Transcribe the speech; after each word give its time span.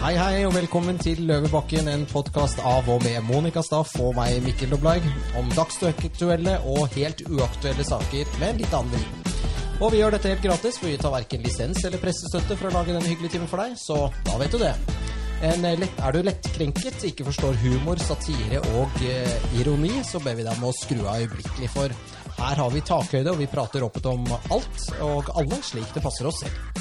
Hei, 0.00 0.14
hei, 0.16 0.46
og 0.48 0.54
velkommen 0.54 0.96
til 0.96 1.18
Løvebakken, 1.28 1.84
en 1.92 2.06
podkast 2.08 2.62
av 2.64 2.86
og 2.88 3.02
med 3.04 3.20
Monica 3.28 3.60
Staff 3.60 3.98
og 4.00 4.14
meg, 4.16 4.38
Mikkel 4.40 4.70
Doblaug, 4.72 5.04
om 5.36 5.50
dagsaktuelle 5.52 6.54
og 6.72 6.94
helt 6.94 7.20
uaktuelle 7.28 7.84
saker 7.84 8.30
med 8.40 8.46
en 8.46 8.62
litt 8.62 8.76
annen 8.78 8.94
vri. 8.96 9.36
Og 9.84 9.92
vi 9.92 10.00
gjør 10.00 10.16
dette 10.16 10.32
helt 10.32 10.46
gratis, 10.46 10.80
for 10.80 10.88
vi 10.88 10.96
tar 11.04 11.12
verken 11.12 11.44
lisens 11.44 11.84
eller 11.84 12.00
pressestøtte 12.00 12.56
for 12.56 12.70
å 12.70 12.74
lage 12.78 12.96
denne 12.96 13.12
hyggelige 13.12 13.36
timen 13.36 13.52
for 13.52 13.60
deg, 13.60 13.76
så 13.76 14.08
da 14.24 14.40
vet 14.40 14.56
du 14.56 14.62
det. 14.64 14.72
Lett, 15.68 16.00
er 16.00 16.16
du 16.16 16.24
lettkrenket, 16.24 17.04
ikke 17.12 17.28
forstår 17.28 17.60
humor, 17.60 18.00
satire 18.00 18.64
og 18.80 19.00
eh, 19.04 19.48
ironi, 19.60 19.98
så 20.00 20.24
ber 20.24 20.40
vi 20.40 20.48
deg 20.48 20.56
om 20.56 20.70
å 20.70 20.76
skru 20.80 21.02
av 21.04 21.26
øyeblikkelig, 21.26 21.74
for 21.76 21.92
her 22.40 22.64
har 22.64 22.72
vi 22.72 22.88
takhøyde, 22.88 23.34
og 23.36 23.44
vi 23.44 23.52
prater 23.52 23.84
åpent 23.84 24.14
om 24.16 24.24
alt 24.32 24.86
og 25.04 25.34
alle 25.36 25.60
slik 25.60 25.92
det 25.92 26.08
passer 26.08 26.32
oss 26.32 26.40
selv. 26.46 26.79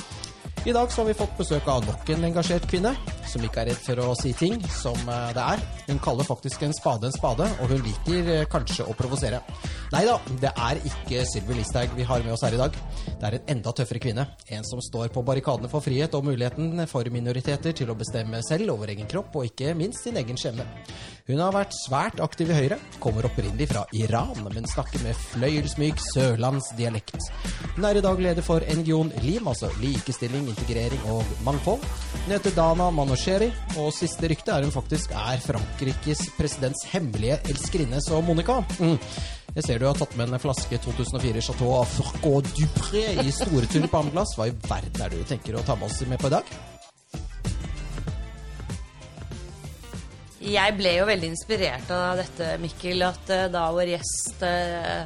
I 0.65 0.73
dag 0.73 0.91
så 0.91 1.01
har 1.01 1.07
vi 1.07 1.13
fått 1.13 1.37
besøk 1.37 1.67
av 1.71 1.85
nok 1.87 2.09
en 2.11 2.25
engasjert 2.27 2.65
kvinne, 2.67 2.91
som 3.31 3.43
ikke 3.47 3.61
er 3.61 3.69
redd 3.69 3.79
for 3.79 4.01
å 4.03 4.15
si 4.19 4.33
ting 4.35 4.57
som 4.75 4.97
eh, 5.07 5.29
det 5.35 5.45
er. 5.55 5.61
Hun 5.87 6.01
kaller 6.03 6.27
faktisk 6.27 6.65
en 6.67 6.75
spade 6.75 7.07
en 7.07 7.15
spade, 7.15 7.47
og 7.63 7.71
hun 7.71 7.85
liker 7.85 8.31
eh, 8.33 8.47
kanskje 8.51 8.83
å 8.83 8.95
provosere. 8.99 9.39
Nei 9.89 10.03
da, 10.05 10.19
det 10.37 10.49
er 10.53 10.79
ikke 10.85 11.23
Sylvi 11.25 11.55
Listhaug 11.57 11.95
vi 11.97 12.05
har 12.05 12.21
med 12.21 12.35
oss 12.35 12.43
her 12.45 12.53
i 12.53 12.59
dag. 12.59 12.75
Det 13.09 13.25
er 13.25 13.37
en 13.39 13.47
enda 13.55 13.71
tøffere 13.73 14.01
kvinne. 14.03 14.25
En 14.53 14.65
som 14.67 14.81
står 14.85 15.09
på 15.15 15.23
barrikadene 15.25 15.69
for 15.71 15.81
frihet 15.81 16.13
og 16.13 16.27
muligheten 16.27 16.83
for 16.91 17.09
minoriteter 17.09 17.73
til 17.73 17.89
å 17.89 17.97
bestemme 17.97 18.43
selv 18.45 18.75
over 18.75 18.93
egen 18.93 19.09
kropp, 19.09 19.33
og 19.39 19.49
ikke 19.49 19.73
minst 19.77 20.05
sin 20.05 20.19
egen 20.21 20.37
skjebne. 20.37 20.67
Hun 21.29 21.41
har 21.41 21.55
vært 21.55 21.73
svært 21.77 22.21
aktiv 22.21 22.51
i 22.53 22.57
Høyre, 22.57 22.77
kommer 23.01 23.25
opprinnelig 23.25 23.69
fra 23.71 23.83
Iran, 23.97 24.37
men 24.45 24.69
snakker 24.69 25.01
med 25.05 25.17
fløyelsmyk 25.33 26.01
sørlandsdialekt. 26.11 27.17
Hun 27.75 27.89
er 27.89 27.97
i 27.97 28.05
dag 28.05 28.21
leder 28.21 28.45
for 28.45 28.61
NGO-en 28.61 29.11
LIM, 29.25 29.49
altså 29.49 29.71
likestilling, 29.81 30.51
integrering 30.53 31.01
og 31.09 31.25
mangfold. 31.45 31.81
Hun 32.27 32.35
heter 32.35 32.53
Dana 32.57 32.91
Manosheri, 32.93 33.49
og 33.81 33.89
siste 33.97 34.29
rykte 34.29 34.53
er 34.53 34.69
hun 34.69 34.73
faktisk 34.73 35.17
er 35.17 35.41
Frankrikes 35.41 36.27
presidents 36.37 36.85
hemmelige 36.93 37.41
elskerinne. 37.49 38.01
Så 38.05 38.21
Monica, 38.25 38.61
mm, 38.77 38.97
jeg 39.55 39.65
ser 39.65 39.79
du 39.81 39.87
har 39.87 39.97
tatt 39.97 40.11
med 40.19 40.29
en 40.29 40.41
flaske 40.41 40.77
2004 40.83 41.41
Chateau 41.41 41.79
Forcot 41.89 42.49
Dupré 42.53 43.05
i 43.23 43.31
store 43.33 43.69
tulipanglass. 43.71 44.35
Hva 44.37 44.49
i 44.49 44.53
verden 44.53 45.01
er 45.01 45.09
det 45.09 45.23
du 45.23 45.29
tenker 45.31 45.57
å 45.57 45.63
ta 45.65 45.77
med 45.79 45.89
oss 45.89 46.01
med 46.05 46.21
på 46.21 46.29
i 46.29 46.35
dag? 46.35 46.51
Jeg 50.49 50.75
ble 50.77 50.93
jo 50.95 51.07
veldig 51.09 51.31
inspirert 51.33 51.89
av 51.91 52.21
dette, 52.21 52.53
Mikkel, 52.61 53.03
at 53.03 53.33
uh, 53.33 53.47
da 53.51 53.65
vår 53.75 53.91
gjest 53.95 54.45
uh, 54.45 55.01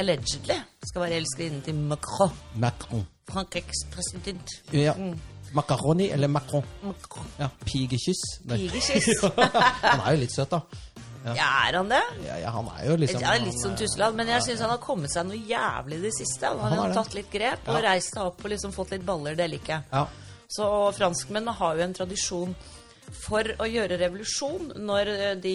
allegedly 0.00 0.56
skal 0.88 1.04
være 1.04 1.18
elskerinnen 1.20 1.66
til 1.66 1.82
Macron. 1.90 2.32
Macron. 2.62 3.04
Frankrikes 3.28 3.84
president. 3.92 4.56
Ja. 4.72 4.94
Mm. 4.96 5.18
Macaroni 5.52 6.08
eller 6.08 6.30
Macron? 6.32 6.64
Macron. 6.80 7.28
Ja, 7.36 7.50
Pigekyss. 7.66 8.22
Pigekyss. 8.48 9.26
han 9.82 10.00
er 10.06 10.14
jo 10.14 10.22
litt 10.22 10.32
søt, 10.32 10.54
da. 10.54 10.62
Ja, 11.24 11.46
er 11.68 11.78
han 11.78 11.88
det? 11.92 12.02
Ja, 12.26 12.36
ja, 12.42 12.50
han 12.54 12.68
er 12.74 12.84
jo 12.88 12.96
liksom 12.98 13.22
Jeg 13.22 13.30
er 13.30 13.44
litt 13.44 13.60
sånn 13.62 13.76
eh, 13.78 14.10
men 14.18 14.32
jeg 14.34 14.46
syns 14.48 14.64
han 14.64 14.74
har 14.74 14.82
kommet 14.82 15.12
seg 15.12 15.28
noe 15.28 15.38
jævlig 15.38 16.00
i 16.00 16.04
det 16.08 16.14
siste. 16.16 16.50
Han 16.50 16.60
Han 16.72 16.78
har 16.86 16.94
tatt 16.96 17.14
litt 17.14 17.30
grep 17.32 17.70
og 17.70 17.80
reist 17.84 18.16
seg 18.16 18.26
opp 18.32 18.44
og 18.44 18.54
liksom 18.54 18.74
fått 18.74 18.94
litt 18.96 19.06
baller. 19.06 19.38
Det 19.38 19.48
liker 19.54 19.76
jeg. 19.78 19.88
Ja. 19.92 20.06
Så 20.52 20.68
franskmennene 20.98 21.54
har 21.56 21.78
jo 21.78 21.84
en 21.86 21.94
tradisjon 21.96 22.56
for 23.12 23.46
å 23.60 23.66
gjøre 23.68 23.98
revolusjon 24.00 24.72
når 24.86 25.10
eh, 25.12 25.32
de 25.42 25.54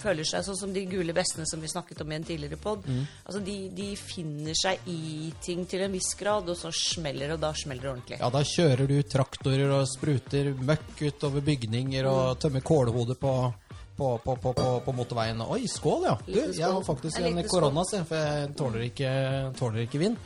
føler 0.00 0.26
seg 0.26 0.44
sånn 0.46 0.58
som 0.58 0.72
de 0.74 0.84
gule 0.88 1.14
vestene 1.16 1.46
som 1.48 1.60
vi 1.62 1.70
snakket 1.70 2.00
om 2.02 2.12
i 2.12 2.16
en 2.18 2.26
tidligere 2.26 2.58
pod. 2.60 2.86
Mm. 2.88 3.02
Altså 3.24 3.42
de, 3.46 3.56
de 3.76 3.90
finner 4.00 4.56
seg 4.58 4.88
i 4.90 5.30
ting 5.44 5.66
til 5.70 5.84
en 5.86 5.94
viss 5.94 6.12
grad, 6.18 6.48
og 6.50 6.58
så 6.58 6.72
smeller 6.74 7.28
det, 7.28 7.36
og 7.36 7.44
da 7.44 7.52
smeller 7.56 7.86
det 7.86 7.92
ordentlig. 7.92 8.20
ja, 8.22 8.30
da 8.32 8.42
kjører 8.42 8.90
du 8.90 8.96
traktorer 9.06 9.76
og 9.76 9.86
spruter 9.90 10.50
møkk 10.56 11.04
utover 11.06 11.46
bygninger 11.46 12.10
og 12.10 12.40
tømmer 12.42 12.64
kålhodet 12.66 13.20
på 13.20 13.36
på, 13.96 14.18
på, 14.24 14.36
på, 14.36 14.52
på, 14.52 14.66
på 14.84 14.92
motorveien. 14.92 15.40
Oi, 15.40 15.62
skål, 15.70 16.04
ja! 16.08 16.14
Du, 16.26 16.38
jeg 16.38 16.66
har 16.66 16.82
faktisk 16.84 17.20
En 17.24 17.40
korona, 17.48 17.84
se, 17.88 18.02
for 18.08 18.20
jeg 18.20 18.50
tåler 18.58 18.86
ikke, 18.90 19.10
tåler 19.58 19.86
ikke 19.86 20.00
vind. 20.02 20.18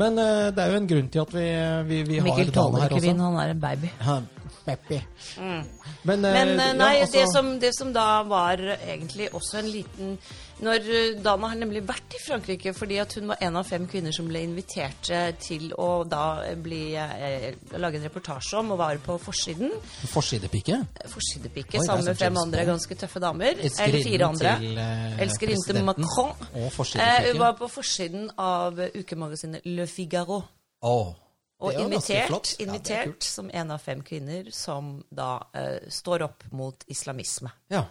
Men 0.00 0.18
uh, 0.18 0.48
det 0.54 0.62
er 0.62 0.72
jo 0.72 0.80
en 0.80 0.88
grunn 0.90 1.10
til 1.12 1.22
at 1.22 1.34
vi, 1.36 1.46
vi, 1.88 2.02
vi 2.08 2.18
har 2.18 2.26
Mikkel 2.26 2.52
tåler 2.54 2.88
ikke 2.88 3.04
vind, 3.04 3.20
han 3.22 3.38
er 3.42 3.54
en 3.54 3.60
baby. 3.62 3.92
Ja, 4.00 4.18
Peppi. 4.64 5.00
Men, 5.38 6.24
eh, 6.24 6.32
Men 6.32 6.56
nei, 6.78 6.94
ja, 6.98 7.04
altså- 7.06 7.12
det, 7.12 7.26
som, 7.32 7.58
det 7.60 7.74
som 7.74 7.92
da 7.92 8.22
var 8.22 8.56
egentlig 8.56 9.30
også 9.32 9.58
en 9.58 9.70
liten 9.70 10.18
Når 10.62 10.84
eh, 10.94 11.22
Dana 11.22 11.48
har 11.48 11.56
nemlig 11.58 11.82
vært 11.88 12.14
i 12.14 12.20
Frankrike 12.22 12.72
fordi 12.74 12.98
at 13.02 13.12
hun 13.18 13.26
var 13.32 13.36
en 13.42 13.56
av 13.58 13.66
fem 13.66 13.86
kvinner 13.90 14.12
som 14.14 14.28
ble 14.28 14.42
invitert 14.46 15.10
eh, 15.10 15.32
til 15.42 15.72
å 15.74 16.04
da 16.08 16.52
bli 16.62 16.94
eh, 16.94 17.48
lage 17.82 17.98
en 17.98 18.04
reportasje 18.06 18.58
om, 18.60 18.70
og 18.70 18.78
var 18.78 19.00
på 19.02 19.16
forsiden. 19.18 19.72
Forsidepike? 20.12 20.78
Forsidepike 21.10 21.80
Oi, 21.80 21.86
sammen 21.86 22.04
med 22.04 22.18
fem 22.20 22.36
andre 22.38 22.64
ganske 22.68 22.94
tøffe 22.94 23.18
damer. 23.24 23.58
Eller 23.58 24.02
fire 24.06 24.28
andre. 24.28 24.54
eh, 24.62 25.18
Elskerinnen 25.26 25.66
til. 25.66 25.82
Macron. 25.84 26.30
Eh, 26.54 27.32
hun 27.32 27.38
var 27.42 27.56
på 27.58 27.68
forsiden 27.68 28.30
av 28.38 28.78
ukemagasinet 28.94 29.66
Le 29.66 29.86
Figaro. 29.90 30.42
Åh, 30.82 31.14
Og 31.62 31.72
er 31.74 31.84
invitert. 31.84 32.30
Ja, 32.30 32.38
er 32.58 32.66
invitert 32.66 33.10
kult. 33.12 33.26
som 33.28 33.50
en 33.54 33.70
av 33.70 33.82
fem 33.82 34.02
kvinner 34.06 34.48
som 34.54 34.96
da 35.14 35.36
uh, 35.54 35.78
står 35.88 36.24
opp 36.26 36.44
mot 36.52 36.84
islamisme. 36.90 37.52
Ja. 37.72 37.84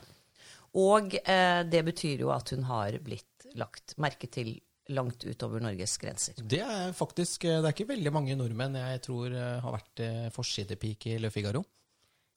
Og 0.78 1.16
uh, 1.18 1.62
det 1.68 1.82
betyr 1.88 2.24
jo 2.26 2.32
at 2.36 2.52
hun 2.56 2.64
har 2.70 2.96
blitt 3.04 3.48
lagt 3.59 3.96
merke 4.00 4.30
til 4.32 4.54
langt 4.92 5.24
utover 5.24 5.62
Norges 5.64 5.94
grenser. 6.02 6.36
Det 6.42 6.59
er 6.64 6.92
faktisk 6.96 7.46
Det 7.46 7.59
er 7.62 7.72
ikke 7.72 7.86
veldig 7.94 8.12
mange 8.12 8.36
nordmenn 8.36 8.74
jeg 8.76 9.02
tror 9.06 9.32
eh, 9.32 9.59
har 9.64 9.76
vært 9.78 10.02
eh, 10.03 10.26
forsidepike 10.36 11.14
i 11.14 11.20
Le 11.22 11.30
Figaro. 11.32 11.62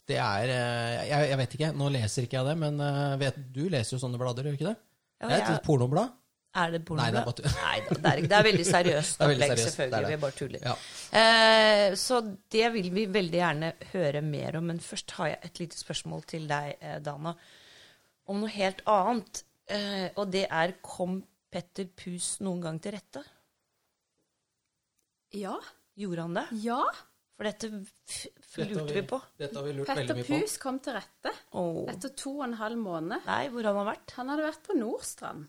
Det 0.07 0.19
er 0.21 0.53
eh, 0.53 1.01
jeg, 1.09 1.31
jeg 1.33 1.39
vet 1.41 1.57
ikke, 1.57 1.71
nå 1.81 1.89
leser 1.95 2.27
ikke 2.29 2.37
jeg 2.39 2.47
det, 2.51 2.55
men 2.61 2.79
eh, 2.85 3.15
vet, 3.25 3.41
du 3.57 3.63
leser 3.73 3.97
jo 3.97 4.01
sånne 4.05 4.21
blader, 4.21 4.47
gjør 4.47 4.59
ikke 4.59 4.69
det? 4.69 4.77
Ja, 5.23 5.27
det 5.33 5.35
er 5.39 5.43
jeg- 5.49 5.57
et 5.57 5.67
pornoblad. 5.67 6.13
Er 6.55 6.71
det 6.71 6.81
Nei, 6.95 7.09
det 7.11 7.19
er 7.19 7.27
bare. 7.27 7.51
Nei, 7.51 7.79
det, 7.89 7.97
er, 7.99 8.21
det 8.31 8.37
er 8.37 8.45
veldig 8.47 8.65
seriøst 8.69 9.17
er 9.25 9.31
veldig 9.33 9.47
opplegg, 9.47 9.59
seriøst, 9.59 9.77
selvfølgelig. 9.77 9.95
det 9.95 10.07
det. 10.07 10.11
Vi 10.13 10.23
bare 10.23 10.37
tuller. 10.39 10.67
Ja. 10.69 10.75
Eh, 11.21 11.95
så 11.99 12.21
det 12.55 12.69
vil 12.77 12.91
vi 12.95 13.07
veldig 13.11 13.41
gjerne 13.41 13.71
høre 13.91 14.23
mer 14.23 14.59
om. 14.61 14.69
Men 14.71 14.79
først 14.85 15.17
har 15.19 15.33
jeg 15.33 15.41
et 15.51 15.63
lite 15.65 15.81
spørsmål 15.81 16.23
til 16.31 16.47
deg, 16.51 16.77
eh, 16.79 17.01
Dana, 17.03 17.35
om 18.31 18.45
noe 18.45 18.53
helt 18.55 18.85
annet. 18.91 19.43
Eh, 19.67 20.07
og 20.21 20.29
det 20.31 20.45
er 20.47 20.77
Kom 20.85 21.19
Petter 21.51 21.89
Pus 21.91 22.37
noen 22.45 22.63
gang 22.63 22.79
til 22.85 22.95
rette? 22.95 23.25
Ja. 25.35 25.57
Gjorde 25.99 26.29
han 26.29 26.39
det? 26.39 26.47
Ja. 26.63 26.81
For 27.35 27.49
dette 27.49 27.69
lurte 28.71 28.95
vi 28.95 29.03
på. 29.11 29.19
Dette 29.43 29.59
har 29.59 29.67
vi 29.67 29.75
lurt 29.75 29.91
Petter 29.91 30.05
veldig 30.05 30.17
mye 30.21 30.29
på. 30.29 30.39
Pus 30.47 30.57
kom 30.63 30.79
til 30.83 30.95
rette 30.95 31.35
oh. 31.59 31.83
etter 31.91 32.15
to 32.15 32.37
og 32.39 32.47
en 32.47 32.57
halv 32.61 32.79
måned. 32.79 33.27
Nei, 33.27 33.43
hvor 33.51 33.67
han 33.67 33.81
har 33.83 33.91
vært? 33.91 34.15
Han 34.21 34.31
hadde 34.31 34.47
vært 34.47 34.67
på 34.69 34.79
Nordstrand. 34.79 35.49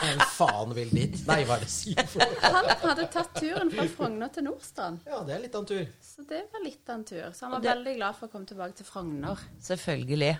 Hvem 0.00 0.20
faen 0.32 0.72
vil 0.76 0.90
dit? 0.94 1.16
Nei, 1.28 1.42
hva 1.48 1.56
er 1.58 1.64
det 1.64 1.70
sier 1.72 2.06
for? 2.08 2.24
Han 2.44 2.68
hadde 2.82 3.06
tatt 3.12 3.34
turen 3.36 3.70
fra 3.72 3.84
Frogner 3.92 4.30
til 4.32 4.46
Nordstrand. 4.46 5.02
Ja, 5.08 5.20
det 5.26 5.34
er 5.36 5.42
litt 5.44 5.54
av 5.58 5.64
en 5.64 5.68
tur. 5.70 5.82
Så 6.04 6.24
det 6.28 6.40
var 6.52 6.64
litt 6.64 6.88
av 6.88 6.94
en 6.98 7.04
tur. 7.08 7.22
Så 7.36 7.44
han 7.46 7.52
var 7.56 7.60
det- 7.64 7.70
veldig 7.74 7.94
glad 7.98 8.16
for 8.16 8.28
å 8.28 8.32
komme 8.32 8.46
tilbake 8.48 8.76
til 8.80 8.86
Frogner. 8.88 9.42
Selvfølgelig. 9.60 10.32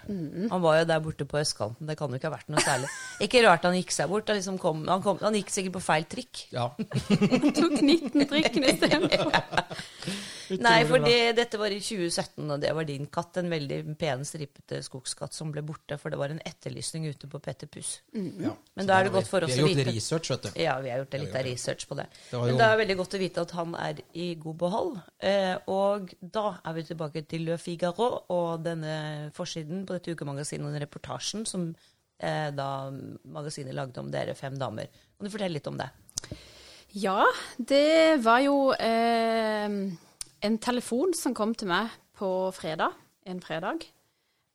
Han 0.50 0.62
var 0.64 0.78
jo 0.80 0.84
der 0.92 1.00
borte 1.04 1.26
på 1.28 1.40
østkanten. 1.42 1.86
Det 1.86 1.98
kan 1.98 2.10
jo 2.10 2.20
ikke 2.20 2.30
ha 2.30 2.36
vært 2.36 2.48
noe 2.54 2.64
særlig. 2.64 2.88
Ikke 3.20 3.44
rart 3.46 3.62
han 3.68 3.74
gikk 3.76 3.92
seg 3.92 4.08
bort. 4.08 4.28
Han, 4.28 4.36
liksom 4.40 4.58
kom, 4.58 4.86
han, 4.88 5.02
kom, 5.02 5.18
han 5.20 5.34
gikk 5.34 5.50
sikkert 5.50 5.76
på 5.78 5.84
feil 5.90 6.04
trikk. 6.04 6.46
Ja. 6.54 6.68
Tok 6.78 7.80
19 7.80 8.26
trikken 8.30 8.64
istedenfor. 8.64 9.32
Nei, 10.50 10.80
for 10.88 10.98
det, 10.98 11.36
dette 11.38 11.58
var 11.60 11.70
i 11.70 11.78
2017, 11.78 12.42
og 12.50 12.58
det 12.62 12.72
var 12.74 12.84
din 12.88 13.06
katt. 13.06 13.36
En 13.38 13.50
veldig 13.52 13.82
pen, 14.00 14.24
stripete 14.26 14.80
skogskatt 14.82 15.36
som 15.36 15.52
ble 15.54 15.62
borte, 15.62 15.94
for 16.00 16.10
det 16.10 16.18
var 16.18 16.32
en 16.34 16.40
etterlysning 16.42 17.06
ute 17.06 17.28
på 17.30 17.38
Petter 17.44 17.70
Puss. 17.70 18.00
ja. 18.14 18.56
Men 18.78 18.86
da 18.86 18.96
er 19.00 19.08
det 19.08 19.12
godt 19.12 19.28
for 19.28 19.44
oss 19.44 19.50
Vi 19.50 19.58
har 19.58 19.66
gjort 19.66 19.80
vite. 19.80 19.92
research, 19.92 20.30
vet 20.30 20.44
du. 20.46 20.50
Ja, 20.62 20.76
vi 20.80 20.92
har 20.92 21.02
gjort 21.02 21.14
litt 21.18 21.36
av 21.36 21.44
research 21.44 21.86
på 21.90 21.96
det. 21.98 22.06
Det 22.30 22.36
jo... 22.38 22.42
Men 22.46 22.60
det 22.60 22.66
er 22.66 22.76
veldig 22.80 22.96
godt 23.00 23.16
å 23.16 23.20
vite 23.20 23.44
at 23.44 23.54
han 23.58 23.72
er 23.74 24.02
i 24.14 24.28
god 24.40 24.58
behold. 24.62 24.92
Eh, 25.30 25.56
og 25.74 26.12
da 26.20 26.44
er 26.62 26.76
vi 26.78 26.84
tilbake 26.86 27.24
til 27.28 27.48
Le 27.48 27.56
Figaro 27.60 28.10
og 28.30 28.62
denne 28.64 29.32
forsiden 29.36 29.82
på 29.88 29.96
dette 29.98 30.14
ukemagasinet 30.14 30.68
og 30.68 30.76
den 30.76 30.84
reportasjen 30.84 31.42
som 31.50 31.66
eh, 31.74 32.48
da 32.54 32.68
magasinet 33.34 33.76
lagde 33.76 34.00
om 34.00 34.12
dere 34.14 34.36
fem 34.38 34.54
damer. 34.60 34.92
Kan 35.18 35.26
du 35.26 35.34
fortelle 35.34 35.58
litt 35.58 35.68
om 35.70 35.80
det? 35.80 35.90
Ja, 36.98 37.24
det 37.58 38.22
var 38.24 38.40
jo 38.42 38.54
eh, 38.74 39.66
en 40.46 40.60
telefon 40.62 41.12
som 41.18 41.34
kom 41.36 41.56
til 41.58 41.70
meg 41.70 41.90
på 42.18 42.28
fredag, 42.54 42.94
en 43.26 43.42
fredag, 43.42 43.84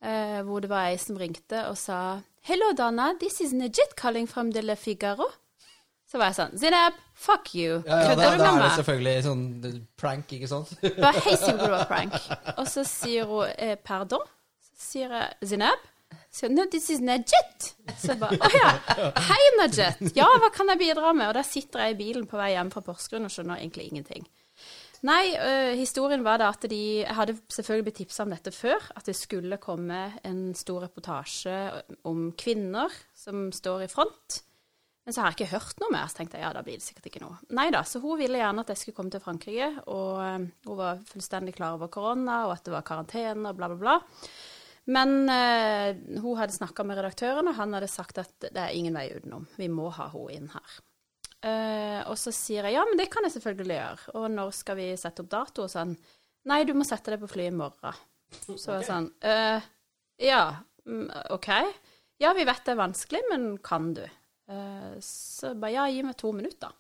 eh, 0.04 0.40
hvor 0.48 0.64
det 0.64 0.72
var 0.72 0.90
ei 0.90 0.98
som 1.02 1.20
ringte 1.20 1.66
og 1.70 1.78
sa 1.80 2.00
Hello, 2.48 2.74
Donna, 2.74 3.16
this 3.20 3.42
is 3.42 3.54
Najit 3.54 3.96
calling 3.96 4.28
from 4.28 4.52
the 4.52 4.62
Le 4.62 4.76
Figaro. 4.76 5.26
Så 6.06 6.20
var 6.22 6.30
jeg 6.30 6.36
sånn 6.38 6.52
Zinab, 6.62 7.00
fuck 7.18 7.48
you. 7.58 7.80
Ja, 7.88 8.04
ja, 8.04 8.12
da, 8.20 8.28
da 8.38 8.50
er 8.52 8.60
det 8.62 8.68
selvfølgelig 8.76 9.24
sånn 9.26 9.42
prank, 9.98 10.30
ikke 10.38 10.50
sant? 10.52 10.76
Bare 11.02 11.24
sikker 11.42 11.74
det 11.74 11.80
prank. 11.90 12.14
Og 12.54 12.70
så 12.70 12.84
sier 12.86 13.26
hun 13.32 13.50
eh, 13.58 13.74
pardon. 13.82 14.22
Så 14.62 14.92
sier 14.92 15.16
jeg 15.18 15.50
Zinab. 15.56 15.90
Så, 16.30 16.52
no, 16.54 16.68
this 16.70 16.92
is 16.94 17.02
Najit. 17.02 17.72
Så 17.98 18.14
jeg 18.14 18.22
bare 18.22 18.38
Å 18.38 18.54
ja. 18.54 18.70
Hei, 19.32 19.42
Najit. 19.64 20.06
Ja, 20.14 20.30
hva 20.38 20.54
kan 20.54 20.70
jeg 20.76 20.84
bidra 20.84 21.16
med? 21.18 21.32
Og 21.32 21.40
der 21.40 21.50
sitter 21.50 21.82
jeg 21.88 21.98
i 21.98 22.00
bilen 22.04 22.30
på 22.30 22.38
vei 22.38 22.52
hjem 22.54 22.70
fra 22.78 22.86
Porsgrunn 22.86 23.26
og 23.26 23.34
skjønner 23.34 23.58
egentlig 23.58 23.90
ingenting. 23.90 24.30
Nei, 25.06 25.36
øh, 25.38 25.76
historien 25.78 26.24
var 26.26 26.40
da 26.42 26.48
at 26.50 26.66
de 26.70 26.82
Jeg 27.04 27.14
hadde 27.14 27.38
selvfølgelig 27.52 27.86
blitt 27.86 28.00
tipsa 28.02 28.24
om 28.24 28.34
dette 28.34 28.52
før. 28.56 28.82
At 28.96 29.06
det 29.06 29.16
skulle 29.18 29.62
komme 29.62 30.00
en 30.26 30.56
stor 30.58 30.88
reportasje 30.88 31.58
om 32.04 32.32
kvinner 32.38 32.94
som 33.14 33.52
står 33.54 33.86
i 33.86 33.92
front. 33.92 34.42
Men 35.06 35.14
så 35.14 35.22
har 35.22 35.30
jeg 35.30 35.38
ikke 35.38 35.54
hørt 35.54 35.82
noe 35.84 35.94
mer, 35.94 36.08
så 36.10 36.18
tenkte 36.18 36.40
jeg 36.40 36.48
ja, 36.48 36.54
da 36.56 36.64
blir 36.66 36.80
det 36.80 36.86
sikkert 36.88 37.12
ikke 37.12 37.22
noe. 37.22 37.36
Nei 37.54 37.68
da, 37.70 37.84
så 37.86 38.00
hun 38.02 38.18
ville 38.18 38.40
gjerne 38.40 38.64
at 38.64 38.72
jeg 38.74 38.80
skulle 38.82 38.98
komme 38.98 39.14
til 39.14 39.22
Frankrike, 39.22 39.68
og 39.94 40.18
øh, 40.18 40.48
hun 40.66 40.80
var 40.80 41.04
fullstendig 41.12 41.54
klar 41.54 41.76
over 41.78 41.92
korona, 41.94 42.40
og 42.48 42.56
at 42.56 42.66
det 42.66 42.74
var 42.74 42.88
karantene 42.88 43.52
og 43.52 43.60
bla, 43.60 43.70
bla, 43.70 43.78
bla. 43.84 44.26
Men 44.90 45.30
øh, 45.30 46.20
hun 46.24 46.42
hadde 46.42 46.58
snakka 46.58 46.88
med 46.90 46.98
redaktøren, 46.98 47.54
og 47.54 47.58
han 47.60 47.78
hadde 47.78 47.92
sagt 47.94 48.18
at 48.24 48.50
det 48.50 48.58
er 48.64 48.74
ingen 48.74 48.98
vei 48.98 49.12
utenom. 49.14 49.46
Vi 49.62 49.70
må 49.70 49.92
ha 49.94 50.10
henne 50.10 50.40
inn 50.40 50.52
her. 50.58 50.82
Eh, 51.46 52.02
og 52.10 52.18
så 52.18 52.34
sier 52.34 52.66
jeg 52.66 52.78
ja, 52.78 52.84
men 52.90 52.98
det 52.98 53.10
kan 53.14 53.26
jeg 53.28 53.36
selvfølgelig 53.36 53.78
gjøre. 53.78 54.14
Og 54.18 54.28
når 54.34 54.54
skal 54.58 54.80
vi 54.80 54.90
sette 55.00 55.22
opp 55.24 55.32
dato? 55.32 55.66
Og 55.66 55.72
sånn, 55.72 55.94
nei, 56.50 56.64
du 56.66 56.74
må 56.78 56.88
sette 56.88 57.14
deg 57.14 57.22
på 57.22 57.30
flyet 57.30 57.54
i 57.54 57.58
morgen. 57.58 58.00
Så 58.46 58.56
okay. 58.58 58.88
sånn, 58.88 59.10
uh, 59.26 59.68
ja, 60.22 60.42
mm, 60.90 61.06
OK. 61.36 61.52
Ja, 62.24 62.32
vi 62.36 62.48
vet 62.48 62.64
det 62.66 62.74
er 62.74 62.82
vanskelig, 62.82 63.22
men 63.30 63.52
kan 63.64 63.92
du? 63.98 64.04
Uh, 64.50 64.98
så 65.04 65.54
bare 65.54 65.76
ja, 65.78 65.86
gi 65.92 66.02
meg 66.08 66.18
to 66.20 66.34
minutter. 66.36 66.74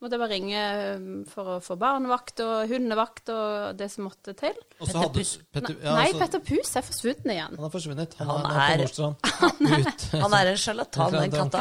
Så 0.00 0.06
måtte 0.06 0.16
jeg 0.16 0.20
bare 0.22 0.32
ringe 0.32 0.60
mm, 0.96 1.16
for 1.28 1.48
å 1.52 1.54
få 1.60 1.74
barnevakt 1.76 2.40
og 2.40 2.70
hundevakt 2.70 3.28
og 3.34 3.74
det 3.76 3.90
som 3.92 4.06
måtte 4.08 4.32
til. 4.32 4.54
Og 4.80 4.88
så 4.88 5.02
hadde. 5.02 5.24
Petter, 5.52 5.74
ja, 5.76 5.92
nei 5.92 6.06
altså, 6.06 6.20
Petter 6.22 6.40
Pus 6.46 6.70
er 6.80 6.86
forsvunnet 6.86 7.28
igjen. 7.34 7.58
Han 7.58 7.66
har 7.66 7.72
forsvunnet. 7.74 8.14
Han, 8.16 8.30
Han 8.30 8.46
er, 8.48 8.54
er 8.54 8.62
er- 8.62 8.70
på 8.72 8.80
Nordstrand. 8.80 9.18
Ut. 9.90 10.06
Han 10.22 10.36
er 10.38 10.48
en 10.54 10.56
sjarlatan, 10.62 11.16
den 11.18 11.34
katta. 11.34 11.60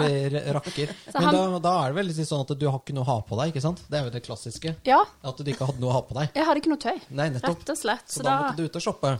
rakker. 0.55 0.93
Men 1.17 1.27
han- 1.27 1.35
da, 1.35 1.59
da 1.65 1.73
er 1.81 1.91
det 1.91 1.97
vel 1.99 2.07
litt 2.13 2.21
sånn 2.31 2.45
at 2.45 2.53
du 2.63 2.65
har 2.69 2.79
ikke 2.79 2.95
noe 2.95 3.03
å 3.03 3.09
ha 3.11 3.17
på 3.27 3.41
deg, 3.41 3.51
ikke 3.51 3.65
sant? 3.67 3.83
Det 3.91 3.99
er 3.99 4.07
jo 4.07 4.15
det 4.15 4.23
klassiske. 4.29 4.73
Ja, 4.87 5.01
At 5.33 5.43
du 5.43 5.51
ikke 5.51 5.67
hadde 5.73 5.83
noe 5.83 5.91
å 5.91 5.97
ha 5.97 6.01
på 6.07 6.15
deg. 6.21 6.31
jeg 6.39 6.47
hadde 6.47 6.63
ikke 6.63 6.71
noe 6.71 6.83
tøy. 6.85 6.95
Nei, 7.19 7.27
nettopp. 7.35 7.59
Rett 7.59 7.73
og 7.75 7.81
slett. 7.81 8.07
Så 8.15 8.23
da 8.23 8.37
måtte 8.45 8.55
du 8.63 8.69
ut 8.71 8.79
og 8.79 8.87
shoppe. 8.87 9.13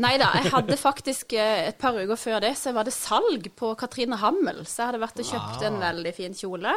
Nei 0.00 0.14
da, 0.16 0.30
jeg 0.40 0.48
hadde 0.56 0.80
faktisk 0.80 1.36
eh, 1.36 1.68
et 1.68 1.76
par 1.84 1.92
uker 2.00 2.16
før 2.24 2.40
det, 2.48 2.56
så 2.56 2.72
var 2.72 2.88
det 2.88 2.96
salg 2.96 3.52
på 3.52 3.76
Katrine 3.84 4.16
Hammel. 4.24 4.64
Så 4.64 4.80
jeg 4.80 4.94
hadde 4.94 5.04
vært 5.04 5.20
og 5.20 5.28
kjøpt 5.34 5.68
en 5.68 5.80
veldig 5.84 6.16
fin 6.16 6.40
kjole. 6.40 6.72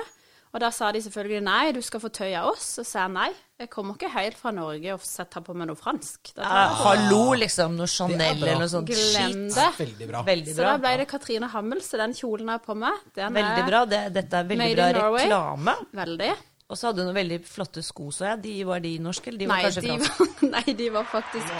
Og 0.55 0.61
da 0.63 0.69
sa 0.71 0.87
de 0.95 1.01
selvfølgelig 1.03 1.41
nei, 1.43 1.71
du 1.75 1.81
skal 1.83 1.99
få 1.99 2.07
tøy 2.15 2.29
av 2.39 2.53
oss. 2.53 2.77
Og 2.79 2.85
sa 2.87 3.01
jeg 3.03 3.11
nei, 3.11 3.27
jeg 3.59 3.67
kommer 3.73 3.97
ikke 3.97 4.07
helt 4.13 4.37
fra 4.39 4.53
Norge 4.55 4.93
og 4.95 5.01
setter 5.03 5.43
på 5.43 5.51
meg 5.57 5.67
noe 5.67 5.75
fransk. 5.75 6.31
Da 6.37 6.45
jeg 6.45 6.53
meg- 6.55 6.79
hallo, 6.85 7.19
liksom. 7.35 7.75
Noe 7.75 7.89
Chanel 7.91 8.21
eller 8.39 8.61
noe 8.63 8.69
sånt 8.71 8.87
Glem 8.87 9.49
skit. 9.51 9.55
det. 9.57 9.67
Veldig 9.81 10.07
bra. 10.13 10.23
Veldig 10.23 10.55
Så 10.55 10.63
da 10.63 10.77
ble 10.79 10.95
det 11.01 11.07
Katrine 11.11 11.49
Hammel, 11.51 11.81
så 11.83 11.99
den 11.99 12.13
kjolen 12.15 12.53
er 12.55 12.59
på 12.63 12.75
meg. 12.75 12.93
Den 13.13 13.33
Veldig 13.35 13.67
bra. 13.67 13.83
Det, 13.85 14.01
dette 14.15 14.33
er 14.33 14.43
veldig 14.53 14.75
bra 14.75 14.91
Norway. 15.01 15.25
reklame. 15.27 15.75
Veldig. 15.93 16.33
Og 16.65 16.77
så 16.79 16.87
hadde 16.89 17.03
du 17.03 17.05
noen 17.05 17.17
veldig 17.19 17.37
flotte 17.45 17.81
sko, 17.85 18.07
så 18.09 18.25
jeg. 18.31 18.39
De, 18.41 18.53
var 18.65 18.81
de 18.81 18.95
norske, 19.03 19.29
eller 19.29 19.43
de 19.43 19.49
var 19.49 19.59
Nei, 19.59 19.65
kanskje 19.67 19.83
de 19.85 19.91
franske? 19.91 20.25
var, 20.25 20.49
nei, 20.55 20.73
de 20.79 20.87
var 20.95 21.05
faktisk 21.11 21.51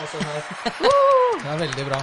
Det 1.43 1.51
er 1.51 1.59
veldig 1.61 1.85
bra. 1.91 1.99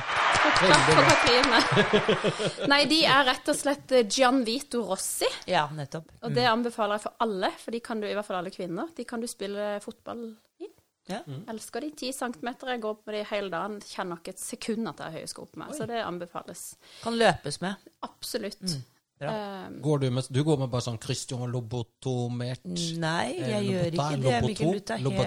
Veldig 0.62 0.94
bra. 1.00 1.62
Nei, 2.72 2.78
de 2.90 3.00
er 3.10 3.26
rett 3.26 3.50
og 3.50 3.58
slett 3.58 3.94
eh, 3.98 4.06
Gianvito 4.06 4.84
Rossi. 4.86 5.26
Ja, 5.50 5.64
nettopp. 5.74 6.14
Og 6.22 6.34
det 6.36 6.46
anbefaler 6.50 6.98
jeg 7.00 7.06
for 7.08 7.26
alle, 7.26 7.50
for 7.58 7.74
de 7.74 7.82
kan 7.82 8.02
du, 8.02 8.06
i 8.06 8.14
hvert 8.14 8.28
fall 8.28 8.38
alle 8.38 8.54
kvinner. 8.54 8.94
De 8.94 9.06
kan 9.08 9.22
du 9.22 9.26
spille 9.30 9.74
fotball 9.82 10.24
i. 10.62 10.70
Ja. 11.10 11.18
Mm. 11.26 11.42
Elsker 11.50 11.82
de. 11.82 11.90
Ti 11.98 12.12
centimeter. 12.14 12.70
Jeg 12.76 12.84
går 12.86 12.96
på 13.02 13.14
de 13.14 13.26
hele 13.32 13.50
dagen. 13.50 13.80
Kjenner 13.82 14.22
ikke 14.22 14.36
et 14.36 14.42
sekund 14.42 14.86
at 14.90 15.02
jeg 15.02 15.10
har 15.10 15.18
høye 15.18 15.30
sko 15.34 15.50
på 15.50 15.62
meg. 15.62 15.74
Så 15.74 15.90
det 15.90 16.02
anbefales. 16.06 16.66
Kan 17.02 17.18
løpes 17.18 17.58
med. 17.64 17.90
Absolutt. 18.06 18.62
Mm. 18.62 18.82
Bra. 19.22 19.32
Eh, 19.38 19.80
Går 19.86 20.02
du, 20.02 20.06
med, 20.18 20.28
du 20.34 20.42
går 20.44 20.58
med 20.64 20.70
bare 20.72 20.82
sånn 20.88 20.98
Christian 21.02 21.46
Lobotomert 21.52 22.64
Nei, 22.66 23.38
jeg 23.38 23.56
Eh, 23.56 23.70
gjør 23.70 23.96
ikke 23.96 24.20
det, 24.26 24.36
Mikkel. 24.50 24.74
Du 24.74 24.80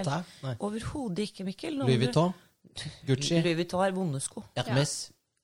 tar 0.03 0.23
helt 0.45 0.61
Overhodet 0.69 1.29
ikke, 1.29 1.47
Mikkel. 1.47 1.77
Louis 1.81 1.99
Vuitton? 2.03 2.33
Gucci? 3.07 3.41
Louis 3.41 3.55
Vuitton 3.61 3.79
har 3.85 3.93
vonde 3.95 4.19
sko. 4.23 4.43
Hermes? 4.59 4.95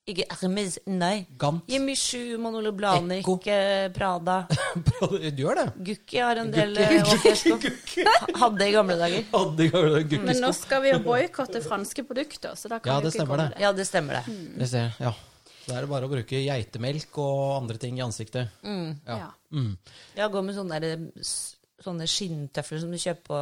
Ikke 0.04 0.24
Hermes, 0.34 0.80
nei. 0.90 1.26
Gant? 1.38 1.62
Jimmy 1.70 1.94
Choo, 1.94 2.34
Manolo 2.42 2.72
Blanik 2.74 3.28
eh, 3.46 3.86
Prada. 3.94 4.40
Du 5.30 5.44
gjør 5.44 5.60
det? 5.60 5.66
Gucci 5.86 6.18
har 6.18 6.40
en 6.42 6.50
del 6.50 6.74
eh, 6.82 6.96
walkersko. 7.06 7.60
Hadde 8.42 8.66
i 8.66 8.72
gamle 8.74 8.96
dager. 8.98 9.22
Hadde 9.30 9.62
i 9.68 9.70
gamle 9.70 10.00
men 10.02 10.08
Gucci-sko. 10.10 10.40
nå 10.42 10.50
skal 10.58 10.82
vi 10.82 10.90
jo 10.90 10.98
boikotte 11.06 11.62
franske 11.62 12.02
produkter, 12.08 12.58
så 12.58 12.68
da 12.74 12.80
kan 12.82 12.96
Ja, 12.96 12.98
vi 12.98 13.06
det 13.06 13.14
ikke 13.14 13.28
komme 13.30 13.38
det. 13.44 13.52
det. 13.54 13.62
Ja, 13.62 13.72
det 13.78 13.86
stemmer 13.86 14.18
det. 14.18 14.24
Mm. 14.34 14.48
Det 14.58 14.68
ser 14.74 14.98
ja. 15.06 15.14
Da 15.66 15.76
er 15.78 15.84
det 15.86 15.90
bare 15.92 16.08
å 16.08 16.10
bruke 16.12 16.40
geitemelk 16.42 17.18
og 17.22 17.62
andre 17.62 17.78
ting 17.78 17.98
i 17.98 18.02
ansiktet. 18.04 18.48
Mm. 18.66 18.96
Ja. 19.06 19.16
Ja. 19.24 19.30
Mm. 19.52 19.74
Ja, 20.16 20.28
gå 20.32 20.42
med 20.44 20.56
sånne, 20.56 20.80
sånne 21.82 22.06
skinntøfler 22.10 22.80
som 22.82 22.90
du 22.94 22.98
kjøper 22.98 23.22
på 23.28 23.38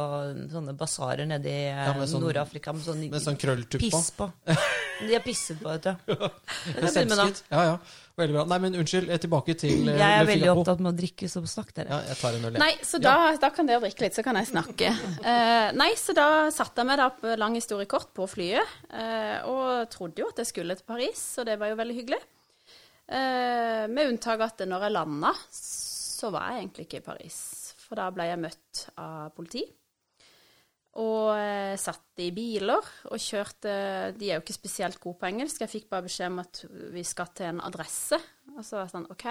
sånne 0.53 0.75
basarer 0.77 1.25
nede 1.29 1.49
i 1.49 1.65
eh, 1.71 1.81
Ja, 1.87 1.95
sånn- 2.05 2.21
Nord-Afrika. 2.25 2.73
Med 2.73 2.85
sånn, 2.85 3.03
Med 3.09 3.21
sånn 3.25 3.37
krølltupp 3.41 3.81
på. 3.81 3.89
piss 3.89 4.11
på. 4.17 4.29
De 5.07 5.13
har 5.15 5.23
pisset 5.25 5.57
på, 5.61 5.69
vet 5.73 5.87
du. 5.87 5.91
Det 6.05 6.17
kan 6.19 6.85
jeg 6.85 6.93
begynne 6.93 7.15
med 7.15 7.17
nå. 7.17 7.43
Ja, 7.49 7.63
ja. 7.71 7.77
Veldig 8.21 8.35
bra. 8.37 8.43
Nei, 8.51 8.59
men 8.63 8.77
unnskyld, 8.81 9.09
eh, 9.09 9.19
tilbake 9.21 9.55
til 9.57 9.89
eh, 9.89 9.97
Jeg 9.97 10.17
er 10.19 10.27
veldig 10.27 10.45
Figaro. 10.45 10.63
opptatt 10.63 10.83
med 10.83 10.91
å 10.91 10.97
drikke, 10.97 11.29
så 11.31 11.41
snakk 11.49 11.71
dere. 11.77 11.89
Ja, 11.93 11.99
jeg 12.11 12.19
tar 12.19 12.37
en 12.37 12.45
øl, 12.47 12.57
jeg. 12.57 12.61
Nei, 12.61 12.71
så 12.87 13.01
da, 13.01 13.15
da 13.41 13.49
kan 13.55 13.69
dere 13.69 13.83
drikke 13.85 14.05
litt, 14.05 14.17
så 14.17 14.25
kan 14.25 14.39
jeg 14.39 14.51
snakke. 14.51 14.91
Uh, 15.23 15.69
nei, 15.81 15.89
så 15.99 16.15
da 16.17 16.27
satte 16.53 16.83
jeg 16.83 16.91
meg 16.91 17.01
da 17.01 17.09
på 17.17 17.33
lang 17.41 17.57
historie 17.57 17.89
kort 17.89 18.13
på 18.17 18.27
flyet, 18.29 18.77
uh, 18.93 19.49
og 19.49 19.89
trodde 19.93 20.23
jo 20.23 20.29
at 20.31 20.43
jeg 20.43 20.51
skulle 20.51 20.77
til 20.77 20.87
Paris, 20.93 21.25
og 21.41 21.49
det 21.49 21.57
var 21.61 21.73
jo 21.73 21.81
veldig 21.81 21.97
hyggelig. 21.97 22.21
Uh, 23.11 23.89
med 23.91 24.07
unntak 24.07 24.37
av 24.39 24.47
at 24.51 24.65
når 24.69 24.87
jeg 24.87 24.95
landa, 24.95 25.35
så 25.51 26.31
var 26.31 26.51
jeg 26.51 26.63
egentlig 26.63 26.87
ikke 26.87 27.01
i 27.01 27.07
Paris. 27.09 27.37
For 27.81 27.99
da 27.99 28.11
ble 28.13 28.29
jeg 28.29 28.39
møtt 28.39 28.85
av 29.01 29.31
politi. 29.35 29.65
Og 30.99 31.31
eh, 31.37 31.79
satt 31.79 32.19
i 32.19 32.33
biler 32.35 32.87
og 33.07 33.21
kjørte 33.21 33.73
De 34.17 34.27
er 34.27 34.35
jo 34.35 34.43
ikke 34.43 34.57
spesielt 34.57 34.99
gode 34.99 35.21
på 35.21 35.29
engelsk. 35.29 35.63
Jeg 35.63 35.71
fikk 35.71 35.91
bare 35.91 36.07
beskjed 36.09 36.33
om 36.33 36.41
at 36.43 36.63
vi 36.91 37.03
skal 37.07 37.31
til 37.35 37.53
en 37.53 37.61
adresse. 37.63 38.19
Og 38.57 38.63
så 38.65 38.77
var 38.77 38.87
jeg 38.89 38.95
sånn 38.97 39.11
OK. 39.13 39.27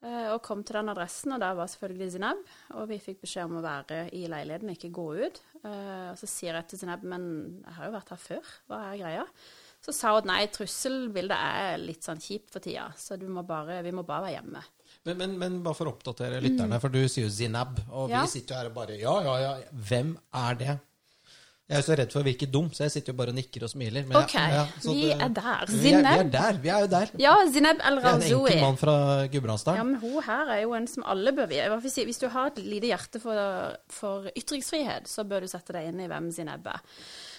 Eh, 0.00 0.28
og 0.32 0.40
kom 0.46 0.62
til 0.64 0.78
den 0.78 0.88
adressen, 0.92 1.34
og 1.34 1.42
der 1.42 1.56
var 1.58 1.68
selvfølgelig 1.68 2.12
Zineb. 2.14 2.44
Og 2.78 2.86
vi 2.88 3.00
fikk 3.02 3.20
beskjed 3.24 3.50
om 3.50 3.58
å 3.58 3.64
være 3.64 4.06
i 4.16 4.24
leiligheten, 4.32 4.72
ikke 4.72 4.92
gå 4.96 5.08
ut. 5.20 5.40
Eh, 5.60 6.06
og 6.12 6.20
så 6.20 6.28
sier 6.30 6.56
jeg 6.56 6.70
til 6.70 6.84
Zineb, 6.84 7.04
men 7.04 7.26
jeg 7.66 7.76
har 7.76 7.90
jo 7.90 7.96
vært 7.98 8.14
her 8.14 8.22
før, 8.22 8.54
hva 8.70 8.80
er 8.88 9.02
greia? 9.02 9.26
Så 9.80 9.94
sa 9.96 10.14
hun 10.14 10.22
at 10.22 10.28
nei, 10.28 10.40
trusselbildet 10.52 11.36
er 11.36 11.80
litt 11.80 12.04
sånn 12.04 12.20
kjipt 12.20 12.52
for 12.52 12.64
tida, 12.64 12.90
så 13.00 13.16
må 13.24 13.44
bare, 13.48 13.80
vi 13.84 13.92
må 13.96 14.04
bare 14.08 14.28
være 14.28 14.38
hjemme. 14.38 14.64
Men, 15.06 15.16
men, 15.16 15.38
men 15.38 15.62
bare 15.64 15.74
for 15.78 15.88
å 15.88 15.94
oppdatere 15.94 16.42
lytterne, 16.44 16.78
for 16.82 16.92
du 16.92 17.00
sier 17.08 17.24
jo 17.24 17.32
Zinab, 17.32 17.78
og 17.88 18.10
Mm. 18.10 18.12
Ja. 18.12 18.22
vi 18.22 18.28
sitter 18.28 18.54
jo 18.54 18.58
her 18.60 18.66
og 18.70 18.74
bare 18.74 18.98
Ja, 19.00 19.16
ja, 19.24 19.34
ja, 19.40 19.52
hvem 19.72 20.16
er 20.34 20.54
det? 20.60 20.78
Jeg 21.70 21.78
er 21.78 21.82
jo 21.84 21.86
så 21.86 21.96
redd 22.00 22.10
for 22.10 22.18
å 22.20 22.26
virke 22.26 22.46
dum, 22.50 22.68
så 22.74 22.82
jeg 22.82 22.90
sitter 22.96 23.12
jo 23.12 23.16
bare 23.20 23.30
og 23.30 23.36
nikker 23.36 23.62
og 23.62 23.70
smiler. 23.70 24.02
men 24.04 24.16
OK, 24.18 24.32
ja, 24.34 24.48
ja, 24.50 24.64
vi 24.90 25.12
er 25.14 25.28
der. 25.30 25.66
Vi 25.70 25.92
er, 25.94 26.02
vi 26.02 26.18
er 26.18 26.30
der. 26.32 26.56
Vi 26.64 26.68
er 26.74 26.80
jo 26.80 26.86
der. 26.90 27.10
Ja, 27.22 27.34
Zineb 27.46 27.78
El 27.86 27.98
er 28.00 28.08
en 28.08 28.22
enkel 28.26 28.60
mann 28.60 28.76
fra 28.80 28.94
Ja, 29.78 29.84
men 29.84 29.94
hun 30.02 30.20
her 30.26 30.50
er 30.50 30.62
jo 30.64 30.72
en 30.74 30.88
som 30.90 31.04
alle 31.06 31.30
bør 31.32 31.46
vite. 31.46 32.04
Hvis 32.04 32.18
du 32.18 32.28
har 32.28 32.48
et 32.50 32.58
lite 32.58 32.90
hjerte 32.90 33.20
for, 33.22 33.76
for 33.86 34.26
ytringsfrihet, 34.36 35.06
så 35.06 35.22
bør 35.22 35.46
du 35.46 35.46
sette 35.46 35.72
deg 35.72 35.86
inn 35.92 36.00
i 36.02 36.08
hvem 36.10 36.32
Zineb 36.34 36.66
er. 36.66 36.82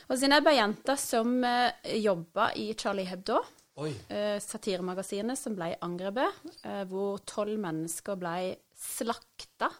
Og 0.09 0.17
Zineb 0.17 0.47
er 0.47 0.55
jenta 0.61 0.95
som 0.95 1.43
eh, 1.43 1.71
jobba 1.99 2.53
i 2.55 2.73
Charlie 2.73 3.05
Hebdo. 3.11 3.41
Eh, 4.09 4.39
satiremagasinet 4.43 5.37
som 5.39 5.55
ble 5.55 5.75
angrepet, 5.81 6.41
eh, 6.63 6.83
hvor 6.91 7.21
tolv 7.25 7.57
mennesker 7.59 8.17
ble 8.19 8.55
slakta 8.77 9.71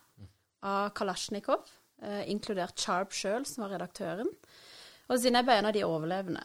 av 0.63 0.91
Kalasjnikov, 0.93 1.67
eh, 2.01 2.24
inkludert 2.31 2.75
Charb 2.79 3.12
sjøl, 3.12 3.45
som 3.45 3.63
var 3.65 3.77
redaktøren. 3.77 4.29
Og 5.10 5.19
Zineb 5.19 5.50
er 5.50 5.60
en 5.60 5.65
av 5.65 5.74
de 5.74 5.83
overlevende. 5.83 6.43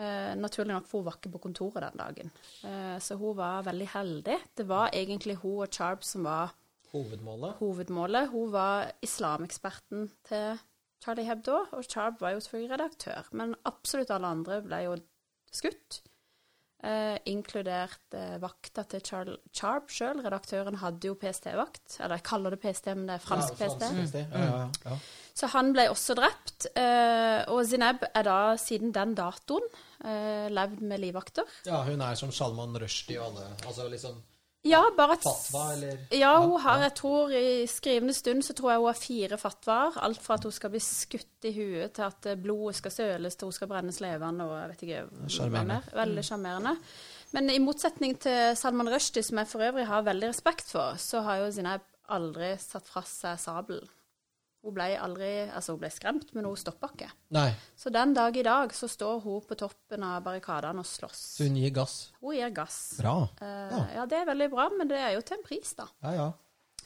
Eh, 0.00 0.34
naturlig 0.34 0.72
nok, 0.72 0.86
for 0.88 1.00
hun 1.00 1.06
var 1.10 1.18
ikke 1.18 1.32
på 1.32 1.42
kontoret 1.44 1.90
den 1.92 2.00
dagen. 2.00 2.30
Så 3.00 3.18
hun 3.20 3.36
var 3.36 3.62
veldig 3.62 3.88
heldig. 3.92 4.38
Det 4.56 4.66
var 4.66 4.90
egentlig 4.96 5.36
hun 5.42 5.62
og 5.62 5.70
Charb 5.70 6.02
som 6.02 6.24
var 6.24 6.54
Hovedmålet? 6.92 7.54
hovedmålet. 7.60 8.30
Hun 8.30 8.50
var 8.50 8.90
islameksperten 9.02 10.10
til 10.24 10.58
Charlie 11.04 11.24
Hebdo, 11.24 11.66
og 11.72 11.84
Charb 11.84 12.18
var 12.20 12.30
jo 12.32 12.40
selvfølgelig 12.40 12.72
redaktør. 12.72 13.28
Men 13.32 13.54
absolutt 13.64 14.10
alle 14.10 14.26
andre 14.26 14.60
ble 14.62 14.80
jo 14.88 14.96
skutt. 15.52 16.00
Eh, 16.82 17.18
inkludert 17.28 18.14
eh, 18.16 18.38
vakta 18.40 18.86
til 18.88 19.02
Char 19.04 19.28
Charb 19.52 19.90
sjøl. 19.92 20.22
Redaktøren 20.24 20.78
hadde 20.80 21.10
jo 21.10 21.16
PST-vakt. 21.20 21.98
Eller 22.00 22.16
jeg 22.16 22.24
kaller 22.24 22.54
det 22.56 22.60
PST, 22.62 22.86
men 22.96 23.04
det 23.10 23.18
er 23.18 23.24
fransk 23.26 23.52
Ja, 23.60 23.66
PST. 23.68 23.84
PST. 23.98 24.22
Ja, 24.32 24.44
ja, 24.46 24.62
ja. 24.86 24.96
Så 25.36 25.50
han 25.52 25.74
ble 25.76 25.84
også 25.92 26.16
drept. 26.16 26.70
Eh, 26.72 27.42
og 27.52 27.60
Zineb 27.68 28.06
er 28.08 28.24
da 28.24 28.38
siden 28.60 28.94
den 28.96 29.12
datoen 29.18 29.68
eh, 30.04 30.48
levd 30.48 30.80
med 30.80 31.04
livvakter. 31.04 31.44
ja, 31.68 31.82
hun 31.84 32.00
er 32.00 32.16
som 32.16 32.32
Salman 32.32 32.72
Rushdie 32.80 33.20
og 33.20 33.28
alle. 33.28 33.50
Altså 33.66 33.88
liksom 33.92 34.16
Ja, 34.68 34.82
bare 34.96 35.14
at 35.16 35.22
fatwa, 35.24 35.62
eller 35.72 36.02
Ja, 36.12 36.34
hun 36.44 36.60
har, 36.60 36.82
jeg 36.84 36.92
tror 36.98 37.30
i 37.32 37.66
skrivende 37.70 38.12
stund 38.12 38.44
så 38.44 38.52
tror 38.56 38.74
jeg 38.74 38.82
hun 38.82 38.90
har 38.90 38.98
fire 38.98 39.38
fatwaer. 39.40 39.96
Alt 40.04 40.20
fra 40.20 40.36
at 40.36 40.44
hun 40.44 40.52
skal 40.52 40.72
bli 40.74 40.82
skutt 40.84 41.48
i 41.48 41.54
huet, 41.56 41.94
til 41.96 42.04
at 42.04 42.28
eh, 42.28 42.36
blodet 42.40 42.76
skal 42.76 42.92
søles, 42.92 43.38
til 43.40 43.48
hun 43.48 43.56
skal 43.56 43.70
brennes 43.70 44.00
levende, 44.04 44.44
og 44.44 44.58
jeg 44.58 44.72
vet 44.72 44.84
ikke 44.88 45.30
Sjarmerende. 45.36 45.80
Veldig 45.96 46.26
sjarmerende. 46.28 46.74
Men 47.32 47.48
i 47.54 47.62
motsetning 47.62 48.18
til 48.20 48.56
Salman 48.58 48.90
Rushdie, 48.92 49.24
som 49.24 49.40
jeg 49.40 49.48
for 49.48 49.64
øvrig 49.64 49.86
har 49.88 50.04
veldig 50.04 50.28
respekt 50.34 50.68
for, 50.74 50.98
så 51.00 51.22
har 51.24 51.40
jo 51.40 51.50
Zineb 51.54 51.86
aldri 52.10 52.52
satt 52.60 52.90
fra 52.90 53.04
seg 53.06 53.40
sabelen. 53.40 53.88
Hun 54.60 54.74
ble 54.76 54.90
aldri 55.00 55.28
Altså, 55.48 55.72
hun 55.72 55.80
ble 55.80 55.88
skremt, 55.92 56.34
men 56.36 56.44
hun 56.44 56.58
stoppa 56.60 56.90
ikke. 56.92 57.08
Nei, 57.32 57.48
Så 57.80 57.92
den 57.94 58.12
dag 58.16 58.36
i 58.36 58.42
dag 58.44 58.74
så 58.76 58.88
står 58.90 59.22
hun 59.24 59.40
på 59.48 59.56
toppen 59.56 60.04
av 60.04 60.20
barrikadene 60.26 60.82
og 60.84 60.86
slåss. 60.88 61.22
så 61.38 61.48
hun 61.48 61.56
gir 61.56 61.72
gass. 61.74 61.96
Hun 62.20 62.36
gir 62.36 62.52
gass. 62.54 62.78
Bra. 63.00 63.16
Eh, 63.40 63.96
ja, 63.96 64.04
det 64.06 64.20
er 64.20 64.28
veldig 64.28 64.50
bra, 64.52 64.68
men 64.76 64.88
det 64.90 65.00
er 65.00 65.14
jo 65.16 65.24
til 65.24 65.38
en 65.38 65.46
pris, 65.46 65.72
da. 65.78 65.88
Ja, 66.04 66.12
ja. 66.18 66.28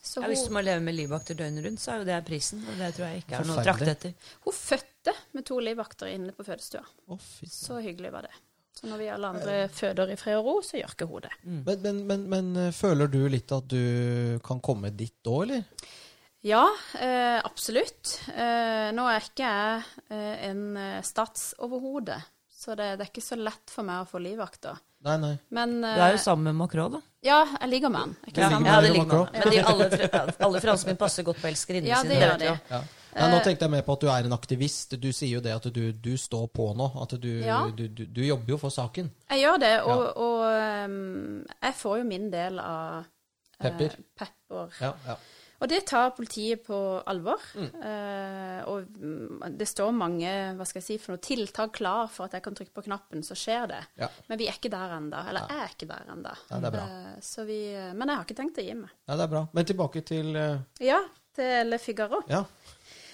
Så 0.04 0.21
Ja, 0.21 0.28
hvis 0.28 0.45
du 0.45 0.52
må 0.52 0.61
leve 0.61 0.83
med 0.85 0.95
livvakter 0.95 1.35
døgnet 1.35 1.64
rundt, 1.64 1.81
så 1.81 1.95
er 1.95 2.02
jo 2.02 2.04
det 2.04 2.19
prisen. 2.26 2.61
Og 2.69 2.76
det 2.78 2.90
tror 2.95 3.07
jeg 3.09 3.23
ikke 3.25 3.38
er 3.40 3.47
noe 3.49 3.62
å 3.62 3.64
trakte 3.64 3.90
etter. 3.90 4.14
hun 4.45 4.52
fødte 4.52 5.14
med 5.33 5.47
to 5.49 5.59
livvakter 5.64 6.11
inne 6.12 6.35
på 6.37 6.45
fødestua. 6.45 6.85
Oh. 7.09 7.19
Så 7.49 7.81
hyggelig 7.81 8.12
var 8.12 8.28
det. 8.28 8.35
Så 8.75 8.87
når 8.90 8.99
vi 9.00 9.09
alle 9.09 9.31
andre 9.33 9.69
føder 9.73 10.11
i 10.12 10.16
fred 10.21 10.37
og 10.37 10.45
ro, 10.45 10.54
så 10.66 10.76
gjør 10.76 10.93
ikke 10.93 11.07
hun 11.09 11.25
det. 11.25 11.33
Men, 11.45 11.81
men, 11.81 12.00
men, 12.07 12.25
men 12.28 12.57
eh, 12.66 12.73
føler 12.75 13.09
du 13.09 13.21
litt 13.33 13.52
at 13.54 13.66
du 13.71 14.38
kan 14.45 14.61
komme 14.61 14.90
dit 14.93 15.31
òg, 15.31 15.47
eller? 15.47 15.64
Ja, 16.44 16.64
eh, 17.00 17.38
absolutt. 17.44 18.18
Eh, 18.36 18.90
nå 18.92 19.06
er 19.08 19.24
ikke 19.24 19.46
jeg 19.48 19.84
eh, 20.12 20.48
en 20.50 20.64
eh, 20.76 20.98
statsoverhode, 21.06 22.18
så 22.52 22.74
det, 22.76 22.90
det 22.98 23.06
er 23.06 23.12
ikke 23.12 23.24
så 23.24 23.38
lett 23.40 23.72
for 23.72 23.86
meg 23.88 24.02
å 24.04 24.08
få 24.10 24.20
livvakter. 24.20 24.76
Nei, 25.04 25.14
nei. 25.20 25.32
Men 25.56 25.72
Du 25.82 25.88
er 25.88 26.02
eh, 26.10 26.14
jo 26.16 26.20
sammen 26.20 26.50
med 26.50 26.58
Macron, 26.62 26.98
da. 26.98 27.00
Ja, 27.24 27.38
jeg 27.60 27.70
ligger 27.72 27.92
med 27.92 28.00
han. 28.04 28.12
Ikke 28.28 28.40
Ja, 28.44 28.50
sant? 28.52 28.68
ja, 28.68 28.76
det 28.84 28.92
ligger 28.92 29.08
med 29.08 29.16
han. 29.16 29.32
Men 29.40 29.54
de 29.54 29.62
alle, 29.64 30.28
alle 30.48 30.60
franskmenn 30.64 31.00
passer 31.00 31.24
godt 31.26 31.40
på 31.40 31.48
elskerinnene 31.50 31.92
Ja, 31.92 32.02
sine. 32.04 32.12
det 32.14 32.20
gjør 32.22 32.38
de. 32.44 32.52
Ja. 32.74 32.82
Nei, 33.14 33.26
nå 33.30 33.40
tenkte 33.44 33.64
jeg 33.68 33.70
mer 33.76 33.84
på 33.86 33.94
at 33.94 34.02
du 34.04 34.08
er 34.10 34.26
en 34.28 34.34
aktivist. 34.36 34.96
Du 35.00 35.08
sier 35.14 35.36
jo 35.36 35.42
det 35.44 35.52
at 35.54 35.68
du, 35.72 35.82
du 35.92 36.14
står 36.18 36.48
på 36.56 36.70
nå. 36.76 36.88
At 37.04 37.12
du, 37.22 37.28
Ja. 37.44 37.60
du, 37.72 37.84
du, 37.88 38.04
du 38.10 38.20
jobber 38.26 38.56
jo 38.56 38.58
for 38.60 38.74
saken. 38.74 39.08
Jeg 39.30 39.44
gjør 39.44 39.60
det, 39.62 39.74
og, 39.86 40.02
og 40.24 40.40
ehm, 40.50 41.44
jeg 41.62 41.76
får 41.80 42.00
jo 42.00 42.08
min 42.08 42.26
del 42.32 42.58
av 42.64 43.04
eh, 43.04 43.12
Pepper. 43.68 43.94
pepper. 44.18 44.74
Ja, 44.82 44.92
ja. 45.06 45.16
Og 45.62 45.70
det 45.70 45.80
tar 45.88 46.11
politiet 46.16 46.64
på 46.66 46.78
alvor. 47.11 47.42
Eh, 47.56 48.61
og 48.70 48.88
mm, 48.99 49.44
det 49.58 49.68
står 49.70 49.94
mange 49.96 50.30
hva 50.58 50.66
skal 50.68 50.80
jeg 50.82 50.87
si, 50.87 50.99
for 51.02 51.14
noe 51.14 51.23
tiltak 51.25 51.75
klar 51.78 52.11
for 52.12 52.26
at 52.26 52.37
jeg 52.37 52.44
kan 52.44 52.56
trykke 52.58 52.75
på 52.75 52.87
knappen, 52.88 53.25
så 53.26 53.37
skjer 53.38 53.68
det. 53.70 53.82
Ja. 54.00 54.11
Men 54.30 54.40
vi 54.40 54.49
er 54.50 54.58
ikke 54.58 54.73
der 54.73 54.96
ennå. 54.99 55.25
Eller 55.30 55.49
jeg 55.50 55.64
er 55.64 55.75
ikke 55.76 55.90
der 55.90 56.14
ennå. 56.14 56.34
Ja, 56.50 56.61
er 56.70 56.78
bra. 56.78 56.87
men 57.94 58.11
jeg 58.11 58.20
har 58.20 58.26
ikke 58.26 58.40
tenkt 58.42 58.62
å 58.62 58.66
gi 58.66 58.78
meg. 58.78 58.96
ja, 59.06 59.18
det 59.18 59.26
er 59.26 59.34
bra. 59.37 59.44
Men 59.54 59.70
tilbake 59.70 60.04
til 60.06 60.34
eh, 60.40 60.64
Ja, 60.84 61.00
til 61.34 61.70
Le 61.70 61.80
Figaro. 61.82 62.23
Ja. 62.30 62.44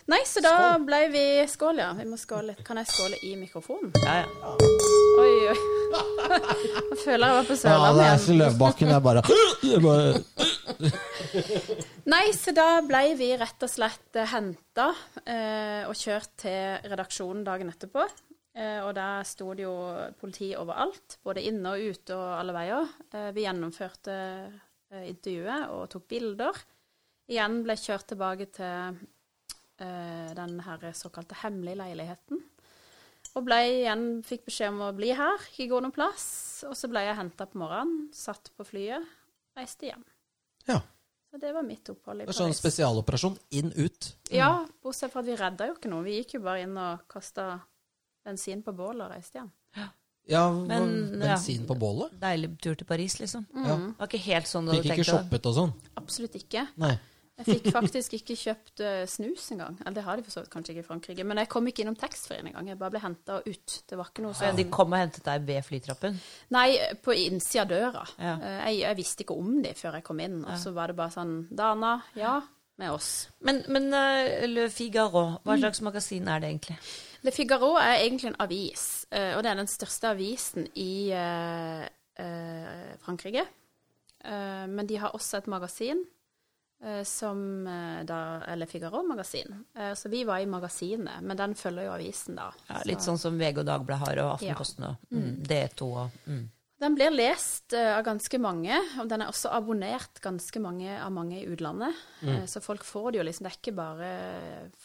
Nei, 0.09 0.21
så 0.27 0.41
da 0.45 0.79
ble 0.83 1.01
vi 1.13 1.25
Skål, 1.51 1.81
ja. 1.83 1.91
Vi 1.99 2.07
må 2.09 2.17
skåle. 2.21 2.55
Kan 2.67 2.81
jeg 2.81 2.89
skåle 2.91 3.19
i 3.27 3.35
mikrofonen? 3.39 3.93
Ja, 4.05 4.23
ja. 4.23 4.27
Oi, 5.21 5.35
oi. 5.51 5.59
Jeg 5.91 6.99
føler 7.05 7.27
jeg 7.27 7.37
var 7.37 7.45
på 7.49 7.57
ja 7.57 7.61
Sørlandet 7.61 8.01
det 8.01 8.07
er 8.07 8.19
så 8.23 8.37
Løvbakken 8.39 8.93
er 8.95 9.01
bare, 9.05 9.23
bare 9.85 10.23
Nei, 12.11 12.25
så 12.37 12.55
da 12.57 12.69
ble 12.87 13.03
vi 13.19 13.31
rett 13.39 13.67
og 13.67 13.71
slett 13.71 14.19
henta 14.33 14.89
eh, 15.25 15.83
og 15.89 15.95
kjørt 15.99 16.33
til 16.45 16.91
redaksjonen 16.91 17.45
dagen 17.47 17.71
etterpå. 17.73 18.07
Eh, 18.57 18.81
og 18.83 18.95
der 18.97 19.23
sto 19.29 19.53
det 19.55 19.65
jo 19.67 19.75
politi 20.19 20.51
overalt, 20.59 21.19
både 21.27 21.45
inne 21.47 21.75
og 21.77 21.95
ute 21.95 22.17
og 22.17 22.35
alle 22.41 22.57
veier. 22.57 22.91
Eh, 23.15 23.31
vi 23.37 23.45
gjennomførte 23.47 24.17
eh, 24.17 25.07
intervjuet 25.11 25.71
og 25.75 25.87
tok 25.93 26.09
bilder. 26.11 26.59
Igjen 27.31 27.61
ble 27.67 27.79
kjørt 27.79 28.09
tilbake 28.11 28.49
til 28.57 28.99
den 29.81 30.61
her 30.67 30.87
såkalte 30.97 31.39
hemmelige 31.43 31.81
leiligheten. 31.81 32.43
Og 33.39 33.45
ble 33.47 33.59
igjen, 33.69 34.07
fikk 34.27 34.49
beskjed 34.49 34.73
om 34.73 34.81
å 34.89 34.95
bli 34.97 35.13
her, 35.15 35.43
ikke 35.53 35.69
gå 35.71 35.83
noen 35.85 35.95
plass. 35.95 36.27
Og 36.67 36.75
så 36.79 36.91
ble 36.91 37.05
jeg 37.07 37.19
henta 37.19 37.47
på 37.47 37.61
morgenen, 37.63 38.09
satt 38.15 38.51
på 38.57 38.67
flyet, 38.67 39.07
reiste 39.59 39.91
hjem. 39.91 40.03
Ja. 40.67 40.81
Så 41.31 41.39
det 41.39 41.53
var 41.55 41.63
mitt 41.63 41.87
opphold 41.93 42.25
i 42.25 42.27
Det 42.27 42.33
er 42.35 42.41
sånn 42.41 42.57
spesialoperasjon 42.57 43.37
inn-ut. 43.55 44.09
Ja, 44.35 44.65
bortsett 44.83 45.13
fra 45.13 45.23
at 45.23 45.29
vi 45.29 45.37
redda 45.39 45.69
jo 45.71 45.77
ikke 45.77 45.93
noe. 45.93 46.03
Vi 46.03 46.17
gikk 46.19 46.41
jo 46.41 46.43
bare 46.43 46.65
inn 46.65 46.75
og 46.75 47.05
kasta 47.11 47.53
bensin 48.27 48.65
på 48.67 48.75
bålet 48.75 49.07
og 49.07 49.15
reiste 49.15 49.39
hjem. 49.39 49.53
Ja, 50.31 50.43
Men, 50.53 50.91
bensin 51.19 51.63
ja. 51.63 51.67
på 51.67 51.75
bålet? 51.79 52.13
Deilig 52.21 52.51
tur 52.63 52.75
til 52.79 52.87
Paris, 52.87 53.17
liksom. 53.23 53.47
Ja. 53.55 53.77
Det 53.79 54.03
var 54.03 54.11
ikke 54.11 54.25
helt 54.27 54.51
sånn 54.51 54.67
du 54.67 54.75
hadde 54.75 54.85
Fikk 54.85 55.01
ikke 55.01 55.07
shoppet 55.09 55.49
og 55.51 55.57
sånn? 55.57 55.73
Absolutt 55.99 56.37
ikke. 56.39 56.67
Nei. 56.83 56.93
Jeg 57.41 57.47
fikk 57.57 57.71
faktisk 57.73 58.13
ikke 58.19 58.35
kjøpt 58.37 58.81
eh, 58.85 59.03
snus 59.09 59.47
engang. 59.55 59.79
Eller 59.81 59.95
det 59.97 60.03
har 60.05 60.21
de 60.21 60.25
for 60.27 60.35
så 60.35 60.43
vidt 60.45 60.51
kanskje 60.53 60.75
ikke 60.75 60.83
i 60.85 60.87
Frankrike. 60.91 61.25
Men 61.25 61.41
jeg 61.41 61.49
kom 61.53 61.67
ikke 61.71 61.83
innom 61.87 61.97
taxfree-en 61.97 62.51
engang. 62.51 62.69
Jeg 62.69 62.79
bare 62.81 62.93
ble 62.93 63.01
henta 63.01 63.39
ut. 63.47 63.77
Det 63.89 63.97
var 63.99 64.11
ikke 64.13 64.25
noe 64.27 64.37
sånn... 64.37 64.51
sånn 64.53 64.61
de 64.61 64.67
kom 64.77 64.93
og 64.93 65.01
hentet 65.01 65.25
deg 65.25 65.47
ved 65.49 65.65
flytrappen? 65.65 66.19
Nei, 66.53 66.67
på 67.01 67.17
innsida 67.17 67.65
av 67.65 67.71
døra. 67.73 68.05
Ja. 68.21 68.35
Eh, 68.37 68.59
Jeg, 68.69 68.79
jeg 68.83 68.99
visste 69.01 69.25
ikke 69.25 69.39
om 69.41 69.55
de 69.65 69.73
før 69.79 69.97
jeg 69.99 70.07
kom 70.11 70.21
inn. 70.21 70.41
Og 70.45 70.61
så 70.61 70.75
var 70.77 70.93
det 70.93 70.99
bare 71.01 71.15
sånn 71.17 71.35
Dana, 71.57 71.95
ja, 72.21 72.37
med 72.81 72.93
oss. 72.93 73.11
Men, 73.49 73.63
men 73.73 73.89
eh, 73.97 74.45
Le 74.51 74.69
Figaro, 74.73 75.25
hva 75.45 75.57
slags 75.61 75.81
magasin 75.87 76.29
er 76.29 76.45
det 76.45 76.53
egentlig? 76.53 76.77
Le 77.25 77.33
Figaro 77.37 77.75
er 77.81 77.99
egentlig 78.05 78.31
en 78.31 78.39
avis, 78.41 78.85
og 79.13 79.43
det 79.45 79.51
er 79.51 79.59
den 79.59 79.69
største 79.69 80.09
avisen 80.15 80.65
i 80.81 81.11
Frankrike. 83.05 83.43
Men 84.25 84.89
de 84.89 84.97
har 85.03 85.13
også 85.17 85.43
et 85.43 85.51
magasin 85.53 86.01
som 87.05 87.67
eh, 87.67 88.05
da 88.09 88.41
eller 88.49 88.67
Figaro-magasin. 88.67 89.65
Eh, 89.77 89.93
så 89.95 90.09
vi 90.09 90.25
var 90.25 90.39
i 90.39 90.47
magasinet, 90.47 91.21
men 91.23 91.37
den 91.37 91.55
følger 91.55 91.89
jo 91.89 91.93
avisen, 91.93 92.39
da. 92.41 92.49
Ja, 92.71 92.81
litt 92.89 93.05
sånn 93.05 93.21
som 93.21 93.37
VG 93.41 93.61
og 93.61 93.69
Dagbladet 93.69 94.07
har, 94.07 94.23
og 94.25 94.31
Ja. 94.31 94.55
Aftenposten 94.55 94.89
og 94.89 95.13
mm, 95.13 95.37
D2 95.45 95.91
og 95.91 96.25
mm. 96.25 96.49
Den 96.81 96.95
blir 96.97 97.13
lest 97.13 97.75
eh, 97.77 97.91
av 97.93 98.07
ganske 98.07 98.39
mange, 98.41 98.79
og 99.03 99.09
den 99.11 99.21
er 99.21 99.29
også 99.29 99.51
abonnert 99.53 100.23
ganske 100.25 100.63
mange 100.65 100.95
av 100.97 101.13
mange 101.13 101.43
i 101.43 101.45
utlandet. 101.53 101.93
Mm. 102.25 102.47
så 102.49 102.63
folk 102.65 102.85
får 102.89 103.11
det 103.13 103.21
jo 103.21 103.27
liksom 103.29 103.45
Det 103.45 103.51
er 103.51 103.59
ikke 103.59 103.77
bare 103.77 104.09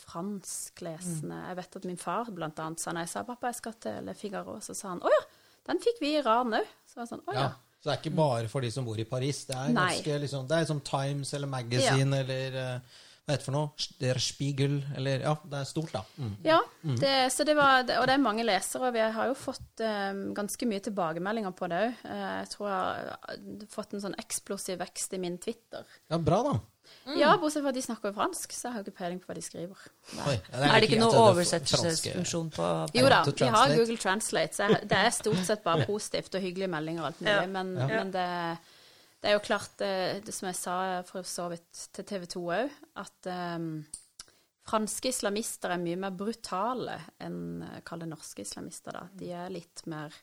fransklesende. 0.01 1.39
Jeg 1.47 1.59
vet 1.61 1.79
at 1.79 1.87
min 1.87 2.01
far 2.01 2.31
blant 2.35 2.59
annet 2.59 2.83
sa 2.83 2.91
når 2.91 3.07
jeg 3.07 3.13
sa 3.13 3.23
pappa, 3.23 3.53
jeg 3.53 3.61
skal 3.61 3.79
til 3.79 4.03
Le 4.09 4.17
Figaro, 4.19 4.59
så 4.59 4.75
sa 4.75 4.91
han 4.91 5.03
å 5.03 5.13
ja, 5.15 5.23
den 5.71 5.79
fikk 5.79 6.03
vi 6.03 6.11
i 6.11 6.19
Iran 6.19 6.59
òg. 6.59 6.67
Så 6.83 6.99
var 6.99 7.07
jeg 7.07 7.13
sånn 7.15 7.23
å 7.31 7.37
ja. 7.37 7.47
Ja. 7.85 7.91
Så 7.91 7.91
det 7.91 7.97
er 7.97 8.01
ikke 8.03 8.15
bare 8.17 8.47
for 8.49 8.59
de 8.65 8.71
som 8.71 8.85
bor 8.85 8.97
i 8.97 9.03
Paris. 9.03 9.43
Det 9.45 9.55
er 9.55 9.73
ganske 9.75 10.17
liksom 10.17 10.47
Det 10.49 10.57
er 10.57 10.65
som 10.65 10.79
Times 10.81 11.33
eller 11.33 11.47
Magazine 11.47 12.19
eller 12.19 12.55
eh, 12.75 12.79
hva 13.25 13.33
heter 13.33 13.41
det 13.41 13.45
for 13.47 13.55
noe? 13.55 13.87
Der 13.99 14.19
Spiegel 14.21 14.75
eller 14.95 15.23
Ja, 15.25 15.31
det 15.49 15.57
er 15.57 15.65
stort, 15.65 15.91
da. 15.95 16.03
Mm. 16.21 16.35
Ja, 16.45 16.59
det, 17.01 17.13
så 17.33 17.43
det 17.47 17.55
var, 17.57 17.81
og 17.81 18.05
det 18.05 18.13
er 18.13 18.21
mange 18.21 18.45
lesere. 18.45 18.87
og 18.91 18.93
Vi 18.93 19.01
har 19.01 19.31
jo 19.31 19.33
fått 19.33 19.81
um, 19.81 20.21
ganske 20.37 20.67
mye 20.69 20.83
tilbakemeldinger 20.85 21.55
på 21.57 21.69
det 21.71 21.81
òg. 21.87 22.05
jeg 22.05 22.51
tror 22.53 22.69
jeg 22.69 22.77
har 22.77 23.65
fått 23.73 23.97
en 23.97 24.05
sånn 24.05 24.17
eksplosiv 24.21 24.77
vekst 24.83 25.17
i 25.17 25.21
min 25.25 25.39
Twitter. 25.41 25.83
Ja, 26.13 26.17
bra, 26.21 26.43
da. 26.45 26.55
Ja, 27.17 27.31
bortsett 27.41 27.63
fra 27.65 27.71
at 27.73 27.77
de 27.79 27.81
snakker 27.81 28.11
jo 28.11 28.15
fransk, 28.19 28.51
så 28.53 28.67
jeg 28.67 28.73
har 28.75 28.81
jo 28.83 28.85
ikke 28.85 28.99
peiling 28.99 29.17
på 29.23 29.25
hva 29.31 29.35
de 29.39 29.41
skriver. 29.41 29.79
Oi, 30.27 30.35
ja, 30.37 30.59
Er 30.69 30.79
det 30.83 30.87
ikke 30.91 30.99
noe 31.01 31.11
det 31.15 31.23
oversettelsesfunksjon 31.23 32.51
på 32.53 32.67
Jo 32.93 33.09
da, 33.09 33.23
vi 33.25 33.49
har. 33.57 33.73
Google 33.73 33.97
Translate, 33.97 34.53
så 34.53 34.67
jeg, 34.69 34.85
det 34.91 34.99
er 35.01 35.09
stort 35.17 35.41
sett 35.49 35.63
bare 35.65 35.87
positivt 35.89 36.37
og 36.37 36.45
hyggelige 36.45 36.69
meldinger 36.69 37.01
og 37.01 37.07
alt 37.09 37.21
mulig. 37.25 37.33
Ja. 37.41 37.45
Men, 37.57 37.73
Ja. 37.81 37.87
men 37.89 38.11
det, 38.13 38.27
det 39.25 39.31
er 39.31 39.39
jo 39.39 39.45
klart, 39.47 39.71
det, 39.81 39.91
det 40.27 40.33
som 40.37 40.45
jeg 40.51 40.57
sa 40.59 40.73
for 41.07 41.25
så 41.25 41.47
vidt 41.49 41.79
til 41.97 42.05
TV 42.05 42.25
2 42.29 42.41
òg, 42.53 42.73
at 43.01 43.29
um, 43.57 43.69
franske 44.69 45.09
islamister 45.09 45.73
er 45.73 45.81
mye 45.81 45.97
mer 45.97 46.13
brutale 46.13 46.99
enn 47.25 47.63
uh, 47.65 47.79
kall 47.87 48.03
det 48.03 48.11
norske 48.11 48.45
islamister. 48.45 48.93
da. 48.93 49.07
De 49.17 49.31
er 49.33 49.49
litt 49.49 49.81
mer 49.89 50.13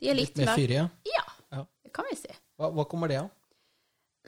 De 0.00 0.08
er 0.08 0.16
litt, 0.16 0.32
Litt 0.32 0.46
mer 0.46 0.56
fyrige. 0.56 0.86
Ja, 1.10 1.24
Ja. 1.52 1.66
det 1.84 1.92
kan 1.92 2.08
vi 2.08 2.16
si. 2.16 2.32
Hva, 2.56 2.70
hva 2.72 2.86
kommer 2.88 3.12
det 3.12 3.18
av? 3.20 3.28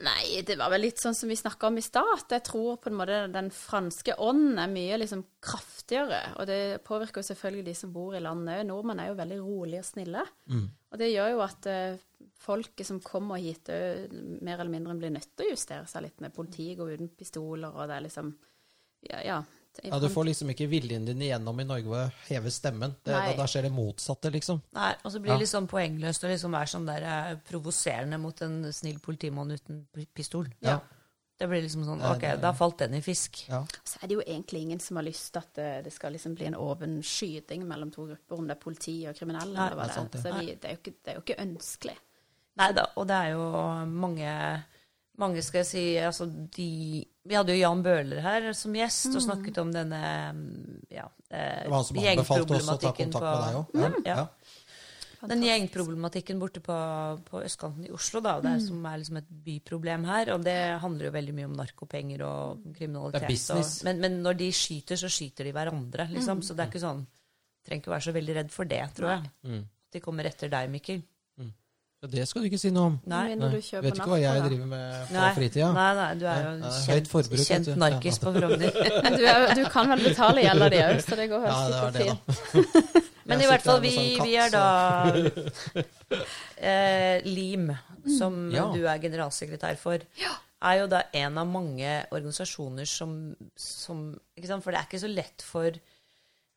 Nei, 0.01 0.41
det 0.45 0.55
var 0.57 0.69
vel 0.73 0.85
litt 0.85 1.01
sånn 1.01 1.17
som 1.17 1.29
vi 1.29 1.35
snakka 1.37 1.69
om 1.69 1.77
i 1.77 1.83
stad. 1.85 2.25
Jeg 2.29 2.43
tror 2.47 2.77
på 2.81 2.89
en 2.89 2.97
måte 2.97 3.17
den 3.33 3.49
franske 3.53 4.13
ånden 4.21 4.61
er 4.61 4.69
mye 4.71 4.97
liksom 5.01 5.21
kraftigere. 5.41 6.21
Og 6.41 6.47
det 6.49 6.81
påvirker 6.85 7.21
jo 7.21 7.29
selvfølgelig 7.29 7.65
de 7.67 7.75
som 7.81 7.93
bor 7.93 8.15
i 8.17 8.21
landet 8.23 8.61
òg. 8.61 8.69
Nordmenn 8.69 9.01
er 9.03 9.09
jo 9.11 9.17
veldig 9.19 9.41
rolige 9.41 9.83
og 9.83 9.89
snille. 9.89 10.23
Og 10.91 10.99
det 10.99 11.11
gjør 11.13 11.29
jo 11.35 11.41
at 11.45 11.67
eh, 11.71 12.01
folket 12.41 12.87
som 12.87 12.99
kommer 13.03 13.39
hit 13.41 13.69
òg, 13.71 14.11
mer 14.43 14.59
eller 14.59 14.73
mindre 14.73 14.97
blir 14.99 15.13
nødt 15.13 15.29
til 15.37 15.47
å 15.47 15.53
justere 15.53 15.87
seg 15.87 16.07
litt 16.07 16.21
med 16.23 16.33
politiet 16.35 16.77
går 16.79 16.97
uten 16.97 17.11
pistoler, 17.17 17.71
og 17.71 17.87
det 17.87 17.97
er 17.97 18.07
liksom 18.09 18.35
Ja. 19.09 19.21
ja 19.25 19.39
Ja, 19.83 19.99
Du 19.99 20.09
får 20.11 20.25
liksom 20.27 20.49
ikke 20.51 20.67
viljen 20.67 21.05
din 21.07 21.21
igjennom 21.23 21.59
i 21.61 21.63
Norge 21.63 21.87
ved 21.87 22.01
å 22.09 22.11
heve 22.27 22.51
stemmen. 22.51 22.91
Det, 23.05 23.13
da, 23.13 23.31
da 23.37 23.45
skjer 23.47 23.63
det 23.63 23.71
motsatte, 23.71 24.27
liksom. 24.33 24.59
Nei, 24.75 24.89
og 24.99 25.13
så 25.13 25.21
blir 25.21 25.31
Ja. 25.31 25.37
det 25.37 25.45
litt 25.45 25.53
sånn 25.53 25.69
poengløst 25.71 26.25
å 26.27 26.27
liksom 26.27 26.51
være 26.51 26.67
sånn 26.73 26.89
der 26.89 27.05
eh, 27.07 27.37
provoserende 27.47 28.19
mot 28.19 28.41
en 28.41 28.65
snill 28.73 28.99
politimann 28.99 29.51
uten 29.55 29.85
pistol. 29.93 30.11
pistol. 30.13 30.49
Ja. 30.59 30.81
Det 31.41 31.47
blir 31.49 31.63
liksom 31.65 31.81
sånn 31.87 32.03
Ok, 32.05 32.21
det- 32.21 32.41
da 32.43 32.51
falt 32.53 32.77
den 32.83 32.93
i 32.93 33.01
fisk. 33.01 33.39
Ja. 33.49 33.63
Så 33.83 33.97
er 34.03 34.07
det 34.11 34.13
jo 34.19 34.21
egentlig 34.21 34.61
ingen 34.61 34.79
som 34.79 34.97
har 34.99 35.03
lyst 35.07 35.31
til 35.33 35.41
at 35.41 35.53
det, 35.57 35.69
det 35.87 35.93
skal 35.95 36.13
liksom 36.13 36.35
bli 36.37 36.45
en 36.51 36.55
åpen 36.55 36.99
skyting 37.01 37.63
mellom 37.67 37.89
to 37.91 38.05
grupper, 38.11 38.37
om 38.37 38.45
det 38.47 38.57
er 38.57 38.61
politi 38.61 38.99
og 39.09 39.15
kriminelle. 39.17 39.55
Nei, 39.57 39.65
eller 39.71 39.79
hva 39.79 39.87
det 39.87 39.91
er 39.91 39.95
sant, 39.95 40.15
er. 40.15 40.21
Så 40.21 40.35
vi, 40.39 40.45
det, 40.53 40.63
er 40.69 40.75
jo 40.75 40.81
ikke, 40.83 40.93
det 41.03 41.11
er 41.11 41.17
jo 41.17 41.23
ikke 41.25 41.39
ønskelig. 41.47 41.97
Nei 42.61 42.71
da, 42.77 42.85
og 42.95 43.07
det 43.07 43.15
er 43.15 43.31
jo 43.31 43.45
mange 43.89 44.63
mange 45.21 45.41
skal 45.43 45.59
jeg 45.59 45.65
si, 45.67 45.83
altså 45.97 46.25
de 46.55 47.05
Vi 47.27 47.35
hadde 47.35 47.53
jo 47.53 47.59
Jan 47.61 47.83
Bøhler 47.83 48.21
her 48.21 48.53
som 48.57 48.73
gjest 48.73 49.13
og 49.15 49.21
snakket 49.21 49.57
om 49.61 49.71
denne 49.71 49.99
mm, 50.33 50.85
ja, 50.89 51.03
eh, 51.29 51.63
Det 51.63 51.69
var 51.69 51.75
han 51.77 51.85
som 51.85 51.97
anbefalte 51.97 52.55
oss 52.55 52.69
å 52.69 52.77
ta 52.79 52.93
gjengproblematikken 52.93 53.11
kontakt 53.11 53.21
på- 53.21 53.29
med 53.29 53.43
deg 53.45 53.55
òg. 53.59 53.65
Ja. 53.75 53.89
Ja. 54.05 54.15
Ja. 54.15 54.27
Den 55.29 55.43
gjengproblematikken 55.45 56.39
borte 56.41 56.63
på, 56.65 56.75
på 57.27 57.41
østkanten 57.45 57.85
i 57.85 57.91
Oslo, 57.93 58.23
da, 58.25 58.39
det 58.41 58.55
er, 58.55 58.63
som 58.65 58.85
er 58.89 59.01
liksom 59.01 59.19
et 59.19 59.27
byproblem 59.45 60.07
her, 60.09 60.31
og 60.33 60.45
det 60.45 60.57
handler 60.81 61.09
jo 61.09 61.13
veldig 61.13 61.35
mye 61.37 61.49
om 61.49 61.57
narkopenger 61.59 62.23
og 62.25 62.63
kriminalitet. 62.73 63.19
Det 63.19 63.27
er 63.27 63.33
business. 63.35 63.75
Og, 63.81 63.89
men, 63.89 64.01
men 64.01 64.17
når 64.25 64.39
de 64.39 64.47
skyter, 64.55 64.97
så 64.97 65.11
skyter 65.13 65.45
de 65.45 65.53
hverandre, 65.53 66.07
liksom. 66.15 66.41
Så 66.45 66.57
det 66.57 66.65
er 66.65 66.73
ikke 66.73 66.85
sånn 66.85 67.03
Trenger 67.61 67.83
ikke 67.83 67.91
være 67.93 68.05
så 68.07 68.11
veldig 68.15 68.35
redd 68.39 68.47
for 68.49 68.65
det, 68.65 68.81
tror 68.97 69.11
jeg. 69.11 69.27
Mm. 69.45 69.65
De 69.93 69.99
kommer 70.01 70.25
etter 70.25 70.49
deg, 70.49 70.69
Mikkel. 70.73 71.03
Ja, 72.01 72.07
det 72.09 72.23
skal 72.27 72.41
du 72.41 72.47
ikke 72.49 72.57
si 72.57 72.71
noe 72.73 72.87
om. 72.89 72.93
Nei. 73.05 73.35
Nei. 73.37 73.49
du 73.53 73.59
kjøper 73.61 73.83
Vet 73.85 73.99
ikke 73.99 74.07
hva 74.09 74.17
jeg 74.17 74.39
da. 74.41 74.47
driver 74.49 74.69
med 74.71 75.11
på 75.11 75.25
fritida. 75.35 75.67
nei, 75.75 75.89
nei, 75.99 76.07
du 76.17 76.23
er 76.25 76.39
jo 76.41 76.53
en 76.55 76.63
kjent, 76.81 77.09
forbruk, 77.11 77.43
kjent 77.45 77.67
du. 77.69 77.75
narkis 77.77 78.17
på 78.23 78.33
Frogner. 78.33 78.79
Men 79.05 79.17
du, 79.19 79.25
er, 79.29 79.45
du 79.59 79.61
kan 79.69 79.91
vel 79.93 80.01
betale 80.07 80.41
gjelda 80.47 80.69
di 80.73 80.79
òg, 80.81 81.01
så 81.05 81.19
det 81.19 81.27
går 81.29 81.45
Ja, 81.45 81.59
helt 81.61 81.75
det 81.75 81.83
er 81.83 81.91
det, 81.93 82.07
fint. 82.09 82.95
da. 82.95 83.03
Men 83.31 83.43
i 83.45 83.49
hvert 83.51 83.61
fall, 83.67 83.79
vi, 83.85 83.91
her 83.93 84.17
sånn 84.17 84.25
vi 84.25 84.33
er 84.41 84.49
da 84.55 84.65
eh, 86.57 87.21
LIM, 87.29 87.69
som 88.17 88.39
Ja. 88.51 88.65
du 88.73 88.81
er 88.89 88.97
generalsekretær 89.05 89.77
for, 89.77 90.01
er 90.61 90.75
jo 90.81 90.87
da 90.89 91.03
en 91.13 91.37
av 91.37 91.47
mange 91.49 91.93
organisasjoner 92.13 92.85
som, 92.89 93.35
som 93.57 94.01
ikke 94.37 94.49
sant? 94.49 94.65
For 94.65 94.73
det 94.73 94.81
er 94.81 94.89
ikke 94.89 95.03
så 95.05 95.09
lett 95.13 95.45
for, 95.45 95.77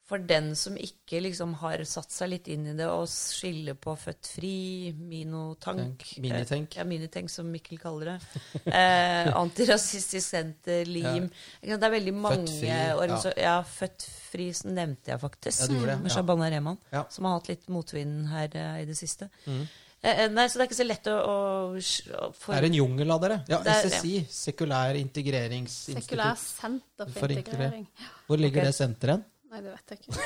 for 0.04 0.18
den 0.20 0.50
som 0.54 0.74
ikke 0.76 1.16
liksom 1.24 1.54
har 1.62 1.80
satt 1.88 2.12
seg 2.12 2.28
litt 2.28 2.48
inn 2.52 2.66
i 2.68 2.74
det, 2.76 2.84
og 2.92 3.06
skille 3.08 3.72
på 3.80 3.94
Født 3.96 4.28
Fri, 4.34 4.92
Minotank 4.92 6.02
Minitenk. 6.20 6.74
eh, 6.76 6.80
Ja, 6.82 6.84
Minitenk, 6.84 7.30
som 7.32 7.48
Mikkel 7.50 7.78
kaller 7.80 8.10
det. 8.12 8.18
Eh, 8.66 9.30
Antirasistisk 9.36 10.28
Senter, 10.28 10.84
LIM. 10.84 11.30
ja. 11.62 11.78
Det 11.80 11.88
er 11.88 11.94
veldig 11.96 12.14
mange 12.14 12.48
Fri, 12.52 12.68
ja. 12.68 13.32
ja. 13.40 13.54
Født 13.64 14.04
Fri 14.30 14.50
som 14.52 14.74
nevnte 14.76 15.14
jeg 15.14 15.20
faktisk. 15.22 15.62
Ja, 15.64 15.70
du 15.72 15.78
gjorde 15.78 15.94
det, 15.94 16.02
Med. 16.04 16.12
Shabana 16.12 16.50
Rehman, 16.52 16.78
Ja. 16.92 17.06
som 17.10 17.24
har 17.24 17.38
hatt 17.38 17.48
litt 17.54 17.68
motvind 17.72 18.28
her 18.28 18.48
eh, 18.60 18.82
i 18.82 18.84
det 18.90 18.96
siste. 19.00 19.30
Mm. 19.46 19.62
Eh, 20.04 20.18
eh, 20.26 20.28
nei, 20.36 20.44
Så 20.52 20.58
det 20.60 20.66
er 20.66 20.68
ikke 20.68 20.82
så 20.82 20.86
lett 20.86 21.06
å, 21.08 21.16
å, 21.16 21.36
å 21.80 22.32
for, 22.36 22.52
Det 22.52 22.60
er 22.60 22.66
en 22.68 22.76
jungel 22.76 23.10
av 23.16 23.22
dere. 23.24 23.40
Ja, 23.48 23.62
Det 23.64 23.72
er- 23.72 23.88
SSI, 23.88 24.18
Sekulær 24.28 24.98
integreringsinstitutt. 25.00 26.04
Sekulær 26.10 26.36
senter 26.36 27.06
for 27.08 27.20
For 27.24 27.32
integrering. 27.32 27.86
integrering. 27.88 28.18
Hvor 28.28 28.36
ligger 28.36 28.60
okay. 28.60 28.68
det 28.68 28.74
senteret? 28.76 29.30
Nei, 29.54 29.60
det 29.62 29.70
vet 29.70 29.92
jeg 29.94 29.98
ikke. 30.02 30.18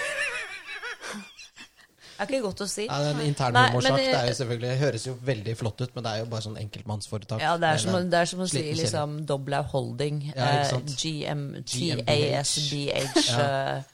Det 2.18 2.24
er 2.24 2.32
ikke 2.34 2.46
godt 2.48 2.60
å 2.64 2.66
si. 2.66 2.82
Ja, 2.88 2.96
det 2.98 3.10
er 3.12 3.14
en 3.14 3.26
intern 3.28 3.54
humorsak. 3.54 3.94
Det 3.94 4.58
det- 4.58 4.78
høres 4.80 5.04
jo 5.06 5.12
veldig 5.22 5.52
flott 5.54 5.78
ut, 5.84 5.92
men 5.94 6.02
det 6.02 6.10
er 6.10 6.18
jo 6.18 6.24
bare 6.32 6.42
sånn 6.42 6.56
enkeltmannsforetak. 6.58 7.38
Ja, 7.38 7.52
det 7.62 7.68
er 7.68 7.76
som, 7.78 8.10
det 8.10 8.18
er 8.18 8.26
som 8.26 8.40
å 8.42 8.48
si 8.50 8.62
liksom 8.74 9.24
Doblau 9.28 9.62
Holding. 9.70 10.32
Ja, 10.34 10.48
eh, 10.48 10.66
sant. 10.66 10.90
GMTASBH. 10.98 12.90
Ja. 13.30 13.84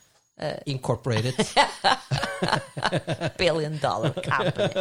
uh, 0.40 0.56
Incorporated. 0.64 1.36
billion 3.42 3.76
dollar 3.82 4.16
company. 4.24 4.72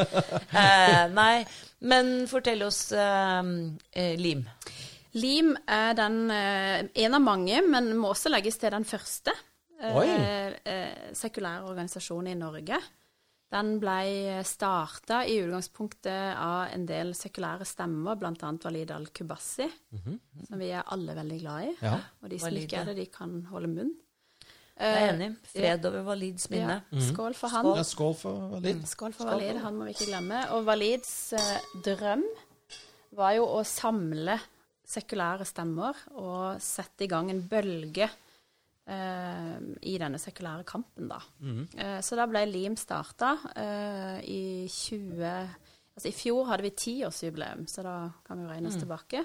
Uh, 0.55 1.11
nei, 1.11 1.45
men 1.83 2.27
fortell 2.31 2.63
oss 2.63 2.93
uh, 2.95 3.43
eh, 3.91 4.15
Lim. 4.23 4.47
Lim 5.13 5.57
er 5.67 5.93
den, 5.93 6.31
eh, 6.31 6.85
en 7.05 7.13
av 7.13 7.21
mange, 7.21 7.61
men 7.67 7.91
må 7.97 8.15
også 8.15 8.31
legges 8.33 8.57
til 8.57 8.71
den 8.73 8.85
første 8.85 9.33
eh, 9.83 10.53
eh, 10.65 11.13
sekulære 11.13 11.63
organisasjonen 11.69 12.31
i 12.33 12.39
Norge. 12.39 12.77
Den 13.53 13.75
ble 13.77 14.39
starta 14.49 15.19
i 15.29 15.35
utgangspunktet 15.43 16.37
av 16.41 16.71
en 16.73 16.87
del 16.89 17.11
sekulære 17.13 17.67
stemmer, 17.69 18.15
bl.a. 18.17 18.31
Walid 18.63 18.89
al-Kubassi, 18.95 19.67
som 20.47 20.57
vi 20.57 20.71
er 20.73 20.87
alle 20.89 21.13
veldig 21.19 21.37
glad 21.43 21.67
i. 21.67 21.75
Ja. 21.85 21.99
Og 22.23 22.31
de 22.31 22.39
som 22.41 22.49
ikke 22.57 22.79
er 22.81 22.89
det, 22.89 22.95
de 22.97 23.05
kan 23.13 23.35
holde 23.51 23.69
munn. 23.69 23.91
Jeg 24.73 24.89
er 24.89 25.03
Eh, 25.05 25.13
enig. 25.13 25.27
Fred 25.51 25.85
over 25.85 26.01
Walids 26.07 26.49
minne. 26.49 26.79
Ja, 26.89 26.99
skål 27.11 27.35
for 27.37 27.53
han. 27.53 27.67
Ja, 27.77 27.83
skål 27.85 28.15
for 28.17 28.49
Walid. 28.55 28.81
Skål 28.89 29.13
for 29.13 29.29
Walid, 29.29 29.61
han 29.61 29.77
må 29.77 29.85
vi 29.85 29.93
ikke 29.93 30.09
glemme. 30.09 30.39
Og 30.55 30.65
Walids 30.65 31.13
eh, 31.37 31.59
drøm 31.85 32.23
var 33.13 33.35
jo 33.37 33.45
å 33.45 33.61
samle 33.63 34.39
sekulære 34.83 35.45
stemmer 35.45 35.93
og 36.17 36.57
sette 36.59 37.05
i 37.05 37.07
gang 37.11 37.29
en 37.29 37.45
bølge 37.47 38.09
i 39.81 39.97
denne 39.97 40.19
sekulære 40.19 40.63
kampen, 40.67 41.07
da. 41.07 41.19
Eh, 41.77 41.99
så 42.03 42.15
da 42.19 42.25
ble 42.27 42.45
LIM 42.49 42.75
starta 42.77 43.37
eh, 43.55 44.17
i 44.27 44.67
20... 44.67 45.29
Altså 45.93 46.09
I 46.09 46.15
fjor 46.17 46.47
hadde 46.49 46.63
vi 46.65 46.71
tiårsjubileum, 46.73 47.67
så 47.69 47.83
da 47.85 47.95
kan 48.25 48.39
vi 48.41 48.47
regne 48.49 48.67
oss 48.71 48.79
tilbake. 48.81 49.19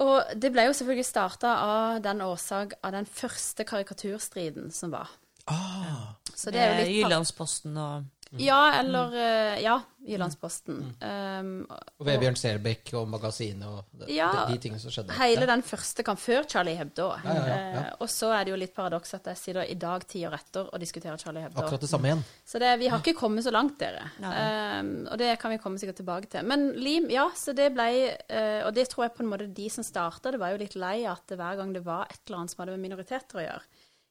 Og 0.00 0.30
det 0.40 0.52
ble 0.54 0.64
jo 0.68 0.72
selvfølgelig 0.72 1.04
starta 1.04 1.50
av 1.66 1.98
den 2.02 2.22
årsak 2.24 2.78
av 2.82 2.94
den 2.94 3.04
første 3.06 3.66
karikaturstriden 3.68 4.70
som 4.72 4.90
var. 4.94 5.10
Ah, 5.46 6.14
Så 6.34 6.50
det 6.50 6.60
er 6.62 6.70
jo 6.70 6.78
Eh, 6.78 6.86
litt 6.86 6.96
Jyllandsposten 7.02 7.76
og 7.76 8.04
ja, 8.38 8.72
eller 8.78 9.10
mm. 9.10 9.62
Ja, 9.64 9.80
Jyllandsposten. 10.06 10.78
Um, 11.02 11.48
og 11.68 12.06
Vebjørn 12.06 12.36
Selbekk 12.38 12.92
og 12.96 13.08
magasinet 13.10 13.66
og 13.68 13.88
de, 14.00 14.06
Ja, 14.14 14.30
de, 14.48 14.56
tingene 14.62 14.80
som 14.80 14.92
skjedde. 14.94 15.12
hele 15.18 15.42
Ja. 15.42 15.48
den 15.50 15.62
første 15.66 16.04
kan 16.06 16.16
før 16.16 16.46
Charlie 16.48 16.76
Hebdo. 16.78 17.08
Ja, 17.24 17.34
ja, 17.34 17.34
ja, 17.34 17.56
ja. 17.56 17.80
Eh, 17.80 17.92
og 18.00 18.08
så 18.08 18.30
er 18.32 18.44
det 18.44 18.54
jo 18.54 18.60
litt 18.62 18.74
paradoks 18.74 19.14
at 19.18 19.26
jeg 19.26 19.36
sitter 19.36 19.68
i 19.68 19.74
dag, 19.74 20.06
ti 20.08 20.22
år 20.26 20.38
etter, 20.38 20.70
og 20.72 20.80
diskuterer 20.80 21.18
Charlie 21.18 21.42
Hebdo. 21.42 21.60
Akkurat 21.60 21.80
det 21.80 21.90
samme 21.90 22.08
igjen. 22.08 22.24
Så 22.46 22.58
det, 22.62 22.78
vi 22.78 22.88
har 22.88 23.02
ikke 23.02 23.18
kommet 23.18 23.44
så 23.44 23.52
langt, 23.52 23.78
dere. 23.82 24.06
Um, 24.20 25.06
og 25.10 25.18
det 25.18 25.38
kan 25.42 25.50
vi 25.50 25.58
komme 25.58 25.78
sikkert 25.78 26.00
tilbake 26.00 26.30
til. 26.30 26.46
Men 26.46 26.72
lim, 26.80 27.10
ja, 27.10 27.28
så 27.36 27.52
det 27.52 27.72
ble 27.74 27.90
uh, 28.30 28.66
Og 28.66 28.74
det 28.74 28.88
tror 28.88 29.04
jeg 29.04 29.16
på 29.18 29.24
en 29.24 29.30
måte 29.30 29.50
de 29.52 29.68
som 29.68 29.84
starta, 29.84 30.30
det 30.30 30.40
var 30.40 30.54
jo 30.54 30.62
litt 30.62 30.76
lei 30.78 31.04
at 31.04 31.28
hver 31.28 31.60
gang 31.60 31.74
det 31.74 31.84
var 31.84 32.06
et 32.08 32.20
eller 32.26 32.40
annet 32.40 32.54
som 32.54 32.62
hadde 32.62 32.78
med 32.78 32.88
minoriteter 32.88 33.40
å 33.40 33.44
gjøre, 33.44 33.62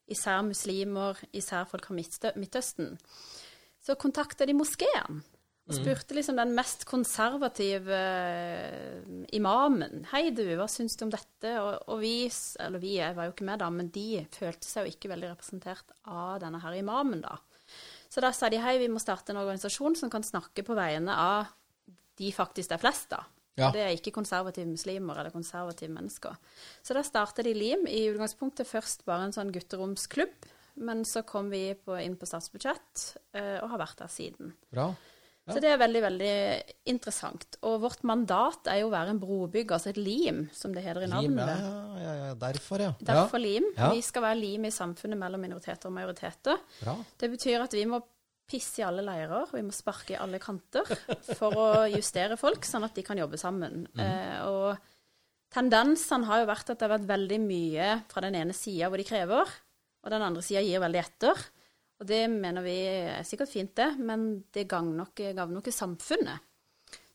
især 0.09 0.41
muslimer, 0.43 1.17
især 1.33 1.65
folk 1.69 1.85
fra 1.85 1.95
Midtøsten, 1.95 2.97
så 3.89 3.97
kontakta 3.99 4.47
de 4.47 4.55
moskeen. 4.57 5.21
Og 5.69 5.75
spurte 5.77 6.15
liksom 6.17 6.39
den 6.39 6.55
mest 6.57 6.81
konservative 6.89 7.93
eh, 7.93 9.03
imamen 9.37 10.07
Hei, 10.09 10.31
du, 10.33 10.41
hva 10.57 10.65
syns 10.65 10.97
du 10.97 11.03
om 11.05 11.11
dette? 11.13 11.51
Og, 11.61 11.83
og 11.93 11.99
vi, 12.01 12.13
eller 12.57 12.81
vi, 12.81 12.95
jeg 12.97 13.13
var 13.17 13.27
jo 13.27 13.35
ikke 13.35 13.45
med 13.45 13.61
da, 13.61 13.67
men 13.73 13.91
de 13.93 14.23
følte 14.33 14.65
seg 14.65 14.87
jo 14.87 14.95
ikke 14.95 15.11
veldig 15.11 15.29
representert 15.35 15.93
av 16.09 16.39
denne 16.41 16.61
her 16.63 16.79
imamen, 16.79 17.21
da. 17.21 17.37
Så 18.09 18.23
da 18.25 18.33
sa 18.33 18.49
de 18.49 18.57
hei, 18.57 18.79
vi 18.81 18.89
må 18.89 19.01
starte 19.01 19.29
en 19.35 19.43
organisasjon 19.43 19.99
som 19.99 20.09
kan 20.09 20.25
snakke 20.25 20.65
på 20.65 20.77
vegne 20.77 21.13
av 21.13 21.53
de 22.17 22.31
faktisk 22.33 22.73
er 22.73 22.81
flest, 22.81 23.11
da. 23.13 23.21
Ja. 23.59 23.69
Det 23.75 23.83
er 23.83 23.93
ikke 23.93 24.15
konservative 24.15 24.71
muslimer 24.71 25.19
eller 25.19 25.33
konservative 25.35 25.91
mennesker. 25.91 26.37
Så 26.81 26.95
da 26.95 27.03
startet 27.05 27.45
de 27.45 27.53
LIM. 27.53 27.85
I 27.91 28.07
utgangspunktet 28.09 28.69
først 28.69 29.03
bare 29.05 29.27
en 29.27 29.35
sånn 29.35 29.51
gutteromsklubb, 29.53 30.47
men 30.79 31.05
så 31.07 31.23
kom 31.27 31.49
vi 31.51 31.73
på, 31.75 31.95
inn 31.99 32.17
på 32.19 32.27
statsbudsjett 32.29 33.05
eh, 33.35 33.57
og 33.63 33.71
har 33.73 33.81
vært 33.85 34.03
der 34.03 34.11
siden. 34.13 34.53
Bra. 34.71 34.89
Ja. 35.49 35.55
Så 35.55 35.61
det 35.63 35.71
er 35.73 35.79
veldig, 35.81 36.01
veldig 36.03 36.33
interessant. 36.91 37.57
Og 37.65 37.79
vårt 37.81 38.03
mandat 38.05 38.67
er 38.69 38.83
jo 38.83 38.89
å 38.91 38.93
være 38.93 39.15
en 39.15 39.21
brobygger, 39.21 39.79
altså 39.79 39.89
et 39.89 39.97
lim, 39.97 40.43
som 40.53 40.75
det 40.75 40.83
heter 40.85 41.07
i 41.07 41.09
Lim, 41.09 41.33
navnet. 41.39 41.63
ja, 41.63 42.03
ja, 42.03 42.13
ja, 42.19 42.35
derfor, 42.37 42.83
ja. 42.83 42.91
Derfor 43.01 43.41
lim. 43.41 43.65
Vi 43.73 44.03
skal 44.05 44.27
være 44.27 44.37
lim 44.43 44.67
i 44.69 44.73
samfunnet 44.75 45.17
mellom 45.17 45.41
minoriteter 45.41 45.89
og 45.89 45.95
majoriteter. 45.95 46.61
Bra. 46.83 46.93
Det 47.17 47.31
betyr 47.33 47.65
at 47.65 47.73
vi 47.73 47.87
må 47.89 47.97
pisse 48.49 48.81
i 48.81 48.85
alle 48.85 49.01
leirer, 49.05 49.49
vi 49.53 49.61
må 49.65 49.73
sparke 49.73 50.13
i 50.15 50.19
alle 50.21 50.37
kanter 50.41 50.85
for 51.37 51.57
å 51.57 51.67
justere 51.89 52.37
folk, 52.37 52.65
sånn 52.65 52.85
at 52.85 52.95
de 52.97 53.03
kan 53.05 53.17
jobbe 53.17 53.37
sammen. 53.41 53.83
Eh, 53.97 54.37
og 54.49 54.77
tendensene 55.53 56.29
har 56.29 56.43
jo 56.43 56.47
vært 56.49 56.71
at 56.73 56.77
det 56.79 56.87
har 56.87 56.95
vært 56.95 57.09
veldig 57.09 57.39
mye 57.41 57.89
fra 58.09 58.23
den 58.25 58.37
ene 58.37 58.53
sida 58.57 58.89
hvor 58.89 59.01
de 59.01 59.05
krever, 59.09 59.53
og 60.03 60.13
den 60.13 60.25
andre 60.25 60.43
sida 60.45 60.61
gir 60.63 60.81
veldig 60.83 61.01
etter. 61.01 61.41
Og 61.99 62.07
det 62.07 62.21
mener 62.31 62.63
vi 62.63 62.77
er 62.87 63.25
sikkert 63.27 63.51
fint, 63.51 63.73
det, 63.75 63.89
men 63.99 64.29
det 64.55 64.69
gagner 64.71 65.01
nok, 65.01 65.19
gagner 65.19 65.57
nok 65.57 65.67
samfunnet. 65.75 66.45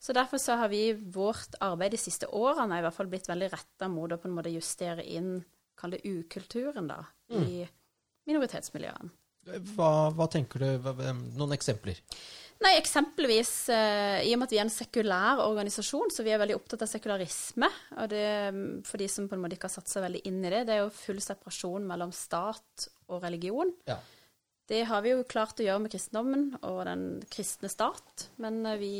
Så 0.04 0.12
derfor 0.12 0.36
så 0.36 0.58
har 0.60 0.68
vi 0.68 0.92
vårt 0.92 1.56
arbeid 1.64 1.94
de 1.94 2.00
siste 2.02 2.28
årene 2.28 2.76
i 2.76 2.84
hvert 2.84 2.92
fall 2.92 3.08
blitt 3.08 3.28
veldig 3.30 3.48
retta 3.54 3.88
mot 3.88 4.12
å 4.12 4.18
på 4.20 4.28
en 4.28 4.34
måte 4.36 4.52
justere 4.52 5.06
inn, 5.08 5.38
kall 5.80 5.96
det 5.96 6.02
ukulturen, 6.04 6.90
da, 6.90 6.98
i 7.32 7.64
minoritetsmiljøene. 8.28 9.14
Hva, 9.74 9.90
hva 10.16 10.26
tenker 10.32 10.60
du? 10.60 10.68
Hva, 10.84 11.12
noen 11.36 11.56
eksempler? 11.56 11.98
Nei, 12.64 12.78
eksempelvis 12.80 13.52
eh, 13.74 14.22
i 14.24 14.32
og 14.32 14.40
med 14.40 14.48
at 14.48 14.54
vi 14.54 14.58
er 14.62 14.64
en 14.64 14.72
sekulær 14.72 15.42
organisasjon, 15.44 16.08
så 16.14 16.24
vi 16.24 16.32
er 16.32 16.40
veldig 16.40 16.56
opptatt 16.56 16.86
av 16.86 16.88
sekularisme. 16.88 17.68
Og 18.00 18.08
det, 18.08 18.26
mm, 18.56 18.66
for 18.88 19.02
de 19.02 19.08
som 19.12 19.28
på 19.28 19.36
en 19.36 19.42
måte 19.44 19.58
ikke 19.58 19.68
har 19.68 19.76
satt 19.76 19.92
seg 19.92 20.06
veldig 20.06 20.22
inn 20.30 20.40
i 20.40 20.52
det, 20.52 20.64
det 20.68 20.78
er 20.78 20.84
jo 20.86 20.92
full 20.96 21.20
separasjon 21.20 21.84
mellom 21.90 22.14
stat 22.16 22.86
og 23.12 23.20
religion. 23.26 23.72
Ja. 23.90 23.98
Det 24.64 24.78
har 24.88 25.02
vi 25.04 25.10
jo 25.10 25.26
klart 25.28 25.58
å 25.60 25.64
gjøre 25.66 25.82
med 25.84 25.92
kristendommen 25.92 26.44
og 26.64 26.78
den 26.88 27.02
kristne 27.28 27.68
stat, 27.68 28.30
men 28.40 28.62
eh, 28.64 28.78
vi 28.80 28.92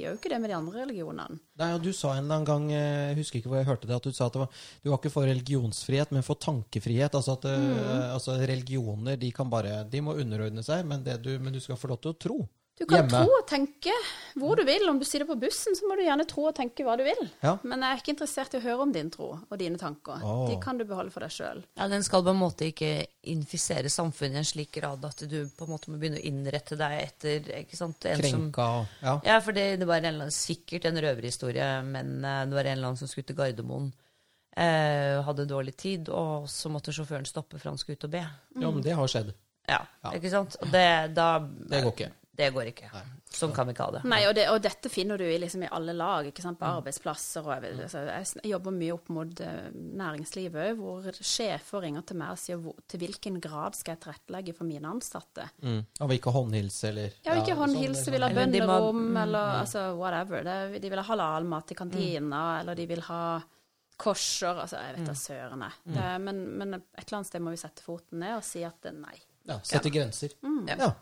gjør 0.00 0.16
jo 0.16 0.18
ikke 0.18 0.32
det 0.32 0.40
med 0.42 0.50
de 0.50 0.56
andre 0.56 0.80
religionene. 0.80 1.38
Nei, 1.62 1.68
og 1.76 1.84
Du 1.84 1.92
sa 1.94 2.16
en 2.16 2.24
eller 2.24 2.40
annen 2.40 2.48
gang, 2.48 2.64
eh, 2.74 3.12
jeg 3.12 3.20
husker 3.20 3.38
ikke 3.38 3.52
hvor 3.52 3.60
jeg 3.60 3.68
hørte 3.68 3.86
det, 3.86 4.00
at 4.00 4.08
du 4.08 4.16
sa 4.16 4.26
at 4.26 4.34
det 4.34 4.42
var, 4.42 4.64
du 4.82 4.90
var 4.90 4.98
ikke 4.98 5.14
for 5.14 5.30
religionsfrihet, 5.30 6.10
men 6.16 6.26
for 6.26 6.42
tankefrihet. 6.42 7.14
Altså 7.14 7.36
at 7.38 7.46
mm. 7.46 7.78
altså 8.16 8.34
religioner 8.42 9.22
de 9.22 9.30
kan 9.36 9.52
bare, 9.52 9.84
de 9.86 10.02
må 10.02 10.16
underordne 10.18 10.66
seg, 10.66 10.82
men, 10.90 11.06
det 11.06 11.20
du, 11.22 11.36
men 11.38 11.54
du 11.54 11.62
skal 11.62 11.78
få 11.78 11.92
lov 11.94 12.02
til 12.02 12.16
å 12.16 12.18
tro. 12.26 12.40
Du 12.82 12.86
kan 12.90 13.04
Hjemme. 13.04 13.20
tro 13.22 13.36
og 13.38 13.44
tenke 13.46 13.92
hvor 14.34 14.56
du 14.58 14.64
vil. 14.66 14.82
Om 14.90 14.98
du 14.98 15.04
sitter 15.06 15.28
på 15.28 15.36
bussen, 15.38 15.76
så 15.78 15.86
må 15.86 15.94
du 15.94 16.02
gjerne 16.02 16.24
tro 16.26 16.48
og 16.48 16.54
tenke 16.58 16.82
hva 16.82 16.96
du 16.98 17.04
vil. 17.06 17.20
Ja. 17.44 17.52
Men 17.62 17.84
jeg 17.84 17.94
er 17.94 18.00
ikke 18.02 18.14
interessert 18.16 18.56
i 18.56 18.58
å 18.58 18.62
høre 18.64 18.82
om 18.88 18.94
din 18.94 19.10
tro 19.14 19.28
og 19.38 19.54
dine 19.60 19.78
tanker. 19.78 20.18
Oh. 20.26 20.48
De 20.50 20.56
kan 20.64 20.80
du 20.80 20.82
beholde 20.88 21.12
for 21.14 21.22
deg 21.22 21.30
sjøl. 21.30 21.62
Ja, 21.78 21.86
Den 21.92 22.02
skal 22.02 22.24
på 22.26 22.32
en 22.34 22.40
måte 22.40 22.66
ikke 22.72 22.90
infisere 23.30 23.86
samfunnet 23.92 24.40
i 24.40 24.42
en 24.42 24.48
slik 24.50 24.72
grad 24.80 25.04
at 25.06 25.22
du 25.30 25.36
på 25.54 25.68
en 25.68 25.72
måte 25.76 25.92
må 25.94 26.00
begynne 26.02 26.18
å 26.18 26.26
innrette 26.26 26.74
deg 26.80 26.98
etter 27.04 27.52
ikke 27.62 27.78
sant? 27.78 28.02
En 28.10 28.18
Krenka 28.24 28.66
og 28.80 28.86
Ja. 29.06 29.14
ja, 29.30 29.38
for 29.46 29.52
det, 29.54 29.68
det 29.78 29.86
var 29.86 30.00
en 30.02 30.08
eller 30.10 30.26
annen, 30.26 30.34
sikkert 30.34 30.88
en 30.90 30.98
røverhistorie, 31.06 31.70
men 31.86 32.16
eh, 32.24 32.40
det 32.50 32.58
var 32.58 32.64
en 32.66 32.78
eller 32.80 32.90
annen 32.90 32.98
som 33.04 33.06
skulle 33.12 33.30
til 33.30 33.38
Gardermoen. 33.38 33.92
Eh, 34.56 35.22
hadde 35.24 35.46
dårlig 35.48 35.76
tid, 35.80 36.08
og 36.12 36.48
så 36.50 36.68
måtte 36.68 36.92
sjåføren 36.92 37.24
stoppe 37.24 37.56
for 37.60 37.70
han 37.70 37.78
skulle 37.80 37.96
ut 37.96 38.04
og 38.10 38.10
be. 38.18 38.24
ja, 38.26 38.70
men 38.70 38.82
det 38.84 38.92
har 38.98 39.06
skjedd. 39.08 39.30
Ja, 39.68 39.78
Ja. 40.02 40.10
ikke 40.18 40.30
sant? 40.32 40.56
Og 40.60 40.72
det, 40.74 41.14
da, 41.14 41.38
Det 41.38 41.82
går 41.84 41.92
ikke. 41.94 42.10
Det 42.34 42.46
går 42.54 42.68
ikke. 42.70 42.88
Sånn 43.28 43.50
kan 43.52 43.66
vi 43.68 43.74
ikke 43.74 43.84
ha 43.84 43.92
det. 43.92 44.00
Nei, 44.08 44.22
og, 44.24 44.32
det, 44.36 44.46
og 44.48 44.56
dette 44.64 44.88
finner 44.88 45.20
du 45.20 45.24
i, 45.26 45.34
liksom, 45.40 45.66
i 45.66 45.68
alle 45.76 45.92
lag, 45.92 46.24
ikke 46.30 46.40
sant? 46.40 46.56
på 46.60 46.64
arbeidsplasser. 46.64 47.44
Og, 47.44 47.66
jeg, 47.66 47.74
altså, 47.84 48.04
jeg 48.40 48.50
jobber 48.54 48.72
mye 48.72 48.94
opp 48.94 49.10
mot 49.12 49.42
eh, 49.44 49.66
næringslivet 50.00 50.70
òg, 50.70 50.80
hvor 50.80 51.18
sjefer 51.20 51.84
ringer 51.84 52.06
til 52.08 52.16
meg 52.22 52.32
og 52.32 52.40
sier 52.40 52.56
hvor, 52.62 52.78
til 52.88 53.02
hvilken 53.04 53.36
grad 53.44 53.76
skal 53.76 53.94
jeg 53.98 54.02
tilrettelegge 54.06 54.54
for 54.56 54.64
mine 54.70 54.88
ansatte. 54.88 55.44
Mm. 55.60 55.82
Av 56.00 56.14
ikke 56.16 56.32
håndhilse 56.32 56.88
eller 56.88 57.10
Ja, 57.20 57.36
ikke 57.36 57.52
sånn, 57.52 57.60
håndhilse, 57.66 58.08
vil 58.16 58.24
ha 58.24 58.32
Eller 58.32 58.46
de 58.56 58.64
må- 58.64 58.66
bønnerom, 58.80 59.16
eller 59.26 59.60
altså 59.60 59.84
whatever. 60.00 60.42
Det, 60.48 60.80
de 60.82 60.88
vil 60.96 61.04
ha 61.04 61.08
halalmat 61.12 61.70
i 61.76 61.80
kantina, 61.84 62.42
eller 62.62 62.74
de 62.80 62.86
vil 62.96 63.04
ha 63.12 63.22
korser. 64.02 64.56
Altså, 64.56 64.80
jeg 64.80 64.96
vet 64.98 65.06
da 65.12 65.14
søren, 65.20 65.68
jeg. 65.68 65.94
Det, 65.94 66.08
men, 66.24 66.42
men 66.58 66.74
et 66.80 67.04
eller 67.04 67.20
annet 67.20 67.28
sted 67.28 67.44
må 67.44 67.52
vi 67.52 67.60
sette 67.60 67.84
foten 67.84 68.24
ned 68.24 68.38
og 68.40 68.44
si 68.46 68.64
at 68.66 68.88
eh, 68.88 68.96
nei. 68.96 69.18
Ja, 69.48 69.60
Sette 69.66 69.90
grenser. 69.92 70.32
Ja. 70.40 70.76
Ja. 70.86 70.92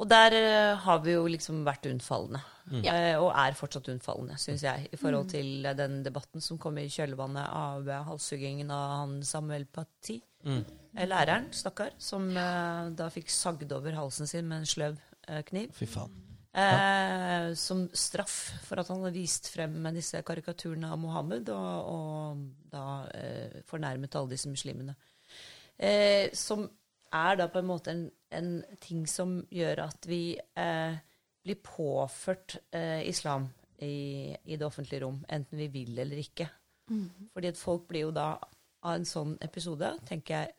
Og 0.00 0.08
der 0.08 0.34
eh, 0.38 0.78
har 0.80 1.02
vi 1.04 1.12
jo 1.12 1.26
liksom 1.28 1.60
vært 1.66 1.84
unnfallende. 1.90 2.40
Mm. 2.70 2.82
Eh, 2.88 3.16
og 3.20 3.34
er 3.34 3.56
fortsatt 3.58 3.90
unnfallende, 3.92 4.38
syns 4.40 4.64
jeg, 4.64 4.88
i 4.94 4.98
forhold 5.00 5.28
til 5.32 5.66
eh, 5.66 5.76
den 5.76 6.00
debatten 6.06 6.40
som 6.44 6.58
kom 6.62 6.78
i 6.80 6.88
kjølvannet 6.88 7.44
av 7.44 7.90
halshuggingen 8.08 8.72
av 8.72 8.94
han 9.02 9.18
Samuel 9.26 9.66
Paty. 9.68 10.20
Mm. 10.46 10.62
Eh, 10.94 11.06
Læreren, 11.08 11.50
stakkar, 11.52 11.92
som 12.00 12.30
eh, 12.32 12.88
da 12.96 13.10
fikk 13.12 13.30
sagd 13.34 13.76
over 13.76 13.98
halsen 13.98 14.30
sin 14.30 14.48
med 14.48 14.62
en 14.62 14.72
sløv 14.72 14.98
eh, 15.28 15.42
kniv. 15.46 15.74
Fy 15.76 15.88
faen. 15.90 16.16
Eh, 16.50 17.52
som 17.54 17.84
straff 17.94 18.38
for 18.66 18.80
at 18.80 18.88
han 18.90 19.04
hadde 19.04 19.14
vist 19.14 19.52
frem 19.52 19.76
med 19.84 19.94
disse 20.00 20.18
karikaturene 20.26 20.90
av 20.90 20.98
Mohammed, 20.98 21.52
og, 21.54 21.92
og 21.92 22.72
da 22.72 22.86
eh, 23.14 23.60
fornærmet 23.70 24.16
alle 24.18 24.32
disse 24.32 24.50
muslimene. 24.50 24.96
Eh, 25.78 26.32
som 26.34 26.66
er 27.14 27.38
da 27.38 27.46
på 27.50 27.60
en 27.60 27.68
måte 27.68 27.94
en, 27.94 28.08
en 28.32 28.50
ting 28.80 29.06
som 29.10 29.40
gjør 29.50 29.84
at 29.88 30.06
vi 30.08 30.36
eh, 30.56 30.94
blir 31.44 31.58
påført 31.64 32.58
eh, 32.76 33.02
islam 33.08 33.48
i, 33.82 34.34
i 34.44 34.56
det 34.60 34.66
offentlige 34.66 35.02
rom, 35.04 35.22
enten 35.32 35.58
vi 35.58 35.68
vil 35.72 35.98
eller 35.98 36.20
ikke. 36.20 36.48
Fordi 37.32 37.48
at 37.52 37.58
folk 37.60 37.84
blir 37.88 38.08
jo 38.08 38.10
da 38.14 38.32
av 38.82 38.96
en 38.96 39.04
sånn 39.06 39.36
episode, 39.46 39.92
tenker 40.08 40.40
jeg 40.40 40.54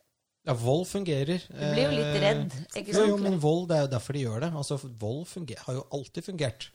Ja, 0.48 0.54
vold 0.58 0.86
fungerer. 0.90 1.42
Du 1.46 1.58
blir 1.74 1.84
jo 1.84 1.90
litt 1.98 2.16
redd, 2.22 2.54
ikke 2.74 2.94
sant? 2.96 3.10
jo, 3.12 3.18
men 3.20 3.36
vold, 3.42 3.68
det 3.70 3.76
er 3.76 3.84
jo 3.84 3.90
derfor 3.92 4.16
de 4.16 4.22
gjør 4.24 4.40
det. 4.46 4.48
Altså, 4.58 4.78
vold 4.98 5.26
funger, 5.30 5.60
har 5.66 5.76
jo 5.76 5.84
alltid 5.94 6.24
fungert. 6.26 6.66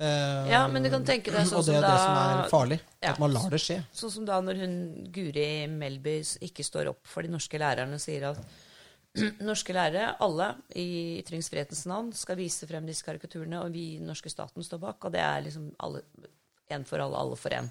Eh, 0.00 0.48
Ja, 0.52 0.62
men 0.72 0.82
du 0.86 0.88
kan 0.94 1.04
tenke 1.04 1.34
deg 1.34 1.44
sånn 1.50 1.58
da... 1.58 1.60
Og 1.60 1.66
det 1.68 1.74
er 1.76 1.82
det 1.84 1.90
da- 1.90 2.04
som 2.06 2.20
er 2.22 2.48
farlig. 2.54 2.78
Ja. 3.02 3.10
At 3.12 3.20
man 3.20 3.34
lar 3.34 3.50
det 3.52 3.60
skje. 3.60 3.80
Sånn 4.00 4.14
som 4.16 4.24
da 4.30 4.38
når 4.40 4.62
hun 4.62 4.76
Guri 5.12 5.48
Melby 5.68 6.14
ikke 6.48 6.64
står 6.64 6.88
opp 6.94 7.04
for 7.10 7.26
de 7.26 7.34
norske 7.34 7.60
lærerne 7.60 7.98
og 8.00 8.04
sier 8.06 8.30
at 8.30 8.40
norske 9.50 9.74
lærere, 9.76 10.14
alle, 10.24 10.52
i 10.78 11.18
ytringsfrihetens 11.20 11.84
navn, 11.90 12.12
skal 12.16 12.38
vise 12.40 12.68
frem 12.68 12.86
disse 12.88 13.04
karikaturene, 13.06 13.60
og 13.60 13.74
vi 13.74 13.92
i 13.94 13.98
den 14.00 14.08
norske 14.10 14.32
staten 14.32 14.64
står 14.64 14.80
bak. 14.82 15.04
Og 15.04 15.12
det 15.14 15.20
er 15.24 15.44
liksom 15.44 15.68
alle, 15.84 16.04
en 16.72 16.88
for 16.88 17.04
alle, 17.04 17.20
alle 17.20 17.38
for 17.40 17.58
en. 17.58 17.70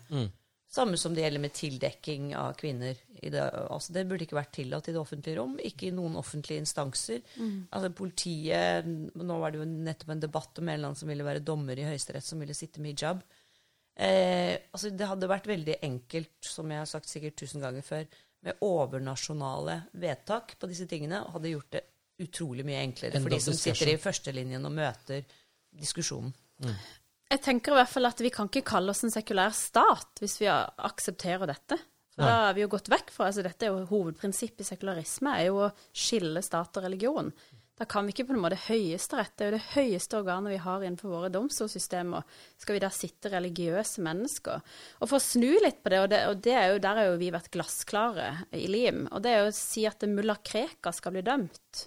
Samme 0.72 0.96
som 0.96 1.12
det 1.12 1.26
gjelder 1.26 1.42
med 1.44 1.52
tildekking 1.52 2.30
av 2.40 2.54
kvinner. 2.56 2.96
I 3.20 3.30
det, 3.34 3.42
altså 3.44 3.92
det 3.92 4.06
burde 4.08 4.24
ikke 4.24 4.38
vært 4.38 4.54
tillatt 4.56 4.88
i 4.88 4.94
det 4.96 5.02
offentlige 5.02 5.36
rom, 5.42 5.58
ikke 5.60 5.90
i 5.90 5.96
noen 5.98 6.16
offentlige 6.16 6.64
instanser. 6.64 7.20
Altså 7.76 7.90
Politiet 7.92 8.88
Nå 8.88 9.40
var 9.42 9.52
det 9.52 9.60
jo 9.60 9.68
nettopp 9.68 10.14
en 10.16 10.24
debatt 10.24 10.62
om 10.62 10.70
en 10.70 10.74
eller 10.78 10.92
annen 10.92 11.02
som 11.02 11.12
ville 11.12 11.28
være 11.28 11.44
dommer 11.44 11.76
i 11.76 11.90
Høyesterett, 11.90 12.24
som 12.24 12.40
ville 12.40 12.56
sitte 12.56 12.80
med 12.80 12.96
hijab. 12.96 13.20
Eh, 14.00 14.56
altså 14.72 14.94
det 14.96 15.10
hadde 15.10 15.28
vært 15.30 15.50
veldig 15.52 15.76
enkelt, 15.84 16.38
som 16.48 16.72
jeg 16.72 16.80
har 16.80 16.88
sagt 16.90 17.12
sikkert 17.12 17.36
tusen 17.42 17.62
ganger 17.62 17.84
før, 17.84 18.08
med 18.46 18.64
overnasjonale 18.66 19.82
vedtak 20.02 20.56
på 20.60 20.70
disse 20.70 20.88
tingene, 20.90 21.22
hadde 21.34 21.54
gjort 21.54 21.76
det 21.78 21.84
utrolig 22.22 22.66
mye 22.66 22.82
enklere 22.82 23.18
End 23.18 23.26
for 23.26 23.34
de 23.34 23.40
som 23.42 23.58
sitter 23.58 23.94
i 23.94 24.00
førstelinjen 24.02 24.66
og 24.66 24.74
møter 24.76 25.24
diskusjonen. 25.78 26.34
Jeg 27.32 27.42
tenker 27.46 27.74
i 27.74 27.80
hvert 27.80 27.90
fall 27.90 28.10
at 28.10 28.22
vi 28.22 28.30
kan 28.34 28.50
ikke 28.52 28.66
kalle 28.74 28.92
oss 28.92 29.06
en 29.08 29.14
sekulær 29.14 29.54
stat 29.56 30.22
hvis 30.22 30.38
vi 30.42 30.50
aksepterer 30.52 31.50
dette. 31.50 31.78
For 32.12 32.28
da 32.28 32.48
har 32.50 32.58
vi 32.58 32.66
jo 32.66 32.72
gått 32.74 32.90
vekk 32.92 33.14
fra 33.16 33.30
altså 33.30 33.44
Dette 33.46 33.66
er 33.66 33.72
jo 33.72 33.88
hovedprinsippet 33.88 34.66
i 34.66 34.68
sekularisme, 34.68 35.32
er 35.32 35.48
jo 35.48 35.62
å 35.64 35.70
skille 35.96 36.44
stat 36.44 36.76
og 36.78 36.84
religion. 36.84 37.32
Da 37.82 37.86
kan 37.90 38.06
vi 38.06 38.14
ikke 38.14 38.28
på 38.30 38.36
en 38.36 38.44
måte 38.44 38.60
Høyesterett 38.68 39.32
det 39.40 39.46
er 39.46 39.48
jo 39.50 39.56
det 39.56 39.70
høyeste 39.72 40.18
organet 40.20 40.54
vi 40.54 40.58
har 40.62 40.84
innenfor 40.86 41.16
våre 41.16 41.30
domstolssystemer. 41.34 42.28
Skal 42.62 42.76
vi 42.78 42.82
da 42.84 42.92
sitte 42.94 43.32
religiøse 43.34 44.04
mennesker? 44.06 44.60
Og 45.00 45.10
for 45.10 45.18
å 45.18 45.24
snu 45.26 45.48
litt 45.64 45.80
på 45.82 45.90
det, 45.90 46.02
og, 46.04 46.12
det, 46.12 46.20
og 46.30 46.44
det 46.46 46.54
er 46.60 46.68
jo, 46.70 46.82
der 46.84 47.00
har 47.00 47.08
jo 47.10 47.16
vi 47.18 47.32
vært 47.34 47.50
glassklare 47.56 48.28
i 48.54 48.68
Lim, 48.70 49.08
og 49.10 49.24
det 49.26 49.32
er 49.32 49.40
jo 49.42 49.48
å 49.50 49.56
si 49.58 49.88
at 49.90 50.06
mulla 50.06 50.36
Krekar 50.46 50.94
skal 50.94 51.16
bli 51.16 51.24
dømt. 51.26 51.82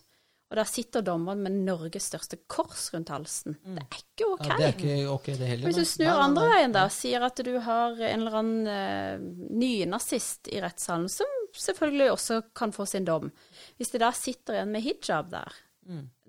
Og 0.51 0.59
der 0.59 0.67
sitter 0.67 1.05
dommeren 1.07 1.45
med 1.47 1.61
Norges 1.69 2.09
største 2.11 2.41
kors 2.51 2.89
rundt 2.95 3.13
halsen. 3.15 3.55
Det 3.63 3.85
er 3.85 4.01
ikke 4.01 4.27
OK. 4.33 4.43
Ja, 4.49 4.57
det 4.59 4.67
er 4.67 4.75
ikke 4.75 4.97
ok, 5.13 5.29
det 5.31 5.51
heller. 5.53 5.69
Hvis 5.69 5.79
du 5.79 5.91
snur 5.93 6.11
nei, 6.11 6.25
andre 6.25 6.49
veien 6.57 6.75
da, 6.75 6.83
og 6.89 6.97
sier 6.97 7.29
at 7.29 7.45
du 7.47 7.53
har 7.69 7.95
en 7.95 8.25
eller 8.25 8.41
annen 8.41 8.73
eh, 8.73 9.55
nynazist 9.63 10.51
i 10.51 10.59
rettssalen, 10.65 11.07
som 11.07 11.39
selvfølgelig 11.55 12.11
også 12.17 12.41
kan 12.51 12.75
få 12.75 12.89
sin 12.91 13.07
dom. 13.07 13.31
Hvis 13.79 13.95
det 13.95 14.03
da 14.03 14.11
sitter 14.11 14.59
en 14.65 14.75
med 14.75 14.83
hijab 14.83 15.31
der 15.31 15.63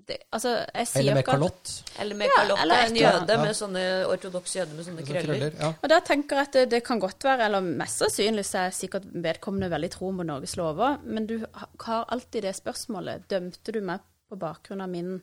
det, 0.05 0.17
Altså, 0.31 0.51
jeg 0.75 0.87
sier 0.87 1.01
Eller 1.01 1.13
med 1.15 1.23
at- 1.23 1.31
kalott. 1.33 1.71
Eller 1.99 2.15
med 2.15 2.27
Ja, 2.27 2.35
kalott. 2.41 2.59
eller 2.61 2.75
en 2.85 2.95
jøde 2.95 3.29
ja. 3.37 3.43
med 3.43 3.55
sånne 3.57 3.83
ortodoks 4.05 4.55
jøde 4.55 4.73
med 4.75 4.85
sånne 4.85 5.05
krøller. 5.07 5.23
krøller, 5.25 5.53
ja. 5.59 5.73
Og 5.81 5.89
da 5.89 5.99
tenker 5.99 6.35
jeg 6.35 6.47
at 6.47 6.51
det, 6.53 6.69
det 6.69 6.83
kan 6.85 6.99
godt 6.99 7.23
være, 7.23 7.45
eller 7.47 7.61
mest 7.61 7.99
sannsynlig 8.03 8.45
så 8.45 8.67
er 8.67 8.69
sikkert 8.71 9.07
vedkommende 9.13 9.69
veldig 9.71 9.89
tro 9.91 10.11
mot 10.11 10.25
Norges 10.25 10.55
lover, 10.57 10.99
men 11.03 11.25
du 11.25 11.39
har 11.79 12.05
alltid 12.09 12.43
det 12.43 12.55
spørsmålet 12.55 13.27
Dømte 13.27 13.71
du 13.73 13.81
meg 13.81 13.99
på 14.29 14.37
bakgrunn 14.37 14.81
av 14.81 14.89
min 14.89 15.21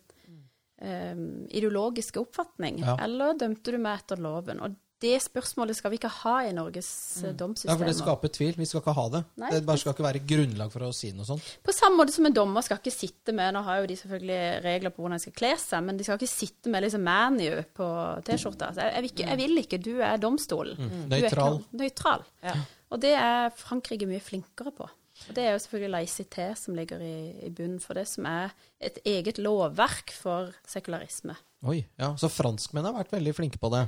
um, 0.82 1.46
ideologiske 1.50 2.18
oppfatning, 2.18 2.80
Ja. 2.82 2.96
eller 3.00 3.34
dømte 3.38 3.70
du 3.70 3.78
meg 3.78 4.00
etter 4.00 4.16
loven? 4.18 4.60
Og 4.60 4.74
det 5.02 5.16
spørsmålet 5.24 5.76
skal 5.78 5.90
vi 5.92 5.98
ikke 5.98 6.10
ha 6.22 6.34
i 6.46 6.52
Norges 6.54 6.88
eh, 7.26 7.32
ja, 7.34 7.74
for 7.74 7.84
det 7.88 7.94
skaper 7.98 8.30
tvil. 8.32 8.54
Vi 8.60 8.66
skal 8.70 8.80
ikke 8.84 8.94
ha 8.96 9.04
det. 9.16 9.22
Nei. 9.42 9.50
Det 9.52 9.60
bare 9.66 9.82
skal 9.82 9.96
ikke 9.96 10.06
være 10.06 10.22
grunnlag 10.30 10.70
for 10.72 10.86
å 10.86 10.92
si 10.94 11.10
noe 11.16 11.26
sånt. 11.28 11.42
På 11.66 11.74
samme 11.74 11.98
måte 12.00 12.14
som 12.14 12.28
en 12.30 12.36
dommer 12.36 12.62
skal 12.64 12.78
ikke 12.80 12.94
sitte 12.94 13.34
med 13.36 13.52
Nå 13.56 13.62
har 13.66 13.82
jo 13.82 13.90
de 13.90 13.96
selvfølgelig 13.98 14.40
regler 14.64 14.94
på 14.94 15.02
hvordan 15.02 15.18
de 15.18 15.24
skal 15.26 15.36
kle 15.42 15.52
seg, 15.60 15.82
men 15.88 15.98
de 15.98 16.06
skal 16.06 16.20
ikke 16.20 16.30
sitte 16.32 16.70
med 16.72 16.86
liksom 16.86 17.02
ManU 17.06 17.50
på 17.76 17.90
T-skjorta. 18.30 18.70
Jeg, 18.78 18.94
jeg, 18.94 19.02
vil 19.02 19.10
ikke- 19.12 19.28
jeg 19.28 19.40
vil 19.42 19.62
ikke. 19.66 19.82
Du 19.82 19.92
er 20.00 20.16
domstolen. 20.22 20.78
Du 20.78 21.16
er 21.18 21.26
Nøytral. 21.26 21.58
noe- 21.58 21.82
Nøytral. 21.82 22.24
Ja. 22.46 22.54
Og 22.92 23.00
det 23.00 23.14
er 23.18 23.50
Frankrike 23.56 24.06
mye 24.06 24.20
flinkere 24.22 24.70
på. 24.76 24.88
Og 25.28 25.35
det 25.37 25.44
er 25.46 25.52
jo 25.54 25.62
selvfølgelig 25.64 25.94
laicité 25.94 26.48
som 26.58 26.74
ligger 26.78 27.00
i, 27.04 27.14
i 27.46 27.50
bunnen 27.54 27.80
for 27.82 27.94
det, 27.98 28.06
som 28.11 28.26
er 28.26 28.52
et 28.82 28.98
eget 29.06 29.38
lovverk 29.38 30.11
for 30.16 30.52
sekularisme. 30.68 31.37
Oi, 31.62 31.76
ja, 31.94 32.08
Så 32.18 32.26
franskmennene 32.26 32.90
har 32.90 33.04
vært 33.04 33.12
veldig 33.14 33.32
flinke 33.37 33.58
på 33.62 33.68
det. 33.70 33.85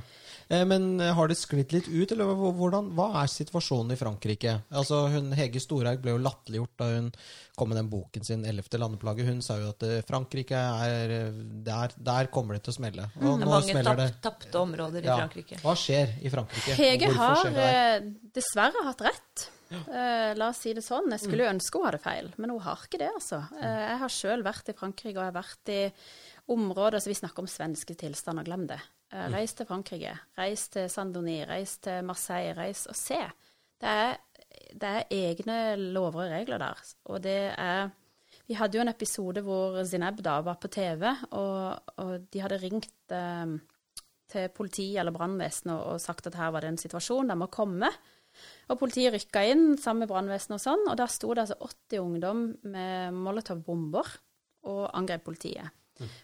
Eh, 0.47 0.61
men 0.63 0.93
eh, 1.03 1.09
har 1.11 1.27
det 1.27 1.35
sklidd 1.35 1.73
litt 1.75 1.89
ut, 1.91 2.13
eller 2.15 2.29
hvordan, 2.55 2.93
hva 2.95 3.09
er 3.19 3.27
situasjonen 3.27 3.91
i 3.91 3.97
Frankrike? 3.99 4.53
Altså, 4.71 5.01
hun, 5.11 5.27
Hege 5.35 5.59
Storhaug 5.59 5.99
ble 5.99 6.13
jo 6.13 6.21
latterliggjort 6.23 6.77
da 6.79 6.87
hun 6.93 7.09
kom 7.59 7.73
med 7.73 7.81
den 7.81 7.89
boken 7.91 8.23
sin 8.23 8.45
'Ellevte 8.47 8.79
landeplage'. 8.79 9.27
Hun 9.27 9.41
sa 9.43 9.57
jo 9.59 9.73
at 9.73 9.83
eh, 9.83 9.99
Frankrike 10.07 10.55
er 10.55 11.11
eh, 11.17 11.41
der, 11.67 11.91
der 11.99 12.31
kommer 12.31 12.55
det 12.55 12.63
til 12.63 12.71
å 12.71 12.77
smelle. 12.79 13.09
Og 13.19 13.25
Det 13.25 13.33
er 13.33 13.43
nå 13.43 13.51
mange 13.57 13.67
smeller 13.75 13.99
det. 14.05 14.07
tap, 14.23 14.39
tapte 14.39 14.61
områder 14.63 15.03
i 15.03 15.11
Ja. 15.11 15.17
Frankrike. 15.19 15.59
Hva 15.59 15.75
skjer 15.75 16.15
i 16.23 16.31
Frankrike? 16.31 16.77
Hege 16.79 17.11
har 17.19 17.43
det 17.59 18.15
dessverre 18.39 18.87
hatt 18.87 19.03
rett. 19.09 19.49
Eh, 19.91 20.31
la 20.39 20.49
oss 20.51 20.61
si 20.63 20.73
det 20.75 20.83
sånn. 20.85 21.11
Jeg 21.13 21.23
skulle 21.25 21.49
ønske 21.51 21.79
hun 21.79 21.87
hadde 21.89 22.03
feil, 22.03 22.31
men 22.37 22.53
hun 22.53 22.63
har 22.65 22.83
ikke 22.85 23.01
det, 23.01 23.11
altså. 23.15 23.41
Uh, 23.57 23.65
jeg 23.65 23.99
har 24.03 24.13
sjøl 24.13 24.45
vært 24.45 24.71
i 24.71 24.77
Frankrike, 24.77 25.17
og 25.17 25.23
jeg 25.23 25.31
har 25.31 25.39
vært 25.39 25.73
i 25.73 25.81
områder 26.53 27.01
så 27.01 27.09
Vi 27.09 27.17
snakker 27.17 27.41
om 27.41 27.49
svenske 27.49 27.95
tilstander, 27.97 28.45
glem 28.45 28.67
det. 28.69 28.79
Eh, 29.13 29.27
reis 29.33 29.53
til 29.55 29.67
Frankrike. 29.69 30.13
Reis 30.37 30.67
til 30.73 30.89
Saint-Denis. 30.91 31.45
Reis 31.49 31.77
til 31.83 32.05
Marseille. 32.05 32.55
Reis 32.57 32.85
og 32.91 32.97
se. 32.99 33.19
Det 33.81 33.91
er, 33.91 34.17
det 34.73 34.89
er 34.89 35.13
egne 35.13 35.59
lover 35.79 36.25
og 36.25 36.33
regler 36.33 36.61
der. 36.61 36.81
Og 37.11 37.23
det 37.23 37.39
er 37.53 37.93
Vi 38.45 38.53
hadde 38.53 38.77
jo 38.77 38.81
en 38.83 38.91
episode 38.91 39.41
hvor 39.41 39.79
Zineb 39.89 40.19
da 40.21 40.35
var 40.45 40.59
på 40.61 40.69
TV, 40.69 41.01
og, 41.31 41.79
og 41.97 42.27
de 42.29 42.41
hadde 42.43 42.59
ringt 42.61 43.13
eh, 43.15 43.55
til 44.29 44.51
politi 44.53 44.85
eller 45.01 45.15
brannvesenet 45.15 45.73
og, 45.73 45.95
og 45.95 46.01
sagt 46.03 46.27
at 46.27 46.37
her 46.37 46.51
var 46.53 46.61
det 46.61 46.69
en 46.69 46.77
situasjon, 46.77 47.31
de 47.31 47.37
må 47.39 47.47
komme. 47.49 47.89
Og 48.65 48.79
politiet 48.81 49.13
rykka 49.13 49.43
inn 49.45 49.75
sammen 49.77 50.05
med 50.05 50.11
brannvesenet 50.11 50.57
og 50.57 50.63
sånn, 50.63 50.85
og 50.89 50.97
der 50.97 51.11
sto 51.11 51.33
det 51.33 51.45
altså 51.45 51.57
80 51.61 52.01
ungdom 52.01 52.45
med 52.73 53.17
Molotov-bomber 53.17 54.13
og 54.65 54.85
angrep 54.97 55.27
politiet. 55.27 55.69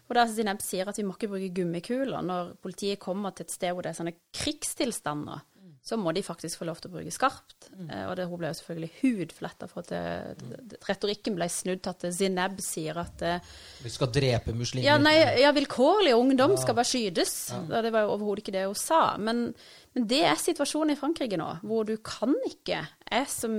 Og 0.10 0.18
da 0.18 0.26
Zineb 0.28 0.60
sier 0.64 0.90
at 0.90 0.98
vi 1.00 1.06
må 1.08 1.16
ikke 1.16 1.30
bruke 1.32 1.52
gummikuler 1.56 2.26
når 2.26 2.56
politiet 2.64 3.00
kommer 3.00 3.36
til 3.36 3.48
et 3.48 3.54
sted 3.54 3.72
hvor 3.72 3.86
det 3.86 3.94
er 3.94 4.00
sånne 4.02 4.18
krigstilstander. 4.36 5.46
Så 5.82 5.98
må 5.98 6.12
de 6.14 6.22
faktisk 6.22 6.60
få 6.62 6.68
lov 6.70 6.78
til 6.78 6.92
å 6.92 6.94
bruke 6.94 7.12
skarpt. 7.14 7.72
Mm. 7.72 7.88
og 8.06 8.12
det, 8.18 8.28
hun 8.30 8.38
ble 8.38 8.52
jo 8.52 8.58
selvfølgelig 8.60 8.90
hudfletta 9.00 9.68
for 9.70 9.82
at 9.82 9.90
det, 9.90 10.50
det, 10.70 10.80
retorikken 10.86 11.38
ble 11.38 11.48
snudd 11.50 11.82
til 11.82 11.94
at 11.94 12.06
Zineb 12.14 12.60
sier 12.62 13.00
at 13.02 13.24
eh, 13.26 13.48
Vi 13.82 13.94
skal 13.94 14.12
drepe 14.14 14.54
muslimer. 14.54 14.86
ja, 14.86 14.98
nei, 15.02 15.16
ja, 15.42 15.50
vilkårlig 15.56 16.14
ungdom 16.14 16.54
skal 16.62 16.78
bare 16.78 16.90
skytes. 16.90 17.34
Ja. 17.56 17.82
Det 17.82 17.94
var 17.96 18.06
jo 18.06 18.14
overhodet 18.14 18.44
ikke 18.44 18.56
det 18.60 18.68
hun 18.68 18.78
sa. 18.78 19.02
Men, 19.18 19.48
men 19.96 20.06
det 20.12 20.22
er 20.30 20.38
situasjonen 20.38 20.94
i 20.94 21.00
Frankrike 21.00 21.40
nå, 21.42 21.50
hvor 21.66 21.90
du 21.90 21.96
kan 22.06 22.36
ikke, 22.46 22.84
jeg 23.10 23.32
som 23.34 23.56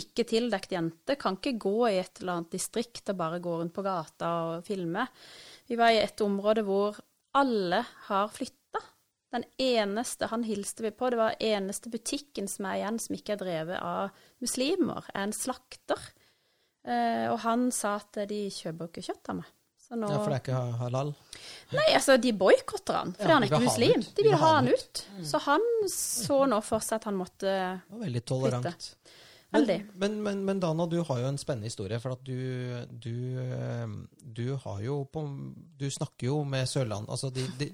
ikke 0.00 0.24
tildekt 0.32 0.72
jente, 0.72 1.18
kan 1.20 1.36
ikke 1.36 1.58
gå 1.60 1.76
i 1.90 1.98
et 2.00 2.22
eller 2.22 2.38
annet 2.38 2.56
distrikt 2.56 3.12
og 3.12 3.20
bare 3.20 3.42
gå 3.44 3.58
rundt 3.60 3.76
på 3.76 3.84
gata 3.84 4.32
og 4.54 4.64
filme. 4.68 5.04
Vi 5.68 5.76
var 5.78 5.92
i 5.92 6.00
et 6.00 6.24
område 6.24 6.64
hvor 6.64 6.96
alle 7.36 7.84
har 8.08 8.32
flytta. 8.32 8.59
Den 9.30 9.44
eneste 9.62 10.26
han 10.32 10.42
hilste 10.42 10.82
vi 10.82 10.90
på, 10.90 11.10
det 11.12 11.20
var 11.20 11.38
eneste 11.38 11.90
butikken 11.92 12.48
som 12.50 12.66
er 12.66 12.80
igjen 12.80 12.98
som 12.98 13.14
ikke 13.14 13.36
er 13.36 13.42
drevet 13.44 13.78
av 13.78 14.24
muslimer, 14.42 15.06
er 15.14 15.28
en 15.28 15.36
slakter. 15.36 16.02
Eh, 16.82 17.26
og 17.30 17.38
han 17.44 17.68
sa 17.74 17.98
at 18.00 18.24
de 18.30 18.42
kjøper 18.50 18.90
ikke 18.90 19.06
kjøtt 19.06 19.30
av 19.30 19.40
meg. 19.42 19.54
Så 19.90 19.98
nå, 19.98 20.10
Ja, 20.10 20.18
for 20.18 20.30
det 20.30 20.40
er 20.40 20.44
ikke 20.44 20.82
halal. 20.82 21.08
Nei, 21.74 21.86
altså, 21.94 22.16
de 22.22 22.34
boikotter 22.38 22.98
han, 22.98 23.14
fordi 23.14 23.30
Ja, 23.30 23.38
han 23.38 23.46
er 23.46 23.50
ikke 23.50 23.64
muslim. 23.64 24.04
De 24.18 24.26
vil 24.26 24.36
ha 24.42 24.52
han 24.56 24.70
ut. 24.70 25.02
Så 25.26 25.40
han 25.46 25.64
så 25.94 26.44
nå 26.50 26.60
for 26.66 26.84
seg 26.86 27.00
at 27.00 27.08
han 27.10 27.18
måtte 27.18 27.56
veldig 28.02 28.22
tolerant. 28.26 28.86
Veldig. 29.50 29.78
Men, 29.98 30.20
men, 30.22 30.44
men, 30.46 30.60
Dana, 30.62 30.86
du 30.86 31.00
har 31.02 31.22
jo 31.24 31.26
en 31.26 31.38
spennende 31.38 31.66
historie. 31.66 31.98
For 31.98 32.14
at 32.14 32.22
du, 32.22 32.38
du, 33.02 33.16
eh, 33.42 33.96
du 34.22 34.44
har 34.62 34.78
jo 34.84 35.00
på 35.10 35.24
Du 35.78 35.88
snakker 35.90 36.28
jo 36.28 36.36
med 36.46 36.70
Sørland 36.70 37.10
Altså, 37.10 37.32
de, 37.34 37.48
de 37.58 37.72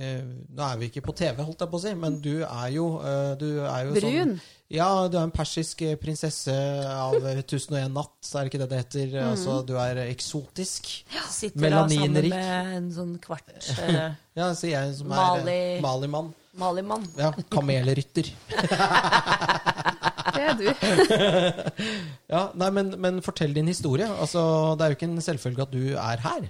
Nå 0.00 0.64
er 0.64 0.78
vi 0.80 0.88
ikke 0.90 1.04
på 1.04 1.14
TV, 1.16 1.42
holdt 1.44 1.60
jeg 1.60 1.70
på 1.70 1.78
å 1.78 1.82
si, 1.82 1.92
men 1.98 2.16
du 2.24 2.40
er 2.46 2.70
jo, 2.72 2.86
eh, 3.04 3.34
du 3.40 3.48
er 3.66 3.86
jo 3.88 3.94
Brun. 3.96 4.34
Sånn, 4.34 4.58
ja, 4.70 4.86
du 5.10 5.16
er 5.18 5.24
en 5.26 5.32
persisk 5.34 5.82
eh, 5.82 5.96
prinsesse 5.98 6.54
av 6.86 7.16
eh, 7.18 7.40
1001 7.42 7.90
natt, 7.90 8.18
er 8.30 8.46
det 8.46 8.52
ikke 8.52 8.60
det 8.62 8.68
det 8.70 8.82
heter? 8.84 9.08
Mm. 9.16 9.30
Altså, 9.32 9.56
du 9.66 9.74
er 9.82 9.98
eksotisk. 10.04 10.92
Ja, 11.10 11.24
Sitter 11.26 11.74
da 11.74 11.82
sammen 11.90 12.28
med 12.30 12.76
en 12.76 12.86
sånn 12.94 13.16
kvart 13.22 13.50
eh, 13.82 14.12
Ja, 14.38 14.52
sier 14.54 14.76
jeg 14.76 14.94
som 15.00 15.10
er 15.10 15.18
Mali-mann. 15.18 15.82
Malimann. 15.82 16.30
Malimann. 16.60 17.10
Ja, 17.18 17.32
kamelrytter. 17.50 18.30
Det 20.40 20.56
du. 20.60 20.66
Ja, 22.34 22.44
nei, 22.54 22.68
men, 22.74 22.92
men 23.02 23.18
fortell 23.26 23.52
din 23.56 23.68
historie. 23.70 24.06
Altså, 24.06 24.42
det 24.78 24.84
er 24.86 24.92
jo 24.92 24.98
ikke 24.98 25.08
en 25.08 25.22
selvfølge 25.24 25.64
at 25.66 25.72
du 25.74 25.80
er 25.98 26.22
her. 26.22 26.46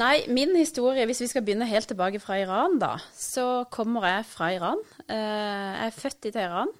Nei, 0.00 0.16
min 0.30 0.54
historie, 0.58 1.04
hvis 1.06 1.22
vi 1.24 1.28
skal 1.30 1.44
begynne 1.46 1.68
helt 1.70 1.86
tilbake 1.90 2.20
fra 2.22 2.38
Iran, 2.42 2.78
da, 2.82 2.96
så 3.14 3.64
kommer 3.70 4.06
jeg 4.08 4.26
fra 4.30 4.50
Iran. 4.56 4.82
Eh, 5.06 5.14
Jeg 5.16 5.86
er 5.86 5.96
født 5.96 6.28
i 6.30 6.34
Teheran, 6.34 6.72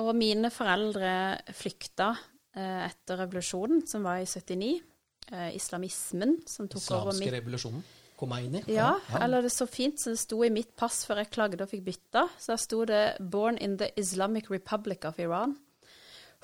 og 0.00 0.10
mine 0.16 0.50
foreldre 0.52 1.12
flykta 1.56 2.10
eh, 2.56 2.88
etter 2.88 3.22
revolusjonen, 3.24 3.84
som 3.88 4.04
var 4.08 4.20
i 4.22 4.26
79. 4.28 4.72
Eh, 5.28 5.50
Islamismen 5.56 6.38
som 6.48 6.68
tok 6.68 6.80
over 6.88 7.12
Islamske 7.12 7.24
mitt 7.26 7.36
revolusjonen. 7.36 7.86
Khomeini. 8.18 8.64
Ja, 8.74 8.96
eller 9.20 9.44
det 9.44 9.52
er 9.52 9.54
så 9.54 9.66
fint 9.70 10.00
som 10.02 10.10
det 10.10 10.18
sto 10.18 10.40
i 10.42 10.48
mitt 10.50 10.72
pass 10.74 11.04
før 11.06 11.20
jeg 11.22 11.28
klagde 11.30 11.62
og 11.62 11.70
fikk 11.70 11.84
bytta. 11.86 12.24
Så 12.34 12.50
da 12.50 12.56
sto 12.58 12.80
det 12.88 13.02
'Born 13.20 13.60
in 13.62 13.76
the 13.78 13.92
Islamic 13.96 14.50
Republic 14.50 15.04
of 15.06 15.20
Iran'. 15.22 15.54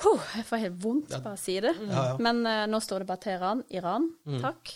Huh, 0.02 0.22
jeg 0.34 0.46
får 0.48 0.62
helt 0.64 0.82
vondt 0.82 1.14
bare 1.22 1.36
å 1.36 1.40
si 1.40 1.54
det. 1.62 1.72
Ja, 1.86 2.02
ja. 2.10 2.18
Men 2.22 2.42
uh, 2.48 2.64
nå 2.70 2.80
står 2.82 3.04
det 3.04 3.10
bare 3.12 3.22
Teheran, 3.22 3.62
Iran. 3.74 4.08
Takk. 4.42 4.74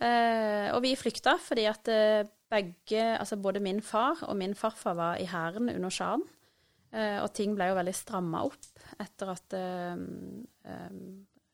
Uh, 0.00 0.72
og 0.74 0.82
vi 0.84 0.94
flykta 0.96 1.34
fordi 1.42 1.66
at 1.68 1.88
eh, 1.92 2.28
begge, 2.50 3.02
altså 3.18 3.36
både 3.42 3.60
min 3.60 3.82
far 3.84 4.22
og 4.24 4.36
min 4.38 4.54
farfar 4.56 4.94
var 4.96 5.18
i 5.20 5.26
hæren 5.28 5.68
under 5.72 5.92
sjahen. 5.92 6.24
Uh, 6.90 7.20
og 7.22 7.28
ting 7.36 7.54
ble 7.54 7.68
jo 7.70 7.76
veldig 7.78 7.94
stramma 7.94 8.42
opp 8.48 8.86
etter 9.02 9.30
at 9.34 9.54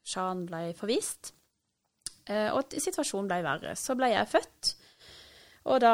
sjahen 0.07 0.47
ble 0.49 0.63
forvist. 0.79 1.35
Og 2.27 2.75
situasjonen 2.83 3.29
ble 3.31 3.37
verre. 3.45 3.75
Så 3.79 3.95
ble 3.99 4.09
jeg 4.11 4.27
født. 4.33 4.73
Og 5.67 5.81
da 5.83 5.93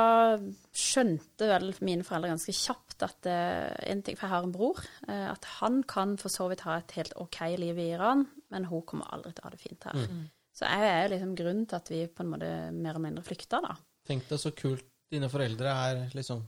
skjønte 0.76 1.48
vel 1.48 1.70
mine 1.84 2.04
foreldre 2.04 2.32
ganske 2.32 2.52
kjapt 2.52 3.04
at 3.06 3.28
eh, 3.30 3.72
en 3.92 4.02
ting, 4.04 4.18
For 4.18 4.26
jeg 4.28 4.34
har 4.34 4.44
en 4.46 4.52
bror. 4.52 4.82
eh, 5.08 5.26
at 5.30 5.48
han 5.62 5.80
kan 5.88 6.16
for 6.20 6.28
så 6.32 6.48
vidt 6.50 6.64
ha 6.66 6.76
et 6.82 6.92
helt 6.98 7.14
OK 7.22 7.40
liv 7.58 7.78
i 7.80 7.88
Iran, 7.94 8.26
men 8.52 8.68
hun 8.68 8.84
kommer 8.88 9.08
aldri 9.14 9.32
til 9.32 9.44
å 9.44 9.48
ha 9.48 9.54
det 9.54 9.62
fint 9.62 9.88
her. 9.88 10.02
Så 10.52 10.68
jeg 10.68 10.88
er 10.90 11.02
jo 11.06 11.12
liksom 11.14 11.34
grunnen 11.38 11.66
til 11.66 11.78
at 11.80 11.88
vi 11.90 12.02
på 12.12 12.22
en 12.24 12.32
måte 12.34 12.50
mer 12.76 12.90
eller 12.92 13.06
mindre 13.06 13.24
flykta, 13.24 13.62
da. 13.64 13.72
Tenk 14.06 14.28
deg 14.28 14.40
så 14.42 14.52
kult 14.52 14.84
dine 15.12 15.28
foreldre 15.32 15.72
er 15.88 16.02
liksom 16.16 16.42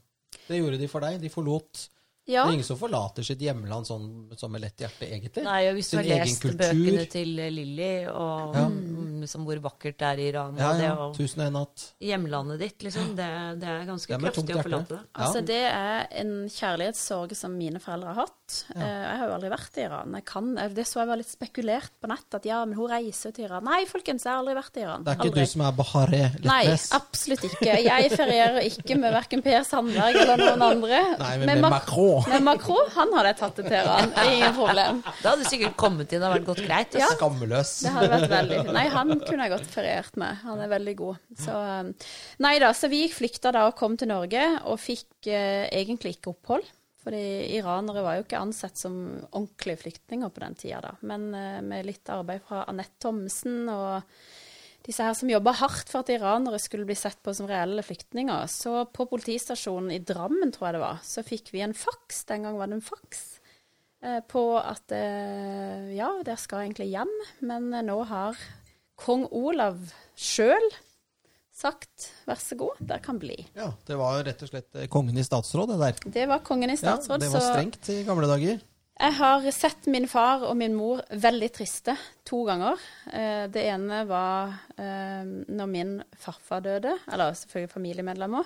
Det 0.48 0.58
gjorde 0.58 0.78
de 0.80 0.88
for 0.90 1.00
deg. 1.04 1.20
De 1.22 1.30
forlot 1.32 1.86
Ja, 2.26 2.44
Det 2.46 2.50
er 2.50 2.56
ingen 2.56 2.64
som 2.64 2.78
forlater 2.80 3.22
sitt 3.26 3.38
hjemland 3.44 3.84
sånn 3.84 4.04
som 4.40 4.50
med 4.52 4.62
lett 4.64 4.80
hjerte, 4.80 5.04
egentlig. 5.12 5.42
Nei, 5.44 5.58
og 5.68 5.74
hvis 5.76 5.90
du 5.92 5.96
har 5.98 6.06
lest 6.08 6.40
kultur. 6.40 6.56
bøkene 6.62 7.02
til 7.12 7.28
Lilly, 7.36 8.06
og 8.08 8.54
Ja. 8.56 8.62
mm, 8.68 9.20
liksom 9.20 9.44
hvor 9.44 9.60
vakkert 9.60 9.98
det 9.98 10.08
er 10.08 10.22
i 10.22 10.28
Iran, 10.30 10.56
Ja, 10.56 10.70
og 10.70 10.78
det 10.80 10.86
ja. 10.88 11.12
Tusen 11.18 11.40
og 11.42 11.46
en 11.46 11.52
natt. 11.58 11.84
Hjemlandet 12.00 12.58
ditt, 12.64 12.78
liksom, 12.86 13.14
det, 13.16 13.28
det 13.60 13.68
er 13.68 13.84
ganske 13.84 14.08
Det 14.08 14.16
er 14.16 14.30
kraftig 14.30 14.56
å 14.56 14.62
forlate 14.64 14.88
det. 14.88 15.00
Ja. 15.04 15.20
altså 15.26 15.44
det 15.44 15.62
er 15.68 16.06
en 16.24 16.32
kjærlighetssorg 16.48 17.36
som 17.36 17.58
mine 17.58 17.78
foreldre 17.84 18.14
har 18.14 18.24
hatt. 18.24 18.43
Eh, 18.76 18.80
Jeg 18.84 19.16
har 19.18 19.28
jo 19.30 19.34
aldri 19.38 19.48
vært 19.52 19.76
i 19.80 19.82
Iran. 19.86 20.12
Jeg 20.18 20.24
kan, 20.28 20.48
eh, 20.58 20.68
det 20.76 20.84
så 20.86 21.00
jeg 21.00 21.08
var 21.08 21.16
litt 21.16 21.30
spekulert 21.30 21.90
på 22.02 22.08
nett, 22.10 22.34
at 22.36 22.44
ja, 22.44 22.58
men 22.64 22.76
hun 22.76 22.90
reiser 22.90 23.32
til 23.32 23.46
Iran. 23.46 23.64
Nei, 23.64 23.84
folkens, 23.88 24.24
jeg 24.26 24.32
har 24.32 24.42
aldri 24.42 24.54
vært 24.58 24.76
i 24.76 24.82
Iran. 24.84 25.04
Det 25.06 25.12
er 25.14 25.16
ikke 25.16 25.30
aldri. 25.30 25.44
du 25.46 25.52
som 25.54 25.62
er 25.64 25.72
Bahareh 25.78 26.36
Nei, 26.44 26.64
absolutt 26.98 27.46
ikke. 27.48 27.78
Jeg 27.88 28.10
ferierer 28.12 28.60
ikke 28.68 28.98
med 29.00 29.14
verken 29.16 29.42
Per 29.46 29.64
Sandberg 29.64 30.18
eller 30.20 30.42
noen 30.42 30.66
andre. 30.68 31.00
Nei, 31.22 31.32
men 31.40 31.46
med 31.46 31.62
med 31.64 31.70
Macron. 31.70 32.28
Med 32.34 32.46
Macron, 32.50 32.92
han 32.98 33.16
hadde 33.16 33.32
jeg 33.32 33.38
tatt 33.40 33.56
det 33.56 33.64
til 33.64 33.70
Teheran. 33.72 34.12
Ingen 34.34 34.54
problem. 34.60 35.02
Det 35.22 35.30
hadde 35.32 35.48
sikkert 35.48 35.76
kommet 35.80 36.12
inn 36.12 36.22
og 36.28 36.36
vært 36.36 36.48
godt 36.52 36.62
greit. 36.68 36.94
Ja. 37.00 37.08
Altså. 37.08 37.18
Skammeløs. 37.18 37.74
Det 37.86 37.94
hadde 37.96 38.12
vært 38.18 38.30
veldig. 38.36 38.60
Nei, 38.76 38.86
han 38.88 39.16
kunne 39.24 39.48
jeg 39.48 39.54
godt 39.56 39.66
feriert 39.72 40.16
med. 40.20 40.36
Han 40.44 40.60
er 40.60 40.68
veldig 40.76 40.96
god. 41.00 41.16
Så, 41.40 41.56
um, 41.80 41.94
nei 42.44 42.58
da, 42.62 42.72
så 42.76 42.88
vi 42.92 43.06
flykta 43.08 43.52
da 43.56 43.66
og 43.72 43.76
kom 43.80 43.96
til 43.96 44.08
Norge, 44.12 44.44
og 44.68 44.78
fikk 44.80 45.28
eh, 45.32 45.68
egentlig 45.72 46.18
ikke 46.18 46.34
opphold. 46.36 46.64
Fordi 47.04 47.24
iranere 47.58 48.02
var 48.04 48.16
jo 48.16 48.24
ikke 48.24 48.40
ansett 48.40 48.80
som 48.80 48.96
ordentlige 49.30 49.82
flyktninger 49.82 50.30
på 50.32 50.40
den 50.40 50.56
tida, 50.56 50.80
da. 50.86 50.94
Men 51.04 51.28
eh, 51.36 51.60
med 51.64 51.84
litt 51.88 52.08
arbeid 52.12 52.44
fra 52.46 52.64
Anette 52.70 52.96
Thommessen 53.04 53.68
og 53.68 54.00
disse 54.84 55.04
her 55.04 55.16
som 55.16 55.30
jobba 55.30 55.54
hardt 55.60 55.88
for 55.92 56.04
at 56.04 56.12
iranere 56.12 56.58
skulle 56.60 56.88
bli 56.88 56.96
sett 56.96 57.20
på 57.24 57.32
som 57.36 57.48
reelle 57.48 57.84
flyktninger. 57.84 58.48
Så 58.52 58.86
på 58.92 59.06
politistasjonen 59.08 59.92
i 59.92 60.00
Drammen, 60.04 60.52
tror 60.52 60.68
jeg 60.68 60.78
det 60.78 60.84
var, 60.84 61.04
så 61.04 61.24
fikk 61.24 61.52
vi 61.54 61.64
en 61.64 61.76
faks. 61.76 62.24
Den 62.28 62.48
gang 62.48 62.58
var 62.60 62.72
det 62.72 62.80
en 62.80 62.88
faks 62.88 63.22
eh, 64.04 64.20
på 64.24 64.46
at 64.60 64.96
eh, 64.96 65.92
ja, 65.96 66.08
dere 66.24 66.40
skal 66.40 66.64
egentlig 66.64 66.88
hjem, 66.94 67.14
men 67.44 67.68
nå 67.84 68.00
har 68.08 68.40
kong 69.00 69.26
Olav 69.34 69.92
sjøl 70.16 70.72
sagt 71.54 72.08
vær 72.26 72.40
så 72.42 72.56
god, 72.58 72.80
der 72.82 72.98
kan 73.04 73.18
bli. 73.22 73.36
Ja, 73.54 73.70
det 73.86 73.96
var 74.00 74.22
rett 74.26 74.42
og 74.42 74.50
slett 74.50 74.74
eh, 74.74 74.88
kongen 74.90 75.18
i 75.18 75.24
statsråd, 75.26 75.70
det 75.74 75.80
der. 75.80 76.12
Det 76.18 76.28
var 76.30 76.42
kongen 76.46 76.72
i 76.72 76.78
Ja, 76.80 76.96
det 76.98 77.30
var 77.32 77.44
strengt 77.46 77.88
i 77.94 78.00
gamle 78.06 78.26
dager. 78.30 78.60
jeg 79.00 79.12
har 79.18 79.46
sett 79.54 79.86
min 79.90 80.06
far 80.08 80.42
og 80.48 80.56
min 80.56 80.74
mor 80.74 81.00
veldig 81.10 81.52
triste 81.54 81.96
to 82.26 82.44
ganger. 82.44 82.78
Eh, 83.12 83.46
Det 83.54 83.64
ene 83.70 84.02
var 84.06 84.54
eh, 84.78 85.24
når 85.48 85.66
min 85.70 85.96
farfar 86.18 86.60
døde, 86.60 86.96
eller 87.12 87.32
selvfølgelig 87.34 87.70
familiemedlemmer. 87.72 88.44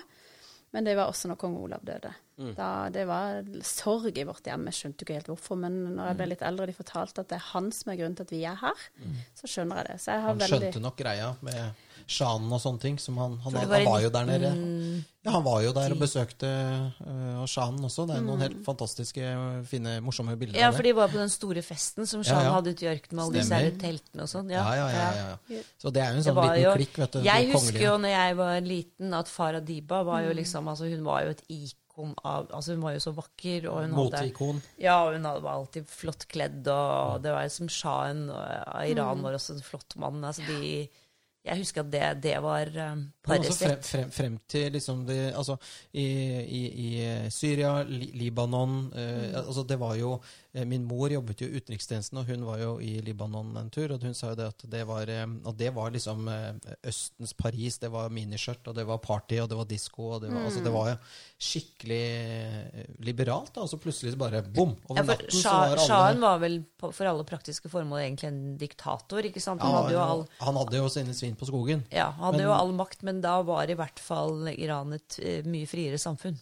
Men 0.71 0.85
det 0.85 0.95
var 0.95 1.09
også 1.09 1.27
når 1.31 1.35
kong 1.41 1.57
Olav 1.57 1.81
døde. 1.83 2.11
Mm. 2.39 2.53
Da, 2.55 2.67
det 2.89 3.05
var 3.05 3.43
sorg 3.67 4.17
i 4.17 4.23
vårt 4.23 4.45
hjem. 4.47 4.63
Jeg 4.71 4.77
skjønte 4.79 5.03
ikke 5.03 5.17
helt 5.19 5.27
hvorfor, 5.27 5.57
men 5.59 5.73
når 5.97 6.05
jeg 6.07 6.15
Mm. 6.15 6.17
ble 6.21 6.27
litt 6.31 6.41
eldre 6.47 6.63
og 6.63 6.67
de 6.71 6.77
fortalte 6.83 7.19
at 7.19 7.27
det 7.27 7.35
er 7.35 7.45
han 7.51 7.71
som 7.75 7.91
er 7.91 7.97
grunnen 7.99 8.15
til 8.15 8.23
at 8.23 8.31
vi 8.31 8.43
er 8.45 8.55
her, 8.55 8.79
så 9.35 9.43
skjønner 9.51 9.75
jeg 9.75 9.87
det. 9.87 9.97
Så 10.01 10.11
jeg 10.13 10.21
har 10.21 10.33
Mm. 10.33 10.39
Han 10.39 10.49
veldig 10.49 10.61
skjønte 10.73 10.81
nok 10.81 10.95
greia 10.97 11.35
med 11.41 11.73
sjanen 12.07 12.51
og 12.51 12.61
sånne 12.61 12.79
ting. 12.79 12.97
Som 12.97 13.17
han, 13.17 13.37
han, 13.43 13.51
For 13.51 13.59
han, 13.59 13.85
var 13.85 14.01
jo 14.01 14.09
der 14.09 14.25
nede. 14.25 15.03
Ja, 15.25 15.31
han 15.31 15.43
var 15.43 15.61
jo 15.61 15.73
der 15.73 15.91
og 15.91 15.99
besøkte 15.99 16.47
uh, 17.05 17.43
sjanen 17.45 17.83
også. 17.83 18.07
Det 18.07 18.15
er 18.15 18.21
Mm. 18.21 18.25
noen 18.31 18.39
helt 18.45 18.63
fantastiske, 18.65 19.65
fine, 19.67 19.99
morsomme 20.01 20.37
bilder 20.39 20.59
Ja, 20.59 20.71
for 20.71 20.81
de 20.83 20.93
var 20.95 21.09
på 21.09 21.19
den 21.19 21.29
store 21.29 21.61
festen 21.61 22.07
som 22.07 22.21
Ja, 22.23 22.41
ja. 22.41 22.51
hadde 22.55 22.71
ute 22.71 22.85
i 22.85 22.89
ørkenen 22.95 23.15
med 23.19 23.25
alle 23.25 23.33
disse 23.43 23.77
teltene 23.83 24.21
og 24.23 24.29
sånn. 24.31 24.49
Ja, 24.49 24.63
ja, 24.75 24.87
ja, 24.89 25.11
ja, 25.13 25.37
ja. 25.49 25.61
Så 25.77 25.91
det 25.91 26.01
er 26.01 26.11
jo 26.13 26.17
en 26.17 26.23
sånn 26.23 26.39
liten 26.39 26.63
jo, 26.63 26.73
klikk, 26.79 26.97
vet 26.97 27.11
du. 27.11 27.21
jeg 27.21 27.51
husker 27.51 27.71
kongelige. 27.73 27.83
jo 27.83 27.97
når 27.97 28.09
jeg 28.15 28.37
var 28.37 28.61
liten, 28.61 29.13
at 29.13 29.27
Farah 29.27 29.59
Diba 29.61 30.03
var 30.05 30.21
Mm. 30.21 30.27
jo 30.29 30.33
liksom 30.41 30.67
altså 30.67 30.89
Hun 30.89 31.03
var 31.03 31.23
jo 31.23 31.29
et 31.31 31.43
ikon 31.99 32.15
av 32.23 32.47
Altså, 32.51 32.71
hun 32.73 32.81
var 32.81 32.93
jo 32.93 32.99
så 32.99 33.13
vakker, 33.15 33.67
og 33.69 33.81
hun 33.83 33.91
hadde 33.91 33.99
Moteikon. 33.99 34.61
Ja, 34.79 35.11
hun 35.11 35.23
hadde- 35.25 35.43
var 35.43 35.53
alltid 35.59 35.87
flott 35.87 36.25
kledd, 36.27 36.67
og 36.67 37.21
det 37.21 37.31
var 37.31 37.43
jo 37.43 37.49
som 37.49 37.67
sjahen 37.67 38.29
av 38.31 38.87
Iran 38.87 39.17
Mm. 39.17 39.23
var 39.23 39.33
også 39.33 39.55
en 39.55 39.61
flott 39.61 39.95
mann. 39.97 40.23
Altså, 40.23 40.41
de 40.47 40.89
Jeg 41.45 41.57
husker 41.57 41.79
at 41.81 41.89
det, 41.91 42.21
det 42.21 42.41
var 42.43 42.67
uh, 42.67 42.95
Men 42.95 43.07
også 43.23 43.23
paret 43.23 43.45
frem, 43.45 43.81
sitt. 43.81 43.85
frem, 43.85 44.11
frem 44.11 44.39
til 44.47 44.71
liksom 44.73 45.05
det, 45.07 45.33
altså, 45.33 45.55
i, 45.93 46.03
i, 46.43 46.61
I 46.75 47.29
Syria, 47.31 47.81
li, 47.83 48.11
Libanon 48.13 48.91
eh, 48.93 49.37
altså 49.47 49.63
Det 49.65 49.77
var 49.79 49.95
jo 49.95 50.11
eh, 50.19 50.48
Min 50.65 50.81
mor 50.89 51.11
jobbet 51.13 51.43
jo 51.43 51.47
i 51.47 51.59
utenrikstjenesten, 51.59 52.17
og 52.17 52.25
hun 52.25 52.41
var 52.47 52.57
jo 52.57 52.71
i 52.81 52.95
Libanon 53.05 53.51
en 53.59 53.67
tur. 53.69 53.91
Og 53.93 54.01
hun 54.01 54.15
sa 54.17 54.31
jo 54.31 54.37
det 54.39 54.47
at 54.49 54.63
det 54.71 54.81
var, 54.89 55.05
eh, 55.13 55.25
at 55.45 55.57
det 55.59 55.69
var 55.75 55.91
liksom 55.93 56.23
eh, 56.27 56.55
Østens 56.89 57.35
Paris. 57.37 57.77
Det 57.77 57.91
var 57.93 58.09
miniskjørt, 58.09 58.65
og 58.71 58.75
det 58.79 58.85
var 58.89 58.97
party, 58.97 59.37
og 59.43 59.49
det 59.51 59.59
var 59.59 59.67
disko. 59.69 60.07
Og 60.15 60.23
det, 60.23 60.31
var, 60.33 60.47
altså, 60.49 60.63
det 60.65 60.73
var 60.73 60.89
jo 60.89 60.95
skikkelig 61.49 61.99
eh, 62.01 62.89
liberalt. 63.05 63.53
da, 63.53 63.61
Og 63.61 63.69
så 63.69 63.77
plutselig 63.81 64.15
bare 64.17 64.41
bom! 64.41 64.73
Over 64.89 65.03
Ja, 65.03 65.05
natten 65.11 65.37
så 65.37 65.53
var 65.53 65.75
alle 65.75 65.85
Shahen 65.85 66.25
var 66.25 66.41
vel 66.41 66.57
på, 66.81 66.91
for 66.97 67.11
alle 67.11 67.27
praktiske 67.29 67.69
formål 67.69 68.01
egentlig 68.07 68.31
en 68.31 68.41
diktator, 68.57 69.29
ikke 69.29 69.43
sant? 69.43 69.61
Han 69.61 69.75
hadde 69.83 69.93
jo 69.95 70.01
all 70.03 70.25
han 70.41 70.57
hadde 70.63 70.81
jo 70.81 70.89
sine 70.89 71.13
svin 71.13 71.37
på 71.37 71.45
skogen. 71.49 71.85
Ja, 71.93 72.09
han 72.17 72.31
hadde 72.31 72.41
Men- 72.41 72.47
jo 72.49 72.57
all 72.57 72.73
makt, 72.73 73.03
men 73.05 73.21
da 73.21 73.37
var 73.45 73.69
i 73.69 73.77
hvert 73.77 73.99
fall 74.01 74.47
Iran 74.57 74.93
et 74.97 75.19
eh, 75.21 75.43
mye 75.45 75.69
friere 75.69 76.01
samfunn. 76.01 76.37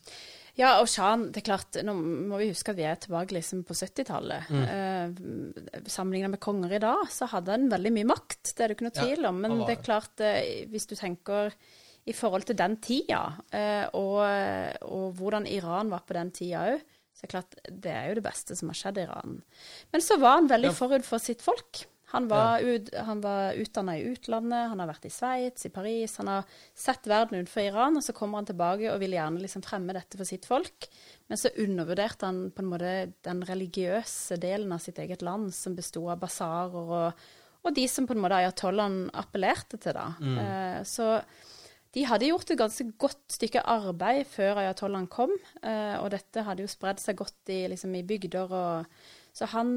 Ja, 0.57 0.79
og 0.81 0.87
Shan, 0.89 1.27
det 1.31 1.43
er 1.43 1.45
klart, 1.51 1.77
nå 1.85 1.93
må 1.93 2.39
vi 2.41 2.47
huske 2.49 2.73
at 2.73 2.79
vi 2.79 2.85
er 2.89 2.97
tilbake 2.97 3.35
liksom 3.37 3.59
på 3.67 3.75
70-tallet. 3.77 4.47
Mm. 4.49 4.63
Eh, 4.73 5.81
Sammenlignet 5.85 6.33
med 6.33 6.41
konger 6.41 6.73
i 6.73 6.81
dag, 6.81 7.03
så 7.13 7.27
hadde 7.29 7.53
han 7.53 7.67
veldig 7.69 7.91
mye 7.93 8.07
makt, 8.09 8.55
det 8.57 8.63
er 8.65 8.71
det 8.71 8.77
ikke 8.79 8.87
noe 8.87 8.95
tvil 8.97 9.27
om. 9.29 9.41
Men 9.43 9.59
det 9.67 9.75
er 9.77 9.83
klart, 9.85 10.23
eh, 10.25 10.65
hvis 10.71 10.89
du 10.89 10.95
tenker 10.97 11.53
i 12.07 12.15
forhold 12.15 12.47
til 12.49 12.57
den 12.57 12.77
tida, 12.81 13.21
eh, 13.53 13.85
og, 13.99 14.21
og 14.87 15.11
hvordan 15.19 15.45
Iran 15.51 15.91
var 15.93 16.01
på 16.07 16.17
den 16.17 16.31
tida 16.33 16.63
òg, 16.71 16.81
så 17.17 17.25
er 17.25 17.27
det 17.27 17.33
klart, 17.33 17.55
det 17.83 17.93
er 17.93 18.09
jo 18.09 18.17
det 18.19 18.25
beste 18.27 18.55
som 18.57 18.69
har 18.69 18.77
skjedd 18.77 18.97
i 19.01 19.05
Iran. 19.07 19.37
Men 19.93 20.03
så 20.05 20.17
var 20.21 20.35
han 20.37 20.49
veldig 20.49 20.69
Ja. 20.69 20.77
forut 20.77 21.05
for 21.05 21.21
sitt 21.21 21.41
folk. 21.41 21.85
Han 22.13 22.29
var, 22.31 22.61
ut, 22.63 22.87
han 22.95 23.19
var 23.19 23.57
utdanna 23.59 23.97
i 23.99 24.05
utlandet, 24.07 24.69
han 24.71 24.79
har 24.79 24.87
vært 24.87 25.09
i 25.09 25.11
Sveits, 25.11 25.65
i 25.67 25.71
Paris. 25.75 26.13
Han 26.21 26.29
har 26.31 26.45
sett 26.71 27.09
verden 27.09 27.41
utenfor 27.41 27.65
Iran, 27.67 27.99
og 27.99 28.05
så 28.05 28.15
kommer 28.15 28.39
han 28.39 28.47
tilbake 28.47 28.93
og 28.93 29.01
vil 29.01 29.17
gjerne 29.17 29.41
liksom 29.43 29.65
fremme 29.65 29.95
dette 29.97 30.15
for 30.15 30.29
sitt 30.29 30.47
folk. 30.47 30.87
Men 31.27 31.41
så 31.41 31.51
undervurderte 31.59 32.29
han 32.29 32.39
på 32.55 32.63
en 32.63 32.71
måte 32.71 32.93
den 33.27 33.43
religiøse 33.49 34.39
delen 34.39 34.71
av 34.71 34.79
sitt 34.85 35.01
eget 35.03 35.25
land, 35.27 35.51
som 35.51 35.75
besto 35.75 36.05
av 36.07 36.21
basarer 36.23 36.95
og, 37.01 37.27
og 37.67 37.75
de 37.75 37.83
som 37.91 38.07
på 38.07 38.15
en 38.15 38.23
måte 38.23 38.39
ayatollahen 38.39 39.09
appellerte 39.11 39.75
til. 39.75 39.99
da. 39.99 40.07
Eh, 40.45 40.81
så 40.87 41.11
de 41.97 42.07
hadde 42.07 42.31
gjort 42.31 42.55
et 42.55 42.59
ganske 42.59 42.87
godt 43.03 43.35
stykke 43.35 43.67
arbeid 43.67 44.23
før 44.31 44.63
ayatollahen 44.63 45.11
kom, 45.11 45.35
eh, 45.59 45.95
og 45.99 46.11
dette 46.15 46.47
hadde 46.47 46.63
jo 46.63 46.71
spredd 46.71 47.03
seg 47.03 47.19
godt 47.19 47.51
i, 47.51 47.65
liksom, 47.71 47.99
i 47.99 48.07
bygder. 48.07 48.47
og 48.47 48.85
så 49.37 49.45
han, 49.51 49.67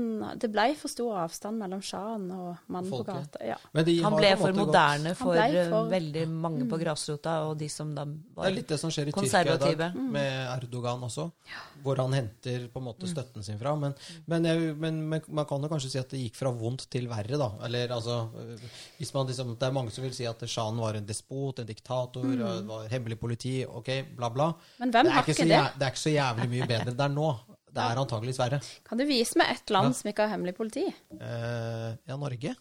Det 0.41 0.49
ble 0.49 0.71
for 0.79 0.89
stor 0.89 1.19
avstand 1.21 1.61
mellom 1.61 1.83
sjahen 1.85 2.31
og 2.33 2.71
mannen 2.73 2.89
på 2.89 3.03
gata. 3.05 3.43
Ja. 3.45 3.59
Men 3.77 3.85
de 3.85 3.97
Han 4.01 4.15
ble 4.17 4.31
for 4.41 4.57
moderne 4.57 5.13
for, 5.19 5.37
for- 5.37 5.91
veldig 5.91 6.23
mange 6.33 6.65
på 6.71 6.79
grasrota, 6.81 7.35
og 7.51 7.59
de 7.61 7.69
som 7.69 7.91
da 7.93 8.07
var 8.09 8.47
Det 8.47 8.51
er 8.51 8.57
litt 8.57 8.73
det 8.73 8.79
som 8.81 8.95
skjer 8.95 9.11
i 9.11 9.13
Tyrkia 9.13 9.59
i 9.75 9.77
dag, 9.83 9.99
med 10.01 10.39
Erdogan 10.55 11.05
også. 11.05 11.27
Hvor 11.85 12.01
han 12.01 12.17
henter 12.17 12.65
på 12.73 12.81
en 12.81 12.87
måte 12.87 13.11
støtten 13.11 13.45
sin 13.45 13.61
fra. 13.61 13.75
Men, 13.77 13.93
men, 14.33 14.49
jeg, 14.49 14.73
men, 14.81 15.03
men 15.13 15.29
man 15.29 15.49
kan 15.51 15.61
jo 15.61 15.73
kanskje 15.75 15.93
si 15.93 16.01
at 16.01 16.09
det 16.17 16.23
gikk 16.25 16.41
fra 16.41 16.55
vondt 16.57 16.89
til 16.93 17.11
verre, 17.13 17.37
da. 17.45 17.51
Eller 17.69 17.93
altså 17.93 18.19
hvis 18.97 19.13
man 19.13 19.29
liksom, 19.29 19.55
Det 19.61 19.69
er 19.69 19.77
mange 19.77 19.93
som 19.93 20.09
vil 20.09 20.17
si 20.17 20.25
at 20.29 20.41
sjahen 20.49 20.81
var 20.81 20.97
en 20.97 21.13
despot, 21.13 21.61
en 21.61 21.69
diktator, 21.69 22.25
mm. 22.25 22.65
var 22.73 22.89
hemmelig 22.97 23.21
politi, 23.21 23.59
ok, 23.69 23.93
bla, 24.17 24.33
bla. 24.33 24.51
Men 24.81 24.97
hvem 24.97 25.13
har 25.13 25.29
ikke 25.29 25.45
det? 25.45 25.65
det 25.77 25.85
er 25.85 25.93
ikke 25.93 26.07
så 26.09 26.17
jævlig 26.17 26.53
mye 26.57 26.73
bedre 26.73 26.97
der 27.05 27.13
nå. 27.21 27.31
Det 27.73 27.83
er 27.85 28.01
antageligvis 28.03 28.39
verre. 28.41 28.59
Kan 28.85 28.99
du 28.99 29.05
vise 29.07 29.39
meg 29.39 29.51
ett 29.55 29.71
land 29.71 29.93
Ja. 29.95 29.99
som 30.01 30.11
ikke 30.11 30.25
har 30.27 30.33
hemmelig 30.37 30.57
politi? 30.57 30.87
Uh, 31.15 31.95
ja, 32.09 32.17
Norge. 32.17 32.55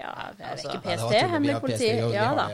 Ja, 0.00 0.12
det 0.36 0.42
er 0.42 0.50
Altså, 0.56 0.72
ikke 0.74 0.88
Nei, 0.88 0.96
det 0.96 1.02
PST 1.04 1.12
vi 1.12 1.28
hemmelig 1.32 1.60
politi? 1.60 1.88
PST, 1.88 2.00
jo, 2.00 2.08
Ja 2.12 2.34
da. 2.34 2.46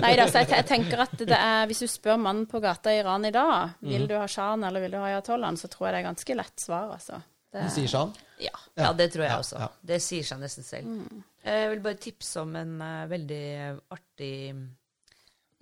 Nei 0.00 0.14
da, 0.18 0.24
så 0.26 0.40
jeg, 0.40 0.48
jeg 0.50 0.66
tenker 0.74 0.98
at 1.04 1.12
det 1.18 1.36
er 1.36 1.66
Hvis 1.70 1.78
du 1.84 1.86
spør 1.86 2.16
mannen 2.18 2.46
på 2.50 2.58
gata 2.60 2.90
i 2.90 2.98
Iran 3.04 3.24
i 3.24 3.30
dag, 3.30 3.76
Mhm. 3.80 3.90
vil 3.92 4.06
du 4.10 4.14
ha 4.18 4.26
sjahen 4.26 4.64
eller 4.66 4.80
vil 4.80 4.90
du 4.90 4.96
ha 4.98 5.04
ayatollahen, 5.12 5.56
så 5.60 5.68
tror 5.70 5.86
jeg 5.88 5.94
det 5.94 6.00
er 6.00 6.08
ganske 6.08 6.34
lett 6.40 6.58
svar, 6.60 6.90
altså. 6.96 7.20
Det, 7.52 7.62
De 7.62 7.70
sier 7.70 7.86
Shahen. 7.90 8.12
ja. 8.40 8.50
Ja, 8.76 8.92
det 8.92 9.12
tror 9.12 9.22
jeg 9.24 9.30
Ja, 9.30 9.38
også. 9.38 9.58
ja. 9.60 9.68
Det 9.84 10.00
sier 10.02 10.22
seg 10.24 10.38
nesten 10.40 10.64
selv. 10.64 10.86
Mm. 10.86 11.22
Jeg 11.44 11.70
vil 11.70 11.80
bare 11.80 11.94
tipse 12.02 12.40
om 12.40 12.56
en 12.56 12.74
uh, 12.82 13.06
veldig 13.10 13.80
artig 13.90 14.34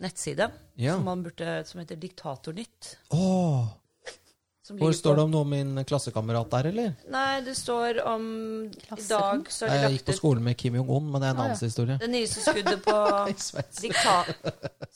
nettside 0.01 0.51
Ja. 0.77 0.95
som, 0.95 1.05
man 1.05 1.23
burde, 1.25 1.65
som 1.67 1.81
heter 1.81 1.97
Diktatornytt. 1.97 2.97
Åh, 3.11 3.69
Som 3.69 3.71
hvor 4.77 4.93
står 4.93 5.17
det 5.17 5.23
om 5.25 5.31
noe 5.31 5.41
om 5.47 5.51
min 5.51 5.85
klassekamerat 5.85 6.51
der, 6.51 6.67
eller? 6.73 6.95
Nei, 7.11 7.41
det 7.47 7.55
står 7.57 8.01
om 8.07 8.25
I 8.69 9.03
dag 9.09 9.49
så 9.49 9.67
er 9.67 9.71
det 9.71 9.81
Jeg 9.83 9.93
gikk 9.99 10.05
på 10.07 10.13
ut 10.13 10.19
skolen 10.21 10.43
med 10.45 10.57
Kim 10.61 10.75
Jong-un, 10.75 11.11
men 11.11 11.21
det 11.21 11.29
er 11.29 11.35
en 11.35 11.41
Ah, 11.41 11.49
ja. 11.49 11.55
annen 11.55 11.69
historie. 11.71 11.99
det 11.99 12.11
nyeste 12.11 12.41
skuddet 12.45 12.83
på 12.85 12.97
Sveits. 13.49 13.81
dikta... 13.81 14.17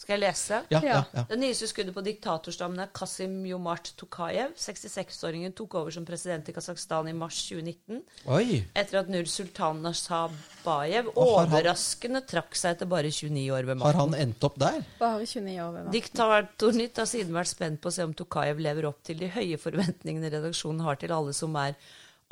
Skal 0.03 0.17
jeg 0.19 0.21
lese? 0.29 0.63
Ja, 0.71 0.81
ja, 0.83 1.05
Ja. 1.15 1.25
Det 1.29 1.39
nyeste 1.39 1.69
skuddet 1.71 1.95
på 1.95 2.03
diktatorstammen 2.05 2.81
er 2.83 2.89
Kasim 2.93 3.45
Jomart 3.47 3.93
Tokayev. 3.97 4.55
66-åringen 4.59 5.55
tok 5.55 5.75
over 5.79 5.91
som 5.95 6.05
president 6.05 6.49
i 6.49 6.53
Kasakhstan 6.57 7.09
i 7.09 7.13
mars 7.15 7.39
2019. 7.49 8.03
Oi! 8.27 8.65
Etter 8.75 8.99
at 9.03 9.09
Nur 9.13 9.25
Sultan 9.31 9.83
Nazarbayev 9.83 11.13
har 11.15 11.39
han- 11.39 11.53
overraskende 11.53 12.23
trakk 12.27 12.55
seg 12.59 12.75
etter 12.77 12.87
bare 12.91 13.11
29 13.11 13.51
år 13.53 13.65
ved 13.65 13.79
Har 13.81 13.93
makten. 13.95 14.01
han 14.01 14.15
endt 14.29 14.45
opp 14.45 14.59
der? 14.59 14.83
Bare 14.99 15.21
29 15.27 15.61
år 15.61 15.73
ved 15.73 15.85
makten. 15.85 15.93
Diktatornytt 15.93 16.97
har 16.97 17.07
siden 17.07 17.33
vært 17.33 17.49
spent 17.53 17.81
på 17.81 17.89
å 17.89 17.93
se 17.93 18.03
om 18.05 18.15
Tokayev 18.15 18.59
lever 18.59 18.87
opp 18.87 19.03
til 19.05 19.19
de 19.19 19.29
høye 19.29 19.57
forventningene 19.63 20.31
redaksjonen 20.33 20.83
har 20.87 20.99
til 21.01 21.15
alle 21.15 21.35
som 21.37 21.57
er 21.63 21.77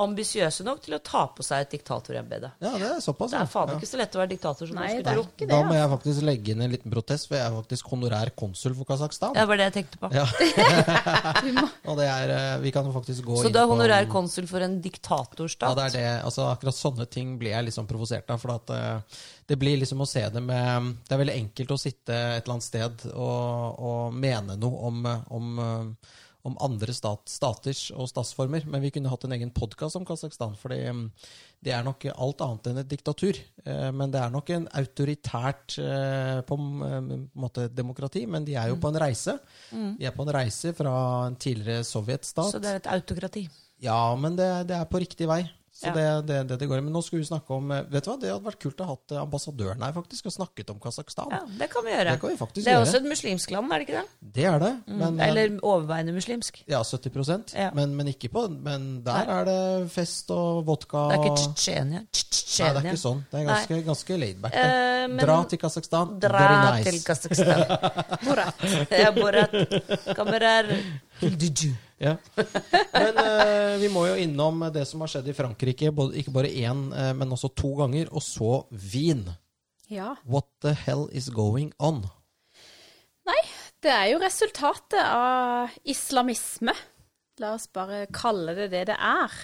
ambisiøse 0.00 0.64
nok 0.64 0.80
til 0.84 0.96
å 0.96 1.00
ta 1.04 1.26
på 1.34 1.44
seg 1.44 1.64
et 1.64 1.74
diktatorembete. 1.74 2.50
Ja, 2.62 2.72
det 2.80 2.88
er 2.88 3.00
såpass. 3.04 3.32
Det 3.34 3.40
er 3.40 3.48
faen 3.50 3.68
Ja. 3.68 3.76
ikke 3.76 3.88
så 3.90 3.98
lett 4.00 4.14
å 4.16 4.20
være 4.22 4.30
diktator 4.32 4.66
som 4.68 4.76
Nei, 4.76 4.86
man 4.86 5.02
det 5.04 5.12
er 5.12 5.20
det. 5.20 5.48
Da 5.50 5.58
må 5.66 5.74
jeg 5.76 5.90
faktisk 5.92 6.22
legge 6.24 6.52
inn 6.54 6.62
en 6.64 6.72
liten 6.72 6.92
protest, 6.94 7.28
for 7.28 7.36
jeg 7.36 7.46
er 7.46 7.56
faktisk 7.58 7.90
honorær 7.92 8.30
konsul 8.36 8.74
for 8.78 8.88
Kasakhstan. 8.88 9.34
Det 9.36 9.46
var 9.48 9.60
det 9.60 9.66
jeg 9.68 9.74
tenkte 9.76 10.00
på. 10.00 10.10
Ja. 10.14 10.24
Og 11.90 11.98
det 12.00 12.06
er 12.08 12.32
eh, 12.36 12.60
Vi 12.64 12.72
kan 12.72 12.88
faktisk 12.92 13.24
gå 13.24 13.36
Så 13.42 13.50
inn 13.50 13.52
du 13.52 13.60
er 13.60 14.06
på 14.06 14.12
konsul 14.12 14.48
for 14.50 14.64
en 14.64 14.78
Ja, 14.78 14.84
diktatorstat? 14.88 15.76
det 15.76 15.84
er 15.84 15.96
det. 15.98 16.24
Altså, 16.24 16.48
akkurat 16.48 16.74
sånne 16.74 17.08
ting 17.10 17.36
blir 17.38 17.52
jeg 17.52 17.68
liksom 17.68 17.86
provosert 17.90 18.30
av. 18.30 18.40
For 18.40 18.54
at 18.56 18.70
eh, 18.70 19.20
det 19.46 19.58
blir 19.60 19.76
liksom 19.82 20.00
å 20.00 20.08
se 20.08 20.24
det 20.28 20.42
med 20.42 20.96
Det 21.06 21.12
er 21.14 21.22
veldig 21.24 21.36
enkelt 21.36 21.76
å 21.76 21.80
sitte 21.80 22.14
et 22.14 22.44
eller 22.44 22.56
annet 22.56 22.68
sted 22.70 23.06
og, 23.12 23.78
og 23.78 24.14
mene 24.14 24.56
noe 24.56 24.86
om, 24.88 25.04
om, 25.28 25.58
eh, 25.58 26.16
om 26.46 26.56
andre 26.64 26.94
stat, 26.96 27.28
staters 27.28 27.90
og 27.92 28.08
statsformer. 28.10 28.64
Men 28.70 28.82
vi 28.84 28.92
kunne 28.94 29.10
hatt 29.12 29.24
en 29.26 29.34
egen 29.36 29.52
podkast 29.54 29.98
om 29.98 30.06
Kasakhstan. 30.08 30.56
For 30.60 30.72
det 30.72 31.74
er 31.74 31.84
nok 31.86 32.06
alt 32.14 32.44
annet 32.46 32.70
enn 32.70 32.82
et 32.82 32.90
diktatur. 32.90 33.38
Eh, 33.64 33.90
Men 33.92 34.12
det 34.12 34.22
er 34.22 34.32
nok 34.32 34.52
en 34.56 34.68
autoritært 34.80 35.78
eh, 35.82 36.40
på 36.48 36.58
en 36.58 36.68
eh, 36.86 36.98
på 37.00 37.16
en 37.18 37.24
måte 37.46 37.68
demokrati. 37.68 38.26
Men 38.26 38.44
de 38.48 38.56
er 38.56 38.72
jo 38.72 38.80
på 38.80 38.92
en 38.92 39.00
reise. 39.02 39.36
De 39.70 40.08
er 40.08 40.16
på 40.16 40.26
en 40.26 40.34
reise 40.34 40.74
fra 40.76 40.94
en 41.28 41.36
tidligere 41.36 41.84
sovjetstat. 41.86 42.54
Så 42.56 42.62
det 42.62 42.72
er 42.72 42.82
et 42.82 42.92
autokrati? 42.94 43.48
Ja, 43.80 44.14
men 44.16 44.36
det, 44.36 44.48
det 44.68 44.76
er 44.76 44.88
på 44.88 45.00
riktig 45.00 45.28
vei. 45.28 45.42
Så 45.80 45.86
Ja. 45.88 45.92
det, 45.96 46.26
det, 46.28 46.38
det, 46.50 46.56
det 46.60 46.66
går 46.68 46.76
i. 46.76 46.82
Men 46.84 46.92
nå 46.92 47.00
skulle 47.00 47.22
vi 47.22 47.28
snakke 47.30 47.54
om 47.56 47.70
eh, 47.72 47.86
Vet 47.88 48.04
du 48.04 48.10
hva, 48.10 48.16
Det 48.20 48.28
hadde 48.28 48.44
vært 48.44 48.58
kult 48.60 48.80
å 48.82 48.84
ha 48.84 48.94
hatt 48.98 49.12
eh, 49.14 49.20
ambassadøren 49.22 49.80
her 49.86 49.94
faktisk 49.96 50.26
og 50.28 50.34
snakket 50.34 50.68
om 50.74 50.80
Kasakhstan. 50.82 51.30
Ja, 51.32 51.38
det 51.62 51.70
kan 51.72 51.86
vi 51.86 51.94
gjøre. 51.94 52.12
Det 52.12 52.20
kan 52.20 52.34
vi 52.34 52.36
Det 52.60 52.66
er 52.66 52.74
gjøre. 52.74 52.82
også 52.84 52.98
et 53.00 53.06
muslimsk 53.08 53.54
land, 53.54 53.72
er 53.72 53.78
det 53.80 53.86
ikke 53.88 54.02
det? 54.02 54.34
Det 54.36 54.44
er 54.50 54.58
det. 54.60 54.72
Men, 54.92 55.16
eh, 55.20 55.28
Eller 55.30 55.54
overveiende 55.62 56.12
muslimsk. 56.12 56.60
ja, 56.68 56.82
70 56.84 57.54
Ja. 57.56 57.70
men, 57.74 57.96
men 57.96 58.06
ikke 58.12 58.28
på 58.28 58.44
Men 58.50 59.02
der 59.04 59.24
Nei. 59.24 59.38
er 59.40 59.44
det 59.48 59.90
fest 59.90 60.30
og 60.30 60.66
vodka 60.66 61.08
Det 61.08 61.16
er 61.18 61.24
ikke 61.24 61.36
Tsjetsjenia. 61.40 62.04
Nei, 62.60 62.72
det 62.74 62.84
er 62.84 62.88
ikke 62.90 63.00
sånn. 63.00 63.24
Det 63.30 63.40
er 63.40 63.44
ganske, 63.48 63.82
ganske 63.86 64.18
laidback. 64.20 64.54
Eh, 64.54 65.16
Dra 65.24 65.44
til 65.48 65.58
Kasakhstan. 65.58 66.18
dra 66.20 66.74
nice. 66.76 66.90
til 66.90 67.00
Kasakhstan. 67.08 67.64
Borat. 68.26 68.54
Ja, 68.90 69.10
Borat. 69.16 69.50
Kamerar. 70.16 70.68
Ja. 72.00 72.16
Men 73.02 73.18
eh, 73.20 73.74
vi 73.82 73.90
må 73.92 74.06
jo 74.08 74.16
innom 74.18 74.64
det 74.72 74.86
som 74.88 75.02
har 75.04 75.12
skjedd 75.12 75.28
i 75.28 75.36
Frankrike, 75.36 75.92
både, 75.92 76.16
ikke 76.20 76.32
bare 76.32 76.48
én, 76.48 76.86
eh, 76.96 77.12
men 77.16 77.34
også 77.36 77.52
to 77.52 77.74
ganger. 77.82 78.08
Og 78.16 78.24
så 78.24 78.62
Wien. 78.72 79.26
Ja. 79.90 80.14
What 80.24 80.48
the 80.64 80.72
hell 80.86 81.08
is 81.12 81.28
going 81.34 81.74
on? 81.78 82.06
Nei, 83.28 83.40
det 83.84 83.92
er 83.92 84.06
jo 84.14 84.22
resultatet 84.22 85.02
av 85.02 85.76
islamisme. 85.84 86.74
La 87.40 87.54
oss 87.56 87.68
bare 87.72 88.06
kalle 88.12 88.56
det 88.56 88.70
det 88.72 88.86
det 88.90 88.96
er. 88.96 89.36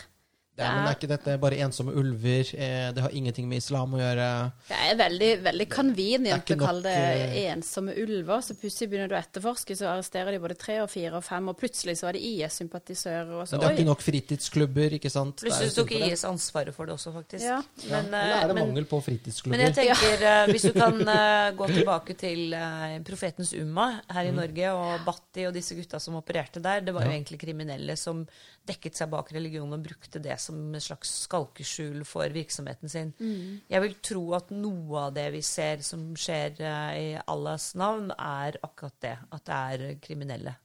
Ja, 0.57 0.71
men 0.73 0.87
er 0.88 0.95
ikke 0.97 1.09
dette 1.11 1.35
bare 1.40 1.59
ensomme 1.64 1.92
ulver? 1.97 2.49
Eh, 2.57 2.88
det 2.97 3.03
har 3.05 3.12
ingenting 3.16 3.49
med 3.49 3.61
islam 3.61 3.92
å 3.97 4.01
gjøre. 4.01 4.29
Det 4.69 4.79
er 4.87 4.99
veldig, 5.01 5.31
veldig 5.45 5.66
Det 5.66 5.69
er 5.69 5.77
convenient 5.77 6.53
å 6.55 6.59
kalle 6.61 6.83
det 6.87 6.95
eh, 7.27 7.51
ensomme 7.53 7.92
ulver. 8.01 8.45
Så 8.47 8.57
plutselig 8.57 8.88
begynner 8.92 9.11
du 9.11 9.16
å 9.16 9.21
etterforske, 9.21 9.77
så 9.77 9.90
arresterer 9.92 10.33
de 10.33 10.40
både 10.42 10.57
tre 10.61 10.79
og 10.85 10.88
fire 10.92 11.21
og 11.21 11.25
fem, 11.27 11.51
og 11.53 11.59
plutselig 11.61 11.97
så 12.01 12.09
er 12.11 12.16
det 12.19 12.23
IS-sympatisører. 12.31 13.33
Men 13.37 13.62
det 13.62 13.69
er 13.69 13.77
ikke 13.77 13.88
nok 13.90 14.05
fritidsklubber, 14.05 14.97
ikke 14.99 15.12
sant? 15.12 15.45
Plutselig 15.45 15.75
tok 15.77 15.92
det. 15.92 16.12
IS 16.12 16.25
ansvaret 16.29 16.77
for 16.77 16.88
det 16.88 16.97
også, 16.97 17.12
faktisk. 17.14 17.45
Ja. 17.45 17.61
Men, 17.90 18.09
Eller 18.12 18.37
er 18.38 18.47
det 18.47 18.51
eh, 18.51 18.55
men, 18.57 18.62
mangel 18.71 18.88
på 18.90 19.01
fritidsklubber? 19.05 19.57
men 19.57 19.66
jeg 19.69 19.77
tenker, 19.81 20.25
eh, 20.31 20.53
hvis 20.53 20.69
du 20.69 20.73
kan 20.77 21.01
eh, 21.16 21.51
gå 21.59 21.71
tilbake 21.75 22.16
til 22.19 22.57
eh, 22.57 22.97
profetens 23.07 23.53
Umma 23.57 23.88
her 24.16 24.31
i 24.31 24.35
Norge, 24.37 24.73
og 24.77 25.05
Batti 25.07 25.47
og 25.49 25.55
disse 25.57 25.77
gutta 25.79 26.01
som 26.03 26.16
opererte 26.21 26.64
der, 26.64 26.81
det 26.87 26.95
var 26.97 27.03
jo 27.03 27.07
Mm. 27.07 27.12
Ja. 27.12 27.16
egentlig 27.21 27.38
kriminelle 27.40 27.97
som 27.97 28.27
dekket 28.68 28.98
seg 28.98 29.11
bak 29.12 29.33
religion 29.35 29.72
og 29.72 29.85
brukte 29.85 30.20
det 30.22 30.37
som 30.42 30.59
et 30.74 30.85
slags 30.85 31.12
skalkeskjul 31.24 32.05
for 32.09 32.32
virksomheten 32.34 32.93
sin. 32.93 33.12
Mm. 33.18 33.62
Jeg 33.72 33.84
vil 33.84 33.97
tro 34.05 34.24
at 34.38 34.53
noe 34.55 35.07
av 35.09 35.16
det 35.16 35.28
vi 35.34 35.43
ser 35.47 35.84
som 35.86 36.09
skjer 36.18 36.61
eh, 36.61 36.93
i 37.01 37.11
Allahs 37.32 37.72
navn, 37.78 38.12
er 38.16 38.59
akkurat 38.66 38.99
det. 39.05 39.16
At 39.36 39.47
det 39.49 39.61
er 39.72 40.01
kriminelle. 40.03 40.57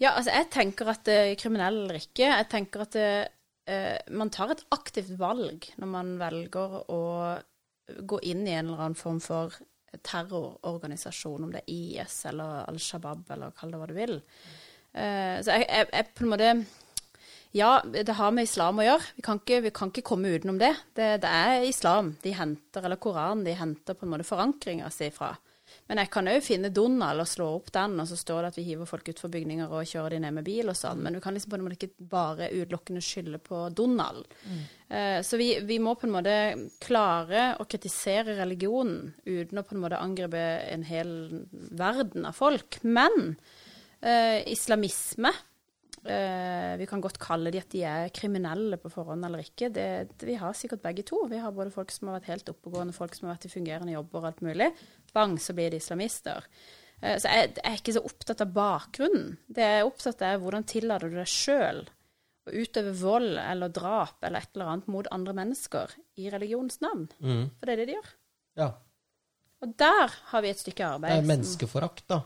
Ja, 0.00 0.16
altså 0.16 0.32
jeg 0.34 0.50
tenker 0.52 0.90
at 0.90 1.04
det 1.06 1.18
er 1.20 1.38
kriminell 1.40 1.84
eller 1.84 2.00
ikke. 2.00 2.26
Jeg 2.26 2.50
tenker 2.50 2.86
at 2.86 3.00
eh, 3.00 3.98
man 4.10 4.32
tar 4.34 4.54
et 4.54 4.64
aktivt 4.74 5.14
valg 5.20 5.68
når 5.78 5.92
man 5.92 6.16
velger 6.20 6.80
å 6.90 7.02
gå 7.98 8.18
inn 8.30 8.46
i 8.46 8.56
en 8.56 8.70
eller 8.70 8.86
annen 8.86 8.98
form 8.98 9.20
for 9.22 9.54
terrororganisasjon, 10.00 11.44
om 11.44 11.52
det 11.52 11.62
er 11.62 11.72
IS 11.74 12.22
eller 12.30 12.62
Al 12.64 12.78
Shabaab 12.80 13.28
eller 13.34 13.52
kall 13.56 13.74
det 13.74 13.80
hva 13.80 13.88
du 13.90 13.96
vil. 13.96 14.14
Eh, 14.92 15.36
så 15.44 15.58
jeg, 15.58 15.66
jeg, 15.68 15.88
jeg 15.92 16.08
på 16.16 16.24
en 16.24 16.32
måte 16.32 16.52
Ja, 17.52 17.82
det 17.84 18.16
har 18.16 18.32
med 18.32 18.48
islam 18.48 18.80
å 18.80 18.84
gjøre. 18.86 19.08
Vi 19.18 19.22
kan 19.26 19.40
ikke, 19.42 19.60
vi 19.66 19.72
kan 19.76 19.90
ikke 19.92 20.06
komme 20.08 20.32
utenom 20.32 20.56
det. 20.60 20.72
det. 20.96 21.18
Det 21.20 21.28
er 21.28 21.66
islam 21.68 22.14
de 22.24 22.32
henter, 22.36 22.86
eller 22.86 23.00
Koranen 23.00 23.44
de 23.44 23.56
henter 23.58 23.96
på 23.96 24.06
en 24.06 24.14
måte 24.14 24.28
forankringa 24.28 24.88
si 24.92 25.10
fra. 25.12 25.34
Men 25.88 26.00
jeg 26.00 26.10
kan 26.12 26.28
òg 26.30 26.40
finne 26.44 26.70
Donald 26.72 27.22
og 27.22 27.28
slå 27.28 27.48
opp 27.58 27.68
den, 27.74 27.98
og 28.00 28.08
så 28.08 28.16
står 28.16 28.40
det 28.40 28.50
at 28.52 28.58
vi 28.60 28.64
hiver 28.66 28.88
folk 28.88 29.08
utfor 29.12 29.32
bygninger 29.32 29.72
og 29.72 29.88
kjører 29.88 30.16
de 30.16 30.22
ned 30.24 30.36
med 30.38 30.46
bil 30.46 30.72
og 30.72 30.78
sånn. 30.78 31.02
Men 31.04 31.16
du 31.16 31.20
kan 31.24 31.36
liksom 31.36 31.52
på 31.52 31.58
en 31.58 31.66
måte 31.66 31.78
ikke 31.78 32.08
bare 32.12 32.50
utelukkende 32.52 33.04
skylde 33.04 33.40
på 33.44 33.60
Donald. 33.76 34.24
Eh, 34.88 35.20
så 35.24 35.40
vi, 35.40 35.50
vi 35.68 35.78
må 35.82 35.94
på 35.98 36.08
en 36.08 36.16
måte 36.16 36.36
klare 36.84 37.50
å 37.60 37.68
kritisere 37.68 38.38
religionen 38.40 39.12
uten 39.26 39.60
å 39.60 39.66
på 39.66 39.76
en 39.76 39.84
måte 39.84 40.00
angripe 40.00 40.44
en 40.72 40.88
hel 40.88 41.14
verden 41.52 42.28
av 42.28 42.36
folk. 42.36 42.80
Men 42.84 43.34
eh, 44.00 44.40
islamisme 44.52 45.34
eh, 46.04 46.74
Vi 46.80 46.88
kan 46.90 47.02
godt 47.04 47.20
kalle 47.22 47.52
de 47.54 47.60
at 47.62 47.70
de 47.72 47.82
er 47.86 48.12
kriminelle 48.14 48.78
på 48.80 48.90
forhånd 48.92 49.24
eller 49.28 49.44
ikke. 49.44 49.70
Det, 49.74 49.86
vi 50.26 50.36
har 50.40 50.56
sikkert 50.58 50.84
begge 50.84 51.06
to. 51.08 51.24
Vi 51.30 51.40
har 51.42 51.54
både 51.54 51.74
folk 51.74 51.92
som 51.94 52.10
har 52.10 52.20
vært 52.20 52.30
helt 52.32 52.52
oppegående, 52.54 52.96
folk 52.96 53.16
som 53.16 53.28
har 53.28 53.36
vært 53.36 53.48
i 53.50 53.54
fungerende 53.54 53.96
jobber 53.96 54.22
og 54.22 54.30
alt 54.30 54.44
mulig. 54.46 54.70
Bang, 55.14 55.38
så 55.40 55.56
blir 55.56 55.72
de 55.72 55.80
islamister. 55.82 56.46
Eh, 57.00 57.18
så 57.18 57.32
jeg, 57.32 57.56
jeg 57.56 57.66
er 57.70 57.80
ikke 57.80 57.96
så 57.98 58.04
opptatt 58.08 58.44
av 58.44 58.54
bakgrunnen. 58.54 59.34
Det 59.48 59.66
jeg 59.66 59.82
er 59.82 59.90
opptatt 59.90 60.22
av, 60.22 60.36
er 60.36 60.44
hvordan 60.44 60.70
tillater 60.70 61.12
du 61.12 61.18
deg 61.20 61.30
sjøl 61.30 61.84
å 62.42 62.54
utøve 62.58 62.94
vold 62.98 63.36
eller 63.38 63.70
drap 63.70 64.24
eller 64.26 64.42
et 64.42 64.56
eller 64.56 64.72
annet 64.72 64.88
mot 64.90 65.08
andre 65.14 65.34
mennesker 65.36 65.94
i 66.18 66.30
religionens 66.32 66.80
navn. 66.82 67.06
Mm. 67.22 67.44
For 67.58 67.68
det 67.68 67.74
er 67.74 67.82
det 67.82 67.88
de 67.90 67.96
gjør. 67.98 68.14
Ja. 68.58 68.68
Og 69.62 69.74
der 69.78 70.14
har 70.32 70.42
vi 70.42 70.50
et 70.50 70.62
stykke 70.62 70.86
arbeid. 70.96 71.12
Det 71.14 71.22
er 71.22 71.28
menneskeforakt, 71.30 72.06
da. 72.10 72.22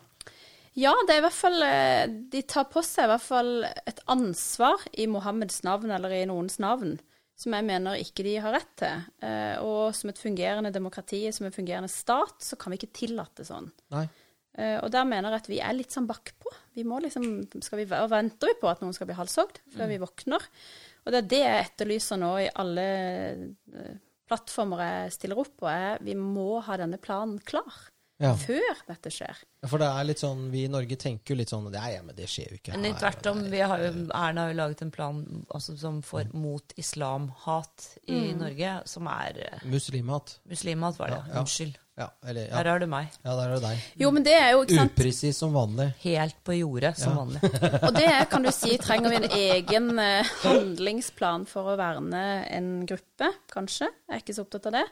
Ja, 0.77 0.93
det 1.09 1.14
er 1.14 1.22
i 1.22 1.24
hvert 1.24 1.37
fall 1.39 1.62
eh, 1.64 2.03
De 2.33 2.43
tar 2.45 2.66
på 2.68 2.83
seg 2.85 3.07
i 3.07 3.11
hvert 3.14 3.24
fall 3.24 3.53
et 3.64 4.03
ansvar 4.12 4.83
i 5.01 5.07
Mohammeds 5.09 5.62
navn, 5.64 5.93
eller 5.97 6.12
i 6.12 6.27
noens 6.29 6.59
navn, 6.61 6.99
som 7.37 7.57
jeg 7.57 7.64
mener 7.68 8.01
ikke 8.03 8.24
de 8.27 8.35
har 8.45 8.53
rett 8.59 8.74
til. 8.83 9.07
Eh, 9.24 9.57
Og 9.64 9.95
som 9.97 10.12
et 10.12 10.20
fungerende 10.20 10.72
demokrati, 10.74 11.22
som 11.33 11.49
en 11.49 11.57
fungerende 11.57 11.89
stat, 11.93 12.37
så 12.45 12.59
kan 12.61 12.72
vi 12.74 12.81
ikke 12.83 12.93
tillate 13.01 13.47
sånn. 13.49 13.70
Nei. 13.97 14.05
Eh, 14.57 14.77
Og 14.85 14.93
der 14.93 15.09
mener 15.09 15.33
jeg 15.33 15.45
at 15.47 15.51
vi 15.55 15.62
er 15.64 15.79
litt 15.79 15.97
sånn 15.97 16.09
bakpå. 16.09 16.53
Vi 16.77 16.85
må 16.85 17.01
liksom, 17.01 17.24
skal 17.64 17.81
vi, 17.81 17.89
og 17.97 18.12
venter 18.12 18.53
vi 18.53 18.61
på 18.61 18.68
at 18.68 18.85
noen 18.85 18.93
skal 18.97 19.09
bli 19.09 19.16
halshogd 19.16 19.62
før 19.72 19.89
vi 19.89 20.01
våkner. 20.05 20.45
Og 21.07 21.12
det 21.14 21.22
er 21.22 21.29
det 21.33 21.41
jeg 21.45 21.64
etterlyser 21.70 22.20
nå 22.20 22.35
i 22.43 22.53
alle 22.61 22.87
plattformer 24.29 24.81
jeg 24.83 25.12
stiller 25.14 25.39
opp 25.41 25.53
på, 25.61 25.68
er 25.70 26.01
vi 26.05 26.16
må 26.18 26.59
ha 26.66 26.77
denne 26.81 26.99
planen 27.01 27.39
klar 27.47 27.70
Ja. 28.23 28.31
før 28.41 28.79
dette 28.89 29.11
skjer. 29.12 29.41
For 29.69 29.83
det 29.83 29.89
er 29.93 30.07
litt 30.09 30.21
sånn, 30.23 30.47
vi 30.49 30.62
i 30.64 30.71
Norge 30.73 30.97
tenker 30.97 31.35
jo 31.35 31.39
litt 31.41 31.51
sånn 31.53 31.67
Nei, 31.69 31.91
ja, 31.93 32.03
men 32.07 32.17
det 32.17 32.29
skjer 32.33 32.55
jo 32.55 32.61
ikke. 32.61 32.73
Men 32.77 32.95
her, 32.95 33.01
tvert 33.03 33.29
om, 33.29 33.43
vi 33.53 33.61
har 33.61 33.83
jo, 33.83 33.91
Erna 34.07 34.47
har 34.47 34.55
jo 34.55 34.59
laget 34.62 34.85
en 34.87 34.93
plan 34.95 35.19
altså, 35.53 35.77
som 35.81 35.99
for, 36.07 36.29
mot 36.33 36.77
islamhat 36.81 37.89
i 38.09 38.21
Norge, 38.39 38.73
som 38.89 39.11
er 39.12 39.43
eh, 39.45 39.67
Muslimhat. 39.69 40.39
Muslimhat, 40.49 41.01
var 41.03 41.12
det. 41.12 41.21
Ja, 41.27 41.35
ja. 41.35 41.43
Unnskyld. 41.45 41.77
Ja, 41.97 42.11
eller 42.28 42.42
ja. 42.51 42.57
Der 42.61 42.68
har 42.68 42.78
du 42.82 42.86
meg. 42.92 43.07
ja, 43.24 43.32
der 43.38 43.49
er 43.49 43.55
du 43.57 43.62
deg. 43.64 43.84
Jo, 44.03 44.11
men 44.12 44.22
det 44.26 44.34
er 44.36 44.51
jo, 44.53 44.64
ikke 44.66 44.76
sant 44.82 44.92
Upresis 44.99 45.38
som 45.40 45.55
vanlig. 45.55 45.86
Helt 46.03 46.36
på 46.44 46.53
jordet, 46.59 46.90
som 47.01 47.14
Ja. 47.14 47.22
vanlig. 47.22 47.40
Og 47.88 47.94
det 47.97 48.05
er, 48.05 48.24
kan 48.28 48.44
du 48.44 48.51
si, 48.53 48.76
trenger 48.82 49.14
vi 49.14 49.16
en 49.22 49.30
egen 49.38 49.88
eh, 50.03 50.28
handlingsplan 50.42 51.47
for 51.49 51.72
å 51.72 51.76
verne 51.80 52.20
en 52.53 52.68
gruppe, 52.88 53.30
kanskje. 53.53 53.88
Jeg 54.09 54.12
er 54.18 54.20
ikke 54.24 54.36
så 54.36 54.44
opptatt 54.44 54.68
av 54.68 54.76
det. 54.76 54.84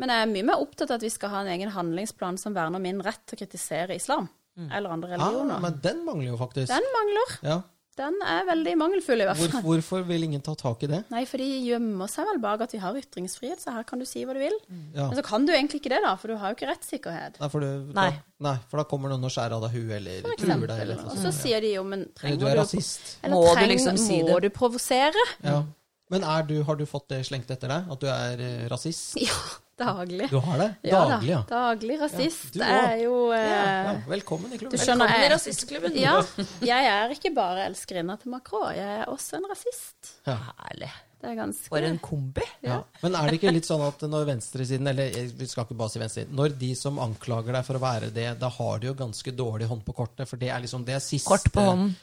Men 0.00 0.14
jeg 0.14 0.24
er 0.24 0.32
mye 0.32 0.46
mer 0.54 0.64
opptatt 0.64 0.88
av 0.90 0.96
at 1.00 1.04
vi 1.04 1.12
skal 1.12 1.34
ha 1.34 1.42
en 1.44 1.52
egen 1.52 1.72
handlingsplan 1.74 2.40
som 2.40 2.56
verner 2.56 2.80
min 2.82 3.02
rett 3.04 3.20
til 3.28 3.36
å 3.36 3.42
kritisere 3.44 3.98
islam. 4.00 4.28
Eller 4.58 4.90
andre 4.90 5.14
Ah, 5.20 5.30
Ja, 5.36 5.58
men 5.62 5.76
den 5.84 6.00
mangler 6.06 6.32
jo 6.32 6.38
faktisk. 6.40 6.72
Den 6.72 6.88
mangler. 6.96 7.36
Ja. 7.46 7.58
Den 7.98 8.16
er 8.22 8.44
veldig 8.46 8.74
mangelfull, 8.78 9.22
i 9.24 9.26
hvert 9.28 9.40
Hvor, 9.40 9.50
fall. 9.56 9.64
hvorfor 9.66 10.04
vil 10.06 10.26
ingen 10.28 10.42
ta 10.44 10.54
tak 10.58 10.84
i 10.86 10.90
det? 10.90 11.00
Nei, 11.12 11.24
for 11.28 11.42
de 11.42 11.48
gjemmer 11.66 12.10
seg 12.12 12.28
vel 12.30 12.40
bak 12.42 12.62
at 12.68 12.74
vi 12.76 12.80
har 12.82 12.98
ytringsfrihet, 13.00 13.62
så 13.64 13.74
her 13.74 13.86
kan 13.88 13.98
du 14.02 14.06
si 14.08 14.22
hva 14.26 14.36
du 14.36 14.42
vil. 14.42 14.54
Ja. 14.94 15.08
Men 15.08 15.18
så 15.18 15.24
kan 15.26 15.46
du 15.48 15.52
egentlig 15.54 15.82
ikke 15.82 15.92
det, 15.96 16.02
da, 16.06 16.14
for 16.20 16.30
du 16.30 16.38
har 16.38 16.52
jo 16.52 16.58
ikke 16.58 16.70
rettssikkerhet. 16.70 17.40
Nei, 17.42 17.50
for, 17.52 17.64
du, 17.66 17.92
Nei. 17.96 18.10
Da, 18.14 18.22
nei, 18.48 18.54
for 18.70 18.82
da 18.82 18.86
kommer 18.90 19.12
noen 19.12 19.26
og 19.26 19.34
skjærer 19.34 19.58
av 19.58 19.66
deg 19.66 19.74
huet 19.76 19.96
eller 19.98 20.28
truer 20.38 20.66
deg. 20.70 20.84
Eller, 20.86 21.02
Og 21.10 21.18
så 21.18 21.34
sier 21.34 21.64
de 21.64 21.74
jo, 21.74 21.84
men 21.88 22.06
eller 22.06 22.20
trenger 22.22 22.42
du 22.42 22.46
er 22.46 22.54
du 22.54 22.62
rasist. 22.62 23.08
Eller 23.22 23.34
Må 23.34 23.56
du 23.58 23.66
liksom 23.74 23.98
si 24.00 24.20
Må 24.28 24.38
du 24.44 24.48
provosere? 24.54 25.26
Ja. 25.42 25.62
Men 26.08 26.24
er 26.24 26.46
du, 26.48 26.54
har 26.64 26.76
du 26.78 26.86
fått 26.88 27.10
det 27.12 27.24
slengt 27.28 27.50
etter 27.52 27.68
deg? 27.68 27.90
At 27.92 28.00
du 28.04 28.06
er 28.08 28.40
eh, 28.40 28.68
rasist? 28.72 29.18
Ja, 29.20 29.34
daglig. 29.78 30.28
Du 30.32 30.38
har 30.44 30.58
det? 30.60 30.68
Ja 30.90 31.00
Daglig, 31.08 31.30
ja. 31.32 31.40
da. 31.48 31.62
Daglig 31.70 31.98
rasist. 32.02 32.56
Ja, 32.58 32.68
er 32.92 33.02
jo 33.04 33.16
eh, 33.32 33.48
ja. 33.48 33.96
Velkommen 34.10 34.52
i 34.52 34.56
Du 34.58 34.64
klubben. 34.66 34.82
skjønner 34.82 35.06
Velkommen 35.08 35.26
i 35.30 35.34
rasistklubben. 35.34 35.98
Ja, 36.02 36.16
jeg 36.72 36.88
er 36.94 37.14
ikke 37.14 37.32
bare 37.36 37.66
elskerinna 37.70 38.18
til 38.20 38.34
Macron, 38.34 38.72
jeg 38.76 39.02
er 39.04 39.12
også 39.12 39.38
en 39.40 39.46
rasist. 39.50 40.16
Ja. 40.28 40.38
Herlig. 40.64 40.90
Det 41.18 41.32
er 41.32 41.34
ganske 41.34 41.66
For 41.72 41.82
en 41.82 41.96
kombi. 41.98 42.44
Ja. 42.62 42.76
Men 43.02 43.16
er 43.18 43.26
det 43.26 43.40
ikke 43.40 43.50
litt 43.50 43.66
sånn 43.66 43.82
at 43.82 44.04
når 44.06 44.28
venstresiden, 44.28 44.86
eller 44.86 45.08
eh, 45.18 45.32
vi 45.34 45.48
skal 45.50 45.64
ikke 45.66 45.74
bare 45.80 45.90
si 45.90 45.98
venstresiden, 45.98 46.36
når 46.38 46.52
de 46.60 46.68
som 46.78 47.00
anklager 47.02 47.56
deg 47.58 47.66
for 47.66 47.78
å 47.78 47.82
være 47.82 48.10
det, 48.14 48.28
da 48.38 48.50
har 48.54 48.78
de 48.78 48.92
jo 48.92 48.94
ganske 49.00 49.32
dårlig 49.34 49.66
hånd 49.66 49.82
på 49.86 49.96
kortet, 49.98 50.28
for 50.30 50.38
det 50.38 50.52
er 50.54 50.62
liksom 50.62 50.84
det 50.86 51.00
siste 51.02 51.26
Kort 51.32 51.50
på 51.54 51.64
hånden. 51.66 51.96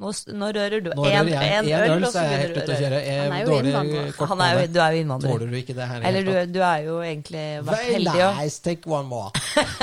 Nå, 0.00 0.10
nå 0.40 0.46
rører 0.56 0.80
du. 0.80 0.88
Nå 0.96 1.04
øl, 1.04 1.28
øl, 1.28 2.04
og 2.06 2.12
så 2.14 2.22
er 2.22 2.30
jeg 2.30 2.30
begynner 2.30 2.40
helt 2.40 2.54
du 2.54 2.60
ute 2.60 2.72
å 2.72 2.76
røre. 2.76 2.80
kjøre. 2.80 3.00
Han 3.20 3.32
er 3.36 3.40
jo 3.40 3.48
Dårlig 3.50 3.70
innvandrer. 3.70 4.12
kort 4.16 4.28
Han 4.30 4.38
på 4.40 4.44
er 4.46 4.52
jo, 4.54 4.60
hånda. 4.60 4.72
du 4.72 4.78
er 4.80 4.94
jo 4.96 5.00
innvandrer. 5.04 5.32
Tåler 5.34 5.50
du 5.52 5.56
ikke 5.60 5.74
det 5.76 5.88
her? 5.90 6.06
Eller 6.10 6.22
du, 6.28 6.32
du 6.54 6.60
er 6.64 6.78
jo 6.86 6.94
egentlig 7.04 7.42
vært 7.66 7.74
Very 7.82 7.92
heldig 7.98 8.22
og 8.28 8.38
nice, 8.40 8.62
take 8.64 8.88
one 8.94 9.08
more. 9.10 9.30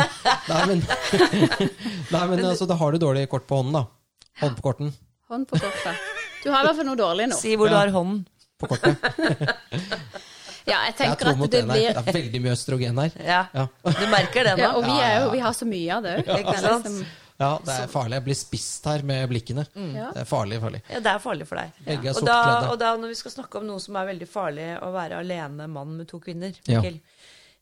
Nei, 0.52 0.62
men, 0.72 0.82
nei, 2.16 2.24
men 2.32 2.46
altså, 2.50 2.66
da 2.72 2.78
har 2.82 2.92
du 2.98 2.98
dårlig 3.06 3.28
kort 3.30 3.46
på 3.50 3.60
hånden, 3.62 3.78
da. 3.78 3.84
Hånd 4.42 4.58
på 4.58 4.66
korten. 4.72 4.90
hånd 5.30 5.46
på 5.50 5.60
kortet. 5.62 6.02
Du 6.44 6.50
har 6.54 6.64
i 6.64 6.68
hvert 6.70 6.80
fall 6.82 6.88
noe 6.90 7.00
dårlig 7.00 7.30
nå. 7.32 7.38
Si 7.38 7.54
hvor 7.60 7.70
du 7.70 7.76
har 7.78 7.94
hånden. 7.94 8.24
På 8.58 8.72
kortet. 8.74 8.98
Ja, 10.68 10.82
jeg 10.84 10.92
Jeg 10.92 10.96
tenker 11.00 11.30
jeg 11.30 11.36
at 11.40 11.52
det 11.54 11.60
blir 11.64 11.94
Det 11.96 12.02
er 12.02 12.16
veldig 12.18 12.40
mye 12.44 12.52
østrogen 12.58 12.98
her. 13.00 13.14
Ja. 13.24 13.38
Ja. 13.56 13.64
Du 13.88 14.02
merker 14.12 14.44
det 14.50 14.56
nå. 14.58 14.64
ja. 14.66 14.72
Og 14.76 14.84
vi, 14.84 14.98
er 15.00 15.14
jo, 15.22 15.30
vi 15.32 15.40
har 15.40 15.54
så 15.56 15.64
mye 15.70 15.96
av 15.96 16.04
det 16.04 16.16
òg. 16.28 16.98
Ja, 17.38 17.52
det 17.62 17.74
er 17.84 17.90
farlig. 17.92 18.18
Jeg 18.18 18.26
blir 18.26 18.38
spist 18.38 18.88
her 18.90 19.04
med 19.06 19.28
blikkene. 19.30 19.68
Ja. 19.94 20.10
Det 20.16 20.24
er 20.24 20.30
farlig, 20.30 20.58
farlig. 20.62 20.82
Ja, 20.90 21.02
det 21.06 21.12
er 21.14 21.22
farlig 21.22 21.46
for 21.50 21.62
deg. 21.62 21.82
Begge 21.86 22.10
er 22.10 22.18
Og 22.18 22.26
da, 22.26 22.38
og 22.72 22.78
da 22.82 22.94
når 22.98 23.14
vi 23.14 23.18
skal 23.20 23.36
snakke 23.36 23.60
om 23.60 23.68
noe 23.70 23.82
som 23.84 23.98
er 24.00 24.08
veldig 24.10 24.28
farlig, 24.32 24.70
å 24.82 24.90
være 24.96 25.20
alene 25.22 25.68
mann 25.70 25.98
med 26.00 26.10
to 26.10 26.20
kvinner, 26.24 26.58
Ja. 26.66 26.82
Mikkel, 26.82 26.98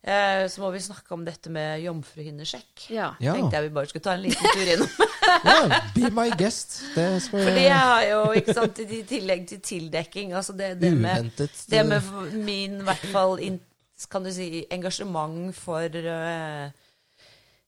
eh, 0.06 0.46
så 0.52 0.64
må 0.64 0.72
vi 0.72 0.80
snakke 0.86 1.12
om 1.18 1.26
dette 1.28 1.52
med 1.52 1.84
jomfruhinnesjekk. 1.84 2.86
Ja. 2.96 3.10
Ja. 3.20 3.36
Tenkte 3.36 3.60
jeg 3.60 3.68
vi 3.68 3.74
bare 3.76 3.92
skulle 3.92 4.08
ta 4.08 4.16
en 4.16 4.24
liten 4.24 4.56
tur 4.56 4.72
innom. 4.78 5.12
ja, 5.50 5.82
be 5.98 6.14
my 6.22 6.30
guest. 6.40 6.80
Det 6.96 7.10
skal 7.28 7.44
Fordi 7.50 7.68
jeg 7.68 7.84
har 7.92 8.08
jo, 8.14 8.24
ikke 8.40 8.58
sant, 8.62 8.80
i 8.80 9.04
tillegg 9.12 9.46
til 9.52 9.60
tildekking, 9.74 10.32
altså 10.40 10.56
det, 10.56 10.78
det 10.80 10.94
med 10.96 11.20
Uventet. 11.20 11.62
Det 11.68 11.84
med 11.92 12.10
min, 12.48 12.80
i 12.80 12.88
hvert 12.88 13.06
fall, 13.12 13.38
kan 14.12 14.24
du 14.24 14.32
si, 14.32 14.64
engasjement 14.72 15.52
for 15.58 15.84
eh, 15.84 16.72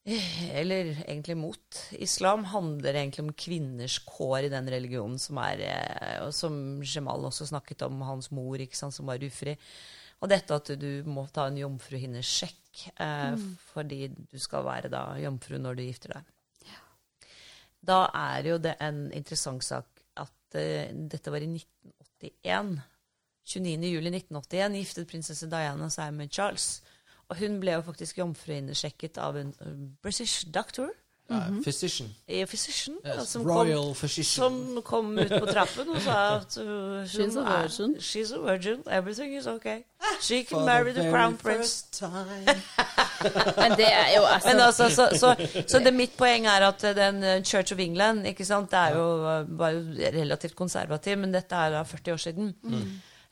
Eller 0.07 0.93
egentlig 1.03 1.35
mot 1.35 1.79
islam, 1.99 2.45
handler 2.47 2.95
egentlig 2.95 3.25
om 3.25 3.33
kvinners 3.35 3.97
kår 4.07 4.47
i 4.47 4.51
den 4.53 4.69
religionen 4.71 5.19
som 5.19 5.39
er 5.43 5.63
eh, 5.67 6.21
og 6.23 6.31
Som 6.35 6.79
Jamal 6.79 7.27
også 7.27 7.49
snakket 7.49 7.83
om, 7.89 7.99
hans 8.07 8.31
mor, 8.31 8.55
ikke 8.55 8.79
sant, 8.79 8.95
som 8.95 9.09
var 9.09 9.23
ufri. 9.23 9.57
Og 10.23 10.31
dette 10.31 10.55
at 10.55 10.71
du 10.79 11.03
må 11.05 11.27
ta 11.29 11.49
en 11.49 11.59
jomfruhinnesjekk 11.59 12.87
eh, 13.03 13.35
fordi 13.73 14.07
du 14.15 14.39
skal 14.41 14.65
være 14.65 14.89
da 14.93 15.03
jomfru 15.21 15.59
når 15.59 15.77
du 15.77 15.85
gifter 15.89 16.15
deg. 16.15 16.33
Da 17.87 18.07
er 18.15 18.49
jo 18.51 18.57
det 18.59 18.75
en 18.83 19.05
interessant 19.15 19.63
sak 19.63 20.01
at 20.19 20.59
eh, 20.59 20.91
dette 20.91 21.31
var 21.31 21.43
i 21.43 21.49
1981. 21.51 22.77
29. 23.47 23.87
juli 23.87 24.11
1981 24.11 24.75
giftet 24.81 25.07
prinsesse 25.07 25.47
Diana 25.47 25.87
seg 25.93 26.15
med 26.17 26.33
Charles. 26.33 26.81
Og 27.29 27.35
hun 27.41 27.59
ble 27.59 27.73
jo 27.75 27.81
faktisk 27.83 28.17
jomfruinnesjekket 28.21 29.17
av 29.19 29.35
en 29.37 29.53
eh, 29.61 29.75
British 30.03 30.45
doctor, 30.53 30.89
Ja, 31.29 31.41
physician. 31.63 32.07
Ja, 32.31 32.45
physician, 32.47 32.95
Yes, 33.03 33.27
som, 33.33 33.43
kom, 33.43 33.51
royal 33.67 33.89
physician. 33.99 34.23
som 34.23 34.77
kom 34.87 35.09
ut 35.19 35.27
på 35.33 35.45
trappen 35.49 35.89
og 35.91 35.97
sa 36.05 36.19
at 36.37 36.55
uh, 36.55 37.03
She's 37.03 37.33
hun 37.35 37.41
a 37.41 37.57
er- 37.57 37.65
virgin. 37.65 37.95
She's 37.99 38.31
a 38.31 38.39
virgin. 38.39 38.79
Everything 38.87 39.33
is 39.35 39.45
okay. 39.47 39.81
She 40.21 40.45
For 40.45 40.55
can 40.55 40.65
marry 40.65 40.93
the 40.93 41.03
the 41.03 41.11
crown 41.11 41.35
prince. 41.35 41.83
Men 43.57 43.75
det 43.75 43.89
er 43.91 44.13
jo 44.15 44.23
altså, 44.35 44.47
Men 44.53 44.59
altså, 44.69 44.87
så, 44.89 45.09
så, 45.19 45.35
så 45.67 45.79
det 45.83 45.93
mitt 45.93 46.15
poeng 46.17 46.45
er 46.47 46.63
at 46.69 46.85
den 46.95 47.19
eh, 47.23 47.43
Church 47.43 47.73
of 47.73 47.79
England 47.83 48.23
ikke 48.31 48.45
sant, 48.45 48.71
det 48.71 48.79
er 48.79 48.95
jo, 48.95 49.07
var 49.59 49.69
jo 49.75 49.83
relativt 50.15 50.55
konservativ, 50.55 51.17
men 51.17 51.33
dette 51.35 51.55
er 51.55 51.75
da 51.75 51.83
40 51.83 52.13
år 52.15 52.23
siden. 52.23 52.53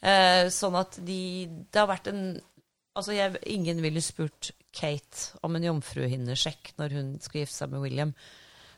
Eh, 0.04 0.50
sånn 0.52 0.76
at 0.76 1.00
de 1.08 1.22
Det 1.72 1.80
har 1.80 1.88
vært 1.96 2.12
en 2.12 2.26
Altså, 2.96 3.14
jeg, 3.16 3.36
ingen 3.52 3.82
ville 3.84 4.02
spurt 4.04 4.54
Kate 4.76 5.38
om 5.44 5.56
en 5.58 5.68
jomfruhinnesjekk 5.68 6.74
når 6.80 6.96
hun 6.96 7.14
skulle 7.24 7.44
gifte 7.44 7.60
seg 7.60 7.72
med 7.74 7.84
William. 7.84 8.14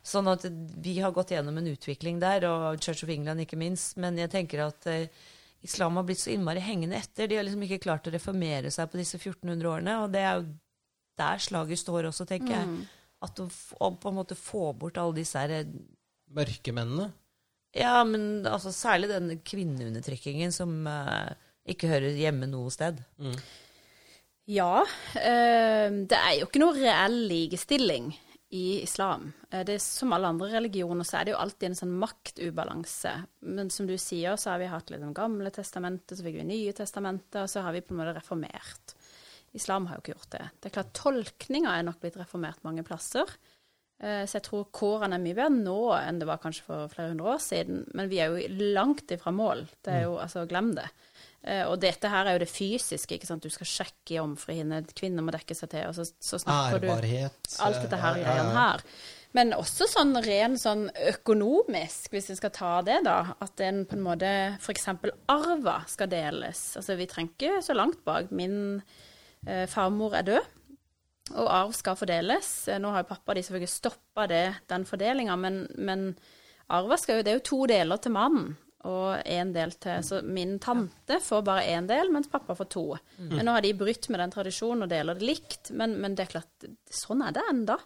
Sånn 0.08 0.30
at 0.30 0.46
vi 0.82 0.96
har 1.02 1.12
gått 1.14 1.34
gjennom 1.34 1.58
en 1.60 1.68
utvikling 1.70 2.20
der, 2.22 2.46
og 2.48 2.80
Church 2.82 3.04
of 3.04 3.12
England 3.12 3.44
ikke 3.44 3.58
minst. 3.60 3.98
Men 4.00 4.18
jeg 4.18 4.30
tenker 4.32 4.64
at 4.64 4.88
eh, 4.90 5.10
islam 5.66 5.98
har 5.98 6.06
blitt 6.08 6.22
så 6.22 6.32
innmari 6.32 6.62
hengende 6.64 6.98
etter. 6.98 7.28
De 7.28 7.38
har 7.38 7.46
liksom 7.46 7.62
ikke 7.66 7.82
klart 7.84 8.08
å 8.08 8.14
reformere 8.14 8.72
seg 8.74 8.90
på 8.90 9.00
disse 9.00 9.20
1400 9.20 9.70
årene. 9.70 9.98
Og 10.04 10.10
det 10.14 10.24
er 10.24 10.40
jo 10.40 10.48
der 11.18 11.42
slaget 11.42 11.82
står 11.82 12.08
også, 12.12 12.26
tenker 12.30 12.54
jeg. 12.54 12.66
At 13.26 13.40
å, 13.42 13.48
å 13.82 13.92
på 13.98 14.10
en 14.12 14.18
måte 14.20 14.38
få 14.38 14.70
bort 14.78 14.98
alle 15.02 15.18
disse 15.18 15.40
her 15.42 15.56
eh, 15.60 15.72
Mørkemennene. 16.34 17.08
Ja, 17.76 18.00
men 18.04 18.46
altså 18.48 18.72
særlig 18.72 19.10
den 19.10 19.30
kvinneundertrykkingen 19.44 20.52
som 20.54 20.86
eh, 20.88 21.32
ikke 21.68 21.90
hører 21.90 22.16
hjemme 22.16 22.48
noe 22.48 22.72
sted. 22.72 23.00
Ja, 24.48 24.80
eh, 25.20 25.90
det 26.08 26.16
er 26.16 26.38
jo 26.38 26.46
ikke 26.48 26.62
noe 26.62 26.76
reell 26.78 27.18
likestilling 27.28 28.06
i 28.56 28.80
islam. 28.80 29.26
Eh, 29.50 29.60
det 29.68 29.74
er 29.76 29.82
Som 29.84 30.14
alle 30.16 30.30
andre 30.32 30.48
religioner 30.54 31.04
så 31.04 31.18
er 31.20 31.28
det 31.28 31.34
jo 31.34 31.40
alltid 31.42 31.68
en 31.68 31.76
sånn 31.82 31.92
maktubalanse. 32.00 33.12
Men 33.44 33.68
som 33.70 33.86
du 33.86 33.96
sier, 34.00 34.38
så 34.40 34.54
har 34.54 34.62
vi 34.62 34.70
hatt 34.72 34.88
litt 34.90 35.04
om 35.04 35.12
Gamle 35.16 35.52
testamentet, 35.52 36.16
så 36.16 36.24
fikk 36.24 36.40
vi 36.40 36.46
Nye 36.48 36.72
testamentet, 36.72 37.42
og 37.42 37.50
så 37.52 37.60
har 37.66 37.76
vi 37.76 37.82
på 37.84 37.92
en 37.92 38.00
måte 38.00 38.16
reformert. 38.16 38.94
Islam 39.56 39.86
har 39.88 39.98
jo 39.98 40.06
ikke 40.06 40.16
gjort 40.16 40.32
det. 40.38 40.46
Det 40.60 40.70
er 40.70 40.76
klart 40.78 40.96
Tolkninga 40.96 41.76
er 41.76 41.84
nok 41.84 42.00
blitt 42.00 42.16
reformert 42.20 42.64
mange 42.64 42.84
plasser. 42.88 43.28
Eh, 44.00 44.24
Så 44.24 44.38
jeg 44.38 44.46
tror 44.48 44.64
kårene 44.72 45.16
er 45.18 45.24
mye 45.24 45.34
bedre 45.36 45.52
nå 45.52 45.92
enn 45.98 46.18
det 46.20 46.26
var 46.28 46.40
kanskje 46.40 46.64
for 46.64 46.88
flere 46.88 47.12
hundre 47.12 47.34
år 47.34 47.40
siden. 47.42 47.84
Men 47.92 48.08
vi 48.08 48.20
er 48.24 48.32
jo 48.32 48.48
langt 48.72 49.10
ifra 49.12 49.32
mål. 49.32 49.66
Det 49.84 49.92
er 49.92 50.02
jo, 50.08 50.16
altså, 50.16 50.46
glem 50.48 50.74
det. 50.74 50.88
Eh, 51.44 51.62
Og 51.68 51.78
dette 51.80 52.08
her 52.10 52.26
er 52.26 52.32
jo 52.38 52.44
det 52.44 52.50
fysiske. 52.50 53.14
ikke 53.14 53.26
sant? 53.28 53.42
Du 53.42 53.50
skal 53.50 53.66
sjekke 53.66 54.14
i 54.14 54.18
jomfruhinne, 54.18 54.82
kvinner 54.98 55.22
må 55.22 55.30
dekke 55.32 55.54
seg 55.54 55.70
til, 55.70 55.86
og 55.88 55.94
så, 55.94 56.04
så 56.20 56.40
snakker 56.42 56.80
du 56.82 56.88
alt 57.62 57.80
dette 57.84 57.96
her 58.02 58.18
eh, 58.18 58.24
greiene 58.24 58.56
her. 58.56 58.82
Men 59.36 59.52
også 59.52 59.84
sånn 59.86 60.16
ren 60.24 60.56
sånn 60.58 60.86
økonomisk, 61.10 62.10
hvis 62.14 62.30
vi 62.32 62.36
skal 62.38 62.50
ta 62.56 62.70
det, 62.82 63.02
da. 63.04 63.34
At 63.44 63.60
en 63.60 63.82
på 63.86 63.94
en 63.98 64.02
måte 64.06 64.30
f.eks. 64.58 64.86
arva 65.28 65.82
skal 65.86 66.08
deles. 66.10 66.62
Altså 66.80 66.96
vi 66.98 67.06
trenger 67.10 67.34
ikke 67.36 67.62
så 67.62 67.76
langt 67.76 68.00
bak. 68.08 68.30
Min 68.32 68.80
eh, 69.46 69.66
farmor 69.68 70.16
er 70.18 70.26
død, 70.30 70.54
og 71.36 71.50
arv 71.52 71.74
skal 71.76 71.98
fordeles. 72.00 72.50
Eh, 72.72 72.80
Nå 72.80 72.90
har 72.94 73.04
jo 73.04 73.10
pappa 73.12 73.36
de 73.36 73.42
selvfølgelig 73.44 73.72
stoppa 73.76 74.26
den 74.32 74.88
fordelinga, 74.88 75.36
men, 75.36 75.66
men 75.76 76.08
arva 76.72 76.96
skal 76.98 77.20
jo 77.20 77.22
Det 77.28 77.32
er 77.34 77.38
jo 77.38 77.46
to 77.52 77.60
deler 77.68 78.00
til 78.00 78.16
mannen. 78.16 78.56
Og 78.88 79.20
én 79.28 79.52
del 79.52 79.74
til 79.76 80.00
Så 80.06 80.22
min 80.24 80.56
tante 80.62 81.18
får 81.20 81.44
bare 81.44 81.66
én 81.74 81.88
del, 81.90 82.08
mens 82.14 82.30
pappa 82.32 82.56
får 82.56 82.70
to. 82.72 82.86
Men 83.20 83.44
nå 83.44 83.54
har 83.58 83.64
de 83.64 83.74
brutt 83.76 84.08
med 84.08 84.22
den 84.22 84.32
tradisjonen 84.32 84.86
og 84.86 84.90
deler 84.92 85.18
det 85.18 85.28
likt. 85.28 85.70
Men, 85.76 85.98
men 86.00 86.16
det 86.16 86.26
er 86.26 86.34
klart, 86.38 86.68
sånn 86.90 87.24
er 87.26 87.36
det 87.36 87.44
enda. 87.50 87.78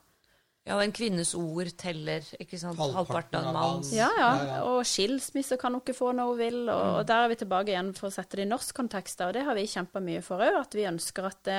Ja, 0.63 0.77
og 0.77 0.85
en 0.85 0.93
kvinnes 0.95 1.33
ord 1.35 1.73
teller, 1.75 2.23
ikke 2.39 2.55
sant? 2.61 2.79
Halvparten 2.79 3.01
Halvparten 3.01 3.39
av 3.41 3.49
en 3.51 3.57
manns. 3.57 3.89
Ja, 3.97 4.07
ja. 4.15 4.29
Ja, 4.31 4.45
ja. 4.47 4.59
Og 4.71 4.85
skilsmisse 4.87 5.59
kan 5.59 5.75
hun 5.75 5.83
ikke 5.83 5.97
få 5.99 6.13
når 6.15 6.29
hun 6.31 6.39
vil. 6.39 6.61
Og, 6.69 7.01
og 7.01 7.09
der 7.09 7.25
er 7.25 7.33
vi 7.33 7.39
tilbake 7.41 7.75
igjen 7.75 7.91
for 7.99 8.07
å 8.07 8.15
sette 8.15 8.39
det 8.39 8.47
i 8.47 8.51
norsk 8.53 8.77
kontekst. 8.79 9.25
Og 9.27 9.35
det 9.35 9.43
har 9.49 9.59
vi 9.59 9.67
kjempa 9.73 10.03
mye 10.05 10.23
for 10.23 10.45
òg. 10.45 10.61
At 10.61 10.77
vi 10.79 10.87
ønsker 10.87 11.27
at 11.27 11.41
det, 11.49 11.59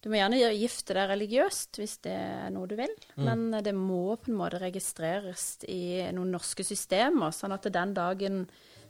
du 0.00 0.08
må 0.08 0.16
gjerne 0.16 0.40
gifte 0.56 0.96
deg 0.96 1.10
religiøst 1.10 1.80
hvis 1.80 1.98
det 2.06 2.16
er 2.16 2.52
noe 2.54 2.68
du 2.70 2.76
vil. 2.78 2.92
Men 3.20 3.50
det 3.64 3.74
må 3.76 4.16
på 4.16 4.32
en 4.32 4.38
måte 4.40 4.60
registreres 4.62 5.58
i 5.68 6.06
noen 6.16 6.32
norske 6.32 6.64
systemer. 6.64 7.34
Sånn 7.36 7.52
at 7.52 7.68
den 7.68 7.92
dagen 7.96 8.46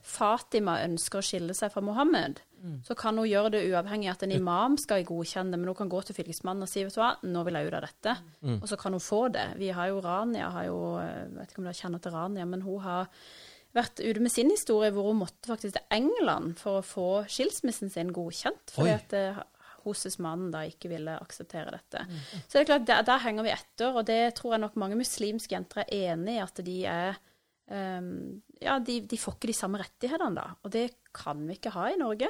Fatima 0.06 0.78
ønsker 0.86 1.20
å 1.20 1.24
skille 1.24 1.54
seg 1.56 1.72
fra 1.74 1.82
Mohammed, 1.84 2.40
så 2.84 2.94
kan 2.96 3.16
hun 3.16 3.28
gjøre 3.28 3.54
det 3.54 3.62
uavhengig 3.68 4.08
av 4.10 4.18
at 4.18 4.24
en 4.26 4.32
imam 4.36 4.76
skal 4.80 5.04
godkjenne 5.08 5.52
det, 5.52 5.60
men 5.60 5.70
hun 5.70 5.78
kan 5.78 5.92
gå 5.92 6.00
til 6.04 6.16
fylkesmannen 6.16 6.64
og 6.64 6.70
si 6.70 6.82
vet 6.84 6.96
du 6.96 7.00
hva, 7.00 7.14
nå 7.24 7.44
vil 7.46 7.56
jeg 7.56 7.68
ut 7.68 7.76
av 7.76 7.86
dette. 7.86 8.16
Og 8.58 8.66
så 8.68 8.78
kan 8.80 8.96
hun 8.96 9.04
få 9.04 9.20
det. 9.32 9.46
Vi 9.60 9.70
har 9.76 9.90
jo 9.90 10.02
Rania, 10.04 10.50
har 10.54 10.66
jo, 10.68 10.80
jeg 11.00 11.30
vet 11.36 11.52
ikke 11.52 11.62
om 11.62 11.68
dere 11.68 11.80
kjenner 11.80 12.02
til 12.04 12.14
Rania, 12.16 12.48
men 12.48 12.64
hun 12.64 12.82
har 12.84 13.08
vært 13.76 14.02
ute 14.02 14.20
med 14.20 14.32
sin 14.34 14.50
historie 14.50 14.90
hvor 14.92 15.08
hun 15.08 15.20
måtte 15.20 15.52
faktisk 15.52 15.76
til 15.76 15.94
England 15.94 16.58
for 16.60 16.80
å 16.80 16.86
få 16.86 17.08
skilsmissen 17.30 17.92
sin 17.92 18.12
godkjent. 18.12 18.74
Fordi 18.74 18.92
Oi. 18.92 18.98
at 18.98 19.16
eh, 19.86 20.20
mannen 20.22 20.52
da 20.52 20.64
ikke 20.68 20.90
ville 20.92 21.16
akseptere 21.20 21.72
dette. 21.74 22.04
Så 22.46 22.52
det 22.52 22.62
er 22.62 22.70
klart, 22.72 22.86
der, 22.90 23.02
der 23.08 23.24
henger 23.24 23.46
vi 23.46 23.54
etter, 23.54 23.96
og 23.96 24.06
det 24.08 24.20
tror 24.38 24.56
jeg 24.56 24.64
nok 24.66 24.78
mange 24.80 24.98
muslimske 25.00 25.56
jenter 25.56 25.84
er 25.84 26.14
enig 26.14 26.36
i, 26.36 26.44
at 26.44 26.62
de 26.66 26.76
er 26.90 27.18
um, 27.70 28.12
Ja, 28.60 28.78
de, 28.84 29.00
de 29.08 29.18
får 29.18 29.38
ikke 29.38 29.52
de 29.52 29.56
samme 29.56 29.80
rettighetene 29.80 30.36
da, 30.36 30.46
og 30.60 30.72
det 30.74 30.86
kan 31.16 31.40
vi 31.48 31.56
ikke 31.56 31.72
ha 31.74 31.88
i 31.90 32.00
Norge. 32.00 32.28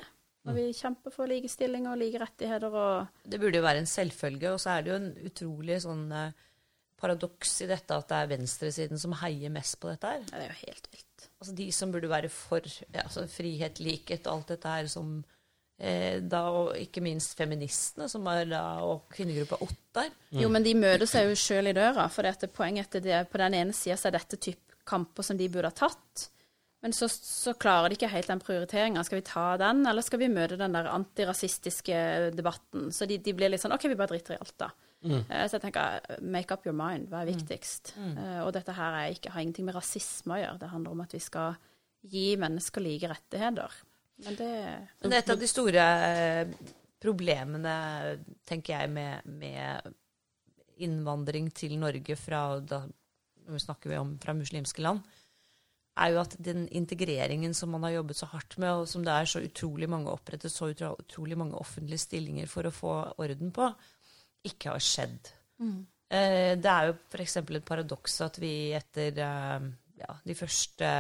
Når 0.48 0.56
vi 0.56 0.68
kjemper 0.72 1.12
for 1.12 1.28
likestilling 1.28 1.84
og 1.90 1.98
like 2.00 2.20
rettigheter 2.22 2.72
og 2.72 3.26
Det 3.28 3.40
burde 3.42 3.58
jo 3.58 3.64
være 3.66 3.82
en 3.82 3.90
selvfølge, 3.90 4.54
og 4.54 4.60
så 4.62 4.76
er 4.76 4.86
det 4.86 4.92
jo 4.92 5.00
en 5.00 5.10
utrolig 5.28 5.76
sånn 5.84 6.06
eh, 6.16 6.46
paradoks 7.00 7.58
i 7.64 7.68
dette 7.68 7.96
at 7.96 8.08
det 8.08 8.20
er 8.22 8.30
venstresiden 8.34 9.00
som 9.00 9.16
heier 9.20 9.52
mest 9.52 9.76
på 9.80 9.90
dette 9.90 10.08
her. 10.14 10.24
ja, 10.24 10.38
Det 10.38 10.46
er 10.46 10.48
jo 10.48 10.62
helt 10.62 10.88
vilt. 10.94 11.28
Altså 11.40 11.56
de 11.56 11.66
som 11.72 11.92
burde 11.92 12.12
være 12.12 12.30
for 12.32 12.64
ja, 12.64 13.04
altså 13.04 13.26
frihet, 13.28 13.80
likhet, 13.84 14.28
alt 14.30 14.52
dette 14.52 14.74
her 14.76 14.88
som 14.92 15.20
da, 16.20 16.40
og 16.52 16.74
ikke 16.76 17.00
minst 17.04 17.36
feministene, 17.38 18.08
som 18.12 18.26
er 18.28 18.44
da, 18.50 18.62
og 18.84 19.06
kvinnegruppa 19.14 19.56
Ottar. 19.64 20.10
Jo, 20.36 20.50
men 20.52 20.66
de 20.66 20.74
møter 20.76 21.08
seg 21.08 21.30
jo 21.30 21.38
sjøl 21.40 21.70
i 21.70 21.76
døra. 21.76 22.04
For 22.12 22.26
det 22.26 22.34
er 22.44 22.52
poenget 22.52 22.98
er 23.00 23.06
det, 23.06 23.22
på 23.32 23.40
den 23.40 23.56
ene 23.62 23.72
sida 23.76 23.96
er 24.10 24.18
dette 24.18 24.36
type 24.36 24.76
kamper 24.90 25.24
som 25.24 25.38
de 25.40 25.48
burde 25.52 25.70
ha 25.72 25.76
tatt. 25.76 26.26
Men 26.80 26.94
så, 26.96 27.08
så 27.12 27.52
klarer 27.60 27.92
de 27.92 27.96
ikke 27.98 28.08
helt 28.08 28.28
den 28.30 28.40
prioriteringa. 28.40 29.02
Skal 29.04 29.20
vi 29.20 29.26
ta 29.28 29.48
den, 29.60 29.82
eller 29.88 30.04
skal 30.04 30.22
vi 30.22 30.30
møte 30.32 30.56
den 30.60 30.72
der 30.72 30.88
antirasistiske 30.92 32.30
debatten? 32.36 32.88
Så 32.92 33.06
de, 33.08 33.18
de 33.20 33.34
blir 33.36 33.52
litt 33.52 33.60
sånn 33.60 33.74
OK, 33.76 33.84
vi 33.92 33.98
bare 34.00 34.14
driter 34.14 34.36
i 34.36 34.40
alt, 34.40 34.54
da. 34.60 34.70
Mm. 35.00 35.22
Så 35.48 35.56
jeg 35.56 35.62
tenker 35.64 36.16
make 36.20 36.52
up 36.52 36.64
your 36.68 36.76
mind. 36.76 37.08
Hva 37.08 37.22
er 37.22 37.30
viktigst? 37.32 37.94
Eh, 38.00 38.40
Og 38.44 38.52
dette 38.56 38.72
her 38.76 38.96
er 38.98 39.14
ikke, 39.14 39.32
har 39.32 39.44
ingenting 39.44 39.68
med 39.68 39.76
rasisme 39.76 40.36
å 40.36 40.40
gjøre. 40.42 40.58
Det 40.60 40.72
handler 40.72 40.96
om 40.96 41.04
at 41.04 41.14
vi 41.16 41.20
skal 41.24 41.56
gi 42.10 42.26
mennesker 42.40 42.84
like 42.84 43.08
rettigheter. 43.12 43.76
Men 44.24 44.36
det 44.38 44.52
Men 45.00 45.16
et 45.16 45.32
av 45.32 45.40
de 45.40 45.48
store 45.48 45.86
eh, 46.10 46.54
problemene, 47.00 47.74
tenker 48.48 48.76
jeg, 48.76 48.92
med, 48.92 49.24
med 49.24 49.94
innvandring 50.80 51.50
til 51.56 51.78
Norge 51.80 52.16
fra 52.20 52.44
da 52.60 52.84
vi 53.50 53.58
snakker 53.58 53.90
vi 53.90 53.98
om 53.98 54.14
fra 54.22 54.34
muslimske 54.36 54.82
land, 54.84 55.00
er 56.00 56.12
jo 56.14 56.20
at 56.22 56.36
den 56.40 56.66
integreringen 56.76 57.54
som 57.56 57.72
man 57.74 57.84
har 57.88 57.98
jobbet 57.98 58.20
så 58.20 58.28
hardt 58.30 58.56
med, 58.62 58.70
og 58.82 58.88
som 58.88 59.04
det 59.04 59.12
er 59.12 59.28
så 59.28 59.42
utrolig 59.44 59.88
mange 59.90 60.12
opprettet 60.12 60.52
så 60.52 60.70
utrolig 60.70 61.38
mange 61.38 61.58
offentlige 61.58 62.04
stillinger 62.06 62.50
for 62.50 62.68
å 62.68 62.74
få 62.74 62.92
orden 63.20 63.50
på, 63.54 63.68
ikke 64.46 64.76
har 64.76 64.84
skjedd. 64.84 65.32
Eh, 65.60 66.56
det 66.58 66.70
er 66.70 66.90
jo 66.90 66.96
f.eks. 67.10 67.36
et 67.42 67.66
paradoks 67.66 68.20
at 68.24 68.38
vi 68.40 68.54
etter 68.76 69.18
eh, 69.26 69.66
ja, 70.00 70.14
de 70.24 70.38
første 70.38 70.92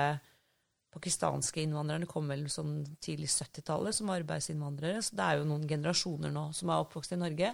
pakistanske 0.90 1.62
innvandrerne 1.62 2.08
kom 2.10 2.30
vel 2.30 2.46
sånn 2.50 2.80
tidlig 3.02 3.30
70-tallet 3.30 3.96
som 3.96 4.10
arbeidsinnvandrere. 4.14 5.02
Så 5.04 5.16
det 5.18 5.26
er 5.26 5.38
jo 5.38 5.46
noen 5.48 5.68
generasjoner 5.70 6.32
nå 6.34 6.48
som 6.56 6.72
er 6.72 6.82
oppvokst 6.82 7.14
i 7.14 7.20
Norge. 7.20 7.52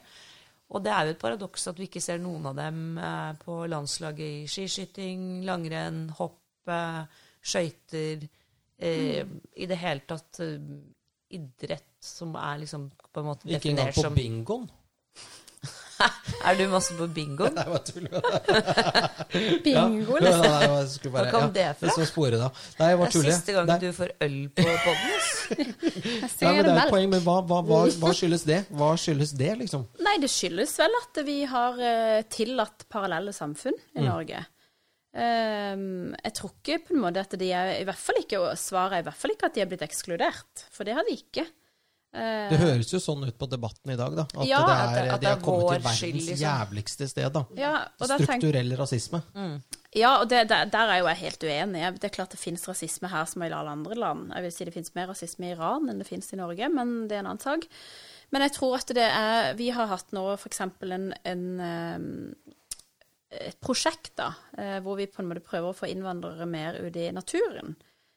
Og 0.66 0.82
det 0.82 0.92
er 0.92 1.06
jo 1.06 1.14
et 1.14 1.20
paradoks 1.20 1.68
at 1.70 1.78
vi 1.78 1.86
ikke 1.86 2.02
ser 2.02 2.18
noen 2.22 2.48
av 2.50 2.56
dem 2.58 2.96
eh, 2.98 3.32
på 3.42 3.60
landslaget 3.70 4.24
i 4.24 4.48
skiskyting, 4.50 5.44
langrenn, 5.46 6.06
hopp, 6.18 6.40
eh, 6.72 7.04
skøyter 7.46 8.24
eh, 8.24 9.36
I 9.54 9.68
det 9.70 9.78
hele 9.78 10.02
tatt 10.08 10.40
idrett 11.36 11.92
som 12.02 12.34
er 12.38 12.64
liksom 12.64 12.88
på 12.90 13.22
en 13.22 13.28
måte 13.28 13.46
Ikke 13.46 13.70
engang 13.70 13.92
definert 13.92 13.98
på 14.00 14.06
som 14.08 14.16
bingoen. 14.16 14.66
Er 16.46 16.56
du 16.58 16.64
masse 16.70 16.94
på 16.96 17.06
bingoen? 17.10 17.54
Nei, 17.58 17.64
bare 17.70 17.82
tull 17.86 18.06
med. 18.06 18.26
Bingo, 19.64 20.18
liksom. 20.20 20.42
nei, 20.44 20.66
nei, 20.66 21.12
bare- 21.12 21.12
Hva 21.12 21.24
kom 21.32 21.46
ja, 21.46 21.52
det 21.56 21.66
fra? 21.80 21.94
Så 21.96 22.08
sporet 22.08 22.40
da. 22.42 22.50
Nei, 22.80 22.90
jeg 22.92 23.00
Det 23.02 23.22
er 23.22 23.28
siste 23.30 23.56
gang 23.56 23.70
Nei. 23.70 23.78
du 23.82 23.88
får 23.96 24.12
øl 24.26 24.36
på 24.56 24.66
poden. 24.86 25.06
men 25.56 26.34
det 26.40 26.50
er 26.50 26.70
et 26.74 26.92
poeng, 26.92 27.08
men 27.14 27.24
hva, 27.24 27.38
hva, 27.48 27.62
hva, 27.66 27.80
hva 28.02 28.12
skyldes 28.16 28.46
det? 28.48 28.60
Hva 28.76 28.92
skyldes 29.00 29.32
det, 29.38 29.52
liksom? 29.62 29.86
Nei, 30.06 30.18
det 30.22 30.30
skyldes 30.32 30.76
vel 30.82 31.00
at 31.00 31.22
vi 31.26 31.38
har 31.50 31.80
eh, 31.92 32.20
tillatt 32.32 32.86
parallelle 32.92 33.34
samfunn 33.36 33.76
i 33.96 34.04
Norge. 34.06 34.44
Um, 35.16 36.12
jeg 36.20 36.32
tror 36.36 36.50
ikke 36.58 36.80
på 36.84 36.92
en 36.92 37.00
måte 37.06 37.22
at 37.24 37.36
de 37.40 37.46
er 37.56 37.70
i 37.78 37.84
hvert 37.88 38.00
fall 38.00 38.18
ikke, 38.20 38.40
og 38.42 38.58
Svaret 38.60 38.98
er 38.98 39.04
i 39.04 39.06
hvert 39.06 39.16
fall 39.16 39.32
ikke 39.32 39.48
at 39.48 39.54
de 39.56 39.62
er 39.64 39.70
blitt 39.70 39.84
ekskludert, 39.86 40.66
for 40.74 40.84
det 40.84 40.96
har 40.98 41.06
de 41.08 41.14
ikke. 41.16 41.46
Eh, 42.16 42.48
Det 42.50 42.58
høres 42.58 42.90
jo 42.94 42.98
sånn 43.02 43.26
ut 43.28 43.36
på 43.38 43.48
debatten 43.50 43.92
i 43.92 43.96
dag, 44.00 44.14
da. 44.16 44.22
At, 44.34 44.46
Ja, 44.48 44.60
det 44.64 44.72
at 44.76 44.96
er, 44.98 45.02
det- 45.04 45.12
at 45.16 45.20
de 45.20 45.26
har 45.26 45.40
kommet 45.44 45.68
til 45.68 45.82
verdens 45.82 46.00
skyld, 46.00 46.20
liksom. 46.22 46.44
jævligste 46.46 47.08
sted, 47.10 47.32
da. 47.34 47.42
ja, 47.60 47.74
og 48.00 48.08
da 48.08 48.16
tenk, 48.18 48.28
Strukturell 48.40 48.76
rasisme. 48.78 49.22
ja, 49.94 50.12
og 50.20 50.28
det, 50.28 50.48
der, 50.48 50.64
der 50.72 50.88
er 50.94 50.98
jo 51.02 51.06
jeg 51.12 51.16
helt 51.16 51.44
uenig. 51.44 51.84
Det 52.00 52.04
er 52.10 52.14
klart 52.16 52.30
det 52.30 52.40
finnes 52.40 52.66
rasisme 52.68 53.08
her 53.08 53.24
som 53.26 53.42
i 53.42 53.50
alle 53.50 53.70
andre 53.70 53.94
land. 53.94 54.32
Jeg 54.34 54.42
vil 54.42 54.52
si 54.52 54.64
det 54.64 54.74
finnes 54.74 54.94
mer 54.94 55.06
rasisme 55.08 55.44
i 55.50 55.52
Iran 55.54 55.88
enn 55.90 55.98
det 55.98 56.06
finnes 56.08 56.32
i 56.32 56.36
Norge, 56.36 56.68
men 56.72 57.06
det 57.08 57.16
er 57.16 57.18
en 57.20 57.26
annen 57.34 57.40
sak. 57.44 57.66
Men 58.32 58.42
jeg 58.42 58.52
tror 58.56 58.74
at 58.80 58.86
det 58.88 59.06
er 59.06 59.54
Vi 59.54 59.70
har 59.70 59.86
hatt 59.86 60.10
nå 60.12 60.32
f.eks. 60.34 60.60
en, 60.60 61.12
en 61.24 61.60
ehm, 61.60 62.34
et 63.36 63.56
prosjekt 63.60 64.14
da, 64.16 64.30
eh, 64.56 64.78
hvor 64.80 64.96
vi 64.96 65.06
på 65.06 65.20
en 65.20 65.28
måte 65.28 65.42
prøver 65.44 65.68
å 65.72 65.76
få 65.76 65.88
innvandrere 65.90 66.46
mer 66.48 66.74
ut 66.80 66.96
i 66.96 67.10
naturen. 67.12 67.74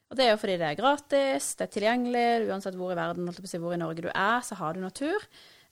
Og 0.09 0.17
det 0.17 0.25
er 0.25 0.31
jo 0.33 0.39
fordi 0.41 0.57
det 0.57 0.67
er 0.71 0.77
gratis, 0.79 1.51
det 1.59 1.65
er 1.67 1.73
tilgjengelig, 1.75 2.27
uansett 2.49 2.75
hvor 2.79 2.91
i 2.91 2.97
verden, 2.97 3.27
hvor 3.29 3.73
i 3.75 3.81
Norge 3.81 4.01
du 4.01 4.09
er, 4.09 4.39
så 4.41 4.55
har 4.57 4.73
du 4.73 4.79
natur. 4.81 5.25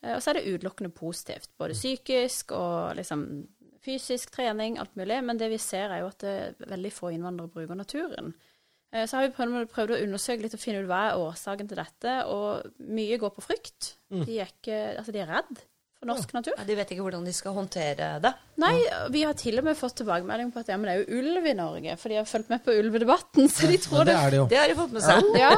Eh, 0.03 0.13
Og 0.15 0.21
så 0.21 0.29
er 0.29 0.38
det 0.39 0.51
utelukkende 0.53 0.91
positivt, 0.93 1.49
både 1.57 1.73
psykisk 1.73 2.51
og 2.53 2.95
liksom 2.99 3.47
fysisk 3.81 4.31
trening, 4.35 4.77
alt 4.77 4.93
mulig. 4.99 5.23
Men 5.23 5.38
det 5.39 5.49
vi 5.49 5.57
ser 5.57 5.89
er 5.89 6.03
jo 6.03 6.11
at 6.11 6.23
er 6.23 6.53
veldig 6.67 6.91
få 6.93 7.09
innvandrere 7.15 7.49
bruker 7.49 7.75
naturen. 7.79 8.33
Eh, 8.93 9.05
Så 9.07 9.17
har 9.17 9.27
vi 9.27 9.33
prøvd, 9.33 9.69
prøvd 9.73 9.95
å 9.95 10.03
undersøke 10.03 10.41
litt 10.45 10.53
og 10.53 10.59
finne 10.61 10.83
ut 10.83 10.88
hva 10.91 11.01
er 11.09 11.17
årsaken 11.23 11.67
til 11.67 11.77
dette, 11.81 12.13
og 12.27 12.77
mye 12.79 13.17
går 13.17 13.33
på 13.33 13.41
frykt. 13.47 13.95
De 14.25 14.38
er 14.39 14.53
ikke, 14.53 14.97
altså 14.99 15.11
de 15.11 15.19
er 15.25 15.33
redd 15.33 15.65
for 15.97 16.09
norsk 16.11 16.33
natur. 16.35 16.53
Ja, 16.57 16.65
de 16.67 16.75
vet 16.77 16.91
ikke 16.93 17.05
hvordan 17.05 17.25
de 17.25 17.33
skal 17.33 17.55
håndtere 17.57 18.09
det. 18.21 18.31
Nei, 18.61 18.75
vi 19.13 19.23
har 19.25 19.37
til 19.37 19.57
og 19.61 19.65
med 19.65 19.77
fått 19.77 19.97
tilbakemelding 20.01 20.51
på 20.53 20.61
at 20.61 20.69
ja, 20.71 20.77
men 20.77 20.89
det 20.89 20.95
er 20.95 21.01
jo 21.03 21.21
ulv 21.21 21.47
i 21.49 21.55
Norge, 21.57 21.95
for 21.97 22.13
de 22.13 22.19
har 22.19 22.27
fulgt 22.29 22.51
med 22.53 22.63
på 22.65 22.75
ulvedebatten, 22.77 23.49
så 23.53 23.69
de 23.69 23.79
tror 23.81 24.03
ja, 24.03 24.07
det 24.09 24.17
er 24.17 24.33
det 24.33 24.41
jo. 24.41 24.45
Det 24.51 24.59
har 24.61 24.69
de 24.71 24.77
fått 24.77 24.93
med 24.93 25.05
seg. 25.07 25.31
Ja, 25.41 25.53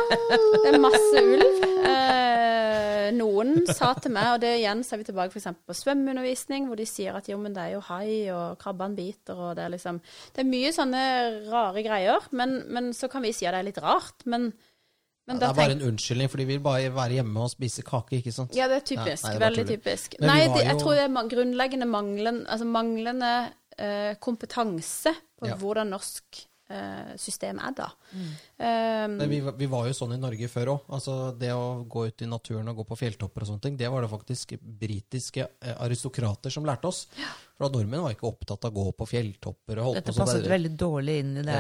det 0.64 0.72
er 0.72 0.80
masse 0.84 1.26
ulv. 1.34 1.66
Eh, 1.90 3.10
noen 3.16 3.66
sa 3.68 3.92
til 4.00 4.14
meg, 4.16 4.32
og 4.36 4.44
det 4.44 4.54
igjen 4.60 4.84
ser 4.86 5.02
vi 5.02 5.10
tilbake 5.10 5.34
f.eks. 5.34 5.50
på 5.68 5.76
svømmeundervisning, 5.82 6.70
hvor 6.70 6.80
de 6.80 6.88
sier 6.88 7.18
at 7.20 7.28
jo, 7.32 7.40
men 7.42 7.56
det 7.56 7.66
er 7.66 7.76
jo 7.76 7.84
hai, 7.90 8.08
og 8.32 8.60
krabbene 8.62 8.98
biter, 8.98 9.36
og 9.36 9.56
det 9.60 9.66
er 9.66 9.76
liksom 9.76 10.00
Det 10.36 10.44
er 10.44 10.50
mye 10.50 10.72
sånne 10.76 11.04
rare 11.50 11.84
greier, 11.84 12.32
men, 12.32 12.62
men 12.72 12.92
så 12.96 13.12
kan 13.12 13.26
vi 13.26 13.36
si 13.36 13.48
at 13.48 13.58
det 13.58 13.64
er 13.64 13.70
litt 13.72 13.84
rart, 13.84 14.24
men, 14.30 14.52
men 15.30 15.38
Ja, 15.38 15.40
det 15.46 15.50
er 15.54 15.58
bare 15.62 15.76
en 15.78 15.86
unnskyldning, 15.92 16.30
for 16.34 16.42
de 16.42 16.48
vil 16.50 16.60
bare 16.66 16.90
være 16.96 17.20
hjemme 17.20 17.46
og 17.46 17.52
spise 17.54 17.84
kake, 17.86 18.18
ikke 18.20 18.34
sant? 18.36 18.56
Ja, 18.58 18.66
det 18.72 18.82
er 18.82 18.86
typisk. 18.90 19.24
Ja, 19.24 19.30
nei, 19.30 19.38
det 19.38 19.46
veldig 19.46 19.66
typisk. 19.70 20.20
Men 20.20 20.32
Nei, 20.34 20.40
det, 20.50 20.64
jeg 20.66 20.74
jo- 20.76 20.80
tror 20.84 20.98
det 20.98 21.06
er 21.06 21.34
grunnleggende 21.36 21.88
manglen, 21.88 22.44
altså 22.50 22.66
manglende 22.66 23.32
eh, 23.78 24.16
kompetanse 24.20 25.14
på 25.40 25.48
Ja. 25.48 25.56
hvordan 25.56 25.94
norsk 25.94 26.46
eh, 26.70 27.16
system 27.18 27.60
er 27.60 27.72
da. 27.78 27.88
Mm. 28.14 28.26
Um, 28.60 29.18
Men 29.18 29.30
vi, 29.30 29.40
vi 29.62 29.66
var 29.72 29.88
jo 29.88 29.94
sånn 29.98 30.14
i 30.14 30.20
Norge 30.22 30.50
før 30.52 30.74
òg. 30.76 30.82
Altså, 30.90 31.16
det 31.40 31.50
å 31.56 31.86
gå 31.90 32.08
ut 32.10 32.22
i 32.22 32.28
naturen 32.30 32.68
og 32.70 32.76
gå 32.82 32.88
på 32.92 32.98
fjelltopper 33.00 33.42
og 33.46 33.48
sånne 33.54 33.62
ting, 33.62 33.78
det 33.80 33.90
var 33.90 34.02
det 34.06 34.10
faktisk 34.12 34.58
britiske 34.62 35.48
eh, 35.62 35.76
aristokrater 35.82 36.52
som 36.54 36.66
lærte 36.68 36.92
oss. 36.92 37.08
For 37.60 37.68
at 37.68 37.74
nordmenn 37.76 38.02
var 38.06 38.14
ikke 38.16 38.24
opptatt 38.30 38.64
av 38.64 38.72
å 38.72 38.76
gå 38.86 38.92
på 38.96 39.06
fjelltopper 39.10 39.80
og 39.82 39.88
holde 39.90 40.00
Dette 40.00 40.14
på 40.14 40.16
sånn. 40.16 40.26
passet 40.30 40.44
der- 40.46 40.54
veldig 40.56 40.70
dårlig 40.80 41.16
inn 41.20 41.32
i 41.42 41.42
det 41.44 41.58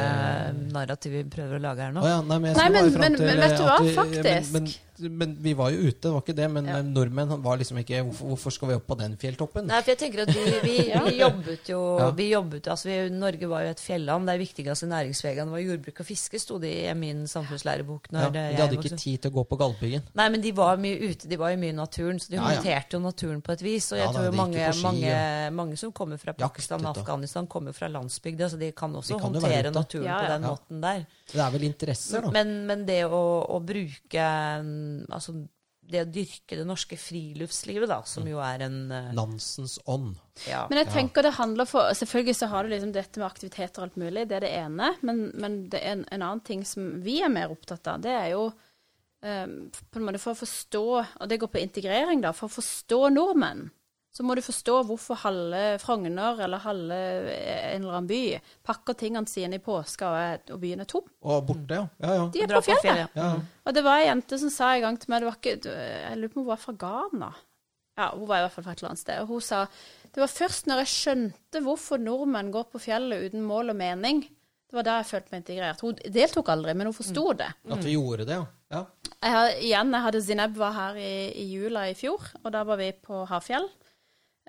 narrativet 0.72 1.26
vi 1.26 1.30
prøver 1.34 1.60
å 1.60 1.62
lage 1.66 1.84
her 1.84 1.92
nå. 1.92 2.04
Ja, 2.08 2.22
nei, 2.22 2.38
men, 2.40 2.54
jeg 2.54 2.56
Nei, 2.56 2.70
men- 2.70 2.94
men- 3.02 3.18
til 3.18 3.26
men 3.28 3.38
vet 3.44 3.58
du 3.58 3.64
hva, 3.68 3.80
faktisk? 4.00 4.80
Men, 5.00 5.38
vi 5.40 5.54
var 5.54 5.70
jo 5.72 5.78
ute, 5.88 6.00
det 6.02 6.12
var 6.12 6.22
ikke 6.22 6.36
det. 6.36 6.48
Men 6.52 6.66
Ja. 6.66 6.78
eh, 6.80 6.84
nordmenn 6.84 7.42
var 7.44 7.58
liksom 7.58 7.78
ikke 7.80 8.04
hvorfor, 8.04 8.26
hvorfor 8.34 8.52
skal 8.52 8.68
vi 8.68 8.74
opp 8.76 8.88
på 8.88 8.98
den 9.00 9.16
fjelltoppen? 9.18 9.66
Nei, 9.68 9.82
for 9.82 9.92
jeg 9.94 10.00
tenker 10.00 10.22
at 10.26 10.34
vi, 10.36 10.44
vi, 10.64 10.76
Ja. 10.94 11.04
vi 11.06 11.18
jobbet 11.20 11.70
jo 11.70 11.80
Ja. 12.00 12.10
vi 12.12 12.30
jobbet, 12.34 12.68
altså 12.68 12.86
vi, 12.90 13.10
Norge 13.10 13.48
var 13.50 13.64
jo 13.64 13.70
et 13.70 13.80
fjelland. 13.80 14.28
Det 14.28 14.38
viktigste 14.40 14.88
næringsvegene 14.90 15.50
var 15.52 15.60
jordbruk 15.64 16.00
og 16.00 16.06
fiske, 16.06 16.40
sto 16.40 16.58
det 16.60 16.74
i 16.90 16.94
min 16.94 17.26
samfunnslærebok. 17.28 18.12
Når 18.12 18.20
ja, 18.22 18.30
de 18.30 18.40
hadde 18.40 18.76
jeg, 18.76 18.84
ikke 18.84 18.98
tid 18.98 19.18
til 19.22 19.32
å 19.32 19.34
gå 19.40 19.44
på 19.50 19.58
Galdhøpiggen. 19.60 20.02
Nei, 20.16 20.30
men 20.30 20.42
de 20.42 20.52
var 20.52 20.78
mye 20.78 21.00
ute, 21.10 21.28
de 21.30 21.38
var 21.38 21.52
jo 21.52 21.58
mye 21.58 21.70
i 21.70 21.78
naturen, 21.80 22.20
så 22.20 22.30
de 22.30 22.36
Ja, 22.36 22.42
ja. 22.50 22.56
håndterte 22.60 22.94
jo 22.98 23.00
naturen 23.00 23.42
på 23.42 23.52
et 23.54 23.62
vis. 23.62 23.92
Og 23.92 23.98
jeg 24.00 24.08
tror 24.14 24.26
jo 24.26 24.32
mange, 24.32 24.74
ski, 24.74 24.84
mange, 24.84 25.52
mange 25.52 25.78
som 25.78 25.92
kommer 25.92 26.18
fra 26.18 26.34
Pakistan 26.34 26.86
og. 26.86 26.98
Afghanistan, 26.98 27.48
kommer 27.48 27.72
fra 27.74 27.88
landsbygda, 27.88 28.50
så 28.50 28.58
de 28.60 28.72
kan 28.72 28.94
også 28.96 29.14
De 29.16 29.20
kan 29.20 29.34
håndtere 29.34 29.72
naturen 29.72 30.06
Ja, 30.06 30.20
på 30.20 30.28
den 30.34 30.42
Ja. 30.44 30.50
måten 30.50 30.82
der. 30.82 31.06
Det 31.30 31.44
er 31.44 31.54
vel 31.54 31.68
interesser, 31.68 32.26
da. 32.26 32.34
Men, 32.34 32.54
men 32.70 32.84
det 32.88 33.04
å, 33.06 33.24
å 33.54 33.60
bruke 33.64 34.28
mm, 34.66 35.08
Altså 35.14 35.36
det 35.90 36.04
å 36.04 36.10
dyrke 36.10 36.58
det 36.60 36.66
norske 36.70 36.98
friluftslivet, 37.00 37.90
da, 37.90 38.00
som 38.06 38.28
jo 38.30 38.38
er 38.44 38.66
en 38.68 38.78
uh, 38.92 39.10
Nansens 39.18 39.80
ånd. 39.90 40.20
ja. 40.46 40.66
Men 40.70 40.84
jeg 40.84 40.92
tenker 40.94 41.26
det 41.26 41.34
handler 41.40 41.70
for 41.70 41.90
Selvfølgelig 41.98 42.36
så 42.38 42.50
har 42.52 42.66
du 42.66 42.74
liksom 42.74 42.92
dette 42.94 43.22
med 43.22 43.26
aktiviteter 43.26 43.82
og 43.82 43.88
alt 43.88 43.98
mulig, 44.02 44.28
det 44.30 44.38
er 44.38 44.46
det 44.46 44.52
ene. 44.60 44.92
Men, 45.02 45.24
men 45.42 45.60
det 45.72 45.82
er 45.82 45.96
en, 45.98 46.06
en 46.14 46.26
annen 46.28 46.44
ting 46.46 46.62
som 46.68 46.92
vi 47.06 47.20
er 47.26 47.34
mer 47.34 47.54
opptatt 47.54 47.90
av, 47.90 48.04
det 48.06 48.14
er 48.14 48.30
jo 48.36 48.46
um, 48.52 49.56
på 49.74 50.02
en 50.02 50.06
måte 50.06 50.22
for 50.22 50.36
å 50.36 50.42
forstå 50.44 50.86
Og 51.00 51.26
det 51.32 51.40
går 51.42 51.54
på 51.56 51.64
integrering, 51.64 52.22
da. 52.26 52.36
For 52.38 52.52
å 52.52 52.58
forstå 52.60 53.02
nordmenn, 53.16 53.70
så 54.10 54.26
må 54.26 54.34
du 54.36 54.42
forstå 54.42 54.76
hvorfor 54.90 55.20
halve 55.22 55.64
Frogner 55.82 56.40
eller 56.44 56.64
halve 56.64 56.96
en 56.98 57.84
eller 57.84 58.00
annen 58.00 58.10
by 58.10 58.22
pakker 58.66 58.98
tingene 58.98 59.30
sine 59.30 59.60
i 59.60 59.64
påska 59.64 60.10
og, 60.10 60.56
byen 60.62 60.82
er 60.84 60.90
tom. 60.90 61.06
Og 61.22 61.46
borte, 61.52 61.78
ja. 61.78 61.86
Ja, 62.02 62.16
ja. 62.18 62.26
De 62.34 62.42
er 62.44 62.56
på 62.56 62.64
fjellet. 62.66 63.06
ja. 63.06 63.08
ja. 63.14 63.30
Og 63.70 63.78
det 63.78 63.86
var 63.86 64.02
ei 64.02 64.10
jente 64.10 64.42
som 64.42 64.52
sa 64.54 64.74
en 64.74 64.88
gang 64.88 64.98
til 64.98 65.14
meg 65.14 65.22
det 65.22 65.30
var 65.30 65.38
ikke, 65.38 65.76
Jeg 65.78 66.18
lurer 66.18 66.34
på 66.34 66.40
om 66.40 66.44
hun 66.44 66.50
var 66.50 66.64
fra 66.64 66.76
Ghana. 66.86 67.30
Ja, 68.00 68.10
hun 68.16 68.26
var 68.26 68.40
i 68.40 68.44
hvert 68.48 68.56
fall 68.56 68.66
fra 68.66 68.74
et 68.74 68.82
eller 68.82 68.94
annet 68.94 69.04
sted. 69.04 69.22
Og 69.22 69.34
hun 69.36 69.46
sa 69.46 69.64
det 70.10 70.24
var 70.24 70.32
først 70.32 70.70
når 70.70 70.84
jeg 70.84 70.94
skjønte 70.96 71.62
hvorfor 71.62 72.02
nordmenn 72.02 72.50
går 72.54 72.70
på 72.74 72.82
fjellet 72.82 73.30
uten 73.30 73.44
mål 73.46 73.76
og 73.76 73.78
mening, 73.78 74.24
det 74.70 74.78
var 74.78 74.86
da 74.86 74.96
jeg 75.00 75.10
følte 75.10 75.34
meg 75.34 75.44
integrert. 75.44 75.84
Hun 75.86 76.00
deltok 76.14 76.50
aldri, 76.54 76.74
men 76.78 76.90
hun 76.90 76.96
forsto 76.98 77.24
det. 77.38 77.50
At 77.74 77.86
vi 77.86 77.94
gjorde 77.96 78.26
det, 78.30 78.38
ja. 78.38 78.46
ja. 78.74 78.82
Jeg 79.26 79.56
igjen, 79.68 79.94
jeg 79.94 80.06
hadde 80.06 80.22
Zineb 80.26 80.58
var 80.58 80.76
her 80.76 81.00
i, 81.02 81.14
i 81.42 81.46
jula 81.50 81.88
i 81.90 81.96
fjor, 81.98 82.26
og 82.44 82.54
da 82.54 82.62
var 82.70 82.78
vi 82.82 82.92
på 82.94 83.24
Havfjell. 83.30 83.66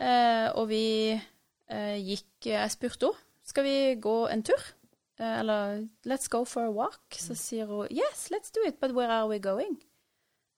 Eh, 0.01 0.46
og 0.57 0.70
vi 0.70 1.12
eh, 1.12 1.96
gikk 2.01 2.46
Jeg 2.48 2.72
spurte 2.72 3.11
henne 3.11 3.26
skal 3.51 3.66
vi 3.66 3.94
gå 4.01 4.16
en 4.30 4.42
tur. 4.46 4.61
Eh, 5.18 5.40
eller 5.40 5.88
let's 6.07 6.28
go 6.30 6.44
for 6.44 6.68
a 6.68 6.70
walk. 6.70 7.03
Så 7.11 7.34
sier 7.34 7.66
hun 7.66 7.88
yes, 7.90 8.28
let's 8.30 8.53
do 8.55 8.62
it, 8.66 8.80
but 8.80 8.94
where 8.94 9.11
are 9.11 9.28
we 9.28 9.38
going? 9.38 9.80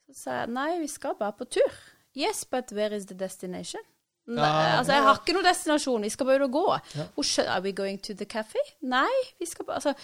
Så 0.08 0.24
sa 0.24 0.42
jeg 0.42 0.52
nei, 0.52 0.78
vi 0.82 0.90
skal 0.92 1.16
bare 1.18 1.32
på 1.38 1.48
tur. 1.48 1.78
Yes, 2.16 2.44
but 2.44 2.72
where 2.72 2.94
is 2.96 3.06
the 3.06 3.16
destination? 3.18 3.80
Nei, 4.26 4.44
Ja, 4.44 4.78
altså, 4.78 4.92
jeg 4.92 5.02
har 5.02 5.18
ikke 5.18 5.34
noen 5.34 5.46
destinasjon, 5.48 6.04
vi 6.04 6.10
skal 6.12 6.28
bare 6.28 6.48
gå. 6.52 6.66
Ja. 6.94 7.06
Are 7.48 7.62
we 7.62 7.72
going 7.72 7.98
to 8.02 8.14
the 8.14 8.24
cafe? 8.24 8.60
Nei, 8.80 9.10
vi 9.40 9.46
skal 9.46 9.64
bare 9.64 9.80
altså, 9.80 9.94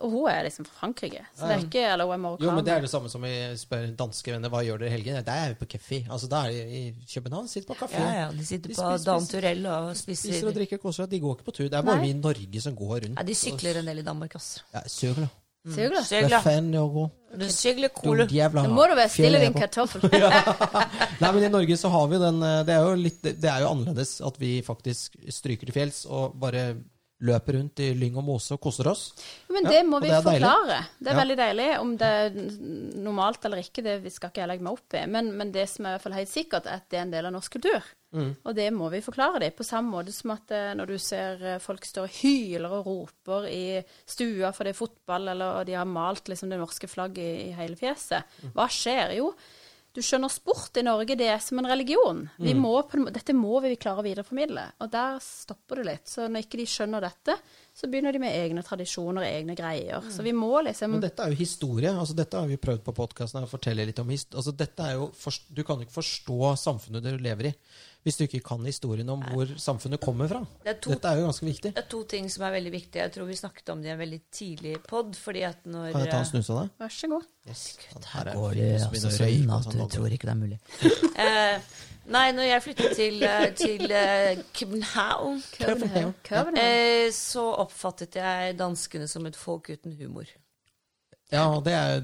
Og 0.00 0.12
hun 0.12 0.28
er 0.30 0.44
liksom 0.46 0.64
fra 0.64 0.74
Frankrike, 0.80 1.22
så 1.36 1.48
det 1.48 1.54
er 1.56 1.62
ikke 1.66 1.82
Eller 1.92 2.08
hun 2.08 2.14
er 2.14 2.20
marokkaner. 2.22 2.48
Jo, 2.48 2.54
men 2.56 2.64
det 2.64 2.72
er 2.74 2.84
det 2.84 2.90
samme 2.92 3.10
som 3.12 3.24
vi 3.24 3.32
spør 3.60 3.86
danske 3.96 4.32
venner 4.32 4.52
hva 4.52 4.62
gjør 4.64 4.80
dere 4.80 4.88
i 4.88 4.94
helgen. 4.94 5.18
Da 5.26 5.36
er 5.44 5.52
vi 5.54 5.58
på 5.60 5.68
kafé. 5.74 5.98
Altså, 6.08 6.28
da 6.32 6.42
er 6.46 6.54
de 6.54 6.78
i 6.78 6.82
København, 7.14 7.48
sitter 7.48 7.68
på 7.68 7.76
kafé. 7.82 8.00
Ja, 8.00 8.14
ja, 8.22 8.30
de 8.32 8.46
sitter 8.46 8.72
De 8.72 8.74
på 8.78 8.86
spiser- 8.86 9.04
Dan 9.10 9.28
Turell 9.32 9.66
og 9.66 9.90
Spiser 9.96 10.48
og 10.48 10.56
drikker 10.56 10.80
koser 10.80 11.04
seg. 11.04 11.10
De 11.12 11.20
går 11.20 11.36
ikke 11.36 11.48
på 11.50 11.56
tur. 11.58 11.68
Det 11.68 11.76
er 11.80 11.82
bare 11.82 12.00
Nei. 12.00 12.06
vi 12.08 12.14
i 12.16 12.20
Norge 12.20 12.60
som 12.64 12.76
går 12.76 12.96
rundt. 13.04 13.18
Ja, 13.18 13.22
de 13.28 13.34
sykler 13.34 13.80
en 13.82 13.92
del 13.92 13.98
i 13.98 14.06
Danmark, 14.06 14.34
altså. 14.40 14.64
Ja, 14.72 14.82
søgla. 14.88 15.28
Mm. 15.60 15.74
jeg 15.76 16.28
går? 16.72 17.10
Du 17.36 17.44
sykler 17.52 17.88
cool. 17.92 18.16
Nå 18.16 18.68
må 18.72 18.86
du 18.88 18.94
være 18.96 19.08
stille, 19.12 19.40
din 19.42 19.52
kartoffel. 19.52 20.00
Nei, 21.20 21.32
men 21.32 21.44
i 21.44 21.50
Norge 21.52 21.76
så 21.76 21.90
har 21.92 22.06
vi 22.08 22.16
den 22.22 22.40
eh, 22.42 22.62
Det 22.64 22.74
er 22.74 22.86
jo 22.88 22.94
litt 22.96 23.20
Det 23.22 23.44
er 23.44 23.60
jo 23.60 23.68
annerledes 23.74 24.20
at 24.24 24.40
vi 24.40 24.62
faktisk 24.64 25.18
stryker 25.28 25.68
til 25.68 25.76
fjells 25.76 26.06
og 26.08 26.32
bare 26.40 26.78
løper 27.20 27.58
rundt 27.58 27.80
i 27.84 27.90
lyng 27.94 28.16
og 28.16 28.24
mose 28.24 28.54
og 28.56 28.60
koser 28.64 28.88
oss. 28.88 29.12
Men 29.52 29.66
det 29.68 29.82
må 29.86 30.00
vi 30.00 30.08
det 30.08 30.22
forklare. 30.24 30.66
deilig. 30.66 30.84
Det 30.98 31.10
er 31.10 31.14
Ja. 31.14 31.20
veldig 31.20 31.36
deilig. 31.36 31.68
Om 31.80 31.96
det 32.00 32.08
er 32.08 32.30
normalt 33.04 33.44
eller 33.44 33.58
ikke, 33.62 33.82
det 33.84 34.12
skal 34.12 34.30
ikke 34.30 34.40
jeg 34.40 34.48
legge 34.48 34.64
meg 34.64 34.72
opp 34.72 34.94
i. 34.96 35.06
Men, 35.06 35.32
men 35.36 35.52
det 35.52 35.68
som 35.68 35.84
er 35.86 35.90
i 35.90 35.98
hvert 35.98 36.06
fall 36.06 36.16
helt 36.16 36.32
sikkert, 36.32 36.66
er 36.66 36.80
at 36.80 36.88
det 36.88 36.98
er 36.98 37.02
en 37.02 37.10
del 37.14 37.26
av 37.26 37.32
norsk 37.36 37.52
kultur. 37.58 37.82
Mm. 38.16 38.30
Og 38.44 38.54
det 38.56 38.72
må 38.74 38.88
vi 38.90 39.02
forklare 39.04 39.38
dem. 39.44 39.52
På 39.54 39.62
samme 39.68 39.92
måte 39.92 40.12
som 40.12 40.32
at 40.34 40.50
eh, 40.50 40.72
når 40.74 40.86
du 40.90 40.96
ser 40.98 41.44
eh, 41.46 41.58
folk 41.62 41.84
står 41.86 42.08
og 42.08 42.16
hyler 42.22 42.72
og 42.80 42.86
roper 42.88 43.46
i 43.52 43.84
stua 44.08 44.50
for 44.56 44.64
det 44.66 44.74
er 44.74 44.80
fotball, 44.80 45.28
eller 45.34 45.64
de 45.68 45.76
har 45.78 45.86
malt 45.86 46.26
liksom 46.32 46.50
det 46.50 46.58
norske 46.58 46.88
flagget 46.90 47.22
i, 47.22 47.48
i 47.50 47.56
hele 47.60 47.76
fjeset. 47.78 48.24
Mm. 48.42 48.54
Hva 48.56 48.66
skjer? 48.72 49.14
Jo, 49.20 49.30
du 49.94 50.00
skjønner, 50.06 50.30
sport 50.30 50.76
i 50.78 50.84
Norge 50.86 51.16
det 51.18 51.26
er 51.26 51.40
som 51.42 51.58
en 51.58 51.66
religion. 51.66 52.28
Vi 52.38 52.52
Mm. 52.54 52.60
må 52.62 52.88
på, 52.88 53.00
dette 53.12 53.34
må 53.34 53.60
vi 53.62 53.74
klare 53.76 53.98
å 53.98 54.04
videreformidle. 54.06 54.72
Og 54.80 54.90
der 54.92 55.18
stopper 55.18 55.76
det 55.76 55.86
litt. 55.86 56.04
Så 56.06 56.28
når 56.30 56.44
ikke 56.46 56.58
de 56.60 56.66
skjønner 56.66 57.00
dette, 57.00 57.34
så 57.74 57.88
begynner 57.90 58.12
de 58.12 58.20
med 58.20 58.32
egne 58.32 58.62
tradisjoner 58.62 59.22
og 59.22 59.26
egne 59.26 59.56
greier. 59.56 60.00
Så 60.10 60.22
vi 60.22 60.30
må 60.32 60.62
liksom 60.62 60.90
Men 60.92 61.00
dette 61.00 61.20
er 61.24 61.30
jo 61.30 61.36
historie. 61.36 61.90
altså 61.90 62.14
Dette 62.14 62.38
har 62.38 62.46
vi 62.46 62.56
prøvd 62.56 62.84
på 62.84 62.94
podkasten. 62.94 63.48
Fortelle 63.48 63.84
litt 63.86 63.98
om 63.98 64.08
altså 64.08 64.56
dette 64.56 64.78
er 64.80 64.94
jo 64.94 65.10
Du 65.52 65.64
kan 65.64 65.78
jo 65.78 65.86
ikke 65.86 65.98
forstå 66.02 66.56
samfunnet 66.56 67.02
du 67.02 67.18
lever 67.18 67.46
i 67.46 67.54
hvis 68.02 68.16
du 68.16 68.24
ikke 68.24 68.40
kan 68.44 68.64
historien 68.64 69.08
om 69.12 69.20
hvor 69.34 69.50
samfunnet 69.60 70.00
kommer 70.00 70.28
fra. 70.30 70.40
Det 70.64 70.72
er 70.72 70.78
to 70.80 70.94
Dette 70.94 71.10
er 71.10 71.20
jo 71.20 71.26
ganske 71.28 71.46
viktig. 71.46 71.72
Det 71.76 71.82
er 71.82 71.88
to 71.92 72.00
ting 72.08 72.30
som 72.32 72.46
er 72.46 72.54
veldig 72.54 72.72
viktige. 72.72 73.02
Jeg 73.04 73.12
tror 73.16 73.28
vi 73.28 73.36
snakket 73.36 73.72
om 73.74 73.82
det 73.82 73.90
i 73.90 73.92
en 73.92 74.00
veldig 74.00 74.20
tidlig 74.32 74.74
pod. 74.88 75.12
Fordi 75.20 75.44
at 75.44 75.68
når 75.68 75.92
Kan 75.92 76.06
jeg 76.06 76.12
ta 76.14 76.22
en 76.24 76.30
snus 76.30 76.50
av 76.50 76.62
deg? 76.62 76.72
Vær 76.80 76.94
så 76.96 77.10
god. 77.12 77.28
Yes. 77.48 77.64
Her 78.14 78.30
er 78.32 78.40
går 78.40 78.56
det 78.56 78.70
altså 78.78 79.04
så 79.04 79.12
sånn 79.18 79.54
at 79.56 79.68
sånn, 79.68 79.78
du 79.78 79.94
tror 79.96 80.16
ikke 80.16 80.30
det 80.30 80.34
er 80.34 80.40
mulig. 80.40 80.58
eh, 81.26 81.70
nei, 82.16 82.26
når 82.36 82.48
jeg 82.48 82.64
flyttet 82.68 82.96
til, 82.96 83.22
eh, 83.28 83.46
til 83.58 83.86
uh, 83.92 84.42
København, 84.56 85.40
København. 85.58 86.14
København. 86.24 86.60
eh, 86.64 87.08
så 87.16 87.46
oppfattet 87.66 88.20
jeg 88.20 88.56
danskene 88.60 89.08
som 89.12 89.28
et 89.28 89.36
folk 89.36 89.72
uten 89.72 89.96
humor. 90.00 90.28
Ja, 91.30 91.46
det 91.64 91.76
er, 91.76 92.00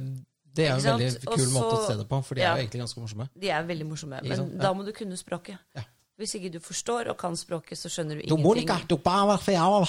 det 0.56 0.68
er 0.68 0.76
en 0.76 0.86
veldig 0.86 1.10
kul 1.26 1.34
Også, 1.34 1.50
måte 1.54 1.74
å 1.74 1.82
se 1.84 1.98
det 1.98 2.06
på, 2.10 2.22
for 2.24 2.38
de 2.38 2.42
ja. 2.42 2.52
er 2.52 2.60
jo 2.60 2.64
egentlig 2.64 2.82
ganske 2.84 3.02
morsomme. 3.02 3.28
De 3.36 3.52
er 3.52 3.68
veldig 3.68 3.86
morsomme. 3.90 4.22
Men? 4.24 4.40
Ja. 4.40 4.64
da 4.64 4.72
må 4.76 4.86
du 4.86 4.92
kunne 4.96 5.18
språket. 5.20 5.60
Ja. 5.76 5.84
Hvis 6.16 6.32
ikke 6.38 6.48
du 6.54 6.62
forstår 6.64 7.10
og 7.12 7.18
kan 7.20 7.34
språket, 7.36 7.76
så 7.76 7.90
skjønner 7.92 8.16
du 8.16 8.22
Du, 8.24 8.38
ingenting. 8.40 8.86
Du 8.88 8.96
bare 9.04 9.36
fjær. 9.36 9.84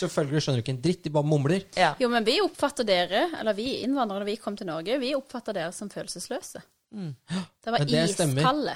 Selvfølgelig 0.00 0.42
skjønner 0.42 0.58
du 0.58 0.64
ikke 0.64 0.74
en 0.74 0.82
dritt, 0.82 1.04
de 1.04 1.12
bare 1.14 1.30
mumler. 1.30 1.68
Ja. 1.78 1.92
Jo, 2.02 2.08
men 2.10 2.26
vi 2.26 2.40
oppfatter 2.42 2.88
dere, 2.88 3.28
eller 3.38 3.54
vi 3.54 3.68
innvandrere 3.84 4.24
når 4.24 4.32
vi 4.32 4.36
kom 4.42 4.58
til 4.58 4.66
Norge, 4.66 4.98
vi 4.98 5.14
oppfatter 5.14 5.54
dere 5.60 5.70
som 5.76 5.92
følelsesløse. 5.92 6.64
Det 6.90 7.70
var 7.70 7.84
iskalde. 7.86 8.40
iskalde. 8.42 8.74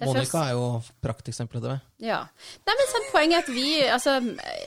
Det 0.00 0.06
er 0.06 0.10
Monica 0.14 0.24
først- 0.24 0.48
er 0.48 0.52
jo 0.56 0.82
prakteksempelet 1.04 1.62
til 1.62 1.70
det. 1.70 1.80
Ja. 2.08 2.20
Nei, 2.66 2.74
men 2.78 2.88
sånn, 2.94 3.08
Poenget 3.12 3.36
er 3.36 3.42
at 3.44 3.50
vi, 3.52 3.66
altså 3.84 4.14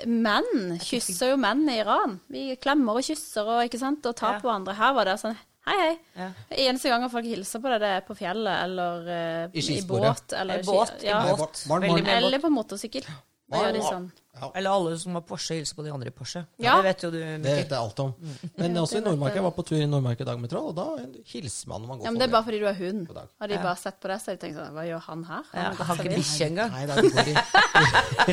menn, 0.05 0.77
kysser 0.83 1.31
jo 1.33 1.37
menn 1.41 1.63
i 1.69 1.79
Iran. 1.81 2.19
Vi 2.29 2.55
klemmer 2.61 2.99
og 2.99 3.07
kysser 3.07 3.47
og, 3.49 3.63
ikke 3.65 3.79
sant, 3.81 4.05
og 4.05 4.15
tar 4.15 4.33
Ja. 4.37 4.39
på 4.39 4.47
hverandre. 4.49 4.75
Her 4.77 4.93
var 4.93 5.05
det 5.09 5.19
sånn 5.19 5.35
hei, 5.65 5.75
hei. 5.79 5.97
Ja. 6.19 6.29
Eneste 6.51 6.89
gangen 6.91 7.09
folk 7.09 7.25
hilser 7.25 7.59
på 7.63 7.71
deg, 7.71 7.79
det 7.81 7.91
er 7.97 8.01
på 8.07 8.15
fjellet 8.19 8.63
eller 8.63 9.07
uh, 9.07 9.49
I 9.53 9.59
i 9.77 9.81
båt. 9.87 10.33
Eller 10.33 10.59
I 10.59 10.63
båt, 10.63 11.03
i 11.03 11.13
båt. 11.13 11.63
Barn, 11.67 11.81
barn. 11.87 12.03
mye. 12.03 12.17
Eller 12.17 12.39
på 12.39 12.51
motorsykkel. 12.51 13.07
Da 13.49 13.57
gjør 13.63 13.73
de 13.73 13.81
sånn. 13.81 14.11
Eller 14.55 14.69
alle 14.73 14.95
som 14.97 15.13
har 15.13 15.21
Porsche, 15.21 15.55
hilser 15.59 15.75
på 15.77 15.83
de 15.85 15.91
andre 15.93 16.09
i 16.09 16.13
Porsche. 16.15 16.41
Ja. 16.57 16.73
Det 16.81 16.87
vet 16.87 17.03
jo 17.05 17.09
du, 17.13 17.19
Det 17.19 17.37
Mikkel. 17.39 17.57
vet 17.59 17.69
jeg 17.69 17.77
alt 17.79 17.99
om. 18.01 18.13
Men 18.57 18.77
også 18.83 18.97
i 18.97 19.03
Nordmarka. 19.05 19.35
Jeg 19.37 19.43
var 19.45 19.53
på 19.53 19.65
tur 19.69 19.77
i 19.77 19.85
Nordmarka 19.85 20.25
i 20.25 20.27
dag 20.27 20.39
med 20.41 20.49
Troll, 20.49 20.71
og 20.71 20.75
da 20.79 20.87
hilser 21.29 21.69
man 21.69 21.83
når 21.83 21.87
man 21.91 21.99
går 22.01 22.07
Ja, 22.07 22.11
men 22.15 22.19
det 22.23 22.27
er 22.27 22.33
bare 22.33 22.47
fordi 22.47 22.59
du 22.63 22.67
er 22.71 22.79
hund. 22.79 23.07
Har 23.13 23.47
de 23.53 23.59
bare 23.61 23.75
sett 23.77 23.99
på 24.01 24.09
deg, 24.09 24.21
så 24.23 24.31
har 24.31 24.39
de 24.39 24.41
tenkt 24.41 24.57
sånn 24.57 24.73
Hva 24.73 24.85
gjør 24.89 25.05
han 25.07 25.23
her? 25.29 25.43
Ja, 25.53 25.67
Han 25.77 25.85
har 25.91 26.01
ikke 26.01 26.17
bikkje 26.17 26.47
engang. 26.49 26.73
Nei, 26.73 26.85
det 26.89 26.97
er 26.97 27.03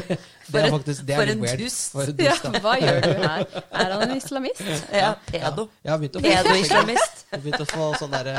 ikke 0.01 0.19
Det 0.51 0.61
er 0.65 0.71
faktisk 0.75 1.05
det 1.07 1.15
er 1.15 1.21
for 1.21 1.29
litt 1.31 1.45
en 1.45 1.61
dust. 1.61 1.85
For 1.93 2.03
en 2.03 2.23
Ja, 2.27 2.33
dust, 2.33 2.49
ja, 2.49 2.63
hva 2.65 2.75
gjør 2.81 3.01
du 3.05 3.11
her? 3.21 3.45
Er 3.85 3.93
han 3.95 4.05
en 4.09 4.17
islamist? 4.17 4.65
Ja, 4.97 5.11
pedo. 5.29 5.69
Få 5.85 6.25
Pedo-islamist. 6.25 7.25
Jeg 7.31 7.37
har 7.39 7.45
begynt 7.45 7.63
å 7.63 7.69
få 7.71 7.85
sånn 8.01 8.11
derre 8.17 8.35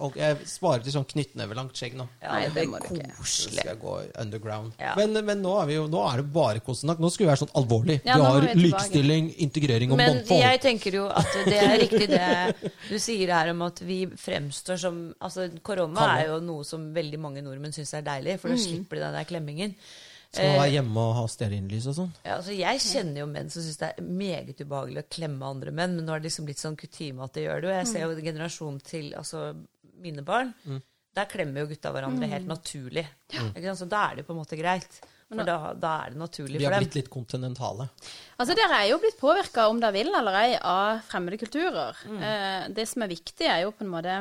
og 0.00 0.14
Jeg 0.16 0.38
sparer 0.48 0.84
til 0.86 0.94
sånn 0.94 1.04
knyttnevelangt 1.10 1.76
skjegg 1.76 1.98
nå. 1.98 2.06
Ja, 2.22 2.32
Nei, 2.38 2.46
det 2.46 2.54
det 2.56 2.64
må 2.70 2.80
du 2.80 2.86
ikke. 2.94 3.10
Koselig. 3.18 3.58
skal 3.60 3.72
jeg 3.74 3.80
gå 3.82 3.96
underground. 4.22 4.80
Men, 4.96 5.18
men 5.26 5.42
nå, 5.44 5.52
er 5.60 5.68
vi 5.68 5.76
jo, 5.76 5.84
nå 5.92 6.00
er 6.08 6.22
det 6.22 6.30
bare. 6.32 6.59
Nå 6.66 7.10
skulle 7.10 7.26
vi 7.26 7.30
være 7.30 7.40
sånn 7.42 7.54
alvorlig. 7.60 7.96
Ja, 8.06 8.16
vi 8.20 8.26
har 8.28 8.46
likestilling, 8.58 9.30
integrering 9.46 9.92
og 9.94 9.98
Men 10.00 10.16
mangfold. 10.20 10.42
jeg 10.44 10.60
tenker 10.64 10.98
jo 11.00 11.06
at 11.08 11.32
det 11.46 11.56
er 11.58 11.74
riktig 11.84 12.08
det 12.10 12.70
du 12.90 12.98
sier 13.02 13.32
her 13.34 13.50
om 13.54 13.62
at 13.66 13.80
vi 13.86 14.02
fremstår 14.06 14.78
som 14.80 15.00
Altså, 15.20 15.48
korona 15.62 16.06
er 16.20 16.28
jo 16.30 16.38
noe 16.44 16.64
som 16.64 16.88
veldig 16.94 17.18
mange 17.20 17.42
nordmenn 17.42 17.72
syns 17.74 17.92
er 17.98 18.02
deilig, 18.06 18.38
for 18.40 18.52
da 18.52 18.56
slipper 18.60 18.96
de 19.00 19.04
den 19.06 19.18
der 19.18 19.28
klemmingen. 19.28 19.74
Skal 20.30 20.46
man 20.52 20.60
være 20.60 20.74
hjemme 20.76 21.02
og 21.08 21.14
ha 21.18 21.22
stearinlys 21.26 21.86
og 21.90 21.94
sånn? 21.96 22.10
Ja, 22.22 22.36
altså 22.36 22.52
Jeg 22.54 22.78
kjenner 22.84 23.24
jo 23.24 23.26
menn 23.26 23.48
som 23.50 23.64
syns 23.66 23.80
det 23.80 23.88
er 23.96 24.06
meget 24.06 24.60
ubehagelig 24.62 25.02
å 25.02 25.08
klemme 25.10 25.48
andre 25.48 25.72
menn, 25.74 25.96
men 25.98 26.06
nå 26.06 26.14
er 26.14 26.22
det 26.22 26.28
liksom 26.30 26.46
blitt 26.46 26.62
sånn 26.62 26.76
kutyme 26.78 27.24
at 27.26 27.34
det 27.34 27.48
gjør 27.48 27.64
det. 27.64 27.70
Og 27.72 27.76
jeg 27.80 27.88
ser 27.90 28.04
jo 28.06 28.26
generasjonen 28.28 28.78
til 28.86 29.10
altså 29.18 29.48
mine 30.00 30.22
barn. 30.22 30.52
Der 31.18 31.26
klemmer 31.26 31.64
jo 31.64 31.72
gutta 31.72 31.90
hverandre 31.90 32.28
helt 32.30 32.46
naturlig. 32.46 33.02
Ikke 33.34 33.64
sant? 33.72 33.80
Så 33.82 33.88
da 33.90 34.04
er 34.12 34.20
det 34.20 34.26
på 34.28 34.32
en 34.36 34.38
måte 34.38 34.54
greit. 34.60 35.00
For 35.30 35.46
da, 35.46 35.56
da 35.78 35.92
er 36.02 36.10
det 36.10 36.18
naturlig 36.18 36.56
for 36.56 36.58
dem. 36.58 36.64
Vi 36.64 36.66
har 36.66 36.82
blitt 36.82 36.96
litt 36.98 37.10
kontinentale. 37.12 37.86
Altså, 38.42 38.56
Dere 38.58 38.80
er 38.80 38.88
jo 38.90 38.98
blitt 39.02 39.18
påvirka, 39.20 39.68
om 39.70 39.78
dere 39.78 39.94
vil 39.94 40.10
eller 40.10 40.38
ei, 40.40 40.48
av 40.58 41.04
fremmede 41.06 41.38
kulturer. 41.38 42.00
Mm. 42.10 42.20
Eh, 42.26 42.64
det 42.74 42.86
som 42.90 43.04
er 43.06 43.12
viktig, 43.12 43.46
er 43.46 43.62
jo 43.62 43.74
på 43.76 43.86
en 43.86 43.92
måte 43.92 44.20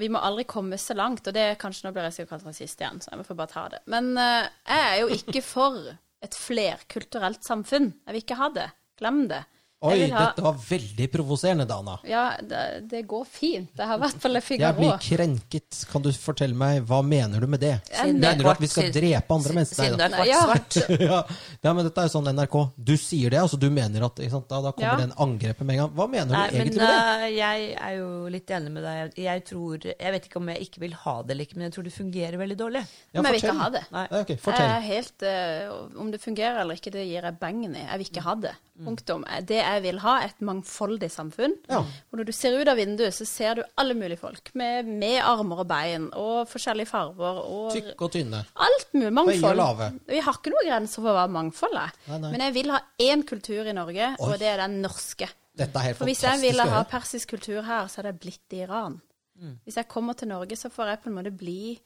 Vi 0.00 0.08
må 0.08 0.22
aldri 0.22 0.46
komme 0.48 0.78
så 0.78 0.94
langt, 0.96 1.26
og 1.26 1.34
det 1.36 1.42
er 1.42 1.58
kanskje 1.60 1.88
Nå 1.88 1.92
blir 1.92 2.06
jeg 2.08 2.16
sikkert 2.16 2.38
kalt 2.38 2.46
rasist 2.48 2.80
igjen, 2.80 3.00
så 3.02 3.12
jeg 3.12 3.26
får 3.28 3.40
bare 3.42 3.52
ta 3.52 3.64
det. 3.74 3.82
Men 3.92 4.12
eh, 4.16 4.48
jeg 4.70 4.86
er 4.86 4.98
jo 5.02 5.10
ikke 5.18 5.44
for 5.44 5.92
et 6.24 6.36
flerkulturelt 6.36 7.44
samfunn. 7.44 7.92
Jeg 8.06 8.14
vil 8.14 8.24
ikke 8.24 8.40
ha 8.40 8.48
det. 8.56 8.68
Glem 9.00 9.26
det. 9.28 9.44
Jeg 9.80 9.96
Oi, 9.96 10.10
ha- 10.12 10.26
dette 10.28 10.42
var 10.44 10.56
veldig 10.60 11.06
provoserende, 11.10 11.64
Dana. 11.64 11.94
Ja, 12.04 12.34
det, 12.44 12.88
det 12.90 12.98
går 13.08 13.22
fint. 13.24 13.70
Det 13.78 13.86
har 13.88 13.96
vært 13.96 14.10
hvert 14.18 14.20
fall 14.26 14.36
Jeg 14.36 14.44
Figaro. 14.44 14.76
blir 14.76 14.98
krenket. 15.00 15.78
Kan 15.88 16.02
du 16.04 16.10
fortelle 16.12 16.52
meg, 16.54 16.82
hva 16.84 16.98
mener 17.00 17.40
du 17.40 17.46
med 17.48 17.62
det? 17.62 17.78
Siden 17.88 18.18
er 18.18 18.34
Mener 18.34 18.44
du 18.44 18.50
at 18.52 18.60
vi 18.60 18.68
skal 18.68 18.90
drepe 18.92 19.32
andre 19.38 19.54
mennesker? 19.56 19.86
Siden 19.88 19.96
det 19.96 20.08
er 20.10 20.18
kvart 20.18 20.76
svart. 20.76 21.00
ja. 21.08 21.22
ja, 21.64 21.72
men 21.72 21.88
dette 21.88 21.96
er 22.04 22.10
jo 22.10 22.12
sånn 22.12 22.28
NRK. 22.36 22.58
Du 22.76 22.92
sier 23.00 23.32
det, 23.32 23.40
altså 23.40 23.56
du 23.56 23.70
mener 23.72 24.04
at 24.04 24.20
ikke 24.20 24.34
sant? 24.36 24.48
Da, 24.52 24.60
da 24.68 24.74
kommer 24.76 24.90
Ja. 24.90 24.98
den 25.06 25.16
angrepet 25.16 25.64
med 25.64 25.78
en 25.78 25.82
gang. 25.86 25.96
Hva 25.96 26.08
mener 26.12 26.28
Nei, 26.36 26.44
du 26.50 26.58
men 26.58 26.66
egentlig 26.66 26.84
med 26.84 26.92
det? 26.92 27.00
eh, 27.00 27.26
jeg 27.40 27.72
er 27.80 27.96
jo 28.02 28.10
litt 28.36 28.54
enig 28.60 28.74
med 28.76 28.84
deg. 28.90 29.16
Jeg 29.24 29.44
tror 29.48 29.88
Jeg 29.96 30.12
vet 30.18 30.28
ikke 30.28 30.40
om 30.44 30.52
jeg 30.52 30.68
ikke 30.68 30.84
vil 30.84 30.92
ha 31.06 31.16
det 31.24 31.34
eller 31.38 31.48
ikke, 31.48 31.56
men 31.56 31.70
jeg 31.70 31.76
tror 31.78 31.88
det 31.88 31.96
fungerer 31.96 32.36
veldig 32.44 32.58
dårlig. 32.66 32.84
Ja, 33.14 33.22
Men 33.22 33.30
jeg 33.32 33.40
vil 33.40 33.48
ikke 33.48 33.58
ha 33.64 33.70
det. 33.80 33.84
Nei. 33.96 34.06
Okay, 34.20 34.36
fortell. 34.44 34.68
Jeg 34.68 34.76
er 34.76 34.88
helt, 34.92 35.24
uh, 35.24 36.00
Om 36.04 36.12
det 36.12 36.20
fungerer 36.20 36.60
eller 36.66 36.76
ikke, 36.76 36.92
det 36.92 37.08
gir 37.08 37.24
jeg 37.32 37.40
bengen 37.40 37.72
i. 37.80 37.86
Jeg 37.88 38.02
vil 38.04 38.12
ikke 38.12 38.28
ha 38.28 38.36
det. 38.44 38.52
Punktum. 38.80 39.24
Det 39.44 39.58
jeg 39.74 39.82
vil 39.84 39.98
ha, 40.04 40.14
et 40.26 40.40
mangfoldig 40.44 41.08
samfunn. 41.12 41.54
Ja. 41.70 41.80
Og 41.80 42.18
når 42.20 42.28
du 42.28 42.32
ser 42.36 42.56
ut 42.60 42.68
av 42.70 42.78
vinduet, 42.80 43.14
så 43.16 43.26
ser 43.28 43.60
du 43.60 43.62
alle 43.80 43.94
mulige 43.98 44.20
folk. 44.20 44.50
Med, 44.58 44.88
med 44.88 45.18
armer 45.22 45.62
og 45.64 45.68
bein, 45.70 46.08
og 46.18 46.48
forskjellige 46.50 46.90
farger. 46.90 47.40
Og 47.44 47.72
Tykke 47.76 48.06
og 48.06 48.12
tynne. 48.14 48.44
alt 48.66 48.88
mulig. 48.96 49.12
Mangfold. 49.20 50.00
Vi 50.10 50.22
har 50.26 50.40
ikke 50.40 50.54
noen 50.54 50.68
grenser 50.70 51.04
for 51.04 51.18
hva 51.18 51.26
mangfold 51.30 51.76
er. 51.82 51.94
Nei, 52.08 52.18
nei. 52.24 52.32
Men 52.36 52.46
jeg 52.46 52.56
vil 52.60 52.72
ha 52.74 52.80
én 53.10 53.26
kultur 53.28 53.68
i 53.70 53.76
Norge, 53.76 54.14
Oi. 54.18 54.30
og 54.30 54.38
det 54.42 54.48
er 54.52 54.64
den 54.64 54.80
norske. 54.84 55.28
Dette 55.60 55.76
er 55.76 55.90
helt 55.90 55.98
For 55.98 56.08
hvis 56.08 56.22
jeg 56.24 56.40
ville 56.40 56.64
ha 56.72 56.82
persisk 56.88 57.34
kultur 57.34 57.62
her, 57.66 57.88
så 57.90 58.00
hadde 58.00 58.14
jeg 58.14 58.20
blitt 58.22 58.56
i 58.56 58.64
Iran. 58.64 59.00
Mm. 59.40 59.58
Hvis 59.64 59.76
jeg 59.80 59.88
kommer 59.88 60.14
til 60.16 60.28
Norge, 60.30 60.56
så 60.56 60.70
får 60.72 60.92
jeg 60.94 61.00
på 61.04 61.10
en 61.10 61.16
måte 61.16 61.32
bli 61.36 61.78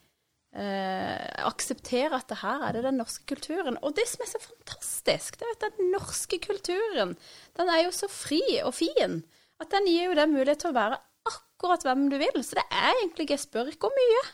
eh, 0.55 1.47
Akseptere 1.49 2.19
at 2.19 2.31
det 2.31 2.41
her 2.41 2.63
er 2.69 2.77
det 2.77 2.85
den 2.87 3.01
norske 3.03 3.27
kulturen. 3.29 3.79
Og 3.83 3.97
det 3.99 4.07
som 4.11 4.25
er 4.25 4.31
så 4.33 4.41
fantastisk, 4.43 5.39
det 5.41 5.49
er 5.49 5.57
at 5.57 5.79
den 5.79 5.91
norske 5.95 6.39
kulturen, 6.43 7.17
den 7.59 7.73
er 7.73 7.85
jo 7.85 7.95
så 7.97 8.11
fri 8.11 8.43
og 8.63 8.75
fin. 8.79 9.21
At 9.63 9.75
den 9.75 9.91
gir 9.91 10.11
jo 10.11 10.17
deg 10.19 10.33
mulighet 10.33 10.65
til 10.65 10.73
å 10.73 10.79
være 10.79 11.01
akkurat 11.31 11.85
hvem 11.87 12.09
du 12.13 12.19
vil. 12.21 12.41
Så 12.43 12.59
det 12.59 12.67
er 12.71 12.93
egentlig 12.93 13.31
Jeg 13.33 13.45
spør 13.45 13.71
ikke 13.73 13.91
om 13.91 13.99
mye. 13.99 14.25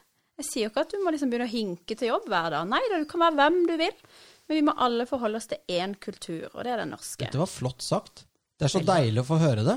Jeg 0.40 0.48
sier 0.48 0.70
ikke 0.70 0.86
at 0.86 0.92
du 0.94 1.02
må 1.04 1.12
liksom 1.12 1.30
begynne 1.32 1.48
å 1.50 1.52
hinke 1.52 1.96
til 1.98 2.14
jobb 2.14 2.28
hver 2.32 2.54
dag. 2.54 2.68
Nei 2.68 2.80
da, 2.88 3.00
du 3.02 3.08
kan 3.08 3.20
være 3.26 3.36
hvem 3.42 3.58
du 3.68 3.74
vil. 3.80 3.96
Men 4.48 4.58
vi 4.58 4.66
må 4.66 4.74
alle 4.82 5.04
forholde 5.06 5.38
oss 5.38 5.46
til 5.50 5.60
én 5.70 5.92
kultur, 6.02 6.48
og 6.50 6.64
det 6.66 6.72
er 6.72 6.80
den 6.82 6.90
norske. 6.94 7.22
Dette 7.22 7.38
var 7.38 7.50
flott 7.50 7.84
sagt. 7.86 8.24
Det 8.58 8.66
er 8.66 8.72
så 8.72 8.80
deilig 8.82 9.22
å 9.22 9.28
få 9.28 9.38
høre 9.38 9.62
det. 9.66 9.76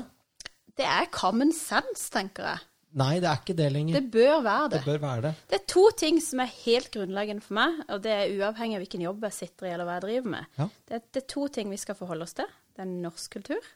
Det 0.74 0.86
er 0.88 1.06
common 1.14 1.52
sense, 1.54 2.08
tenker 2.10 2.48
jeg. 2.48 2.64
Nei, 2.94 3.14
det 3.18 3.26
er 3.26 3.40
ikke 3.40 3.56
det 3.58 3.66
lenger. 3.74 3.96
Det 3.98 4.10
bør 4.14 4.42
være 4.44 4.66
det. 4.70 4.78
Det 4.78 4.86
bør 4.86 5.00
være 5.02 5.22
det. 5.24 5.32
Det 5.50 5.56
er 5.58 5.64
to 5.72 5.84
ting 5.98 6.20
som 6.22 6.42
er 6.44 6.50
helt 6.60 6.92
grunnleggende 6.94 7.42
for 7.42 7.56
meg, 7.58 7.80
og 7.90 8.02
det 8.04 8.12
er 8.14 8.34
uavhengig 8.36 8.78
av 8.78 8.84
hvilken 8.84 9.02
jobb 9.02 9.26
jeg 9.26 9.36
sitter 9.40 9.66
i 9.66 9.72
eller 9.74 9.88
hva 9.88 9.96
jeg 9.98 10.04
driver 10.06 10.30
med. 10.36 10.52
Ja. 10.60 10.68
Det, 10.86 11.00
er, 11.00 11.02
det 11.10 11.22
er 11.24 11.26
to 11.34 11.48
ting 11.56 11.72
vi 11.74 11.80
skal 11.82 11.98
forholde 11.98 12.28
oss 12.28 12.36
til. 12.38 12.52
Det 12.74 12.84
er 12.86 12.90
norsk 12.92 13.34
kultur, 13.34 13.70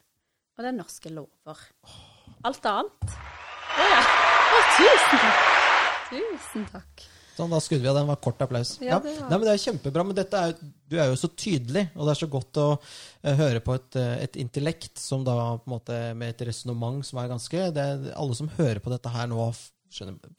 og 0.54 0.62
det 0.62 0.70
er 0.70 0.78
norske 0.78 1.10
lover. 1.14 1.64
Alt 2.46 2.68
annet 2.70 3.14
Å 3.78 3.86
ja. 3.90 4.02
Å, 4.48 4.60
tusen 4.78 5.22
takk. 5.24 5.46
Tusen 6.12 6.68
takk. 6.70 7.08
Sånn, 7.38 7.52
da 7.54 7.60
skudde 7.62 7.84
vi 7.84 7.90
av 7.90 7.94
den. 8.00 8.08
Var 8.08 8.18
kort 8.22 8.40
applaus. 8.42 8.74
Ja, 8.82 8.96
Ja, 8.96 8.98
det 9.04 9.14
Nei, 9.20 9.36
men 9.36 9.46
Det 9.46 9.52
er 9.52 9.62
kjempebra, 9.62 10.04
men 10.06 10.18
er, 10.18 10.56
du 10.90 10.96
er 10.98 11.12
jo 11.12 11.18
så 11.20 11.30
tydelig, 11.30 11.84
og 11.94 12.08
det 12.08 12.14
er 12.14 12.20
så 12.22 12.30
godt 12.32 12.58
å 12.58 12.66
uh, 12.74 13.34
høre 13.38 13.62
på 13.62 13.76
et, 13.76 13.98
eh, 14.00 14.14
et 14.24 14.38
intellekt 14.42 14.98
som 14.98 15.22
da 15.26 15.36
på 15.60 15.68
en 15.68 15.74
måte 15.76 15.98
med 16.18 16.34
et 16.34 16.44
resonnement 16.48 16.98
som 17.06 17.20
er 17.22 17.30
ganske 17.30 17.70
det 17.76 17.86
Alle 18.16 18.34
som 18.38 18.50
hører 18.58 18.82
på 18.82 18.90
dette 18.90 19.12
her 19.14 19.30
nå, 19.30 19.46
skjønner, 19.94 20.34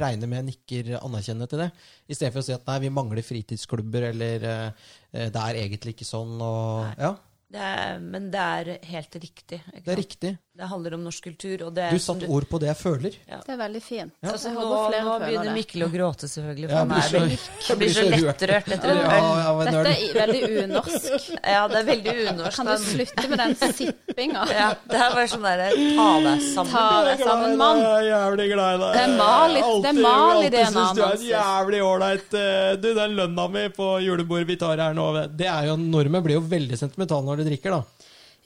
regner 0.00 0.30
med 0.30 0.48
nikker 0.48 0.94
anerkjennende 1.02 1.48
til 1.50 1.64
det. 1.66 1.70
I 2.08 2.16
stedet 2.16 2.32
for 2.32 2.40
å 2.40 2.48
si 2.48 2.56
at 2.56 2.66
nei, 2.68 2.80
vi 2.86 2.94
mangler 2.96 3.26
fritidsklubber, 3.26 4.10
eller 4.14 4.48
eh, 4.54 4.92
det 5.28 5.44
er 5.44 5.62
egentlig 5.66 5.98
ikke 5.98 6.08
sånn, 6.08 6.38
og 6.40 6.94
Ja, 6.96 7.16
Det 7.48 7.64
er, 7.64 8.00
men 8.04 8.32
det 8.32 8.40
er 8.44 8.74
helt 8.94 9.20
riktig. 9.20 9.60
Det 9.84 9.92
er 9.92 10.00
riktig. 10.00 10.36
Det 10.58 10.66
handler 10.66 10.94
om 10.96 11.02
norsk 11.06 11.22
kultur. 11.22 11.60
Og 11.68 11.74
det, 11.74 11.84
Du 11.94 11.98
satte 12.02 12.26
ord 12.34 12.44
på 12.50 12.58
det 12.58 12.66
jeg 12.72 12.76
føler. 12.80 13.12
Det 13.30 13.52
er 13.54 13.58
veldig 13.60 13.80
fint. 13.84 14.10
Ja. 14.24 14.32
Altså, 14.32 14.50
nå, 14.50 14.62
nå 14.90 15.12
begynner. 15.22 15.52
Mikkel 15.54 15.84
å 15.86 15.88
gråte, 15.92 16.26
selvfølgelig. 16.26 16.66
For 16.66 16.78
Jeg 16.78 16.88
blir 16.88 17.04
så- 17.06 17.20
jeg 17.68 17.76
blir 17.78 17.78
blir 17.78 17.92
så 17.94 18.02
så 18.02 18.08
rørt. 18.10 18.24
lettrørt 18.42 18.72
etter 18.74 18.90
en 18.90 18.98
øl. 18.98 19.28
ja, 19.38 19.52
Dette 19.68 19.76
er 19.78 20.26
veldig 20.26 20.42
unorsk. 20.64 21.28
Ja, 21.54 21.60
det 21.68 21.76
er 21.78 21.86
veldig 21.92 22.14
unorsk. 22.32 22.56
Kan 22.56 22.66
du 22.66 22.74
slutte 22.88 23.28
med 23.30 23.38
den 23.38 23.54
sippinga? 23.78 24.42
Ja, 24.58 24.68
det 24.90 24.98
er 24.98 25.14
bare 25.14 25.28
sånn 25.30 25.46
derre 25.46 25.70
ta 25.70 26.08
deg 26.26 26.42
sammen. 26.42 26.72
Ta 26.74 27.04
deg 27.06 27.22
sammen, 27.22 27.56
mann. 27.62 27.78
Jeg 27.78 27.94
er 28.02 28.08
jævlig 28.10 28.48
glad 28.52 28.74
i 28.74 28.82
deg. 28.82 28.92
Det 28.98 29.04
er 29.06 29.16
mal 29.22 29.50
i- 29.50 29.62
det 29.62 29.94
ene 29.94 30.12
annet. 30.18 30.44
i 30.44 30.50
DNA-en 30.50 30.72
synes 30.74 30.94
du 30.98 31.02
er 31.06 31.14
en 31.14 31.26
jævlig 31.38 31.80
ålreit. 31.86 32.34
eh, 32.34 32.76
Du, 32.82 32.94
den 32.94 33.14
lønna 33.16 33.48
mi 33.50 33.68
på 33.78 33.86
julebordet 34.02 34.46
vi 34.46 34.56
tar 34.56 34.76
her 34.76 34.92
nå 34.94 35.08
Det 35.36 35.46
er 35.46 35.66
jo, 35.70 35.76
Nordmenn 35.76 36.22
blir 36.26 36.34
jo 36.34 36.40
veldig 36.50 36.76
sentimentale 36.78 37.22
når 37.30 37.36
de 37.44 37.50
drikker, 37.52 37.70
da. 37.70 37.82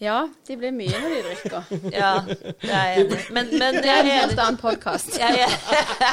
Ja, 0.01 0.29
de 0.49 0.57
blir 0.59 0.73
mye 0.75 0.99
når 0.99 1.13
de 1.15 1.19
drikker. 1.27 1.69
Ja, 1.95 2.13
det 2.27 2.71
er 2.73 2.87
jeg 2.89 3.03
enig 3.05 3.19
i. 3.19 3.27
Men, 3.37 3.51
men 3.61 3.77
jeg 3.85 3.93
er 3.93 4.01
en 4.01 4.09
er 4.11 4.21
helt 4.25 4.41
annen 4.43 4.59
podkast. 4.59 5.15
jeg 5.21 5.45
er, 5.45 5.57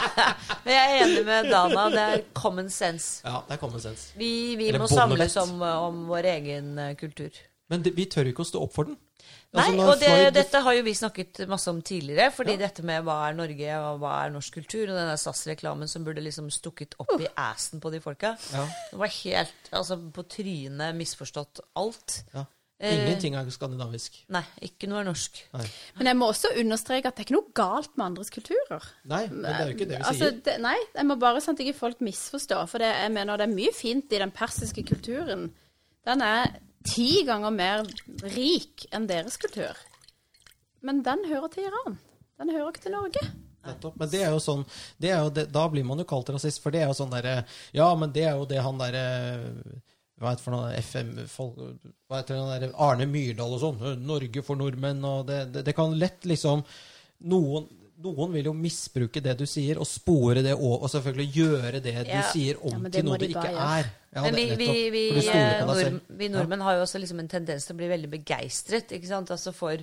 er 0.75 0.95
enig 0.99 1.23
med 1.25 1.49
Dana. 1.49 1.87
Det 1.93 2.03
er 2.05 2.23
common 2.37 2.69
sense. 2.69 3.23
Ja, 3.25 3.39
det 3.47 3.57
er 3.57 3.61
common 3.63 3.81
sense. 3.81 4.11
Vi, 4.19 4.31
vi 4.59 4.71
må 4.77 4.89
samles 4.91 5.37
om, 5.41 5.55
om 5.63 6.03
vår 6.11 6.27
egen 6.35 6.75
eh, 6.77 6.93
kultur. 6.99 7.33
Men 7.69 7.85
det, 7.85 7.95
vi 7.97 8.05
tør 8.09 8.29
ikke 8.29 8.45
å 8.45 8.49
stå 8.51 8.61
opp 8.65 8.75
for 8.75 8.89
den. 8.91 8.97
Nei, 9.49 9.63
Altså, 9.63 9.73
når 9.79 9.87
og 9.89 9.97
det, 10.03 10.09
Floyd- 10.11 10.35
dette 10.37 10.59
har 10.61 10.75
jo 10.77 10.83
vi 10.85 10.93
snakket 10.93 11.39
masse 11.49 11.71
om 11.73 11.81
tidligere. 11.81 12.29
Fordi 12.35 12.53
dette 12.61 12.85
med 12.85 13.01
hva 13.07 13.15
er 13.31 13.37
Norge, 13.37 13.79
og 13.81 14.03
hva 14.03 14.13
er 14.27 14.35
norsk 14.35 14.59
kultur, 14.59 14.91
og 14.91 14.97
denne 14.99 15.17
SAS-reklamen 15.17 15.89
som 15.89 16.05
burde 16.05 16.21
liksom 16.21 16.51
stukket 16.53 16.93
opp 17.01 17.15
i 17.17 17.29
assen 17.41 17.81
på 17.81 17.89
de 17.93 18.01
folka. 18.03 18.35
Ja. 18.53 18.67
Det 18.91 19.01
var 19.01 19.13
helt 19.17 19.73
altså, 19.73 19.97
på 20.13 20.25
trynet 20.29 20.97
misforstått 21.01 21.63
alt. 21.81 22.21
Ja. 22.35 22.45
Eh. 22.79 22.93
Ingenting 22.95 23.35
er 23.35 23.49
skandinavisk. 23.51 24.21
Nei, 24.31 24.41
ikke 24.63 24.87
noe 24.87 25.01
er 25.01 25.07
norsk. 25.09 25.41
Men 25.97 26.07
jeg 26.07 26.15
må 26.15 26.29
også 26.31 26.53
understreke 26.61 27.09
at 27.09 27.17
det 27.17 27.25
er 27.25 27.27
ikke 27.27 27.35
noe 27.35 27.51
galt 27.59 27.97
med 27.99 28.05
andres 28.05 28.31
kulturer. 28.31 28.85
Nei, 29.11 29.25
men 29.33 29.43
det 29.43 29.51
er 29.51 29.67
jo 29.67 29.75
ikke 29.75 29.87
det 29.89 29.97
vi 29.97 30.05
Altså, 30.07 30.29
sier. 30.29 30.37
det, 30.45 30.53
nei, 30.63 30.77
jeg 30.95 31.09
må 31.09 31.17
bare 31.19 31.41
sånn 31.43 31.57
at 31.57 31.63
ikke 31.65 31.75
folk 31.81 31.99
misforstår. 32.07 32.63
For 32.71 32.79
det, 32.79 32.93
jeg 33.01 33.11
mener 33.17 33.41
det 33.41 33.49
er 33.49 33.55
mye 33.57 33.73
fint 33.75 34.15
i 34.15 34.21
den 34.23 34.31
persiske 34.31 34.85
kulturen. 34.87 35.49
Den 36.07 36.23
er 36.23 36.55
ti 36.87 37.09
ganger 37.27 37.51
mer 37.51 37.83
rik 38.31 38.87
enn 38.95 39.09
deres 39.11 39.35
kultur. 39.41 39.75
Men 40.79 41.03
den 41.03 41.27
hører 41.27 41.51
til 41.51 41.67
Iran. 41.67 41.99
Den 42.39 42.55
hører 42.55 42.71
ikke 42.71 42.85
til 42.87 42.95
Norge. 42.95 43.25
Nettopp. 43.67 43.99
Men 43.99 44.07
det 44.13 44.21
er 44.23 44.31
jo 44.31 44.39
sånn 44.39 44.61
det 45.03 45.09
er 45.11 45.19
jo 45.25 45.31
det, 45.35 45.49
Da 45.51 45.65
blir 45.67 45.83
man 45.83 45.99
jo 45.99 46.05
kalt 46.07 46.29
rasist, 46.31 46.61
for 46.63 46.71
det 46.71 46.79
er 46.79 46.87
jo 46.87 46.95
sånn 46.95 47.11
derre 47.11 47.41
Ja, 47.75 47.89
men 47.99 48.13
det 48.15 48.23
er 48.23 48.37
jo 48.39 48.45
det 48.47 48.61
han 48.63 48.79
derre 48.79 49.03
hva 50.19 50.33
heter 50.33 50.43
for 50.43 50.55
noe 50.55 50.71
FM, 50.83 51.11
folk, 51.31 51.57
hva 52.09 52.19
heter 52.19 52.35
det, 52.35 52.61
der, 52.65 52.77
Arne 52.83 53.07
Myrdal 53.07 53.55
og 53.55 53.61
sånn. 53.63 53.81
'Norge 54.03 54.43
for 54.43 54.59
nordmenn' 54.59 55.05
og 55.07 55.27
det, 55.29 55.41
det, 55.53 55.65
det 55.69 55.75
kan 55.77 55.95
lett 55.99 56.27
liksom 56.27 56.63
noen, 57.31 57.67
noen 58.03 58.33
vil 58.35 58.49
jo 58.49 58.53
misbruke 58.55 59.21
det 59.23 59.37
du 59.39 59.45
sier, 59.49 59.79
og 59.79 59.87
spore 59.87 60.43
det 60.43 60.53
og, 60.55 60.83
og 60.83 60.91
selvfølgelig 60.91 61.31
gjøre 61.35 61.79
det 61.83 61.95
du 62.07 62.11
Ja. 62.11 62.25
sier, 62.31 62.59
om 62.63 62.85
Ja, 62.85 62.91
til 62.95 63.07
noe 63.07 63.17
det 63.19 63.31
ikke 63.33 63.47
er. 63.51 63.89
Ja, 64.15 64.21
Men 64.25 64.35
vi, 64.35 64.45
vi, 64.57 64.89
vi, 64.89 65.27
eh, 65.27 65.65
nord, 65.67 66.01
vi 66.17 66.29
nordmenn 66.33 66.61
har 66.65 66.79
jo 66.79 66.81
også 66.81 66.99
liksom 66.99 67.19
en 67.19 67.27
tendens 67.29 67.67
til 67.67 67.75
å 67.75 67.77
bli 67.77 67.89
veldig 67.91 68.09
begeistret? 68.09 68.91
Altså 69.29 69.51
for, 69.53 69.77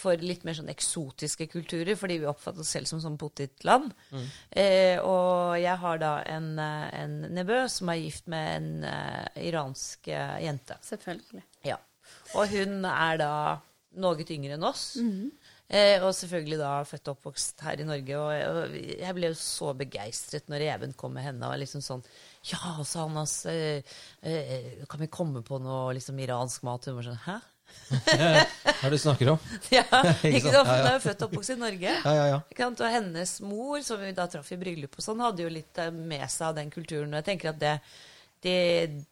for 0.00 0.24
litt 0.24 0.46
mer 0.48 0.56
sånn 0.56 0.72
eksotiske 0.72 1.46
kulturer, 1.52 1.96
fordi 1.98 2.20
vi 2.22 2.28
oppfatter 2.30 2.64
oss 2.64 2.72
selv 2.74 2.90
som 2.90 3.02
sånn 3.02 3.18
potetland. 3.20 3.92
Mm. 4.10 4.26
Eh, 4.62 4.96
og 5.04 5.56
jeg 5.60 5.76
har 5.84 6.02
da 6.02 6.14
en, 6.32 6.50
eh, 6.58 6.88
en 7.02 7.16
nevø 7.36 7.62
som 7.72 7.92
er 7.92 8.02
gift 8.02 8.30
med 8.32 8.50
en 8.56 8.70
uh, 8.88 9.40
iransk 9.40 10.10
eh, 10.10 10.36
jente. 10.46 10.78
Selvfølgelig. 10.86 11.44
Ja. 11.68 11.78
Og 12.34 12.50
hun 12.52 12.84
er 12.88 13.20
da 13.20 13.32
noe 14.00 14.26
yngre 14.30 14.56
enn 14.56 14.66
oss. 14.66 14.92
Eh, 15.70 16.02
og 16.02 16.10
selvfølgelig 16.18 16.56
da 16.58 16.70
født 16.82 17.08
og 17.08 17.18
oppvokst 17.18 17.62
her 17.62 17.78
i 17.78 17.86
Norge. 17.86 18.16
Og, 18.18 18.30
og 18.34 18.74
jeg 18.74 19.14
ble 19.14 19.30
jo 19.30 19.36
så 19.38 19.70
begeistret 19.78 20.50
når 20.50 20.66
Even 20.66 20.94
kom 20.98 21.14
med 21.14 21.28
henne. 21.28 21.46
Og 21.46 21.60
liksom 21.62 21.84
sånn 21.84 22.02
Ja, 22.50 22.74
sa 22.82 23.04
han 23.04 23.20
altså 23.20 23.52
eh, 23.54 24.82
Kan 24.90 25.04
vi 25.04 25.10
komme 25.12 25.44
på 25.46 25.60
noe 25.62 25.94
liksom 25.94 26.18
iransk 26.18 26.66
mat? 26.66 26.90
Hun 26.90 26.98
var 26.98 27.06
sånn 27.06 27.22
Hæ? 27.28 27.38
Hva 27.90 28.20
er 28.22 28.84
det 28.84 28.92
du 28.94 29.02
snakker 29.02 29.32
om? 29.34 29.48
Ja, 29.74 29.84
Ikke 30.26 30.52
sant? 30.52 30.68
Hun 30.68 30.86
er 30.86 30.94
jo 30.96 31.02
født 31.04 31.24
og 31.24 31.30
oppvokst 31.30 31.54
i 31.54 31.58
Norge. 31.60 31.96
Ja, 31.96 32.12
ja, 32.16 32.26
ja. 32.34 32.68
Og 32.68 32.84
hennes 32.94 33.34
mor, 33.44 33.80
som 33.86 34.02
vi 34.02 34.12
da 34.16 34.28
traff 34.30 34.52
i 34.54 34.60
bryllup 34.60 34.98
og 34.98 35.06
sånn, 35.06 35.24
hadde 35.24 35.46
jo 35.46 35.52
litt 35.52 35.80
eh, 35.82 35.90
med 35.94 36.26
seg 36.30 36.50
av 36.50 36.60
den 36.60 36.70
kulturen. 36.72 37.10
Og 37.10 37.20
jeg 37.20 37.28
tenker 37.32 37.52
at 37.52 37.60
det, 37.62 37.74
det, 38.46 38.58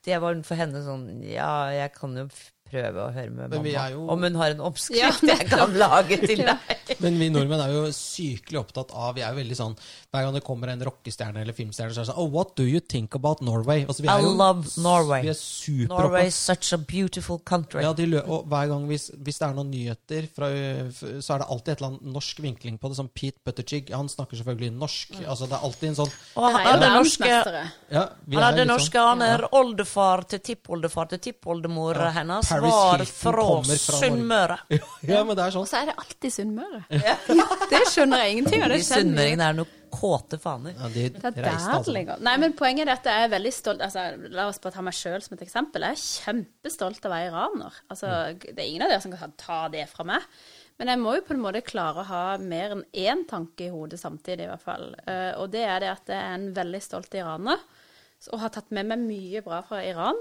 det 0.05 0.21
var 0.23 0.39
for 0.47 0.59
henne 0.59 0.83
sånn 0.85 1.09
Ja, 1.27 1.69
jeg 1.75 1.93
kan 1.97 2.15
jo 2.17 2.29
prøve 2.71 3.03
å 3.05 3.11
høre 3.15 3.31
med 3.31 3.53
mamma 3.55 3.73
er 3.85 3.91
jo- 3.95 4.07
om 4.09 4.23
hun 4.23 4.35
har 4.35 4.51
en 4.55 4.61
oppskrift 4.69 4.99
Ja, 4.99 5.11
jeg 5.35 5.49
kan 5.49 5.73
lage 5.77 6.17
til 6.25 6.43
deg. 6.45 6.95
Men 6.99 7.19
vi 7.19 7.29
nordmenn 7.29 7.61
er 7.61 7.71
jo 7.73 7.83
sykelig 7.93 8.59
opptatt 8.63 8.91
av 8.97 9.13
Vi 9.15 9.21
er 9.21 9.33
jo 9.33 9.37
veldig 9.43 9.57
sånn 9.59 9.75
Hver 10.09 10.23
gang 10.25 10.33
det 10.33 10.43
kommer 10.43 10.71
en 10.73 10.81
rockestjerne 10.87 11.41
eller 11.43 11.53
filmstjerne, 11.53 11.93
så 11.93 12.01
er 12.01 12.05
det 12.07 12.11
sånn 12.13 12.17
Oh, 12.23 12.29
what 12.33 12.55
do 12.57 12.63
you 12.65 12.79
think 12.81 13.13
about 13.15 13.41
Norway? 13.45 13.83
Altså, 13.85 14.01
vi 14.01 14.09
I 14.09 14.15
er 14.15 14.23
jo, 14.25 14.31
love 14.39 14.65
Norway. 14.81 15.27
Er 15.29 15.87
Norway 15.87 16.27
is 16.27 16.35
such 16.35 16.73
a 16.73 16.77
beautiful 16.77 17.39
country. 17.45 17.81
Ja, 17.83 17.93
de 17.93 18.05
lø 18.09 18.21
og 18.25 18.47
hver 18.49 18.67
gang 18.71 18.87
hvis, 18.89 19.09
hvis 19.15 19.37
det 19.39 19.45
er 19.49 19.53
noen 19.57 19.69
nyheter, 19.71 20.27
fra, 20.35 20.49
så 21.21 21.35
er 21.35 21.43
det 21.43 21.47
alltid 21.53 21.71
et 21.73 21.81
eller 21.81 21.89
annet 21.91 22.09
norsk 22.15 22.41
vinkling 22.43 22.79
på 22.81 22.89
det. 22.91 22.97
Som 22.99 23.09
Pete 23.13 23.37
Buttigieg. 23.45 23.91
Han 23.95 24.09
snakker 24.11 24.39
selvfølgelig 24.41 24.71
norsk. 24.75 25.13
Altså, 25.25 25.47
det 25.49 25.57
er 25.59 25.65
alltid 25.69 25.89
en 25.91 25.97
sånn 26.01 26.11
og 26.39 26.45
han 26.49 26.59
er 26.59 26.67
hadde 26.71 26.89
norske, 26.95 27.29
ja, 27.29 28.03
vi 28.25 28.35
han 28.35 28.43
er 28.43 28.47
hadde 28.49 28.65
norske 28.69 28.97
sånn- 28.99 29.23
aner. 29.23 29.45
Oldefar 29.59 30.25
til 30.33 30.39
tippoldefar 30.49 31.09
til 31.13 31.19
tippoldemor 31.29 31.95
Ja. 31.99 32.09
hennes 32.17 32.49
Paris 32.59 32.75
var 32.75 33.03
Hilton 33.03 33.15
fra 33.15 33.47
kommer 33.49 33.81
fra 33.83 33.99
Sunnmøre. 34.03 34.59
Ja, 35.09 35.23
men 35.25 35.35
det 35.39 35.43
er 35.47 35.55
sånn. 35.55 35.65
Og 35.65 35.71
så 35.71 35.81
er 35.81 35.89
det 35.91 35.97
alltid 36.03 36.35
Sunnmøre. 36.35 36.81
Det 37.73 37.83
skjønner 37.93 38.23
jeg 38.23 38.37
ingenting 38.37 38.65
av. 38.65 38.75
Sunnmøringene 38.85 39.49
er 39.49 39.59
noen 39.59 39.75
kåte 39.89 40.37
faner. 40.41 40.75
Ja, 40.77 40.89
de 40.93 41.07
Det 41.15 41.31
er 41.31 41.47
reiste 41.47 41.75
altså. 41.79 42.21
Nei, 42.25 42.35
men 42.41 42.55
poenget 42.57 42.87
er 42.87 42.95
at 42.99 43.09
jeg 43.09 43.25
er 43.25 43.31
veldig 43.33 43.51
stolt 43.55 43.81
altså, 43.81 44.05
La 44.35 44.45
oss 44.51 44.61
bare 44.61 44.75
ta 44.77 44.83
meg 44.85 44.95
sjøl 44.97 45.23
som 45.25 45.35
et 45.37 45.43
eksempel. 45.47 45.85
Jeg 45.87 45.97
er 45.97 46.03
kjempestolt 46.05 47.03
av 47.03 47.09
å 47.09 47.15
være 47.15 47.31
iraner. 47.31 47.83
Altså, 47.89 48.13
det 48.45 48.55
er 48.57 48.67
ingen 48.67 48.85
av 48.85 48.93
dere 48.93 49.03
som 49.05 49.15
kan 49.17 49.33
ta 49.39 49.63
det 49.73 49.87
fra 49.91 50.05
meg. 50.07 50.25
Men 50.79 50.93
jeg 50.93 51.01
må 51.01 51.17
jo 51.17 51.25
på 51.27 51.35
en 51.35 51.41
måte 51.43 51.59
klare 51.67 52.03
å 52.03 52.07
ha 52.07 52.23
mer 52.39 52.77
enn 52.77 52.85
én 52.95 53.25
tanke 53.27 53.65
i 53.65 53.73
hodet 53.73 53.99
samtidig, 53.99 54.45
i 54.45 54.51
hvert 54.53 54.63
fall. 54.63 54.85
Eh, 55.03 55.33
og 55.35 55.49
det 55.51 55.65
er 55.67 55.83
det 55.83 55.89
at 55.91 56.11
jeg 56.13 56.19
er 56.23 56.37
en 56.37 56.45
veldig 56.55 56.79
stolt 56.85 57.17
iraner, 57.19 57.65
og 58.31 58.39
har 58.39 58.53
tatt 58.55 58.71
med 58.75 58.87
meg 58.87 59.03
mye 59.03 59.41
bra 59.43 59.59
fra 59.67 59.81
Iran. 59.83 60.15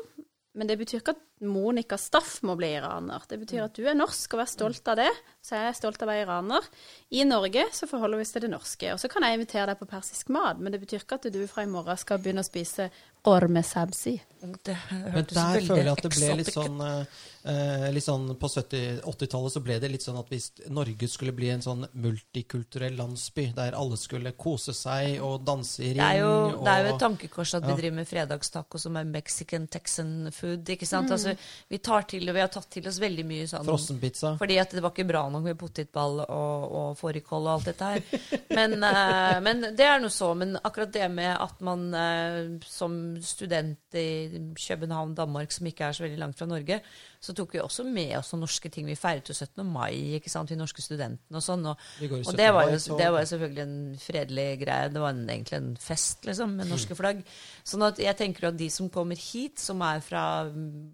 Men 0.59 0.67
det 0.67 0.75
betyr 0.81 0.99
ikke 0.99 1.15
at 1.15 1.25
Monica 1.47 1.95
Staff 2.01 2.41
må 2.43 2.57
bli 2.59 2.73
iraner. 2.75 3.23
Det 3.31 3.39
betyr 3.39 3.63
at 3.69 3.77
du 3.77 3.85
er 3.87 3.95
norsk 3.95 4.35
og 4.35 4.41
vær 4.41 4.51
stolt 4.51 4.91
av 4.91 4.99
det. 4.99 5.11
Så 5.45 5.55
jeg 5.55 5.71
er 5.71 5.77
stolt 5.79 6.03
av 6.03 6.09
å 6.09 6.11
være 6.11 6.25
iraner. 6.25 6.67
I 7.15 7.23
Norge 7.29 7.69
så 7.77 7.87
forholder 7.87 8.19
vi 8.19 8.27
oss 8.27 8.35
til 8.35 8.45
det 8.45 8.51
norske. 8.51 8.91
Og 8.91 8.99
så 8.99 9.11
kan 9.13 9.27
jeg 9.27 9.39
invitere 9.39 9.69
deg 9.71 9.79
på 9.79 9.89
persisk 9.91 10.33
mat, 10.35 10.59
men 10.59 10.75
det 10.75 10.83
betyr 10.83 11.05
ikke 11.05 11.21
at 11.21 11.31
du 11.31 11.39
fra 11.47 11.63
i 11.63 11.71
morgen 11.71 12.01
skal 12.01 12.19
begynne 12.23 12.43
å 12.43 12.49
spise 12.49 12.89
orme 13.29 13.63
sabzi. 13.67 14.19
Det 14.39 14.77
Men 14.91 15.25
der 15.27 15.61
føler 15.67 15.83
jeg 15.83 15.93
at 15.97 16.05
det 16.05 16.11
ble 16.15 16.35
litt 16.39 16.51
sånn 16.55 16.79
eh, 16.85 17.17
eh, 17.51 17.87
Litt 17.91 18.05
sånn 18.07 18.29
På 18.39 18.47
70 18.47 19.01
80-tallet 19.03 19.55
så 19.55 19.63
ble 19.65 19.79
det 19.83 19.91
litt 19.91 20.05
sånn 20.05 20.19
at 20.21 20.29
hvis 20.31 20.47
Norge 20.71 21.09
skulle 21.11 21.35
bli 21.35 21.49
en 21.51 21.65
sånn 21.65 21.83
multikulturell 21.99 22.95
landsby, 22.99 23.49
der 23.57 23.75
alle 23.79 23.99
skulle 23.99 24.35
kose 24.39 24.75
seg 24.77 25.19
og 25.25 25.43
danse 25.47 25.83
i 25.83 25.91
ring 25.91 26.03
Det 26.03 26.07
er, 26.07 26.21
jo, 26.21 26.61
det 26.63 26.75
er 26.75 26.85
jo 26.85 26.93
et 26.93 27.03
tankekors 27.03 27.55
at 27.59 27.67
vi 27.67 27.77
driver 27.81 27.97
med 27.99 28.11
fredagstaco 28.11 28.81
som 28.81 28.99
er 29.01 29.09
mexican 29.11 29.67
texan 29.67 30.31
food. 30.35 30.69
ikke 30.71 30.87
sant? 30.87 31.11
Altså, 31.15 31.35
vi 31.69 31.81
tar 31.83 32.07
til, 32.11 32.29
og 32.29 32.37
vi 32.37 32.43
har 32.45 32.53
tatt 32.53 32.69
til 32.77 32.87
oss 32.91 33.01
veldig 33.03 33.27
mye 33.27 33.49
sånn 33.51 33.67
frossenpizza. 33.67 34.35
Fordi 34.39 34.61
at 34.63 34.77
det 34.77 34.85
var 34.85 34.95
ikke 34.95 35.09
bra 35.09 35.25
nok 35.33 35.47
med 35.49 35.59
potetball 35.59 36.23
og, 36.27 36.69
og 36.81 36.89
fårikål 37.01 37.49
og 37.49 37.53
alt 37.57 37.71
dette 37.73 37.91
her. 37.91 38.39
Men, 38.55 38.79
eh, 38.85 39.39
men 39.45 39.67
det 39.77 39.87
er 39.87 39.99
nå 40.03 40.13
så. 40.13 40.31
Men 40.39 40.57
akkurat 40.61 40.93
det 40.95 41.09
med 41.13 41.35
at 41.35 41.63
man 41.65 41.89
eh, 41.95 42.39
som 42.69 43.18
student 43.27 43.97
i 43.99 44.41
København, 44.59 45.15
Danmark, 45.19 45.53
som 45.55 45.67
ikke 45.67 45.89
er 45.89 45.97
så 45.97 46.05
veldig 46.05 46.19
langt 46.21 46.39
fra 46.39 46.47
Norge, 46.47 46.81
så 47.21 47.35
tok 47.35 47.55
vi 47.55 47.61
også 47.63 47.85
med 47.87 48.15
oss 48.19 48.33
noen 48.33 48.45
norske 48.45 48.71
ting. 48.71 48.87
Vi 48.87 48.97
feiret 48.99 49.29
jo 49.29 49.35
17. 49.35 49.65
mai, 49.67 50.19
ikke 50.19 50.31
sant, 50.31 50.51
vi 50.53 50.59
norske 50.59 50.85
studentene 50.85 51.41
og 51.41 51.45
sånn. 51.45 51.67
Og, 51.71 51.87
og 52.21 52.39
det 52.39 52.49
var, 52.55 52.71
jo, 52.71 52.79
det 53.01 53.09
var 53.15 53.25
jo 53.25 53.31
selvfølgelig 53.33 53.65
en 53.65 53.81
fredelig 54.03 54.47
greie. 54.63 54.93
Det 54.95 55.03
var 55.03 55.17
en, 55.17 55.25
egentlig 55.27 55.59
en 55.59 55.73
fest, 55.83 56.23
liksom, 56.29 56.55
med 56.61 56.71
norske 56.71 56.99
flagg. 56.99 57.25
Sånn 57.67 57.87
at 57.89 57.99
jeg 58.03 58.19
tenker 58.19 58.51
at 58.51 58.59
de 58.61 58.71
som 58.73 58.91
kommer 58.93 59.19
hit, 59.19 59.59
som 59.63 59.83
er 59.87 60.05
fra 60.05 60.25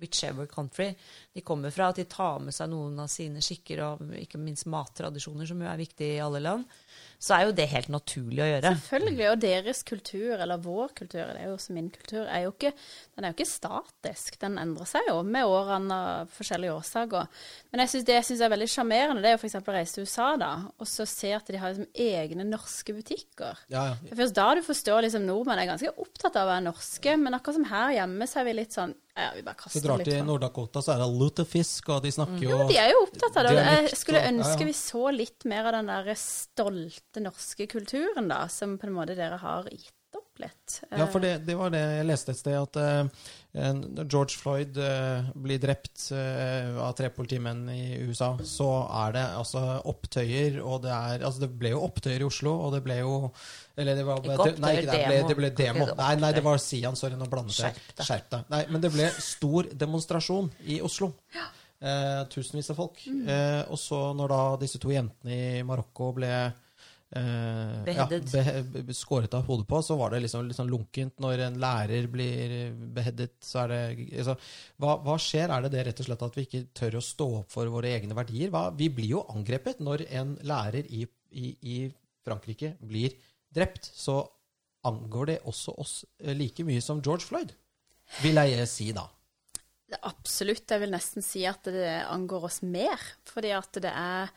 whichever 0.01 0.49
country 0.51 0.93
de 1.35 1.43
kommer 1.43 1.73
fra, 1.75 1.89
at 1.91 1.99
de 1.99 2.05
tar 2.07 2.39
med 2.45 2.55
seg 2.55 2.71
noen 2.71 2.99
av 3.03 3.09
sine 3.11 3.41
skikker 3.43 3.81
og 3.83 4.03
ikke 4.21 4.39
minst 4.39 4.69
mattradisjoner, 4.71 5.49
som 5.51 5.59
jo 5.59 5.67
er 5.67 5.81
viktig 5.81 6.13
i 6.15 6.21
alle 6.23 6.39
land, 6.45 6.69
så 7.19 7.35
er 7.35 7.49
jo 7.49 7.55
det 7.57 7.67
helt 7.73 7.89
naturlig 7.91 8.43
å 8.45 8.47
gjøre. 8.47 8.71
Selvfølgelig. 8.85 9.27
Og 9.33 9.41
deres 9.43 9.81
kultur, 9.89 10.35
eller 10.37 10.63
vår 10.63 10.93
kultur, 11.01 11.23
det 11.25 11.41
er 11.41 11.49
jo 11.49 11.57
også 11.57 11.75
min 11.75 11.89
kultur, 11.91 12.23
er 12.29 12.45
jo 12.45 12.53
ikke, 12.53 12.71
den 13.17 13.27
er 13.27 13.33
jo 13.33 13.37
ikke 13.39 13.49
statisk. 13.51 14.39
Den 14.45 14.61
endrer 14.63 14.91
seg 14.91 15.09
jo 15.09 15.17
med 15.27 15.49
årene 15.49 15.99
av 16.15 16.35
forskjellige 16.37 16.77
årsaker. 16.77 17.43
Men 17.73 17.83
jeg 17.83 17.93
synes 17.95 18.07
det 18.07 18.19
jeg 18.19 18.29
syns 18.29 18.45
er 18.45 18.53
veldig 18.55 18.71
sjarmerende, 18.71 19.25
det 19.25 19.33
er 19.33 19.35
jo 19.35 19.43
f.eks. 19.43 19.57
å 19.59 19.75
reise 19.75 19.99
til 19.99 20.07
USA, 20.07 20.29
da, 20.39 20.53
og 20.79 20.91
så 20.91 21.09
se 21.09 21.33
at 21.35 21.51
de 21.51 21.63
har 21.63 21.75
liksom 21.75 22.05
egne 22.07 22.47
norske 22.47 22.95
butikker. 22.95 23.65
Ja, 23.73 23.89
ja. 23.91 23.97
Det 24.05 24.15
er 24.15 24.23
først 24.23 24.39
da 24.39 24.51
du 24.55 24.63
forstår 24.67 25.09
liksom 25.09 25.27
nordmenn 25.27 25.65
er 25.65 25.73
ganske 25.73 25.97
opptatt 25.97 26.39
av 26.39 26.47
å 26.47 26.53
være 26.53 26.69
norske, 26.69 27.17
men 27.19 27.35
akkurat 27.35 27.59
som 27.59 27.73
her 27.73 27.97
hjemme 27.99 28.31
så 28.31 28.43
er 28.43 28.51
vi 28.51 28.59
litt 28.61 28.77
sånn 28.77 28.95
ja, 29.15 29.31
vi 29.35 29.43
bare 29.47 29.55
kaster 29.55 29.71
Så 29.71 29.79
kaster 29.79 29.89
drar 29.89 30.01
litt 30.03 30.11
til. 30.11 30.23
Nord-Dakota, 30.27 30.83
så 30.83 30.95
er 30.95 31.03
det 31.05 31.11
lutefisk, 31.21 31.91
og 31.95 32.01
de 32.03 32.11
snakker 32.15 32.43
jo 32.43 32.55
Ja, 32.55 32.69
de 32.71 32.79
er 32.83 32.89
jo 32.91 33.03
opptatt 33.05 33.37
av 33.41 33.47
det. 33.47 33.59
Jeg 33.63 33.99
skulle 34.01 34.23
ønske 34.31 34.57
ja, 34.57 34.65
ja. 34.65 34.71
vi 34.71 34.79
så 34.79 35.05
litt 35.15 35.47
mer 35.51 35.69
av 35.71 35.77
den 35.79 35.93
der 35.93 36.15
stolte 36.19 37.23
norske 37.23 37.69
kulturen, 37.71 38.31
da, 38.33 38.45
som 38.51 38.75
på 38.81 38.91
en 38.91 38.97
måte 38.97 39.15
dere 39.19 39.39
har 39.43 39.71
gitt 39.71 39.95
litt. 40.43 40.77
Ja, 40.91 41.07
for 41.11 41.23
det, 41.23 41.37
det 41.47 41.57
var 41.59 41.73
det 41.73 41.81
jeg 41.81 42.07
leste 42.09 42.35
et 42.35 42.41
sted, 42.41 42.57
at 42.59 42.79
eh, 42.81 43.29
når 43.85 44.09
George 44.11 44.39
Floyd 44.41 44.79
eh, 44.83 45.29
blir 45.47 45.61
drept 45.63 46.09
eh, 46.17 46.75
av 46.83 46.95
tre 46.99 47.11
politimenn 47.15 47.69
i 47.71 48.01
USA, 48.03 48.33
så 48.43 48.69
er 49.05 49.15
det 49.15 49.25
altså 49.39 49.63
opptøyer, 49.93 50.61
og 50.63 50.83
det 50.87 50.95
er 50.95 51.25
Altså, 51.25 51.45
det 51.45 51.51
ble 51.59 51.71
jo 51.75 51.83
opptøyer 51.87 52.25
i 52.25 52.27
Oslo, 52.27 52.57
og 52.67 52.75
det 52.75 52.83
ble 52.85 52.99
jo 52.99 53.15
Eller 53.79 53.97
det 53.97 54.05
var 54.07 54.19
Ikke 54.21 54.35
opptøyer, 54.35 54.63
Nei, 54.65 54.73
ikke 54.83 54.91
det, 54.91 55.05
ble, 55.07 55.19
det 55.29 55.37
ble 55.39 55.51
demo. 55.59 55.87
Nei, 55.99 56.15
nei, 56.21 56.33
det 56.35 56.43
var 56.45 56.59
Sian. 56.63 56.99
Sorry, 56.99 57.19
nå 57.19 57.29
blandet 57.31 57.61
jeg. 57.63 57.85
Skjerp 58.01 58.33
deg. 58.35 58.49
Nei, 58.53 58.65
men 58.71 58.83
det 58.83 58.91
ble 58.95 59.09
stor 59.23 59.71
demonstrasjon 59.85 60.51
i 60.75 60.81
Oslo. 60.85 61.15
Eh, 61.85 62.21
tusenvis 62.33 62.71
av 62.73 62.79
folk. 62.79 63.01
Mm. 63.07 63.25
Eh, 63.29 63.63
og 63.69 63.79
så 63.81 63.99
når 64.17 64.33
da 64.33 64.43
disse 64.63 64.81
to 64.81 64.93
jentene 64.95 65.35
i 65.35 65.65
Marokko 65.67 66.13
ble 66.17 66.31
eh, 67.19 67.73
Beheadet. 67.87 68.35
Ja, 68.35 68.55
be, 68.63 68.95
skåret 68.97 69.35
av 69.37 69.47
hodet 69.49 69.67
på, 69.71 69.81
så 69.87 69.97
var 70.01 70.15
det 70.15 70.23
liksom 70.25 70.51
sånn 70.57 70.71
lunkent. 70.73 71.17
Når 71.23 71.45
en 71.47 71.59
lærer 71.63 72.09
blir 72.11 72.55
beheadet, 72.97 73.33
så 73.45 73.65
er 73.65 73.73
det 73.73 73.81
altså, 74.21 74.37
hva, 74.83 74.97
hva 75.07 75.19
skjer? 75.23 75.51
Er 75.55 75.67
det 75.67 75.73
det 75.75 75.87
rett 75.89 76.05
og 76.05 76.09
slett 76.11 76.25
at 76.29 76.39
vi 76.39 76.47
ikke 76.49 76.63
tør 76.77 76.99
å 77.01 77.05
stå 77.05 77.29
opp 77.41 77.55
for 77.55 77.73
våre 77.73 77.95
egne 77.97 78.17
verdier? 78.19 78.53
Hva, 78.55 78.69
vi 78.77 78.91
blir 78.93 79.17
jo 79.17 79.27
angrepet 79.35 79.83
når 79.85 80.07
en 80.21 80.37
lærer 80.47 80.87
i, 80.91 81.05
i, 81.31 81.55
i 81.63 81.77
Frankrike 82.25 82.75
blir 82.85 83.17
drept. 83.55 83.91
Så 83.95 84.21
angår 84.85 85.33
det 85.33 85.43
også 85.49 85.77
oss 85.81 85.99
eh, 86.23 86.35
like 86.37 86.65
mye 86.67 86.83
som 86.85 87.03
George 87.05 87.29
Floyd, 87.29 87.55
vil 88.23 88.41
jeg 88.43 88.69
si 88.71 88.91
da. 88.97 89.07
Absolutt. 90.03 90.67
Jeg 90.71 90.83
vil 90.83 90.93
nesten 90.95 91.25
si 91.25 91.45
at 91.47 91.69
det 91.71 92.03
angår 92.11 92.49
oss 92.49 92.63
mer. 92.67 93.01
Fordi 93.31 93.53
at 93.55 93.81
det 93.85 93.93
er 93.93 94.33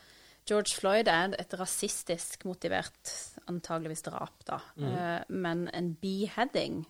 George 0.48 0.74
Floyd 0.78 1.08
er 1.12 1.34
et 1.38 1.54
rasistisk 1.60 2.46
motivert, 2.48 3.12
antageligvis 3.50 4.04
drap, 4.06 4.38
da. 4.48 4.60
Mm. 4.80 5.34
Men 5.44 5.66
en 5.76 5.90
beheading, 6.00 6.86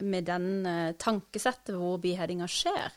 med 0.00 0.24
den 0.24 0.64
eh, 0.64 0.94
tankesettet 0.96 1.76
hvor 1.76 1.98
beheadinga 2.00 2.46
skjer, 2.48 2.94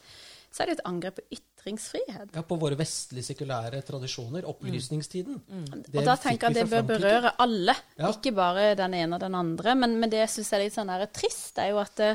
så 0.53 0.63
er 0.63 0.69
det 0.69 0.77
et 0.77 0.85
angrep 0.87 1.17
på 1.17 1.25
ytringsfrihet. 1.35 2.29
Ja, 2.35 2.43
på 2.45 2.57
våre 2.61 2.77
vestlige 2.79 3.25
sekulære 3.31 3.81
tradisjoner. 3.83 4.45
Opplysningstiden. 4.47 5.39
Mm. 5.49 5.65
og 5.81 6.05
da 6.05 6.15
tenker 6.21 6.47
jeg 6.47 6.53
at 6.53 6.59
det 6.61 6.69
bør 6.71 6.87
berøre 6.93 7.33
alle, 7.43 7.75
Ja. 7.97 8.11
ikke 8.13 8.31
bare 8.37 8.75
den 8.79 8.93
ene 8.93 9.17
og 9.17 9.23
den 9.25 9.35
andre. 9.35 9.75
Men, 9.75 9.97
men 9.99 10.13
det 10.13 10.21
jeg 10.21 10.33
syns 10.37 10.53
er 10.53 10.63
litt 10.63 10.77
sånn 10.77 10.93
der 10.93 11.07
trist, 11.11 11.57
er 11.57 11.73
jo 11.73 11.81
at 11.81 11.95
det, 11.97 12.11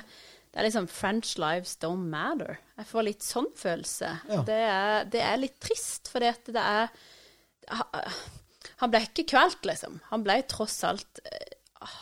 det 0.53 0.62
er 0.62 0.69
liksom 0.71 0.89
French 0.89 1.35
lives 1.43 1.77
don't 1.83 2.09
matter. 2.14 2.61
Jeg 2.79 2.91
får 2.93 3.09
litt 3.11 3.27
sånn 3.27 3.51
følelse. 3.59 4.14
Ja. 4.31 4.43
Det, 4.47 4.61
er, 4.79 5.05
det 5.11 5.25
er 5.27 5.43
litt 5.43 5.59
trist, 5.61 6.09
fordi 6.14 6.31
at 6.31 6.53
det 6.55 6.64
er 6.64 6.93
Han 8.79 8.91
ble 8.93 9.01
ikke 9.09 9.25
kvalt, 9.33 9.64
liksom. 9.66 10.01
Han 10.12 10.23
ble 10.27 10.37
tross 10.51 10.77
alt 10.87 11.21
eh, 11.27 11.55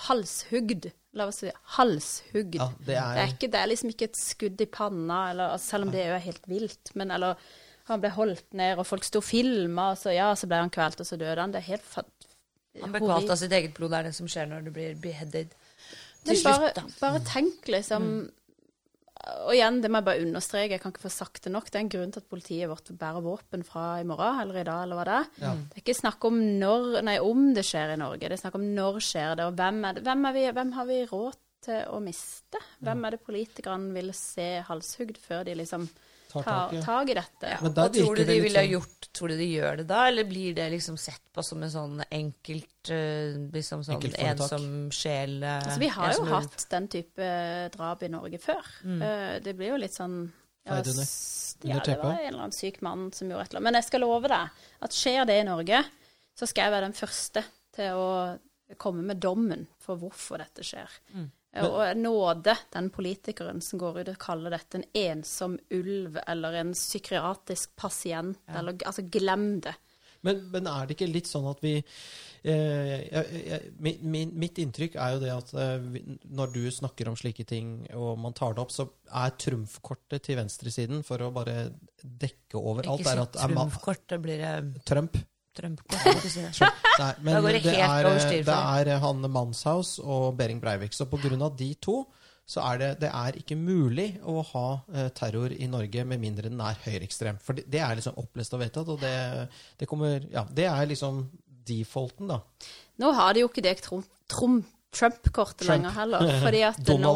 halshugd. 0.06 0.90
La 1.16 1.26
oss 1.30 1.38
si 1.40 1.50
halshugd. 1.78 2.58
Ja, 2.58 2.66
det 2.78 2.86
Det 2.90 2.96
er, 3.00 3.20
er, 3.22 3.30
ikke, 3.32 3.48
det 3.52 3.60
er 3.62 3.70
liksom 3.70 3.92
ikke 3.94 4.10
et 4.10 4.18
skudd 4.20 4.60
i 4.60 4.66
panna, 4.68 5.20
eller, 5.32 5.54
altså, 5.56 5.70
selv 5.72 5.88
om 5.88 5.94
det 5.94 6.04
jo 6.04 6.16
er 6.18 6.24
helt 6.26 6.48
vilt. 6.50 6.92
Men 7.00 7.14
eller 7.16 7.40
han 7.88 8.02
ble 8.02 8.10
holdt 8.16 8.52
ned, 8.58 8.76
og 8.82 8.86
folk 8.88 9.04
sto 9.06 9.22
og 9.22 9.28
filma, 9.28 9.92
og 9.94 10.00
så, 10.00 10.12
ja, 10.12 10.28
så 10.36 10.48
ble 10.50 10.58
han 10.64 10.72
kvalt, 10.74 11.00
og 11.00 11.08
så 11.08 11.16
døde 11.20 11.38
han. 11.40 11.54
Det 11.54 11.62
er 11.62 11.70
helt 11.70 11.86
fa- 11.86 12.04
Han 12.82 12.92
ble 12.92 13.00
kvalt 13.06 13.30
av 13.32 13.38
sitt 13.40 13.54
eget 13.56 13.72
blod. 13.78 13.94
Det 13.94 13.98
er 14.02 14.08
det 14.10 14.16
som 14.18 14.28
skjer 14.28 14.50
når 14.50 14.66
du 14.66 14.72
blir 14.74 14.98
beheaded. 15.00 15.54
Til 16.26 16.40
slutt, 16.42 16.74
da. 16.76 16.82
bare 17.00 17.20
tenk, 17.24 17.62
liksom 17.70 18.10
Og 19.46 19.52
igjen, 19.56 19.80
det 19.82 19.90
må 19.90 19.98
jeg 19.98 20.06
bare 20.06 20.22
understreke, 20.22 20.76
jeg 20.76 20.82
kan 20.82 20.92
ikke 20.94 21.02
få 21.02 21.10
sagt 21.10 21.40
det 21.46 21.52
nok. 21.54 21.66
Det 21.70 21.80
er 21.80 21.84
en 21.84 21.92
grunn 21.92 22.12
til 22.14 22.22
at 22.22 22.28
politiet 22.30 22.70
vårt 22.70 22.92
bærer 22.98 23.24
våpen 23.24 23.64
fra 23.66 23.86
i 23.98 24.06
morgen, 24.06 24.38
eller 24.44 24.60
i 24.60 24.66
dag, 24.68 24.84
eller 24.86 25.00
hva 25.00 25.06
det 25.08 25.16
er. 25.16 25.32
Ja. 25.42 25.54
Det 25.56 25.80
er 25.80 25.82
ikke 25.82 25.96
snakk 25.98 26.28
om 26.28 26.38
når, 26.60 26.86
nei, 27.06 27.16
om 27.24 27.48
det 27.56 27.66
skjer 27.66 27.94
i 27.96 27.98
Norge, 28.00 28.22
det 28.22 28.36
er 28.36 28.44
snakk 28.44 28.58
om 28.60 28.68
når 28.76 29.00
skjer 29.04 29.34
det, 29.40 29.48
og 29.48 29.58
hvem, 29.58 29.82
er 29.88 29.98
det, 29.98 30.04
hvem, 30.06 30.28
er 30.30 30.36
vi, 30.36 30.44
hvem 30.60 30.72
har 30.78 30.88
vi 30.90 31.00
råd 31.10 31.40
til 31.66 31.90
å 31.90 32.00
miste? 32.04 32.62
Hvem 32.86 33.06
er 33.06 33.16
det 33.16 33.24
politikerne 33.26 33.96
vil 33.96 34.12
se 34.14 34.48
halshugd 34.68 35.18
før 35.22 35.46
de 35.48 35.56
liksom 35.58 35.88
tar 36.28 36.42
tak 36.46 36.72
i. 36.74 36.80
tak 36.84 37.10
i 37.10 37.14
dette? 37.14 37.50
Men 37.62 37.72
der 37.74 37.88
og 37.90 37.94
tror 37.94 38.16
du 38.16 38.22
de 38.22 38.26
det 38.32 38.42
ville 38.42 38.58
ha 38.58 38.64
sånn- 38.66 38.72
gjort 38.76 38.92
Tror 39.16 39.28
du 39.32 39.36
de 39.38 39.46
gjør 39.48 39.76
det 39.78 39.86
da, 39.88 40.00
eller 40.10 40.24
blir 40.28 40.54
det 40.54 40.66
liksom 40.74 40.98
sett 41.00 41.22
på 41.32 41.42
som 41.42 41.62
en 41.62 41.70
sånn 41.72 42.02
enkelt 42.12 42.90
eh, 42.92 43.38
liksom 43.54 43.80
sånn 43.86 44.02
ensom 44.12 44.66
sjel? 44.92 45.38
eh, 45.42 45.62
Altså, 45.62 45.78
vi 45.80 45.88
har 45.88 46.12
jo 46.12 46.24
hatt 46.28 46.66
den 46.68 46.88
type 46.92 47.28
drap 47.72 48.02
i 48.02 48.08
Norge 48.12 48.38
før. 48.42 48.60
Mm. 48.84 49.00
det 49.42 49.54
blir 49.56 49.68
jo 49.72 49.76
litt 49.80 49.94
sånn 49.96 50.18
ja, 50.66 50.76
under- 50.82 51.06
ja, 51.64 51.78
det 51.80 51.96
var 52.02 52.12
en 52.12 52.26
eller 52.26 52.42
annen 52.42 52.52
syk 52.52 52.82
mann 52.82 53.10
som 53.12 53.30
gjorde 53.30 53.40
et 53.46 53.48
eller 53.54 53.60
annet. 53.60 53.64
Men 53.70 53.74
jeg 53.80 53.84
skal 53.84 54.00
love 54.04 54.28
deg 54.28 54.50
at 54.82 54.90
skjer 54.92 55.24
det 55.26 55.40
i 55.40 55.44
Norge, 55.48 55.84
så 56.36 56.46
skal 56.46 56.64
jeg 56.66 56.72
være 56.76 56.90
den 56.90 56.98
første 57.00 57.44
til 57.72 57.92
å 57.96 58.38
komme 58.76 59.02
med 59.06 59.20
dommen 59.22 59.66
for 59.78 59.96
hvorfor 59.96 60.38
dette 60.42 60.60
skjer. 60.66 60.90
Mm. 61.14 61.30
Eh, 61.56 61.66
Og 61.66 61.80
jeg 61.86 61.96
nåde 62.02 62.56
den 62.76 62.90
politikeren 62.94 63.62
som 63.64 63.80
går 63.80 64.02
ut 64.02 64.12
og 64.12 64.20
kaller 64.22 64.54
dette 64.56 64.80
en 64.80 64.86
ensom 65.00 65.58
ulv 65.72 66.20
eller 66.26 66.60
en 66.62 66.72
psykiatrisk 66.76 67.74
pasient, 67.76 68.38
eller 68.52 68.76
altså 68.86 69.06
glem 69.10 69.60
det. 69.64 69.74
Men, 70.26 70.40
men 70.50 70.66
er 70.66 70.86
det 70.88 70.96
ikke 70.96 71.06
litt 71.12 71.28
sånn 71.28 71.44
at 71.46 71.60
vi 71.62 71.76
eh, 71.76 72.94
jeg, 73.04 73.42
jeg, 73.46 73.68
min, 73.84 74.00
min, 74.10 74.32
Mitt 74.42 74.58
inntrykk 74.58 74.96
er 74.98 75.12
jo 75.14 75.20
det 75.22 75.30
at 75.30 75.52
eh, 75.54 75.76
vi, 75.92 76.02
når 76.34 76.52
du 76.56 76.62
snakker 76.74 77.10
om 77.12 77.18
slike 77.20 77.44
ting, 77.46 77.76
og 77.94 78.16
man 78.18 78.34
tar 78.34 78.56
det 78.56 78.64
opp, 78.64 78.72
så 78.74 78.88
er 79.06 79.36
trumfkortet 79.38 80.24
til 80.26 80.40
venstresiden 80.40 81.04
for 81.06 81.22
å 81.22 81.30
bare 81.36 81.68
dekke 82.02 82.58
over 82.58 82.88
alt 82.88 83.04
Ikke 83.04 83.14
si 83.14 83.24
at 83.28 83.38
man, 83.52 83.70
trumfkort, 83.70 84.04
da 84.10 84.18
blir 84.24 84.42
det 84.42 84.84
Trump. 84.88 85.20
Det. 85.56 86.70
Nei, 87.00 87.10
men 87.22 87.34
Da 87.34 87.40
går 87.40 87.56
det 87.56 87.62
det, 87.64 87.74
helt 87.76 88.12
er, 88.12 88.44
det 88.46 88.92
er 88.92 89.02
han 89.02 89.26
Manshaus 89.32 89.96
og 90.02 90.36
Behring 90.38 90.60
Breivik. 90.62 90.94
Så 90.96 91.08
på 91.10 91.20
grunn 91.22 91.42
av 91.46 91.56
de 91.58 91.72
to 91.82 92.02
så 92.46 92.62
er 92.62 92.78
det, 92.78 92.88
det 93.02 93.08
er 93.10 93.36
ikke 93.40 93.56
mulig 93.58 94.20
å 94.22 94.38
ha 94.52 94.66
eh, 94.94 95.08
terror 95.16 95.50
i 95.50 95.66
Norge 95.66 96.04
med 96.06 96.20
mindre 96.22 96.46
den 96.52 96.60
er 96.62 96.78
høyreekstrem. 96.84 97.40
For 97.42 97.58
det, 97.58 97.64
det 97.72 97.80
er 97.82 97.98
liksom 97.98 98.20
opplest 98.22 98.54
og 98.54 98.62
vedtatt, 98.62 98.92
og 98.94 99.00
det, 99.02 99.14
det 99.80 99.88
kommer 99.90 100.22
Ja, 100.30 100.44
det 100.54 100.68
er 100.70 100.86
liksom 100.92 101.24
defaulten, 101.66 102.30
da. 102.30 102.38
Nå 103.02 103.10
har 103.18 103.34
de 103.34 103.42
jo 103.42 103.48
ikke 103.50 103.64
det 103.66 103.80
Trump- 103.82 104.06
Trump- 104.30 104.70
Trump-kortet 104.96 105.66
Trump. 105.66 105.70
lenger 105.70 105.96
heller. 105.96 106.30
fordi 106.44 106.62
at 106.66 106.92
nå 107.00 107.12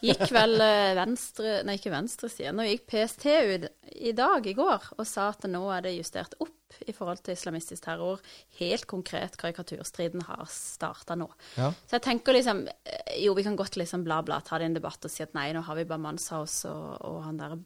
gikk 0.00 0.24
vel 0.34 0.56
eh, 0.64 0.92
venstre 0.98 1.58
Nei, 1.66 1.76
ikke 1.78 1.92
venstresida. 1.92 2.54
Nå 2.56 2.66
gikk 2.68 2.86
PST 2.90 3.26
ut 3.28 3.68
i 3.90 4.14
dag, 4.16 4.46
i 4.46 4.56
går, 4.56 4.92
og 4.96 5.08
sa 5.08 5.28
at 5.34 5.44
nå 5.50 5.62
er 5.74 5.84
det 5.86 5.96
justert 5.98 6.36
opp 6.40 6.56
i 6.86 6.94
forhold 6.94 7.20
til 7.26 7.34
islamistisk 7.34 7.84
terror. 7.84 8.22
Helt 8.60 8.86
konkret, 8.90 9.36
karikaturstriden 9.40 10.22
har 10.28 10.46
starta 10.52 11.16
nå. 11.18 11.28
Ja. 11.58 11.72
Så 11.84 11.98
jeg 11.98 12.06
tenker 12.06 12.36
liksom 12.36 12.64
eh, 12.68 13.18
Jo, 13.24 13.34
vi 13.38 13.44
kan 13.46 13.58
godt 13.58 13.76
liksom 13.80 14.06
bla, 14.06 14.22
bla, 14.26 14.40
ta 14.44 14.58
det 14.58 14.68
i 14.68 14.72
en 14.72 14.78
debatt 14.78 15.04
og 15.04 15.12
si 15.12 15.24
at 15.26 15.36
nei, 15.36 15.50
nå 15.56 15.64
har 15.66 15.78
vi 15.78 15.88
bare 15.88 16.02
Manshaus 16.06 16.62
og, 16.70 16.96
og 17.06 17.22
han 17.26 17.40
der 17.40 17.58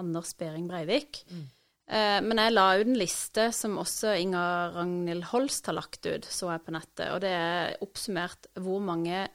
Anders 0.00 0.34
Behring 0.34 0.66
Breivik. 0.68 1.22
Eh, 1.30 1.44
men 1.86 2.38
jeg 2.40 2.52
la 2.54 2.66
ut 2.80 2.86
en 2.88 2.96
liste 2.96 3.50
som 3.52 3.78
også 3.82 4.14
Inger 4.16 4.72
Ragnhild 4.72 5.26
Holst 5.32 5.66
har 5.68 5.76
lagt 5.76 6.06
ut, 6.06 6.24
så 6.24 6.52
jeg 6.54 6.62
på 6.64 6.72
nettet. 6.72 7.10
Og 7.12 7.20
det 7.20 7.32
er 7.36 7.74
oppsummert 7.84 8.48
hvor 8.56 8.80
mange 8.80 9.26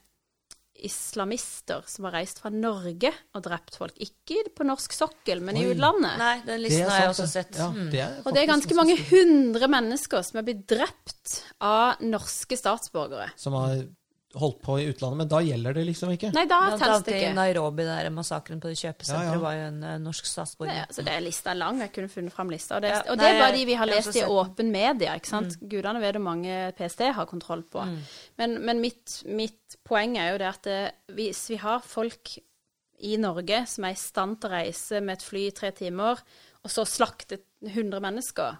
islamister 0.80 1.84
som 1.91 2.08
har 2.08 2.16
reist 2.20 2.39
fra 2.39 2.52
Norge 2.54 3.12
og 3.36 3.43
drept 3.45 3.76
folk. 3.80 3.95
Ikke 4.00 4.45
på 4.56 4.66
norsk 4.68 4.93
sokkel, 4.95 5.41
men 5.43 5.60
i 5.60 5.66
utlandet. 5.68 6.16
Nei, 6.22 6.36
den 6.47 6.62
listen 6.64 6.88
har 6.88 7.04
jeg 7.04 7.14
også 7.14 7.28
sett. 7.28 7.60
Ja, 7.60 7.70
Mm. 7.70 7.89
det 7.91 8.06
Og 8.26 8.34
det 8.34 8.41
er 8.41 8.47
ganske 8.54 8.76
mange 8.76 8.97
hundre 9.10 9.68
mennesker 9.68 10.24
som 10.24 10.39
er 10.39 10.43
blitt 10.47 10.66
drept 10.68 11.43
av 11.60 12.00
norske 12.02 12.56
statsborgere. 12.58 13.32
Som 13.36 13.54
har 13.54 13.84
holdt 14.38 14.60
på 14.62 14.76
i 14.78 14.84
utlandet, 14.92 15.18
men 15.24 15.30
da 15.32 15.40
gjelder 15.42 15.74
det 15.74 15.84
liksom 15.88 16.12
ikke. 16.14 16.30
Nei, 16.36 16.44
da 16.46 16.60
tenkte 16.68 16.78
telles 16.84 16.96
annet 17.00 17.08
det 17.10 17.14
i 17.16 17.22
ikke. 17.24 17.36
Nairobi, 17.40 17.86
der 17.88 18.10
massakren 18.14 18.60
på 18.62 18.70
det 18.70 18.78
kjøpesenteret, 18.78 19.26
Ja, 19.26 19.34
ja. 19.34 19.40
var 19.42 19.56
jo 19.58 19.64
en 19.72 19.80
uh, 19.84 19.94
norsk 20.04 20.28
statsborger. 20.30 20.76
Ja, 20.78 20.84
så 20.94 21.06
det 21.08 21.16
er 21.16 21.24
lista 21.26 21.56
lang. 21.58 21.80
Jeg 21.82 21.94
kunne 21.96 22.12
funnet 22.14 22.36
fram 22.36 22.52
lista. 22.54 22.76
Og 22.78 22.84
det, 22.86 22.92
Ja, 22.94 23.00
og 23.10 23.18
det 23.18 23.26
nei, 23.26 23.32
er 23.34 23.42
bare 23.42 23.56
de 23.58 23.64
vi 23.66 23.78
har 23.80 23.90
lest 23.90 24.20
i 24.22 24.26
åpen 24.28 24.70
media. 24.76 25.16
ikke 25.18 25.32
sant? 25.32 25.58
Gudene 25.62 26.04
vet 26.04 26.20
hvor 26.20 26.28
mange 26.28 26.60
PST 26.78 27.02
har 27.18 27.26
kontroll 27.32 27.64
på. 27.64 27.88
Men, 28.38 28.60
men 28.66 28.80
mitt, 28.86 29.24
mitt 29.26 29.80
poeng 29.88 30.18
er 30.22 30.32
jo 30.36 30.38
det 30.44 30.52
at 30.54 30.64
det, 30.70 30.80
hvis 31.18 31.48
vi 31.50 31.58
har 31.64 31.82
folk 31.82 32.36
i 33.00 33.16
Norge 33.18 33.64
som 33.72 33.86
er 33.88 33.96
i 33.96 34.00
stand 34.00 34.42
til 34.42 34.50
å 34.52 34.58
reise 34.60 35.02
med 35.02 35.18
et 35.18 35.24
fly 35.26 35.48
i 35.48 35.54
tre 35.56 35.72
timer, 35.72 36.20
og 36.62 36.70
så 36.74 36.84
slakte 36.86 37.40
100 37.66 38.02
mennesker 38.04 38.58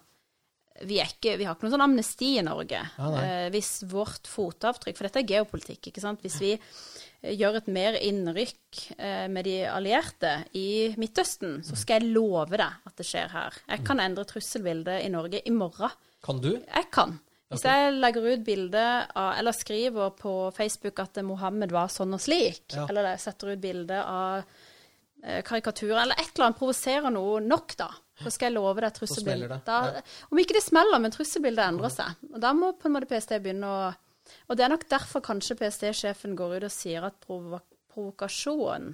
vi, 0.86 0.98
ikke, 1.02 1.36
vi 1.38 1.44
har 1.46 1.54
ikke 1.56 1.66
noe 1.68 1.74
sånn 1.74 1.84
amnesti 1.84 2.30
i 2.38 2.42
Norge. 2.46 2.80
Ah, 2.98 3.16
eh, 3.22 3.46
hvis 3.54 3.82
vårt 3.90 4.28
fotavtrykk 4.30 4.96
For 4.96 5.06
dette 5.08 5.20
er 5.22 5.28
geopolitikk. 5.34 5.90
ikke 5.90 6.00
sant? 6.02 6.20
Hvis 6.24 6.38
vi 6.40 6.52
eh, 6.56 7.34
gjør 7.36 7.58
et 7.60 7.68
mer 7.72 7.98
innrykk 8.00 8.82
eh, 8.98 9.26
med 9.28 9.44
de 9.44 9.58
allierte 9.68 10.34
i 10.56 10.94
Midtøsten, 11.00 11.60
så 11.66 11.76
skal 11.76 12.00
jeg 12.00 12.14
love 12.14 12.56
deg 12.56 12.86
at 12.88 12.96
det 12.96 13.06
skjer 13.08 13.28
her. 13.34 13.58
Jeg 13.68 13.84
kan 13.86 14.00
endre 14.00 14.24
trusselbildet 14.28 15.04
i 15.04 15.10
Norge 15.12 15.42
i 15.44 15.52
morgen. 15.52 15.92
Kan 16.24 16.40
du? 16.40 16.52
Jeg 16.60 16.90
kan. 16.92 17.18
Hvis 17.50 17.64
jeg 17.66 17.94
legger 17.98 18.26
ut 18.30 18.42
bilde 18.46 18.82
av, 19.18 19.32
eller 19.40 19.52
skriver 19.56 20.12
på 20.14 20.32
Facebook 20.54 21.00
at 21.02 21.18
Mohammed 21.26 21.72
var 21.74 21.88
sånn 21.90 22.14
og 22.14 22.20
slik, 22.22 22.62
Ja. 22.76 22.84
eller 22.88 23.08
jeg 23.10 23.22
setter 23.24 23.50
ut 23.56 23.60
bilde 23.64 23.96
av 24.06 24.44
eh, 25.24 25.40
karikaturer, 25.42 26.04
eller 26.04 26.14
et 26.20 26.30
eller 26.36 26.46
annet 26.46 26.60
provoserer 26.60 27.10
noe 27.10 27.40
nok, 27.42 27.74
da, 27.80 27.88
så 28.22 28.30
skal 28.32 28.50
jeg 28.50 28.56
love 28.56 28.80
deg 28.84 28.94
trusselbildet. 28.96 29.50
det. 29.50 29.60
Da, 29.66 30.02
Om 30.30 30.38
ikke 30.42 30.56
det 30.58 30.62
smeller, 30.64 31.00
men 31.02 31.12
trusselbildet 31.14 31.64
endrer 31.66 31.92
seg. 31.94 32.22
Og 32.34 32.38
da 32.44 32.52
må 32.56 32.72
på 32.78 32.88
en 32.90 32.96
måte 32.96 33.08
PST 33.10 33.36
begynne 33.40 33.66
å 33.66 33.82
Og 34.46 34.54
det 34.56 34.62
er 34.62 34.70
nok 34.70 34.84
derfor 34.88 35.20
kanskje 35.26 35.56
PST-sjefen 35.58 36.36
går 36.38 36.58
ut 36.60 36.64
og 36.68 36.70
sier 36.74 37.02
at 37.08 37.16
provo 37.24 37.58
provokasjon 37.90 38.92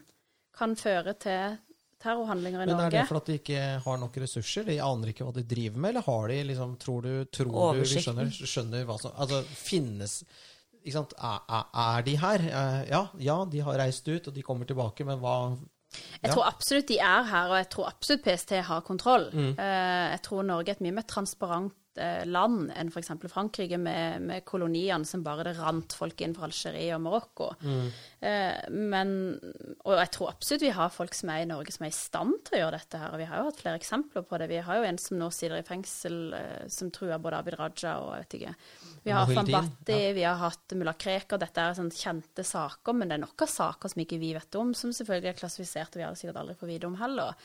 kan 0.56 0.72
føre 0.80 1.12
til 1.20 1.58
terrorhandlinger 2.00 2.62
i 2.62 2.66
Norge. 2.68 2.76
Men 2.78 2.86
er 2.86 2.94
det 2.94 3.08
for 3.10 3.20
at 3.20 3.28
de 3.28 3.36
ikke 3.40 3.62
har 3.84 3.98
nok 4.00 4.16
ressurser? 4.22 4.64
De 4.64 4.78
aner 4.80 5.12
ikke 5.12 5.26
hva 5.26 5.34
de 5.36 5.44
driver 5.48 5.82
med, 5.82 5.90
eller 5.90 6.06
har 6.06 6.28
de 6.32 6.38
liksom 6.50 6.76
Tror 6.80 7.02
du, 7.04 7.12
tror 7.28 7.52
du 7.76 7.80
vi 7.82 8.00
skjønner, 8.00 8.30
skjønner 8.32 8.86
hva 8.88 8.96
som 9.02 9.12
Altså, 9.16 9.42
finnes 9.60 10.22
ikke 10.86 10.94
sant? 10.94 11.14
Er, 11.18 11.40
er, 11.50 11.64
er 11.84 12.02
de 12.06 12.16
her? 12.22 12.44
Eh, 12.46 12.82
Ja, 12.92 13.02
ja, 13.18 13.36
de 13.50 13.62
har 13.66 13.80
reist 13.80 14.06
ut, 14.08 14.28
og 14.30 14.34
de 14.36 14.44
kommer 14.46 14.68
tilbake, 14.68 15.04
men 15.04 15.18
hva 15.20 15.36
Jeg 16.22 16.30
Ja. 16.30 16.34
tror 16.34 16.46
absolutt 16.46 16.88
de 16.88 16.98
er 16.98 17.22
her, 17.22 17.48
og 17.50 17.56
jeg 17.56 17.68
tror 17.70 17.86
absolutt 17.88 18.22
PST 18.24 18.50
har 18.62 18.80
kontroll. 18.80 19.30
Mm. 19.32 19.50
Eh, 19.58 20.10
jeg 20.10 20.22
tror 20.22 20.42
Norge 20.42 20.68
er 20.68 20.72
et 20.72 20.80
mye 20.80 20.92
mer 20.92 21.02
transparent 21.08 21.72
land 22.28 22.70
enn 22.76 22.90
f.eks. 22.92 23.12
Frankrike, 23.32 23.78
med, 23.80 24.22
med 24.28 24.44
koloniene 24.48 25.06
som 25.08 25.24
bare 25.24 25.46
det 25.48 25.56
rant 25.58 25.96
folk 25.96 26.20
inn 26.24 26.34
fra 26.36 26.48
Algerie 26.48 26.94
og 26.96 27.02
Marokko. 27.04 27.50
Mm. 27.62 27.86
Eh, 28.26 28.66
men, 28.72 29.10
og 29.84 29.98
jeg 30.00 30.12
tror 30.16 30.32
absolutt 30.32 30.64
vi 30.64 30.72
har 30.74 30.92
folk 30.92 31.14
som 31.16 31.30
er 31.32 31.44
i 31.44 31.48
Norge 31.48 31.74
som 31.74 31.86
er 31.86 31.92
i 31.92 31.96
stand 31.96 32.38
til 32.46 32.58
å 32.58 32.62
gjøre 32.64 32.80
dette 32.80 33.00
her. 33.00 33.14
og 33.14 33.20
Vi 33.20 33.28
har 33.30 33.40
jo 33.40 33.48
hatt 33.50 33.60
flere 33.60 33.80
eksempler 33.80 34.26
på 34.26 34.40
det. 34.40 34.50
Vi 34.50 34.62
har 34.66 34.80
jo 34.80 34.88
en 34.88 35.00
som 35.00 35.18
nå 35.20 35.30
sitter 35.34 35.60
i 35.60 35.66
fengsel, 35.66 36.18
eh, 36.36 36.66
som 36.72 36.90
truer 36.94 37.22
både 37.22 37.40
Abid 37.40 37.58
Raja 37.60 37.96
og 38.02 38.12
jeg 38.16 38.26
vet 38.26 38.38
ikke. 38.40 38.54
Vi 39.06 39.14
har 39.14 39.22
Afan 39.22 39.46
Bhatti, 39.46 40.00
vi 40.16 40.24
har 40.26 40.40
hatt 40.40 40.74
mulla 40.74 40.96
Krekar. 40.98 41.38
Dette 41.38 41.62
er 41.62 41.76
sånn 41.78 41.92
kjente 41.94 42.42
saker, 42.46 42.96
men 42.96 43.10
det 43.10 43.18
er 43.18 43.22
nok 43.22 43.46
av 43.46 43.52
saker 43.52 43.92
som 43.92 44.02
ikke 44.02 44.18
vi 44.18 44.32
vet 44.34 44.58
om, 44.58 44.72
som 44.74 44.94
selvfølgelig 44.96 45.30
er 45.30 45.38
klassifisert, 45.38 45.94
og 45.94 46.02
vi 46.02 46.06
har 46.08 46.16
sikkert 46.18 46.40
aldri 46.42 46.56
fått 46.58 46.72
vite 46.72 46.90
om 46.90 46.96
heller. 46.98 47.36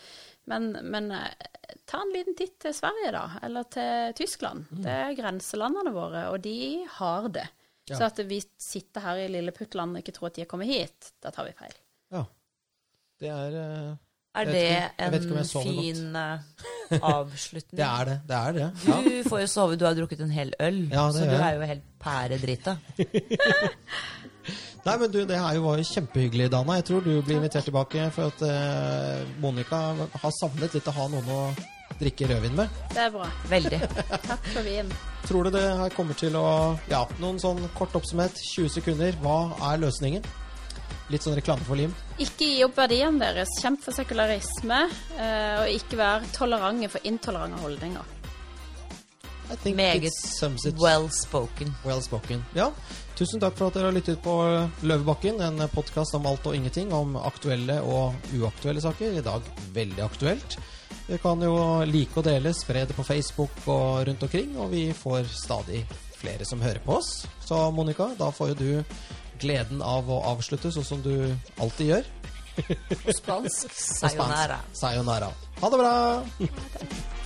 Men, 0.49 0.71
men 0.89 1.11
eh, 1.11 1.75
ta 1.85 2.01
en 2.01 2.13
liten 2.13 2.35
titt 2.37 2.57
til 2.63 2.73
Sverige, 2.75 3.11
da, 3.13 3.25
eller 3.45 3.67
til 3.71 4.13
Tyskland. 4.17 4.69
Det 4.83 4.93
er 4.93 5.17
grenselandene 5.17 5.93
våre, 5.95 6.27
og 6.33 6.41
de 6.43 6.85
har 6.97 7.27
det. 7.33 7.47
Ja. 7.89 7.97
Så 7.97 8.07
at 8.07 8.21
vi 8.29 8.39
sitter 8.61 9.03
her 9.03 9.23
i 9.23 9.31
lilleputtland 9.31 9.97
og 9.97 10.03
ikke 10.03 10.13
tror 10.15 10.29
at 10.29 10.37
de 10.37 10.45
er 10.45 10.49
kommet 10.49 10.69
hit, 10.69 11.11
da 11.23 11.33
tar 11.33 11.49
vi 11.49 11.57
feil. 11.57 11.75
Ja. 12.13 12.23
Det 13.21 13.29
er 13.29 13.57
eh, 13.61 13.91
Er 14.41 14.51
det 15.11 15.25
om 15.27 15.37
en 15.37 15.49
fin 15.51 16.15
eh, 16.15 17.01
avslutning? 17.13 17.77
Det 17.77 17.87
er 17.87 18.05
det. 18.09 18.17
Det 18.29 18.37
er 18.37 18.57
det. 18.57 18.69
Ja. 18.87 18.99
Du 19.05 19.29
får 19.29 19.43
jo 19.43 19.49
sove, 19.51 19.79
du 19.79 19.85
har 19.85 19.97
drukket 19.97 20.23
en 20.23 20.33
hel 20.33 20.53
øl, 20.59 20.83
Ja, 20.93 21.09
så 21.11 21.25
du 21.27 21.35
er 21.35 21.57
jo 21.57 21.67
helt 21.73 21.89
pæredrita. 22.01 22.77
Nei, 24.81 24.95
men 24.97 25.11
du, 25.13 25.19
det 25.29 25.37
her 25.37 25.59
var 25.61 25.77
jo 25.77 25.85
kjempehyggelig, 25.85 26.47
Dana. 26.49 26.79
Jeg 26.79 26.87
tror 26.87 27.03
du 27.05 27.11
blir 27.21 27.37
invitert 27.37 27.67
tilbake, 27.69 28.07
for 28.15 28.31
at 28.31 28.41
eh, 28.47 29.27
Monica 29.43 29.81
har 29.93 30.33
savnet 30.39 30.73
litt 30.73 30.89
å 30.89 30.93
ha 30.95 31.05
noen 31.11 31.29
å 31.29 31.41
drikke 31.99 32.29
rødvin 32.31 32.55
med. 32.57 32.79
Det 32.89 33.03
er 33.03 33.11
bra. 33.13 33.27
Veldig. 33.51 33.79
Takk 34.31 34.47
for 34.55 34.65
vin. 34.65 34.89
Tror 35.29 35.45
du 35.45 35.53
det 35.53 35.65
her 35.83 35.93
kommer 35.93 36.17
til 36.17 36.33
å 36.39 36.45
Ja, 36.89 37.03
noen 37.21 37.37
sånn 37.41 37.61
kort 37.77 37.93
oppsummert, 37.99 38.41
20 38.55 38.73
sekunder. 38.79 39.19
Hva 39.21 39.51
er 39.69 39.83
løsningen? 39.83 40.25
Litt 41.13 41.27
sånn 41.27 41.37
reklame 41.37 41.61
for 41.67 41.77
lim. 41.77 41.93
Ikke 42.23 42.47
gi 42.47 42.63
opp 42.65 42.79
verdiene 42.79 43.21
deres. 43.21 43.53
Kjemp 43.61 43.83
for 43.83 43.93
sekularisme, 43.93 44.81
eh, 45.19 45.61
og 45.61 45.75
ikke 45.75 45.99
vær 46.01 46.25
tolerante 46.33 46.89
for 46.89 47.05
intolerante 47.05 47.61
holdninger. 47.61 48.17
Meget 49.75 50.11
well 50.79 51.09
spoken. 51.11 51.75
well 51.85 52.01
spoken. 52.01 52.45
Ja, 52.55 52.71
tusen 53.21 53.41
takk 53.41 53.53
for 53.53 53.69
at 53.69 53.75
dere 53.77 53.89
har 53.91 53.93
lyttet 53.93 54.21
på 54.23 54.33
Løvebakken, 54.87 55.41
en 55.45 55.61
podkast 55.69 56.15
om 56.17 56.25
alt 56.25 56.47
og 56.49 56.55
ingenting, 56.57 56.89
om 56.95 57.13
aktuelle 57.19 57.75
og 57.85 58.31
uaktuelle 58.33 58.81
saker. 58.81 59.19
I 59.19 59.25
dag 59.25 59.45
veldig 59.75 60.01
aktuelt. 60.01 60.55
Vi 61.05 61.19
kan 61.21 61.43
jo 61.45 61.53
like 61.85 62.17
og 62.17 62.25
dele, 62.25 62.53
spre 62.57 62.85
det 62.89 62.97
på 62.97 63.05
Facebook 63.05 63.61
og 63.69 64.07
rundt 64.09 64.25
omkring, 64.25 64.57
og 64.57 64.73
vi 64.73 64.87
får 64.97 65.29
stadig 65.37 65.83
flere 66.17 66.47
som 66.49 66.65
hører 66.65 66.81
på 66.85 66.97
oss. 66.97 67.27
Så 67.45 67.61
Monica, 67.75 68.09
da 68.17 68.31
får 68.33 68.55
jo 68.55 68.59
du 68.63 68.97
gleden 69.41 69.85
av 69.85 70.09
å 70.09 70.23
avslutte 70.33 70.73
sånn 70.73 70.87
som 70.87 71.05
du 71.05 71.13
alltid 71.61 71.93
gjør. 71.93 72.11
Spansk. 73.21 73.69
Sayonara. 74.01 74.63
Sayonara. 74.73 75.33
Ha 75.61 75.69
det 75.69 75.83
bra! 75.85 77.19